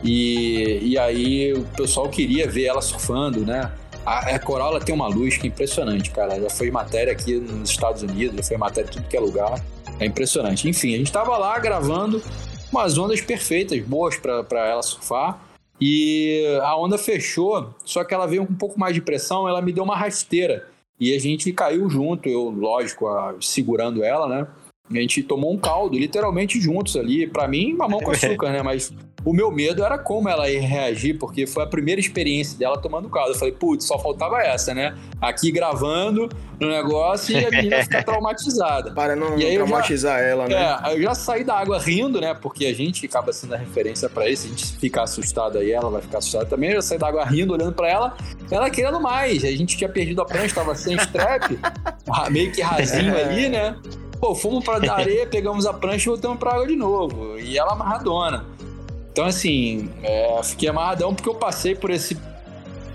E, 0.04 0.80
e 0.82 0.98
aí 0.98 1.52
o 1.52 1.64
pessoal 1.76 2.08
queria 2.08 2.48
ver 2.48 2.64
ela 2.64 2.82
surfando, 2.82 3.44
né? 3.44 3.72
A, 4.04 4.36
a 4.36 4.38
coral 4.38 4.70
ela 4.70 4.80
tem 4.80 4.94
uma 4.94 5.08
luz 5.08 5.36
que 5.36 5.46
é 5.46 5.48
impressionante, 5.48 6.10
cara. 6.10 6.40
Já 6.40 6.50
foi 6.50 6.70
matéria 6.70 7.12
aqui 7.12 7.34
nos 7.36 7.70
Estados 7.70 8.02
Unidos, 8.02 8.36
já 8.36 8.42
foi 8.42 8.56
matéria 8.56 8.88
em 8.88 8.92
tudo 8.92 9.08
que 9.08 9.16
é 9.16 9.20
lugar. 9.20 9.60
É 9.98 10.06
impressionante. 10.06 10.68
Enfim, 10.68 10.94
a 10.94 10.98
gente 10.98 11.10
tava 11.10 11.36
lá 11.36 11.58
gravando 11.58 12.22
umas 12.70 12.96
ondas 12.98 13.20
perfeitas, 13.20 13.80
boas 13.82 14.16
para 14.16 14.66
ela 14.66 14.82
surfar. 14.82 15.40
E 15.80 16.58
a 16.62 16.76
onda 16.76 16.96
fechou, 16.96 17.74
só 17.84 18.02
que 18.02 18.14
ela 18.14 18.26
veio 18.26 18.46
com 18.46 18.52
um 18.52 18.56
pouco 18.56 18.78
mais 18.78 18.94
de 18.94 19.02
pressão, 19.02 19.48
ela 19.48 19.60
me 19.60 19.72
deu 19.72 19.84
uma 19.84 19.96
rasteira. 19.96 20.66
E 20.98 21.14
a 21.14 21.18
gente 21.18 21.52
caiu 21.52 21.88
junto, 21.90 22.28
eu, 22.28 22.48
lógico, 22.48 23.06
segurando 23.40 24.02
ela, 24.02 24.28
né? 24.28 24.48
A 24.90 24.98
gente 24.98 25.22
tomou 25.22 25.52
um 25.52 25.58
caldo, 25.58 25.98
literalmente 25.98 26.60
juntos 26.60 26.96
ali. 26.96 27.26
Para 27.26 27.48
mim, 27.48 27.74
mamão 27.74 28.00
com 28.00 28.10
açúcar, 28.12 28.50
né? 28.50 28.62
Mas 28.62 28.92
o 29.26 29.32
meu 29.32 29.50
medo 29.50 29.84
era 29.84 29.98
como 29.98 30.28
ela 30.28 30.48
ia 30.48 30.62
reagir, 30.62 31.18
porque 31.18 31.48
foi 31.48 31.64
a 31.64 31.66
primeira 31.66 32.00
experiência 32.00 32.56
dela 32.56 32.80
tomando 32.80 33.08
caldo. 33.08 33.32
Eu 33.32 33.34
falei, 33.34 33.52
putz, 33.52 33.84
só 33.84 33.98
faltava 33.98 34.40
essa, 34.40 34.72
né? 34.72 34.94
Aqui 35.20 35.50
gravando 35.50 36.28
no 36.60 36.68
negócio 36.68 37.36
e 37.36 37.44
a 37.44 37.50
menina 37.50 37.82
ficar 37.82 38.04
traumatizada. 38.06 38.92
Para 38.92 39.16
não 39.16 39.36
traumatizar 39.36 40.20
já, 40.20 40.24
ela, 40.24 40.46
né? 40.46 40.78
É, 40.84 40.94
eu 40.94 41.02
já 41.02 41.12
saí 41.12 41.42
da 41.42 41.58
água 41.58 41.76
rindo, 41.76 42.20
né? 42.20 42.34
Porque 42.34 42.66
a 42.66 42.72
gente 42.72 43.04
acaba 43.04 43.32
sendo 43.32 43.54
a 43.54 43.58
referência 43.58 44.08
para 44.08 44.28
isso. 44.28 44.46
A 44.46 44.50
gente 44.50 44.76
fica 44.76 45.02
assustado 45.02 45.58
aí, 45.58 45.72
ela 45.72 45.90
vai 45.90 46.02
ficar 46.02 46.18
assustada 46.18 46.46
também. 46.46 46.70
Eu 46.70 46.76
já 46.76 46.82
saí 46.82 46.98
da 46.98 47.08
água 47.08 47.24
rindo, 47.24 47.52
olhando 47.52 47.72
para 47.72 47.88
ela, 47.88 48.16
ela 48.48 48.70
querendo 48.70 49.00
mais. 49.00 49.42
A 49.42 49.50
gente 49.50 49.76
tinha 49.76 49.90
perdido 49.90 50.22
a 50.22 50.24
prancha, 50.24 50.46
estava 50.46 50.72
sem 50.76 50.94
strap, 50.98 51.50
meio 52.30 52.52
que 52.52 52.62
rasinho 52.62 53.16
ali, 53.18 53.48
né? 53.48 53.76
Pô, 54.20 54.34
fomos 54.34 54.64
pra 54.64 54.76
areia, 54.92 55.26
pegamos 55.30 55.66
a 55.66 55.72
prancha 55.72 56.04
e 56.04 56.10
voltamos 56.10 56.38
pra 56.38 56.52
água 56.54 56.66
de 56.66 56.76
novo. 56.76 57.38
E 57.38 57.58
ela 57.58 57.72
amarradona. 57.72 58.44
Então, 59.12 59.24
assim, 59.24 59.88
é, 60.02 60.40
fiquei 60.42 60.68
amarradão 60.68 61.14
porque 61.14 61.28
eu 61.28 61.34
passei 61.34 61.74
por 61.74 61.90
esse 61.90 62.16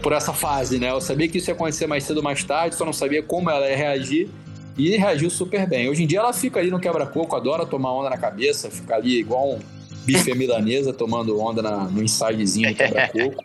por 0.01 0.13
essa 0.13 0.33
fase, 0.33 0.79
né? 0.79 0.89
Eu 0.89 0.99
sabia 0.99 1.27
que 1.27 1.37
isso 1.37 1.49
ia 1.49 1.53
acontecer 1.53 1.85
mais 1.85 2.03
cedo 2.03 2.17
ou 2.17 2.23
mais 2.23 2.43
tarde, 2.43 2.75
só 2.75 2.83
não 2.83 2.93
sabia 2.93 3.21
como 3.21 3.49
ela 3.49 3.69
ia 3.69 3.77
reagir. 3.77 4.29
E 4.77 4.97
reagiu 4.97 5.29
super 5.29 5.67
bem. 5.67 5.89
Hoje 5.89 6.03
em 6.03 6.07
dia 6.07 6.19
ela 6.19 6.33
fica 6.33 6.59
ali 6.59 6.71
no 6.71 6.79
quebra-coco, 6.79 7.35
adora 7.35 7.65
tomar 7.65 7.91
onda 7.91 8.09
na 8.09 8.17
cabeça, 8.17 8.71
fica 8.71 8.95
ali 8.95 9.19
igual 9.19 9.51
um 9.51 9.59
bife 10.05 10.33
milanesa 10.33 10.91
tomando 10.91 11.39
onda 11.39 11.61
na, 11.61 11.85
no 11.85 12.01
insidezinho 12.01 12.69
do 12.69 12.75
quebra-coco. 12.75 13.43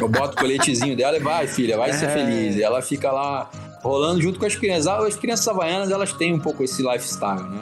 Eu 0.00 0.08
boto 0.08 0.34
o 0.34 0.40
coletezinho 0.40 0.96
dela 0.96 1.16
e 1.16 1.20
vai, 1.20 1.46
filha, 1.46 1.76
vai 1.76 1.92
ser 1.92 2.06
é. 2.10 2.14
feliz. 2.14 2.56
E 2.56 2.62
ela 2.62 2.82
fica 2.82 3.10
lá 3.10 3.50
rolando 3.82 4.22
junto 4.22 4.38
com 4.38 4.46
as 4.46 4.54
crianças. 4.54 4.86
As 4.86 5.16
crianças 5.16 5.46
havaianas, 5.48 5.90
elas 5.90 6.12
têm 6.12 6.32
um 6.32 6.38
pouco 6.38 6.62
esse 6.62 6.82
lifestyle, 6.82 7.42
né? 7.42 7.60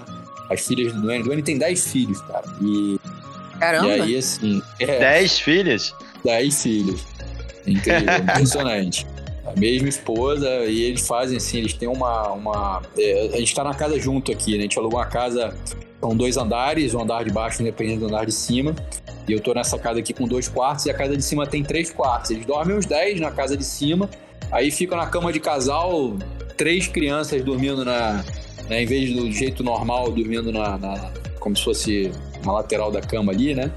As 0.48 0.66
filhas 0.66 0.92
do 0.92 1.00
Duane. 1.00 1.24
Duane 1.24 1.42
tem 1.42 1.58
10 1.58 1.86
filhos, 1.88 2.20
cara. 2.22 2.44
E. 2.60 2.98
Caramba! 3.58 3.96
E 3.96 4.00
aí, 4.00 4.16
assim. 4.16 4.62
10 4.78 5.00
é, 5.00 5.28
filhos? 5.28 5.94
10 6.24 6.62
filhos. 6.62 7.06
Incrível, 7.66 8.16
impressionante. 8.22 9.06
A 9.46 9.58
mesma 9.58 9.88
esposa, 9.88 10.48
e 10.66 10.82
eles 10.82 11.06
fazem 11.06 11.38
assim, 11.38 11.58
eles 11.58 11.72
têm 11.72 11.88
uma. 11.88 12.32
uma 12.32 12.82
é, 12.96 13.30
a 13.32 13.38
gente 13.38 13.54
tá 13.54 13.64
na 13.64 13.74
casa 13.74 13.98
junto 13.98 14.30
aqui, 14.30 14.52
né? 14.52 14.58
A 14.58 14.62
gente 14.62 14.78
alugou 14.78 14.98
uma 14.98 15.06
casa, 15.06 15.54
são 16.00 16.16
dois 16.16 16.36
andares, 16.36 16.94
um 16.94 17.00
andar 17.00 17.24
de 17.24 17.30
baixo 17.30 17.62
independente 17.62 18.00
do 18.00 18.06
andar 18.06 18.26
de 18.26 18.32
cima. 18.32 18.74
E 19.28 19.32
eu 19.32 19.40
tô 19.40 19.54
nessa 19.54 19.78
casa 19.78 20.00
aqui 20.00 20.12
com 20.12 20.26
dois 20.26 20.48
quartos, 20.48 20.86
e 20.86 20.90
a 20.90 20.94
casa 20.94 21.16
de 21.16 21.22
cima 21.22 21.46
tem 21.46 21.62
três 21.62 21.90
quartos. 21.90 22.30
Eles 22.30 22.44
dormem 22.44 22.76
uns 22.76 22.86
10 22.86 23.20
na 23.20 23.30
casa 23.30 23.56
de 23.56 23.64
cima 23.64 24.10
Aí 24.50 24.70
fica 24.70 24.96
na 24.96 25.06
cama 25.06 25.32
de 25.32 25.40
casal, 25.40 26.16
três 26.56 26.86
crianças 26.86 27.42
dormindo 27.42 27.84
na. 27.84 28.24
Né, 28.68 28.82
em 28.82 28.86
vez 28.86 29.12
do 29.12 29.30
jeito 29.32 29.64
normal, 29.64 30.12
dormindo 30.12 30.52
na, 30.52 30.78
na, 30.78 31.12
como 31.40 31.56
se 31.56 31.64
fosse 31.64 32.12
na 32.44 32.52
lateral 32.52 32.90
da 32.92 33.00
cama 33.00 33.32
ali, 33.32 33.54
né? 33.54 33.72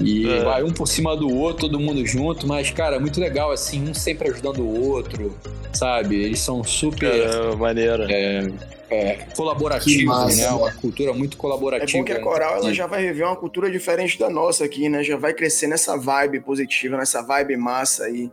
E 0.00 0.28
é. 0.28 0.44
vai 0.44 0.62
um 0.62 0.70
por 0.70 0.86
cima 0.86 1.16
do 1.16 1.28
outro, 1.34 1.68
todo 1.68 1.80
mundo 1.80 2.06
junto, 2.06 2.46
mas, 2.46 2.70
cara, 2.70 2.96
é 2.96 2.98
muito 2.98 3.18
legal, 3.18 3.50
assim, 3.50 3.88
um 3.88 3.94
sempre 3.94 4.28
ajudando 4.30 4.60
o 4.60 4.90
outro, 4.90 5.36
sabe? 5.72 6.16
Eles 6.16 6.38
são 6.40 6.62
super. 6.62 7.12
É, 7.12 7.56
maneiro. 7.56 8.04
É, 8.08 8.48
é, 8.90 9.14
colaborativos, 9.36 10.36
né? 10.36 10.48
Uma 10.50 10.72
cultura 10.72 11.12
muito 11.12 11.36
colaborativa. 11.36 11.98
É 11.98 12.00
bom 12.00 12.04
que 12.04 12.12
a 12.12 12.20
Coral 12.20 12.56
ela 12.56 12.72
já 12.72 12.86
vai 12.86 13.02
viver 13.02 13.24
uma 13.24 13.36
cultura 13.36 13.70
diferente 13.70 14.18
da 14.18 14.30
nossa 14.30 14.64
aqui, 14.64 14.88
né? 14.88 15.02
Já 15.02 15.16
vai 15.16 15.34
crescer 15.34 15.66
nessa 15.66 15.96
vibe 15.96 16.40
positiva, 16.40 16.96
nessa 16.96 17.20
vibe 17.20 17.56
massa 17.56 18.04
aí, 18.04 18.30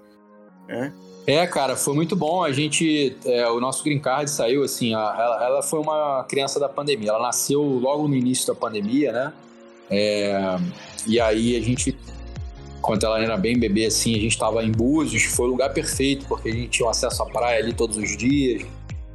né? 0.67 0.93
É, 1.27 1.47
cara, 1.47 1.75
foi 1.75 1.95
muito 1.95 2.15
bom. 2.15 2.43
A 2.43 2.51
gente, 2.51 3.15
é, 3.25 3.49
o 3.49 3.59
nosso 3.59 3.83
green 3.83 3.99
card 3.99 4.29
saiu 4.29 4.63
assim. 4.63 4.93
A, 4.93 4.99
ela, 4.99 5.45
ela, 5.45 5.63
foi 5.63 5.79
uma 5.79 6.23
criança 6.29 6.59
da 6.59 6.69
pandemia. 6.69 7.09
Ela 7.09 7.21
nasceu 7.21 7.61
logo 7.61 8.07
no 8.07 8.15
início 8.15 8.45
da 8.47 8.53
pandemia, 8.53 9.11
né? 9.11 9.33
É, 9.89 10.57
e 11.07 11.19
aí 11.19 11.55
a 11.55 11.61
gente, 11.61 11.97
quando 12.81 13.05
ela 13.05 13.19
era 13.19 13.37
bem 13.37 13.57
bebê, 13.57 13.85
assim, 13.85 14.13
a 14.15 14.19
gente 14.19 14.33
estava 14.33 14.63
em 14.63 14.71
Búzios. 14.71 15.23
Foi 15.23 15.47
o 15.47 15.49
lugar 15.49 15.73
perfeito 15.73 16.27
porque 16.27 16.49
a 16.49 16.53
gente 16.53 16.69
tinha 16.69 16.89
acesso 16.89 17.23
à 17.23 17.25
praia 17.25 17.59
ali 17.59 17.73
todos 17.73 17.97
os 17.97 18.15
dias. 18.15 18.63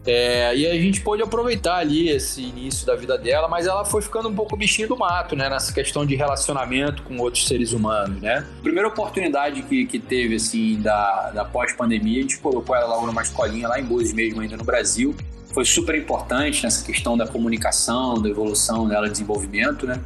É, 0.07 0.57
e 0.57 0.67
a 0.67 0.75
gente 0.75 1.03
pôde 1.03 1.23
aproveitar 1.23 1.77
ali 1.77 2.09
esse 2.09 2.43
início 2.43 2.87
da 2.87 2.97
vida 2.97 3.19
dela, 3.19 3.49
mas 3.49 3.67
ela 3.67 3.85
foi 3.85 4.01
ficando 4.01 4.29
um 4.29 4.35
pouco 4.35 4.57
bichinho 4.57 4.89
do 4.89 4.97
mato, 4.97 5.37
né? 5.37 5.49
Nessa 5.51 5.73
questão 5.73 6.07
de 6.07 6.17
relacionamento 6.17 7.03
com 7.03 7.19
outros 7.19 7.47
seres 7.47 7.73
humanos, 7.73 8.21
né? 8.21 8.47
Primeira 8.63 8.89
oportunidade 8.89 9.63
que, 9.63 9.85
que 9.85 9.99
teve, 9.99 10.37
assim, 10.37 10.81
da, 10.81 11.31
da 11.31 11.45
pós-pandemia, 11.45 12.21
a 12.21 12.23
gente 12.23 12.39
colocou 12.39 12.75
ela 12.75 12.97
lá 12.97 13.07
numa 13.07 13.23
escolinha 13.23 13.69
lá 13.69 13.79
em 13.79 13.85
Búzios 13.85 14.15
mesmo, 14.15 14.41
ainda 14.41 14.57
no 14.57 14.65
Brasil. 14.65 15.15
Foi 15.53 15.65
super 15.65 15.95
importante 15.95 16.63
nessa 16.63 16.85
questão 16.85 17.17
da 17.17 17.27
comunicação, 17.27 18.15
da 18.15 18.29
evolução 18.29 18.89
dela, 18.89 19.09
desenvolvimento, 19.09 19.87
né? 19.87 20.01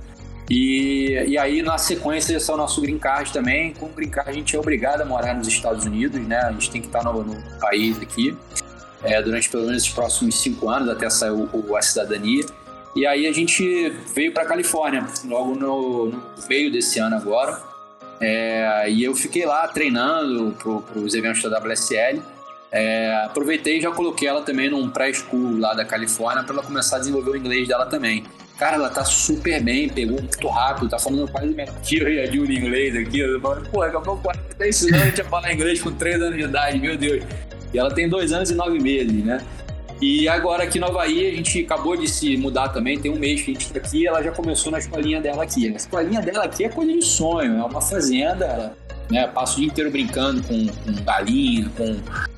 E, 0.50 1.24
e 1.28 1.38
aí, 1.38 1.62
na 1.62 1.78
sequência, 1.78 2.36
esse 2.36 2.50
é 2.50 2.54
o 2.54 2.56
nosso 2.56 2.80
green 2.80 2.98
card 2.98 3.32
também. 3.32 3.72
Com 3.72 3.86
o 3.86 3.90
green 3.90 4.10
card, 4.10 4.30
a 4.30 4.32
gente 4.32 4.56
é 4.56 4.58
obrigado 4.58 5.02
a 5.02 5.04
morar 5.04 5.34
nos 5.34 5.46
Estados 5.46 5.86
Unidos, 5.86 6.20
né? 6.26 6.38
A 6.38 6.52
gente 6.52 6.70
tem 6.70 6.80
que 6.80 6.88
estar 6.88 7.04
no, 7.04 7.22
no 7.22 7.60
país 7.60 8.00
aqui 8.02 8.36
é, 9.04 9.20
durante 9.22 9.48
pelo 9.50 9.66
menos 9.66 9.84
os 9.84 9.90
próximos 9.90 10.40
cinco 10.40 10.68
anos, 10.68 10.88
até 10.88 11.08
sair 11.10 11.30
o, 11.30 11.48
o, 11.52 11.76
a 11.76 11.82
cidadania. 11.82 12.44
E 12.96 13.06
aí 13.06 13.26
a 13.26 13.32
gente 13.32 13.90
veio 14.14 14.32
para 14.32 14.44
Califórnia, 14.44 15.06
logo 15.24 15.54
no, 15.54 16.06
no, 16.06 16.22
meio 16.48 16.72
desse 16.72 16.98
ano 16.98 17.16
agora. 17.16 17.60
É, 18.20 18.88
e 18.88 19.02
eu 19.04 19.14
fiquei 19.14 19.44
lá 19.44 19.66
treinando 19.68 20.54
para 20.92 20.98
os 20.98 21.14
eventos 21.14 21.42
da 21.42 21.58
WSL. 21.58 22.22
É, 22.70 23.24
aproveitei 23.24 23.78
e 23.78 23.80
já 23.80 23.90
coloquei 23.90 24.26
ela 24.26 24.42
também 24.42 24.70
num 24.70 24.88
pré-school 24.88 25.58
lá 25.58 25.74
da 25.74 25.84
Califórnia 25.84 26.42
para 26.42 26.54
ela 26.54 26.62
começar 26.62 26.96
a 26.96 26.98
desenvolver 26.98 27.30
o 27.30 27.36
inglês 27.36 27.68
dela 27.68 27.86
também. 27.86 28.24
Cara, 28.58 28.76
ela 28.76 28.88
tá 28.88 29.04
super 29.04 29.60
bem, 29.60 29.88
pegou 29.88 30.20
muito 30.20 30.48
rápido, 30.48 30.88
tá 30.88 30.98
falando 30.98 31.28
quase 31.30 31.48
melhor 31.48 31.74
que 31.82 31.98
eu 31.98 32.08
e 32.08 32.20
a 32.20 32.26
inglês 32.26 32.96
aqui. 32.96 33.18
Eu 33.18 33.40
falo, 33.40 33.68
pô, 33.68 33.82
acabou 33.82 34.16
46 34.18 34.92
anos, 34.92 35.14
tinha 35.14 35.24
falar 35.24 35.52
inglês 35.52 35.82
com 35.82 35.90
3 35.90 36.22
anos 36.22 36.36
de 36.36 36.44
idade, 36.44 36.78
meu 36.78 36.96
Deus. 36.96 37.24
E 37.74 37.78
ela 37.78 37.92
tem 37.92 38.08
dois 38.08 38.32
anos 38.32 38.50
e 38.50 38.54
nove 38.54 38.78
meses, 38.78 39.24
né? 39.24 39.44
E 40.00 40.28
agora 40.28 40.64
aqui 40.64 40.78
no 40.78 40.86
Havaí, 40.86 41.28
a 41.28 41.34
gente 41.36 41.60
acabou 41.60 41.96
de 41.96 42.08
se 42.08 42.36
mudar 42.36 42.68
também, 42.68 42.98
tem 42.98 43.10
um 43.10 43.18
mês 43.18 43.42
que 43.42 43.50
a 43.50 43.54
gente 43.54 43.66
está 43.66 43.78
aqui 43.78 44.06
ela 44.06 44.22
já 44.22 44.30
começou 44.30 44.70
na 44.70 44.78
escolinha 44.78 45.20
dela 45.20 45.42
aqui. 45.42 45.68
A 45.68 45.76
escolinha 45.76 46.20
dela 46.20 46.44
aqui 46.44 46.64
é 46.64 46.68
coisa 46.68 46.92
de 46.92 47.04
sonho, 47.04 47.58
é 47.58 47.64
uma 47.64 47.80
fazenda, 47.80 48.44
ela 48.44 48.76
né, 49.10 49.26
passa 49.26 49.54
o 49.54 49.56
dia 49.56 49.66
inteiro 49.66 49.90
brincando 49.90 50.42
com, 50.42 50.66
com 50.66 51.04
galinha, 51.04 51.70
com 51.76 51.96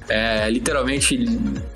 é, 0.09 0.49
literalmente 0.51 1.19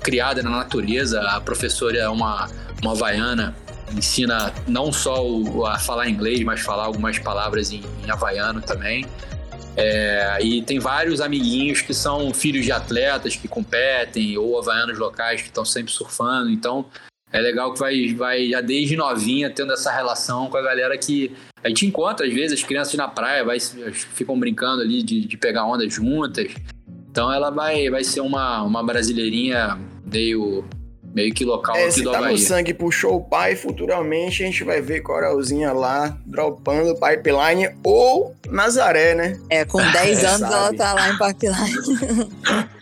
criada 0.01 0.41
na 0.41 0.49
natureza. 0.49 1.21
A 1.21 1.41
professora 1.41 1.97
é 1.97 2.09
uma, 2.09 2.49
uma 2.81 2.91
havaiana, 2.91 3.55
ensina 3.95 4.53
não 4.67 4.91
só 4.91 5.25
o, 5.25 5.65
a 5.65 5.77
falar 5.79 6.09
inglês, 6.09 6.41
mas 6.43 6.61
falar 6.61 6.85
algumas 6.85 7.19
palavras 7.19 7.71
em, 7.71 7.81
em 8.05 8.09
havaiano 8.09 8.61
também. 8.61 9.05
É, 9.75 10.37
e 10.41 10.61
tem 10.61 10.79
vários 10.79 11.21
amiguinhos 11.21 11.81
que 11.81 11.93
são 11.93 12.33
filhos 12.33 12.65
de 12.65 12.71
atletas 12.71 13.35
que 13.35 13.47
competem, 13.47 14.37
ou 14.37 14.59
havaianos 14.59 14.99
locais 14.99 15.41
que 15.41 15.47
estão 15.47 15.63
sempre 15.63 15.91
surfando. 15.91 16.49
Então 16.49 16.85
é 17.31 17.39
legal 17.39 17.73
que 17.73 17.79
vai, 17.79 18.13
vai 18.13 18.49
já 18.49 18.61
desde 18.61 18.97
novinha 18.97 19.49
tendo 19.49 19.71
essa 19.71 19.91
relação 19.91 20.49
com 20.49 20.57
a 20.57 20.61
galera 20.61 20.97
que 20.97 21.31
a 21.63 21.69
gente 21.69 21.85
encontra, 21.85 22.25
às 22.25 22.33
vezes, 22.33 22.59
as 22.59 22.65
crianças 22.65 22.95
na 22.95 23.07
praia 23.07 23.45
vai, 23.45 23.59
ficam 23.59 24.37
brincando 24.39 24.81
ali 24.81 25.03
de, 25.03 25.21
de 25.21 25.37
pegar 25.37 25.65
onda 25.65 25.87
juntas. 25.87 26.51
Então 27.09 27.31
ela 27.31 27.49
vai, 27.49 27.89
vai 27.89 28.03
ser 28.03 28.21
uma, 28.21 28.63
uma 28.63 28.83
brasileirinha 28.83 29.77
meio 30.03 30.65
meio 31.13 31.33
que 31.33 31.43
local 31.43 31.75
é, 31.75 31.83
aqui 31.83 31.91
se 31.91 32.03
do 32.03 32.11
tá 32.11 32.19
Havaí. 32.19 32.33
no 32.33 32.37
sangue 32.37 32.73
puxou 32.73 33.15
o 33.15 33.21
pai, 33.21 33.55
futuramente 33.55 34.43
a 34.43 34.45
gente 34.45 34.63
vai 34.63 34.81
ver 34.81 35.01
Coralzinha 35.01 35.73
lá, 35.73 36.17
dropando 36.25 36.95
Pipeline 36.95 37.69
ou 37.83 38.35
Nazaré, 38.49 39.13
né? 39.13 39.39
É, 39.49 39.65
com 39.65 39.79
10 39.79 40.23
é, 40.23 40.27
anos 40.27 40.39
sabe. 40.39 40.53
ela 40.53 40.73
tá 40.73 40.93
lá 40.93 41.09
em 41.09 41.17
Pipeline. 41.17 42.29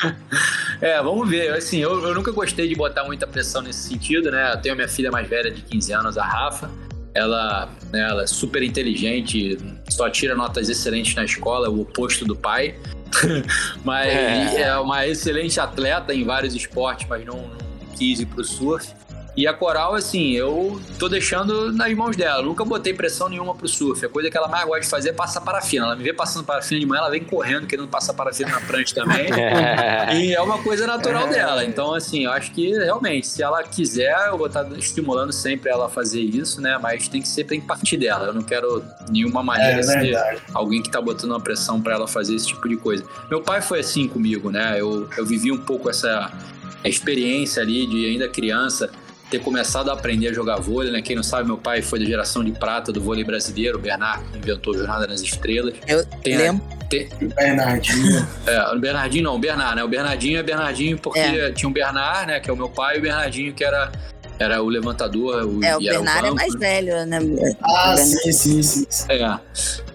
é, 0.82 1.02
vamos 1.02 1.30
ver. 1.30 1.54
Assim, 1.54 1.80
eu, 1.80 2.02
eu 2.04 2.14
nunca 2.14 2.32
gostei 2.32 2.68
de 2.68 2.76
botar 2.76 3.04
muita 3.04 3.26
pressão 3.26 3.62
nesse 3.62 3.90
sentido, 3.90 4.32
né? 4.32 4.54
Eu 4.54 4.62
tenho 4.62 4.76
minha 4.76 4.88
filha 4.88 5.12
mais 5.12 5.28
velha 5.28 5.52
de 5.52 5.62
15 5.62 5.94
anos, 5.94 6.18
a 6.18 6.24
Rafa. 6.24 6.70
Ela, 7.14 7.70
né, 7.92 8.08
ela 8.08 8.24
é 8.24 8.28
super 8.28 8.62
inteligente, 8.62 9.58
só 9.90 10.10
tira 10.10 10.36
notas 10.36 10.70
excelentes 10.70 11.16
na 11.16 11.26
escola, 11.26 11.68
o 11.70 11.82
oposto 11.82 12.24
do 12.24 12.36
pai. 12.36 12.76
mas 13.84 14.08
é. 14.54 14.62
é 14.62 14.78
uma 14.78 15.08
excelente 15.08 15.60
atleta 15.60 16.14
em 16.14 16.24
vários 16.24 16.54
esportes, 16.54 17.08
mas 17.10 17.26
não, 17.26 17.36
não 17.36 17.69
quis 18.00 18.22
ir 18.22 18.26
pro 18.26 18.44
surf. 18.44 18.96
E 19.38 19.48
a 19.48 19.54
coral, 19.54 19.96
assim, 19.96 20.32
eu 20.32 20.82
tô 20.98 21.08
deixando 21.08 21.72
nas 21.72 21.94
mãos 21.94 22.18
dela. 22.18 22.42
nunca 22.42 22.66
botei 22.66 22.94
pressão 22.94 23.30
nenhuma 23.30 23.56
pro 23.56 23.70
surf. 23.70 24.06
A 24.06 24.10
coisa 24.10 24.30
que 24.30 24.36
ela 24.36 24.50
mais 24.50 24.66
gosta 24.66 24.82
de 24.82 24.90
fazer 24.90 25.10
é 25.10 25.14
passar 25.14 25.40
parafina. 25.40 25.86
Ela 25.86 25.96
me 25.96 26.04
vê 26.04 26.12
passando 26.12 26.44
parafina 26.44 26.80
de 26.80 26.86
manhã, 26.86 27.00
ela 27.00 27.10
vem 27.10 27.24
correndo, 27.24 27.66
querendo 27.66 27.88
passar 27.88 28.14
parafina 28.14 28.50
na 28.50 28.60
prancha 28.60 28.94
também. 28.94 29.30
e 30.20 30.34
é 30.34 30.42
uma 30.42 30.62
coisa 30.62 30.86
natural 30.86 31.30
dela. 31.30 31.64
Então, 31.64 31.94
assim, 31.94 32.26
eu 32.26 32.32
acho 32.32 32.52
que 32.52 32.72
realmente, 32.72 33.28
se 33.28 33.42
ela 33.42 33.64
quiser, 33.64 34.28
eu 34.28 34.38
vou 34.38 34.48
estar 34.48 34.66
tá 34.66 34.76
estimulando 34.78 35.32
sempre 35.32 35.70
ela 35.70 35.86
a 35.86 35.90
fazer 35.90 36.22
isso, 36.22 36.60
né? 36.60 36.78
Mas 36.78 37.08
tem 37.08 37.22
que 37.22 37.28
ser 37.30 37.46
tem 37.46 37.62
que 37.62 37.68
partir 37.68 37.96
dela. 37.96 38.28
Eu 38.28 38.34
não 38.34 38.42
quero 38.42 38.84
nenhuma 39.10 39.42
maneira 39.42 39.80
é, 39.80 39.84
ser 39.84 40.42
alguém 40.54 40.84
que 40.84 40.92
tá 40.92 41.00
botando 41.00 41.32
uma 41.32 41.40
pressão 41.40 41.82
para 41.82 41.94
ela 41.94 42.08
fazer 42.08 42.36
esse 42.36 42.48
tipo 42.48 42.68
de 42.68 42.76
coisa. 42.76 43.06
Meu 43.30 43.42
pai 43.42 43.62
foi 43.62 43.80
assim 43.80 44.06
comigo, 44.06 44.52
né? 44.52 44.76
Eu, 44.78 45.08
eu 45.18 45.26
vivi 45.26 45.50
um 45.50 45.60
pouco 45.60 45.90
essa 45.90 46.30
experiência 46.88 47.62
ali 47.62 47.86
de 47.86 48.06
ainda 48.06 48.30
criança 48.30 48.90
ter 49.30 49.40
começado 49.40 49.90
a 49.90 49.94
aprender 49.94 50.30
a 50.30 50.34
jogar 50.34 50.60
vôlei, 50.60 50.92
né? 50.92 51.02
Quem 51.02 51.16
não 51.16 51.24
sabe, 51.24 51.46
meu 51.46 51.58
pai 51.58 51.82
foi 51.82 52.00
da 52.00 52.06
geração 52.06 52.44
de 52.44 52.52
prata 52.52 52.92
do 52.92 53.00
vôlei 53.00 53.24
brasileiro, 53.24 53.78
o 53.78 53.82
Bernard 53.82 54.24
inventou 54.36 54.76
Jornada 54.76 55.06
nas 55.06 55.22
Estrelas. 55.22 55.76
Eu 55.88 56.04
tem 56.06 56.38
lembro. 56.38 56.64
A, 56.72 56.86
tem... 56.86 57.08
Bernardinho. 57.36 58.28
É, 58.48 58.74
o 58.74 58.80
Bernardinho 58.80 59.24
não, 59.24 59.36
o 59.36 59.40
Bernard, 59.40 59.76
né? 59.76 59.84
O 59.84 59.88
Bernardinho 59.88 60.40
é 60.40 60.44
Bernardinho 60.44 60.98
porque 60.98 61.20
é. 61.20 61.52
tinha 61.52 61.70
um 61.70 61.74
Bernard, 61.74 62.26
né? 62.26 62.40
Que 62.40 62.50
é 62.50 62.54
o 62.54 62.58
meu 62.58 62.70
pai, 62.70 62.96
e 62.96 63.00
o 63.00 63.02
Bernardinho 63.02 63.54
que 63.54 63.64
era 63.64 63.92
era 64.40 64.64
o 64.64 64.70
levantador. 64.70 65.44
O, 65.44 65.64
é, 65.64 65.76
o 65.76 65.80
Bernardo 65.80 66.28
é 66.28 66.32
mais 66.32 66.56
velho, 66.56 67.06
né? 67.06 67.20
Ah, 67.62 67.98
sim, 67.98 68.32
sim, 68.32 68.64
sim. 68.64 68.88
É. 69.10 69.38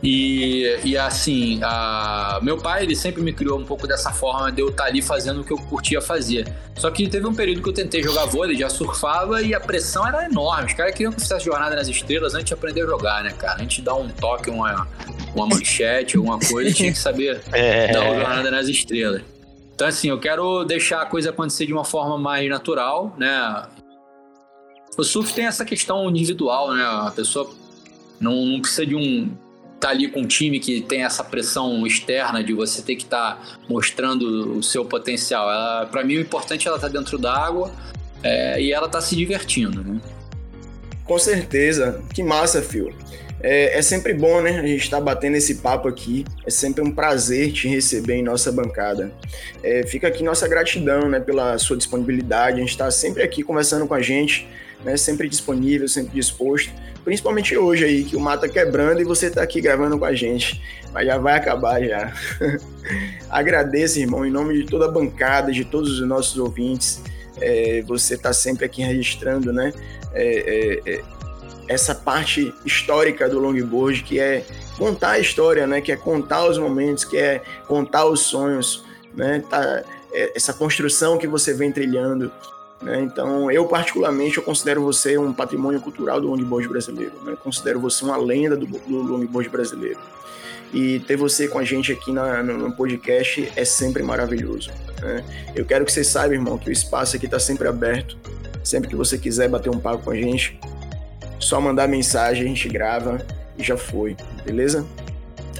E, 0.03 0.79
e 0.85 0.99
assim, 0.99 1.61
a, 1.63 2.39
meu 2.43 2.59
pai, 2.59 2.83
ele 2.83 2.95
sempre 2.95 3.23
me 3.23 3.33
criou 3.33 3.59
um 3.59 3.65
pouco 3.65 3.87
dessa 3.87 4.13
forma 4.13 4.53
de 4.53 4.61
eu 4.61 4.69
estar 4.69 4.85
tá 4.85 4.89
ali 4.91 5.01
fazendo 5.01 5.41
o 5.41 5.45
que 5.45 5.53
eu 5.53 5.57
curtia 5.57 6.03
fazer. 6.03 6.47
Só 6.77 6.91
que 6.91 7.09
teve 7.09 7.27
um 7.27 7.35
período 7.35 7.63
que 7.63 7.69
eu 7.71 7.73
tentei 7.73 8.03
jogar 8.03 8.27
vôlei, 8.27 8.57
já 8.57 8.69
surfava 8.69 9.41
e 9.41 9.55
a 9.55 9.61
pressão 9.61 10.07
era 10.07 10.27
enorme. 10.27 10.67
Os 10.67 10.75
caras 10.75 10.93
queriam 10.93 11.11
que 11.11 11.19
eu 11.19 11.23
fizesse 11.23 11.45
jornada 11.47 11.75
nas 11.75 11.89
estrelas 11.89 12.35
antes 12.35 12.47
de 12.47 12.55
aprender 12.55 12.83
a 12.83 12.87
jogar, 12.87 13.25
né, 13.25 13.31
cara? 13.31 13.63
Antes 13.63 13.77
de 13.77 13.83
dar 13.83 13.95
um 13.95 14.09
toque, 14.09 14.51
uma, 14.51 14.87
uma 15.35 15.47
manchete, 15.47 16.19
alguma 16.19 16.39
coisa, 16.39 16.71
tinha 16.73 16.93
que 16.93 16.99
saber 16.99 17.41
é. 17.53 17.93
dar 17.93 18.03
uma 18.03 18.17
jornada 18.17 18.51
nas 18.51 18.69
estrelas. 18.69 19.23
Então, 19.75 19.89
assim, 19.89 20.09
eu 20.09 20.21
quero 20.21 20.65
deixar 20.65 21.03
a 21.03 21.07
coisa 21.07 21.31
acontecer 21.31 21.67
de 21.67 21.73
uma 21.73 21.85
forma 21.85 22.17
mais 22.19 22.49
natural, 22.49 23.15
né? 23.19 23.67
O 24.97 25.03
surf 25.03 25.33
tem 25.33 25.47
essa 25.47 25.65
questão 25.65 26.09
individual, 26.09 26.73
né? 26.75 26.83
A 26.83 27.13
pessoa 27.15 27.51
não, 28.21 28.45
não 28.47 28.61
precisa 28.61 28.87
de 28.87 28.95
um 28.95 29.31
tá 29.81 29.91
ali 29.91 30.09
com 30.09 30.21
um 30.21 30.27
time 30.27 30.59
que 30.59 30.81
tem 30.81 31.05
essa 31.05 31.23
pressão 31.23 31.87
externa 31.87 32.43
de 32.43 32.55
você 32.55 32.81
ter 32.81 32.97
que 32.97 33.03
estar 33.03 33.35
tá 33.35 33.59
mostrando 33.69 34.57
o 34.57 34.63
seu 34.63 34.83
potencial. 34.85 35.47
Para 35.89 36.03
mim, 36.03 36.17
o 36.17 36.21
importante 36.21 36.67
é 36.67 36.69
ela 36.69 36.79
estar 36.79 36.89
tá 36.89 36.99
dentro 36.99 37.19
d'água 37.19 37.71
é, 38.23 38.59
e 38.63 38.73
ela 38.73 38.89
tá 38.89 39.01
se 39.03 39.15
divertindo, 39.15 39.85
né? 39.85 40.01
Com 41.05 41.19
certeza. 41.19 42.03
Que 42.15 42.23
massa, 42.23 42.63
Phil. 42.63 42.95
É, 43.43 43.79
é, 43.79 43.83
sempre 43.83 44.15
bom, 44.15 44.41
né? 44.41 44.59
A 44.59 44.67
gente 44.67 44.85
estar 44.85 44.97
tá 44.97 45.03
batendo 45.03 45.37
esse 45.37 45.57
papo 45.57 45.87
aqui. 45.87 46.25
É 46.47 46.51
sempre 46.51 46.83
um 46.83 46.91
prazer 46.91 47.53
te 47.53 47.69
receber 47.69 48.15
em 48.15 48.23
nossa 48.23 48.51
bancada. 48.51 49.13
É, 49.63 49.87
fica 49.87 50.09
aqui 50.09 50.25
nossa 50.25 50.49
gratidão, 50.49 51.11
né, 51.11 51.21
pela 51.21 51.59
sua 51.59 51.77
disponibilidade. 51.77 52.57
A 52.57 52.61
gente 52.61 52.71
está 52.71 52.91
sempre 52.91 53.23
aqui 53.23 53.43
conversando 53.43 53.87
com 53.87 53.93
a 53.93 54.01
gente 54.01 54.49
né? 54.85 54.97
Sempre 54.97 55.29
disponível, 55.29 55.89
sempre 55.89 56.15
disposto. 56.15 56.71
Principalmente 57.05 57.57
hoje 57.57 57.85
aí, 57.85 58.05
que 58.05 58.17
o 58.17 58.21
mata 58.21 58.47
tá 58.47 58.53
quebrando 58.53 59.01
e 59.01 59.05
você 59.05 59.27
está 59.27 59.43
aqui 59.43 59.61
gravando 59.61 59.99
com 59.99 60.05
a 60.05 60.15
gente. 60.15 60.63
Mas 60.93 61.07
já 61.07 61.19
vai 61.19 61.35
acabar 61.35 61.83
já. 61.83 62.13
Agradeço, 63.29 63.99
irmão, 63.99 64.25
em 64.25 64.31
nome 64.31 64.55
de 64.55 64.65
toda 64.65 64.87
a 64.87 64.91
bancada, 64.91 65.53
de 65.53 65.65
todos 65.65 66.01
os 66.01 66.07
nossos 66.07 66.39
ouvintes. 66.39 67.03
É, 67.41 67.83
você 67.87 68.15
está 68.15 68.33
sempre 68.33 68.65
aqui 68.65 68.83
registrando, 68.83 69.53
né? 69.53 69.73
É, 70.13 70.81
é, 70.87 70.95
é, 70.95 71.05
essa 71.69 71.95
parte 71.95 72.55
histórica 72.65 73.29
do 73.29 73.39
longboard, 73.39 74.03
que 74.03 74.19
é 74.19 74.45
contar 74.79 75.13
a 75.13 75.19
história, 75.19 75.67
né? 75.67 75.81
Que 75.81 75.93
é 75.93 75.97
contar 75.97 76.47
os 76.47 76.59
momentos, 76.59 77.05
que 77.05 77.17
é 77.17 77.43
contar 77.67 78.07
os 78.07 78.21
sonhos, 78.21 78.85
né? 79.15 79.43
Tá, 79.51 79.83
é, 80.13 80.33
essa 80.35 80.53
construção 80.53 81.19
que 81.19 81.27
você 81.27 81.53
vem 81.53 81.73
trilhando. 81.73 82.31
Né? 82.83 83.03
Então, 83.03 83.51
eu 83.51 83.67
particularmente, 83.67 84.37
eu 84.37 84.43
considero 84.43 84.83
você 84.83 85.17
um 85.17 85.33
patrimônio 85.33 85.81
cultural 85.81 86.21
do 86.21 86.29
longboard 86.29 86.69
brasileiro. 86.69 87.13
Né? 87.25 87.37
Considero 87.43 87.81
você 87.81 88.05
uma 88.05 88.17
lenda 88.17 88.57
do, 88.57 88.67
do 88.67 89.03
longboard 89.03 89.49
brasileiro. 89.49 89.99
E 90.73 90.99
ter 91.01 91.17
você 91.17 91.47
com 91.47 91.59
a 91.59 91.65
gente 91.65 91.93
aqui 91.93 92.13
na, 92.13 92.43
no, 92.43 92.59
no, 92.59 92.73
podcast 92.73 93.53
é 93.55 93.65
sempre 93.65 94.03
maravilhoso. 94.03 94.71
Né? 95.01 95.25
Eu 95.55 95.65
quero 95.65 95.85
que 95.85 95.93
você 95.93 96.03
saiba, 96.03 96.35
irmão, 96.35 96.59
que 96.59 96.69
o 96.69 96.73
espaço 96.73 97.17
aqui 97.17 97.27
está 97.27 97.39
sempre 97.39 97.69
aberto. 97.69 98.19
Sempre 98.63 98.89
que 98.89 98.97
você 98.97 99.19
quiser 99.19 99.49
bater 99.49 99.71
um 99.71 99.79
papo 99.79 100.05
com 100.05 100.11
a 100.11 100.17
gente, 100.17 100.59
só 101.39 101.61
mandar 101.61 101.87
mensagem, 101.87 102.45
a 102.45 102.49
gente 102.49 102.67
grava 102.69 103.25
e 103.59 103.63
já 103.63 103.77
foi, 103.77 104.17
beleza? 104.45 104.87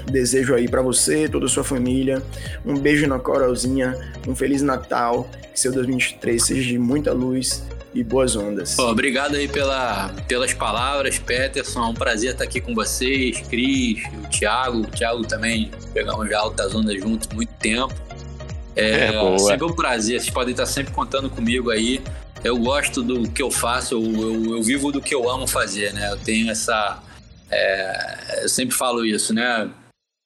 Desejo 0.05 0.53
aí 0.53 0.67
para 0.67 0.81
você, 0.81 1.27
toda 1.27 1.45
a 1.45 1.49
sua 1.49 1.63
família, 1.63 2.21
um 2.65 2.77
beijo 2.77 3.07
na 3.07 3.19
coralzinha, 3.19 3.95
um 4.27 4.35
feliz 4.35 4.61
Natal, 4.61 5.29
que 5.53 5.59
seu 5.59 5.71
2023 5.71 6.43
seja 6.43 6.61
de 6.61 6.77
muita 6.77 7.13
luz 7.13 7.63
e 7.95 8.03
boas 8.03 8.35
ondas. 8.35 8.77
Obrigado 8.77 9.35
aí 9.35 9.47
pela, 9.47 10.09
pelas 10.27 10.53
palavras, 10.53 11.17
Peterson. 11.17 11.79
É 11.79 11.87
um 11.87 11.93
prazer 11.93 12.31
estar 12.31 12.43
aqui 12.43 12.59
com 12.59 12.75
vocês, 12.75 13.39
Cris, 13.47 14.03
o 14.21 14.29
Thiago. 14.29 14.81
O 14.81 14.87
Thiago 14.87 15.25
também, 15.25 15.71
pegamos 15.93 16.29
já 16.29 16.39
altas 16.39 16.75
ondas 16.75 17.01
juntos 17.01 17.29
muito 17.33 17.53
tempo. 17.53 17.95
É, 18.75 19.15
é 19.15 19.37
sempre 19.37 19.65
um 19.65 19.73
prazer, 19.73 20.19
vocês 20.19 20.33
podem 20.33 20.51
estar 20.51 20.65
sempre 20.65 20.93
contando 20.93 21.29
comigo 21.29 21.71
aí. 21.71 22.01
Eu 22.43 22.57
gosto 22.57 23.01
do 23.01 23.29
que 23.31 23.41
eu 23.41 23.49
faço, 23.49 23.95
eu, 23.95 24.03
eu, 24.03 24.57
eu 24.57 24.61
vivo 24.61 24.91
do 24.91 25.01
que 25.01 25.15
eu 25.15 25.29
amo 25.29 25.47
fazer, 25.47 25.93
né? 25.93 26.11
Eu 26.11 26.17
tenho 26.17 26.51
essa. 26.51 27.01
É, 27.49 28.43
eu 28.43 28.49
sempre 28.49 28.75
falo 28.75 29.05
isso, 29.05 29.33
né? 29.33 29.69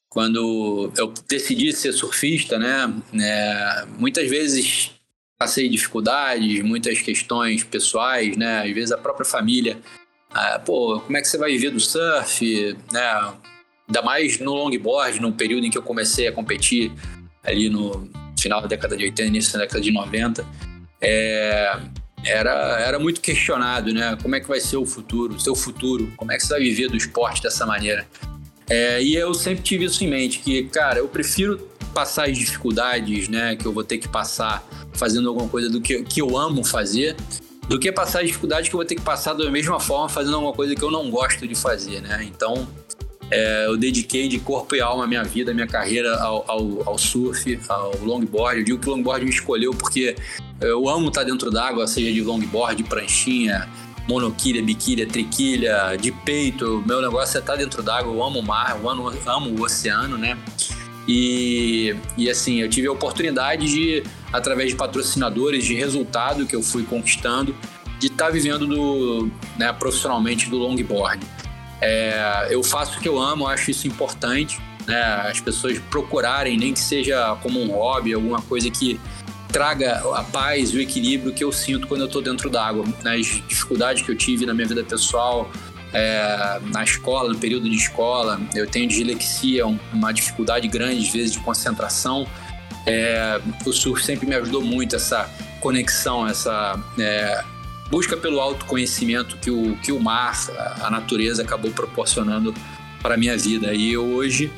Quando 0.09 0.91
eu 0.97 1.13
decidi 1.27 1.71
ser 1.71 1.93
surfista, 1.93 2.57
né, 2.57 2.91
é, 3.13 3.85
muitas 3.97 4.27
vezes 4.27 4.91
passei 5.37 5.69
dificuldades, 5.69 6.61
muitas 6.63 6.99
questões 7.01 7.63
pessoais, 7.63 8.35
né, 8.35 8.63
às 8.63 8.73
vezes 8.73 8.91
a 8.91 8.97
própria 8.97 9.25
família, 9.25 9.77
ah, 10.31 10.59
pô, 10.59 10.99
como 10.99 11.15
é 11.15 11.21
que 11.21 11.27
você 11.27 11.37
vai 11.37 11.51
viver 11.51 11.69
do 11.69 11.79
surf, 11.79 12.75
né, 12.91 13.33
ainda 13.87 14.01
mais 14.01 14.39
no 14.39 14.53
longboard, 14.53 15.21
no 15.21 15.31
período 15.31 15.65
em 15.65 15.69
que 15.69 15.77
eu 15.77 15.83
comecei 15.83 16.27
a 16.27 16.31
competir 16.31 16.91
ali 17.43 17.69
no 17.69 18.09
final 18.39 18.61
da 18.61 18.67
década 18.67 18.97
de 18.97 19.03
80, 19.05 19.23
início 19.23 19.53
da 19.53 19.59
década 19.59 19.81
de 19.81 19.91
90, 19.91 20.45
é, 21.01 21.79
era, 22.25 22.79
era 22.79 22.99
muito 22.99 23.21
questionado, 23.21 23.93
né? 23.93 24.17
Como 24.21 24.35
é 24.35 24.39
que 24.39 24.47
vai 24.47 24.59
ser 24.59 24.77
o 24.77 24.85
futuro, 24.85 25.35
o 25.35 25.39
seu 25.39 25.55
futuro? 25.55 26.11
Como 26.17 26.31
é 26.31 26.37
que 26.37 26.43
você 26.43 26.53
vai 26.53 26.59
viver 26.61 26.89
do 26.89 26.97
esporte 26.97 27.41
dessa 27.41 27.65
maneira? 27.65 28.05
É, 28.69 29.01
e 29.01 29.15
eu 29.15 29.33
sempre 29.33 29.63
tive 29.63 29.85
isso 29.85 30.03
em 30.03 30.07
mente, 30.07 30.39
que, 30.39 30.63
cara, 30.65 30.99
eu 30.99 31.07
prefiro 31.07 31.57
passar 31.93 32.29
as 32.29 32.37
dificuldades, 32.37 33.27
né, 33.27 33.55
que 33.55 33.65
eu 33.65 33.73
vou 33.73 33.83
ter 33.83 33.97
que 33.97 34.07
passar 34.07 34.67
fazendo 34.93 35.27
alguma 35.27 35.49
coisa 35.49 35.69
do 35.69 35.81
que, 35.81 36.03
que 36.03 36.21
eu 36.21 36.37
amo 36.37 36.63
fazer, 36.63 37.15
do 37.67 37.79
que 37.79 37.91
passar 37.91 38.21
as 38.21 38.27
dificuldades 38.27 38.69
que 38.69 38.75
eu 38.75 38.77
vou 38.77 38.85
ter 38.85 38.95
que 38.95 39.01
passar 39.01 39.33
da 39.33 39.49
mesma 39.49 39.79
forma 39.79 40.07
fazendo 40.07 40.35
alguma 40.35 40.53
coisa 40.53 40.75
que 40.75 40.83
eu 40.83 40.91
não 40.91 41.09
gosto 41.09 41.47
de 41.47 41.55
fazer, 41.55 42.01
né? 42.01 42.23
Então, 42.23 42.67
é, 43.31 43.67
eu 43.67 43.77
dediquei 43.77 44.27
de 44.27 44.39
corpo 44.39 44.75
e 44.75 44.81
alma 44.81 45.03
a 45.03 45.07
minha 45.07 45.23
vida, 45.23 45.51
a 45.51 45.53
minha 45.53 45.67
carreira 45.67 46.15
ao, 46.17 46.43
ao, 46.49 46.89
ao, 46.89 46.97
surf, 46.97 47.59
ao 47.69 47.95
longboard. 48.03 48.59
Eu 48.59 48.65
digo 48.65 48.79
que 48.79 48.89
o 48.89 48.91
longboard 48.91 49.23
me 49.23 49.31
escolheu 49.31 49.71
porque 49.71 50.15
eu 50.59 50.89
amo 50.89 51.09
estar 51.09 51.23
dentro 51.23 51.51
d'água, 51.51 51.87
seja 51.87 52.11
de 52.11 52.21
longboard, 52.21 52.83
pranchinha, 52.83 53.69
monoquilha, 54.09 54.63
biquilha, 54.63 55.07
triquilha, 55.07 55.95
de 55.95 56.11
peito. 56.11 56.83
Meu 56.85 56.99
negócio 56.99 57.37
é 57.37 57.39
estar 57.39 57.55
dentro 57.55 57.83
d'água. 57.83 58.11
Eu 58.11 58.23
amo 58.23 58.39
o 58.39 58.43
mar, 58.43 58.75
eu 58.81 58.89
amo, 58.89 59.13
amo 59.27 59.49
o 59.51 59.63
oceano, 59.63 60.17
né? 60.17 60.35
E, 61.07 61.95
e 62.17 62.27
assim, 62.27 62.59
eu 62.59 62.69
tive 62.69 62.87
a 62.87 62.91
oportunidade 62.91 63.67
de, 63.67 64.03
através 64.33 64.69
de 64.69 64.75
patrocinadores, 64.75 65.63
de 65.63 65.75
resultado 65.75 66.45
que 66.47 66.55
eu 66.55 66.63
fui 66.63 66.83
conquistando, 66.83 67.55
de 67.99 68.07
estar 68.07 68.25
tá 68.25 68.31
vivendo 68.31 68.65
do, 68.65 69.31
né, 69.57 69.71
profissionalmente 69.73 70.49
do 70.49 70.57
longboard. 70.57 71.23
É, 71.81 72.47
eu 72.49 72.63
faço 72.63 72.97
o 72.97 73.01
que 73.01 73.07
eu 73.07 73.19
amo, 73.19 73.47
acho 73.47 73.71
isso 73.71 73.87
importante, 73.87 74.59
né, 74.87 75.01
as 75.29 75.39
pessoas 75.39 75.79
procurarem, 75.89 76.57
nem 76.57 76.73
que 76.73 76.79
seja 76.79 77.35
como 77.41 77.59
um 77.59 77.71
hobby, 77.71 78.13
alguma 78.13 78.41
coisa 78.41 78.69
que 78.69 78.99
traga 79.51 80.01
a 80.15 80.23
paz 80.23 80.69
e 80.69 80.77
o 80.77 80.81
equilíbrio 80.81 81.33
que 81.33 81.43
eu 81.43 81.51
sinto 81.51 81.87
quando 81.87 82.01
eu 82.01 82.07
estou 82.07 82.21
dentro 82.21 82.49
d'água. 82.49 82.85
Nas 83.03 83.25
dificuldades 83.47 84.03
que 84.03 84.11
eu 84.11 84.15
tive 84.15 84.45
na 84.45 84.53
minha 84.53 84.67
vida 84.67 84.83
pessoal, 84.83 85.51
é, 85.91 86.59
na 86.71 86.83
escola, 86.83 87.33
no 87.33 87.37
período 87.37 87.69
de 87.69 87.75
escola, 87.75 88.39
eu 88.53 88.67
tenho 88.67 88.87
dislexia, 88.87 89.65
uma 89.65 90.11
dificuldade 90.11 90.67
grande, 90.67 91.05
às 91.05 91.11
vezes, 91.11 91.31
de 91.31 91.39
concentração. 91.39 92.27
É, 92.85 93.41
o 93.65 93.73
surf 93.73 94.03
sempre 94.03 94.27
me 94.27 94.35
ajudou 94.35 94.61
muito, 94.61 94.95
essa 94.95 95.29
conexão, 95.59 96.27
essa 96.27 96.79
é, 96.97 97.43
busca 97.89 98.15
pelo 98.15 98.39
autoconhecimento 98.39 99.35
que 99.37 99.49
o, 99.49 99.75
que 99.77 99.91
o 99.91 99.99
mar, 99.99 100.33
a 100.79 100.89
natureza, 100.91 101.41
acabou 101.41 101.71
proporcionando 101.71 102.53
para 103.01 103.15
a 103.15 103.17
minha 103.17 103.35
vida. 103.35 103.73
E 103.73 103.93
eu 103.93 104.05
hoje 104.05 104.51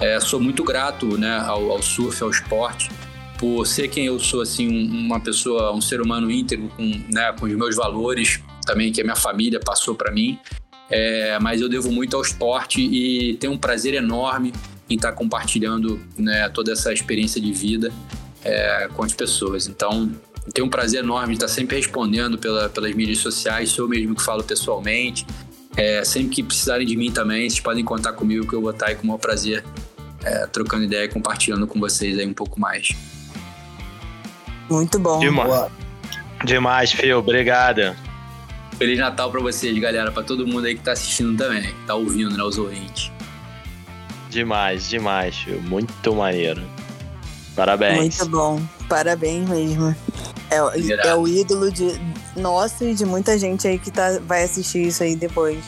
é, 0.00 0.20
sou 0.20 0.40
muito 0.40 0.62
grato 0.62 1.18
né, 1.18 1.36
ao, 1.44 1.72
ao 1.72 1.82
surf, 1.82 2.22
ao 2.22 2.30
esporte 2.30 2.90
por 3.38 3.66
ser 3.66 3.88
quem 3.88 4.06
eu 4.06 4.18
sou, 4.18 4.40
assim, 4.40 4.68
uma 4.88 5.20
pessoa, 5.20 5.72
um 5.72 5.80
ser 5.80 6.00
humano 6.00 6.30
íntegro 6.30 6.68
com, 6.76 6.82
né, 7.12 7.32
com 7.32 7.46
os 7.46 7.52
meus 7.52 7.76
valores, 7.76 8.40
também 8.64 8.92
que 8.92 9.00
a 9.00 9.04
minha 9.04 9.16
família 9.16 9.60
passou 9.60 9.94
para 9.94 10.10
mim. 10.10 10.38
É, 10.88 11.38
mas 11.40 11.60
eu 11.60 11.68
devo 11.68 11.90
muito 11.90 12.16
ao 12.16 12.22
esporte 12.22 12.80
e 12.80 13.34
tenho 13.36 13.52
um 13.52 13.58
prazer 13.58 13.94
enorme 13.94 14.52
em 14.88 14.94
estar 14.94 15.12
compartilhando 15.12 16.00
né, 16.16 16.48
toda 16.48 16.72
essa 16.72 16.92
experiência 16.92 17.40
de 17.40 17.52
vida 17.52 17.92
é, 18.44 18.88
com 18.94 19.02
as 19.02 19.12
pessoas. 19.12 19.66
Então, 19.66 20.10
tenho 20.54 20.66
um 20.66 20.70
prazer 20.70 21.02
enorme 21.02 21.28
de 21.28 21.44
estar 21.44 21.48
sempre 21.48 21.76
respondendo 21.76 22.38
pela, 22.38 22.68
pelas 22.68 22.94
mídias 22.94 23.18
sociais, 23.18 23.70
sou 23.70 23.84
eu 23.84 23.88
mesmo 23.88 24.14
que 24.14 24.22
falo 24.22 24.44
pessoalmente. 24.44 25.26
É, 25.76 26.04
sempre 26.04 26.36
que 26.36 26.42
precisarem 26.42 26.86
de 26.86 26.96
mim 26.96 27.10
também, 27.10 27.50
vocês 27.50 27.60
podem 27.60 27.84
contar 27.84 28.12
comigo 28.12 28.46
que 28.46 28.54
eu 28.54 28.62
vou 28.62 28.70
estar 28.70 28.86
aí 28.86 28.94
com 28.94 29.02
o 29.02 29.06
maior 29.08 29.18
prazer 29.18 29.64
é, 30.24 30.46
trocando 30.46 30.84
ideia 30.84 31.04
e 31.04 31.08
compartilhando 31.08 31.66
com 31.66 31.78
vocês 31.78 32.18
aí 32.18 32.26
um 32.26 32.32
pouco 32.32 32.58
mais. 32.58 32.88
Muito 34.68 34.98
bom. 34.98 35.18
Demais, 35.18 35.70
Demais 36.44 36.92
Fio. 36.92 37.18
Obrigado. 37.18 37.96
Feliz 38.78 38.98
Natal 38.98 39.30
para 39.30 39.40
vocês, 39.40 39.76
galera. 39.78 40.10
Para 40.10 40.22
todo 40.22 40.46
mundo 40.46 40.66
aí 40.66 40.74
que 40.74 40.82
tá 40.82 40.92
assistindo 40.92 41.36
também, 41.36 41.74
tá 41.86 41.94
ouvindo, 41.94 42.36
né, 42.36 42.42
os 42.42 42.58
ouvintes. 42.58 43.10
Demais, 44.28 44.88
demais, 44.88 45.36
Fio. 45.36 45.60
Muito 45.62 46.14
maneiro. 46.14 46.62
Parabéns. 47.54 48.18
Muito 48.18 48.28
bom. 48.28 48.60
Parabéns 48.88 49.48
mesmo. 49.48 49.96
É, 50.50 51.08
é 51.08 51.14
o 51.14 51.26
ídolo 51.26 51.72
de 51.72 51.98
nosso 52.36 52.84
e 52.84 52.94
de 52.94 53.04
muita 53.04 53.38
gente 53.38 53.66
aí 53.66 53.78
que 53.78 53.90
tá, 53.90 54.20
vai 54.20 54.44
assistir 54.44 54.86
isso 54.86 55.02
aí 55.02 55.16
depois. 55.16 55.64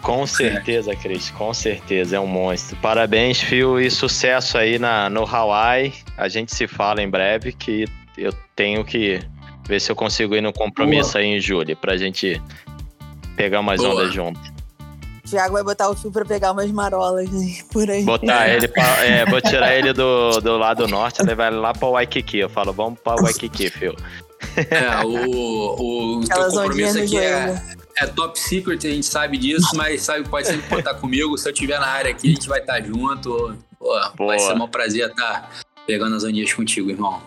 Com 0.00 0.26
certeza, 0.26 0.94
Cris, 0.94 1.28
com 1.30 1.52
certeza, 1.52 2.16
é 2.16 2.20
um 2.20 2.26
monstro. 2.26 2.76
Parabéns, 2.80 3.40
Fio, 3.40 3.80
e 3.80 3.90
sucesso 3.90 4.56
aí 4.56 4.78
na, 4.78 5.10
no 5.10 5.24
Hawaii. 5.24 5.92
A 6.16 6.28
gente 6.28 6.54
se 6.54 6.66
fala 6.66 7.02
em 7.02 7.10
breve, 7.10 7.52
que 7.52 7.84
eu 8.18 8.32
tenho 8.54 8.84
que 8.84 9.20
ver 9.66 9.80
se 9.80 9.90
eu 9.90 9.96
consigo 9.96 10.34
ir 10.34 10.40
no 10.40 10.52
compromisso 10.52 11.12
Boa. 11.12 11.22
aí 11.22 11.28
em 11.28 11.40
julho, 11.40 11.76
pra 11.76 11.96
gente 11.96 12.40
pegar 13.36 13.60
umas 13.60 13.80
Boa. 13.80 13.94
ondas 13.94 14.12
junto. 14.12 14.58
Tiago 15.28 15.52
vai 15.52 15.62
botar 15.62 15.90
o 15.90 15.94
fio 15.94 16.10
pra 16.10 16.24
pegar 16.24 16.52
umas 16.52 16.70
marolas 16.70 17.28
por 17.70 17.88
aí. 17.88 18.02
Botar 18.02 18.48
ele 18.50 18.66
pra, 18.66 19.04
é, 19.04 19.26
vou 19.26 19.40
tirar 19.42 19.74
ele 19.74 19.92
do, 19.92 20.40
do 20.40 20.56
lado 20.56 20.88
norte, 20.88 21.22
levar 21.22 21.48
ele 21.48 21.60
lá 21.60 21.72
pra 21.72 21.88
Waikiki. 21.88 22.38
Eu 22.38 22.48
falo, 22.48 22.72
vamos 22.72 22.98
pra 23.00 23.14
Waikiki, 23.16 23.68
fio. 23.70 23.94
É, 24.56 25.04
o, 25.04 26.20
o 26.20 26.24
teu 26.24 26.50
compromisso 26.50 26.98
aqui 26.98 27.18
é, 27.18 27.60
é, 27.98 28.06
top 28.06 28.38
secret, 28.38 28.86
a 28.86 28.90
gente 28.90 29.06
sabe 29.06 29.36
disso, 29.36 29.76
mas 29.76 30.02
sabe, 30.02 30.28
pode 30.28 30.46
sempre 30.46 30.68
contar 30.68 30.94
comigo. 30.94 31.36
Se 31.36 31.48
eu 31.48 31.52
estiver 31.52 31.78
na 31.78 31.86
área 31.86 32.10
aqui, 32.10 32.30
a 32.30 32.34
gente 32.34 32.48
vai 32.48 32.60
estar 32.60 32.80
junto. 32.80 33.56
Pô, 34.16 34.26
vai 34.26 34.38
ser 34.38 34.54
um 34.54 34.66
prazer 34.66 35.10
estar 35.10 35.50
pegando 35.86 36.16
as 36.16 36.24
ondinhas 36.24 36.52
contigo, 36.52 36.90
irmão. 36.90 37.20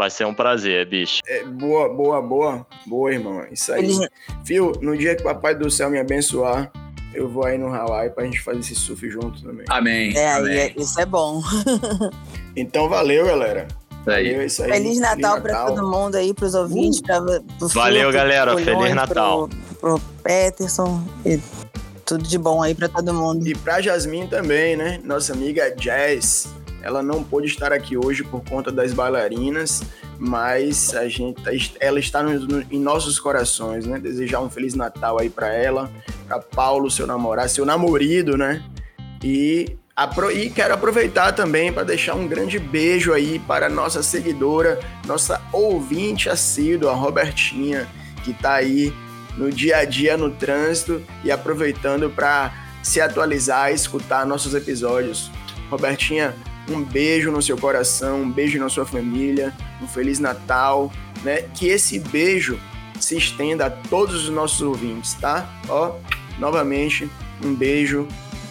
Vai 0.00 0.08
ser 0.08 0.24
um 0.24 0.32
prazer, 0.32 0.88
bicho. 0.88 1.20
É, 1.26 1.44
boa, 1.44 1.86
boa, 1.86 2.22
boa. 2.22 2.66
Boa, 2.86 3.12
irmão. 3.12 3.44
Isso 3.52 3.70
aí. 3.70 3.86
Fio, 4.46 4.72
no 4.80 4.96
dia 4.96 5.14
que 5.14 5.20
o 5.20 5.26
Papai 5.26 5.54
do 5.54 5.70
Céu 5.70 5.90
me 5.90 5.98
abençoar, 5.98 6.72
eu 7.12 7.28
vou 7.28 7.44
aí 7.44 7.58
no 7.58 7.66
Hawaii 7.66 8.08
pra 8.08 8.24
gente 8.24 8.40
fazer 8.40 8.60
esse 8.60 8.74
surf 8.74 9.10
junto 9.10 9.42
também. 9.42 9.66
Amém. 9.68 10.16
É, 10.16 10.32
Amém. 10.32 10.56
É, 10.56 10.72
isso 10.74 10.98
é 10.98 11.04
bom. 11.04 11.42
então 12.56 12.88
valeu, 12.88 13.26
galera. 13.26 13.68
Valeu, 14.06 14.42
isso 14.42 14.62
aí. 14.62 14.70
Feliz 14.70 14.98
Natal, 14.98 15.36
Feliz 15.36 15.52
Natal. 15.52 15.66
pra 15.66 15.66
todo 15.66 15.90
mundo 15.90 16.14
aí, 16.14 16.32
pros 16.32 16.54
ouvintes. 16.54 17.00
Uh. 17.00 17.02
Pra, 17.02 17.20
pro 17.58 17.68
valeu, 17.68 18.04
Fio, 18.04 18.12
galera. 18.12 18.54
Pro 18.54 18.64
Feliz 18.64 18.94
Natal. 18.94 19.48
Pro, 19.48 19.58
pro 19.80 20.00
Peterson 20.22 21.04
e 21.26 21.38
tudo 22.06 22.26
de 22.26 22.38
bom 22.38 22.62
aí 22.62 22.74
pra 22.74 22.88
todo 22.88 23.12
mundo. 23.12 23.46
E 23.46 23.54
pra 23.54 23.82
Jasmine 23.82 24.28
também, 24.28 24.76
né? 24.76 24.98
Nossa 25.04 25.34
amiga 25.34 25.70
Jazz. 25.76 26.48
Ela 26.82 27.02
não 27.02 27.22
pôde 27.22 27.46
estar 27.46 27.72
aqui 27.72 27.96
hoje 27.96 28.24
por 28.24 28.42
conta 28.44 28.72
das 28.72 28.92
bailarinas, 28.92 29.82
mas 30.18 30.94
a 30.94 31.08
gente, 31.08 31.42
ela 31.78 31.98
está 31.98 32.22
no, 32.22 32.38
no, 32.38 32.66
em 32.70 32.78
nossos 32.78 33.18
corações, 33.18 33.86
né? 33.86 33.98
Desejar 33.98 34.40
um 34.40 34.50
feliz 34.50 34.74
Natal 34.74 35.18
aí 35.18 35.28
para 35.28 35.52
ela, 35.52 35.90
para 36.26 36.38
Paulo, 36.38 36.90
seu 36.90 37.06
namorado, 37.06 37.50
seu 37.50 37.64
namorado, 37.64 38.36
né? 38.36 38.62
E, 39.22 39.76
e 40.34 40.50
quero 40.50 40.74
aproveitar 40.74 41.32
também 41.32 41.72
para 41.72 41.84
deixar 41.84 42.14
um 42.14 42.26
grande 42.26 42.58
beijo 42.58 43.12
aí 43.12 43.38
para 43.38 43.68
nossa 43.68 44.02
seguidora, 44.02 44.80
nossa 45.06 45.40
ouvinte 45.52 46.28
assídua, 46.28 46.92
a 46.92 46.94
Robertinha, 46.94 47.86
que 48.24 48.30
está 48.30 48.54
aí 48.54 48.92
no 49.36 49.50
dia 49.50 49.78
a 49.78 49.84
dia 49.84 50.16
no 50.16 50.30
trânsito 50.30 51.02
e 51.24 51.30
aproveitando 51.30 52.10
para 52.10 52.52
se 52.82 53.00
atualizar 53.00 53.70
e 53.70 53.74
escutar 53.74 54.26
nossos 54.26 54.54
episódios. 54.54 55.30
Robertinha, 55.70 56.34
um 56.70 56.82
beijo 56.82 57.30
no 57.30 57.42
seu 57.42 57.56
coração, 57.56 58.22
um 58.22 58.30
beijo 58.30 58.58
na 58.58 58.68
sua 58.68 58.86
família, 58.86 59.52
um 59.82 59.86
feliz 59.86 60.18
Natal, 60.18 60.92
né? 61.22 61.42
Que 61.54 61.68
esse 61.68 61.98
beijo 61.98 62.58
se 62.98 63.16
estenda 63.16 63.66
a 63.66 63.70
todos 63.70 64.24
os 64.24 64.30
nossos 64.30 64.62
ouvintes, 64.62 65.14
tá? 65.14 65.48
Ó, 65.68 65.96
novamente, 66.38 67.10
um 67.44 67.54
beijo, 67.54 68.06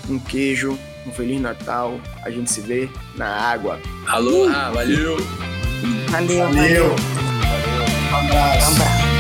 um 0.09 0.19
queijo, 0.19 0.77
um 1.07 1.11
feliz 1.11 1.39
Natal. 1.39 1.99
A 2.23 2.29
gente 2.29 2.51
se 2.51 2.61
vê 2.61 2.89
na 3.15 3.27
água. 3.27 3.79
Alô, 4.07 4.47
uh! 4.47 4.51
ah, 4.53 4.71
valeu. 4.71 5.17
Valeu, 6.09 6.39
valeu. 6.39 6.53
valeu. 6.53 6.95
Um 8.11 8.15
abraço. 8.15 8.71
Um 8.71 8.75
abraço. 8.75 9.18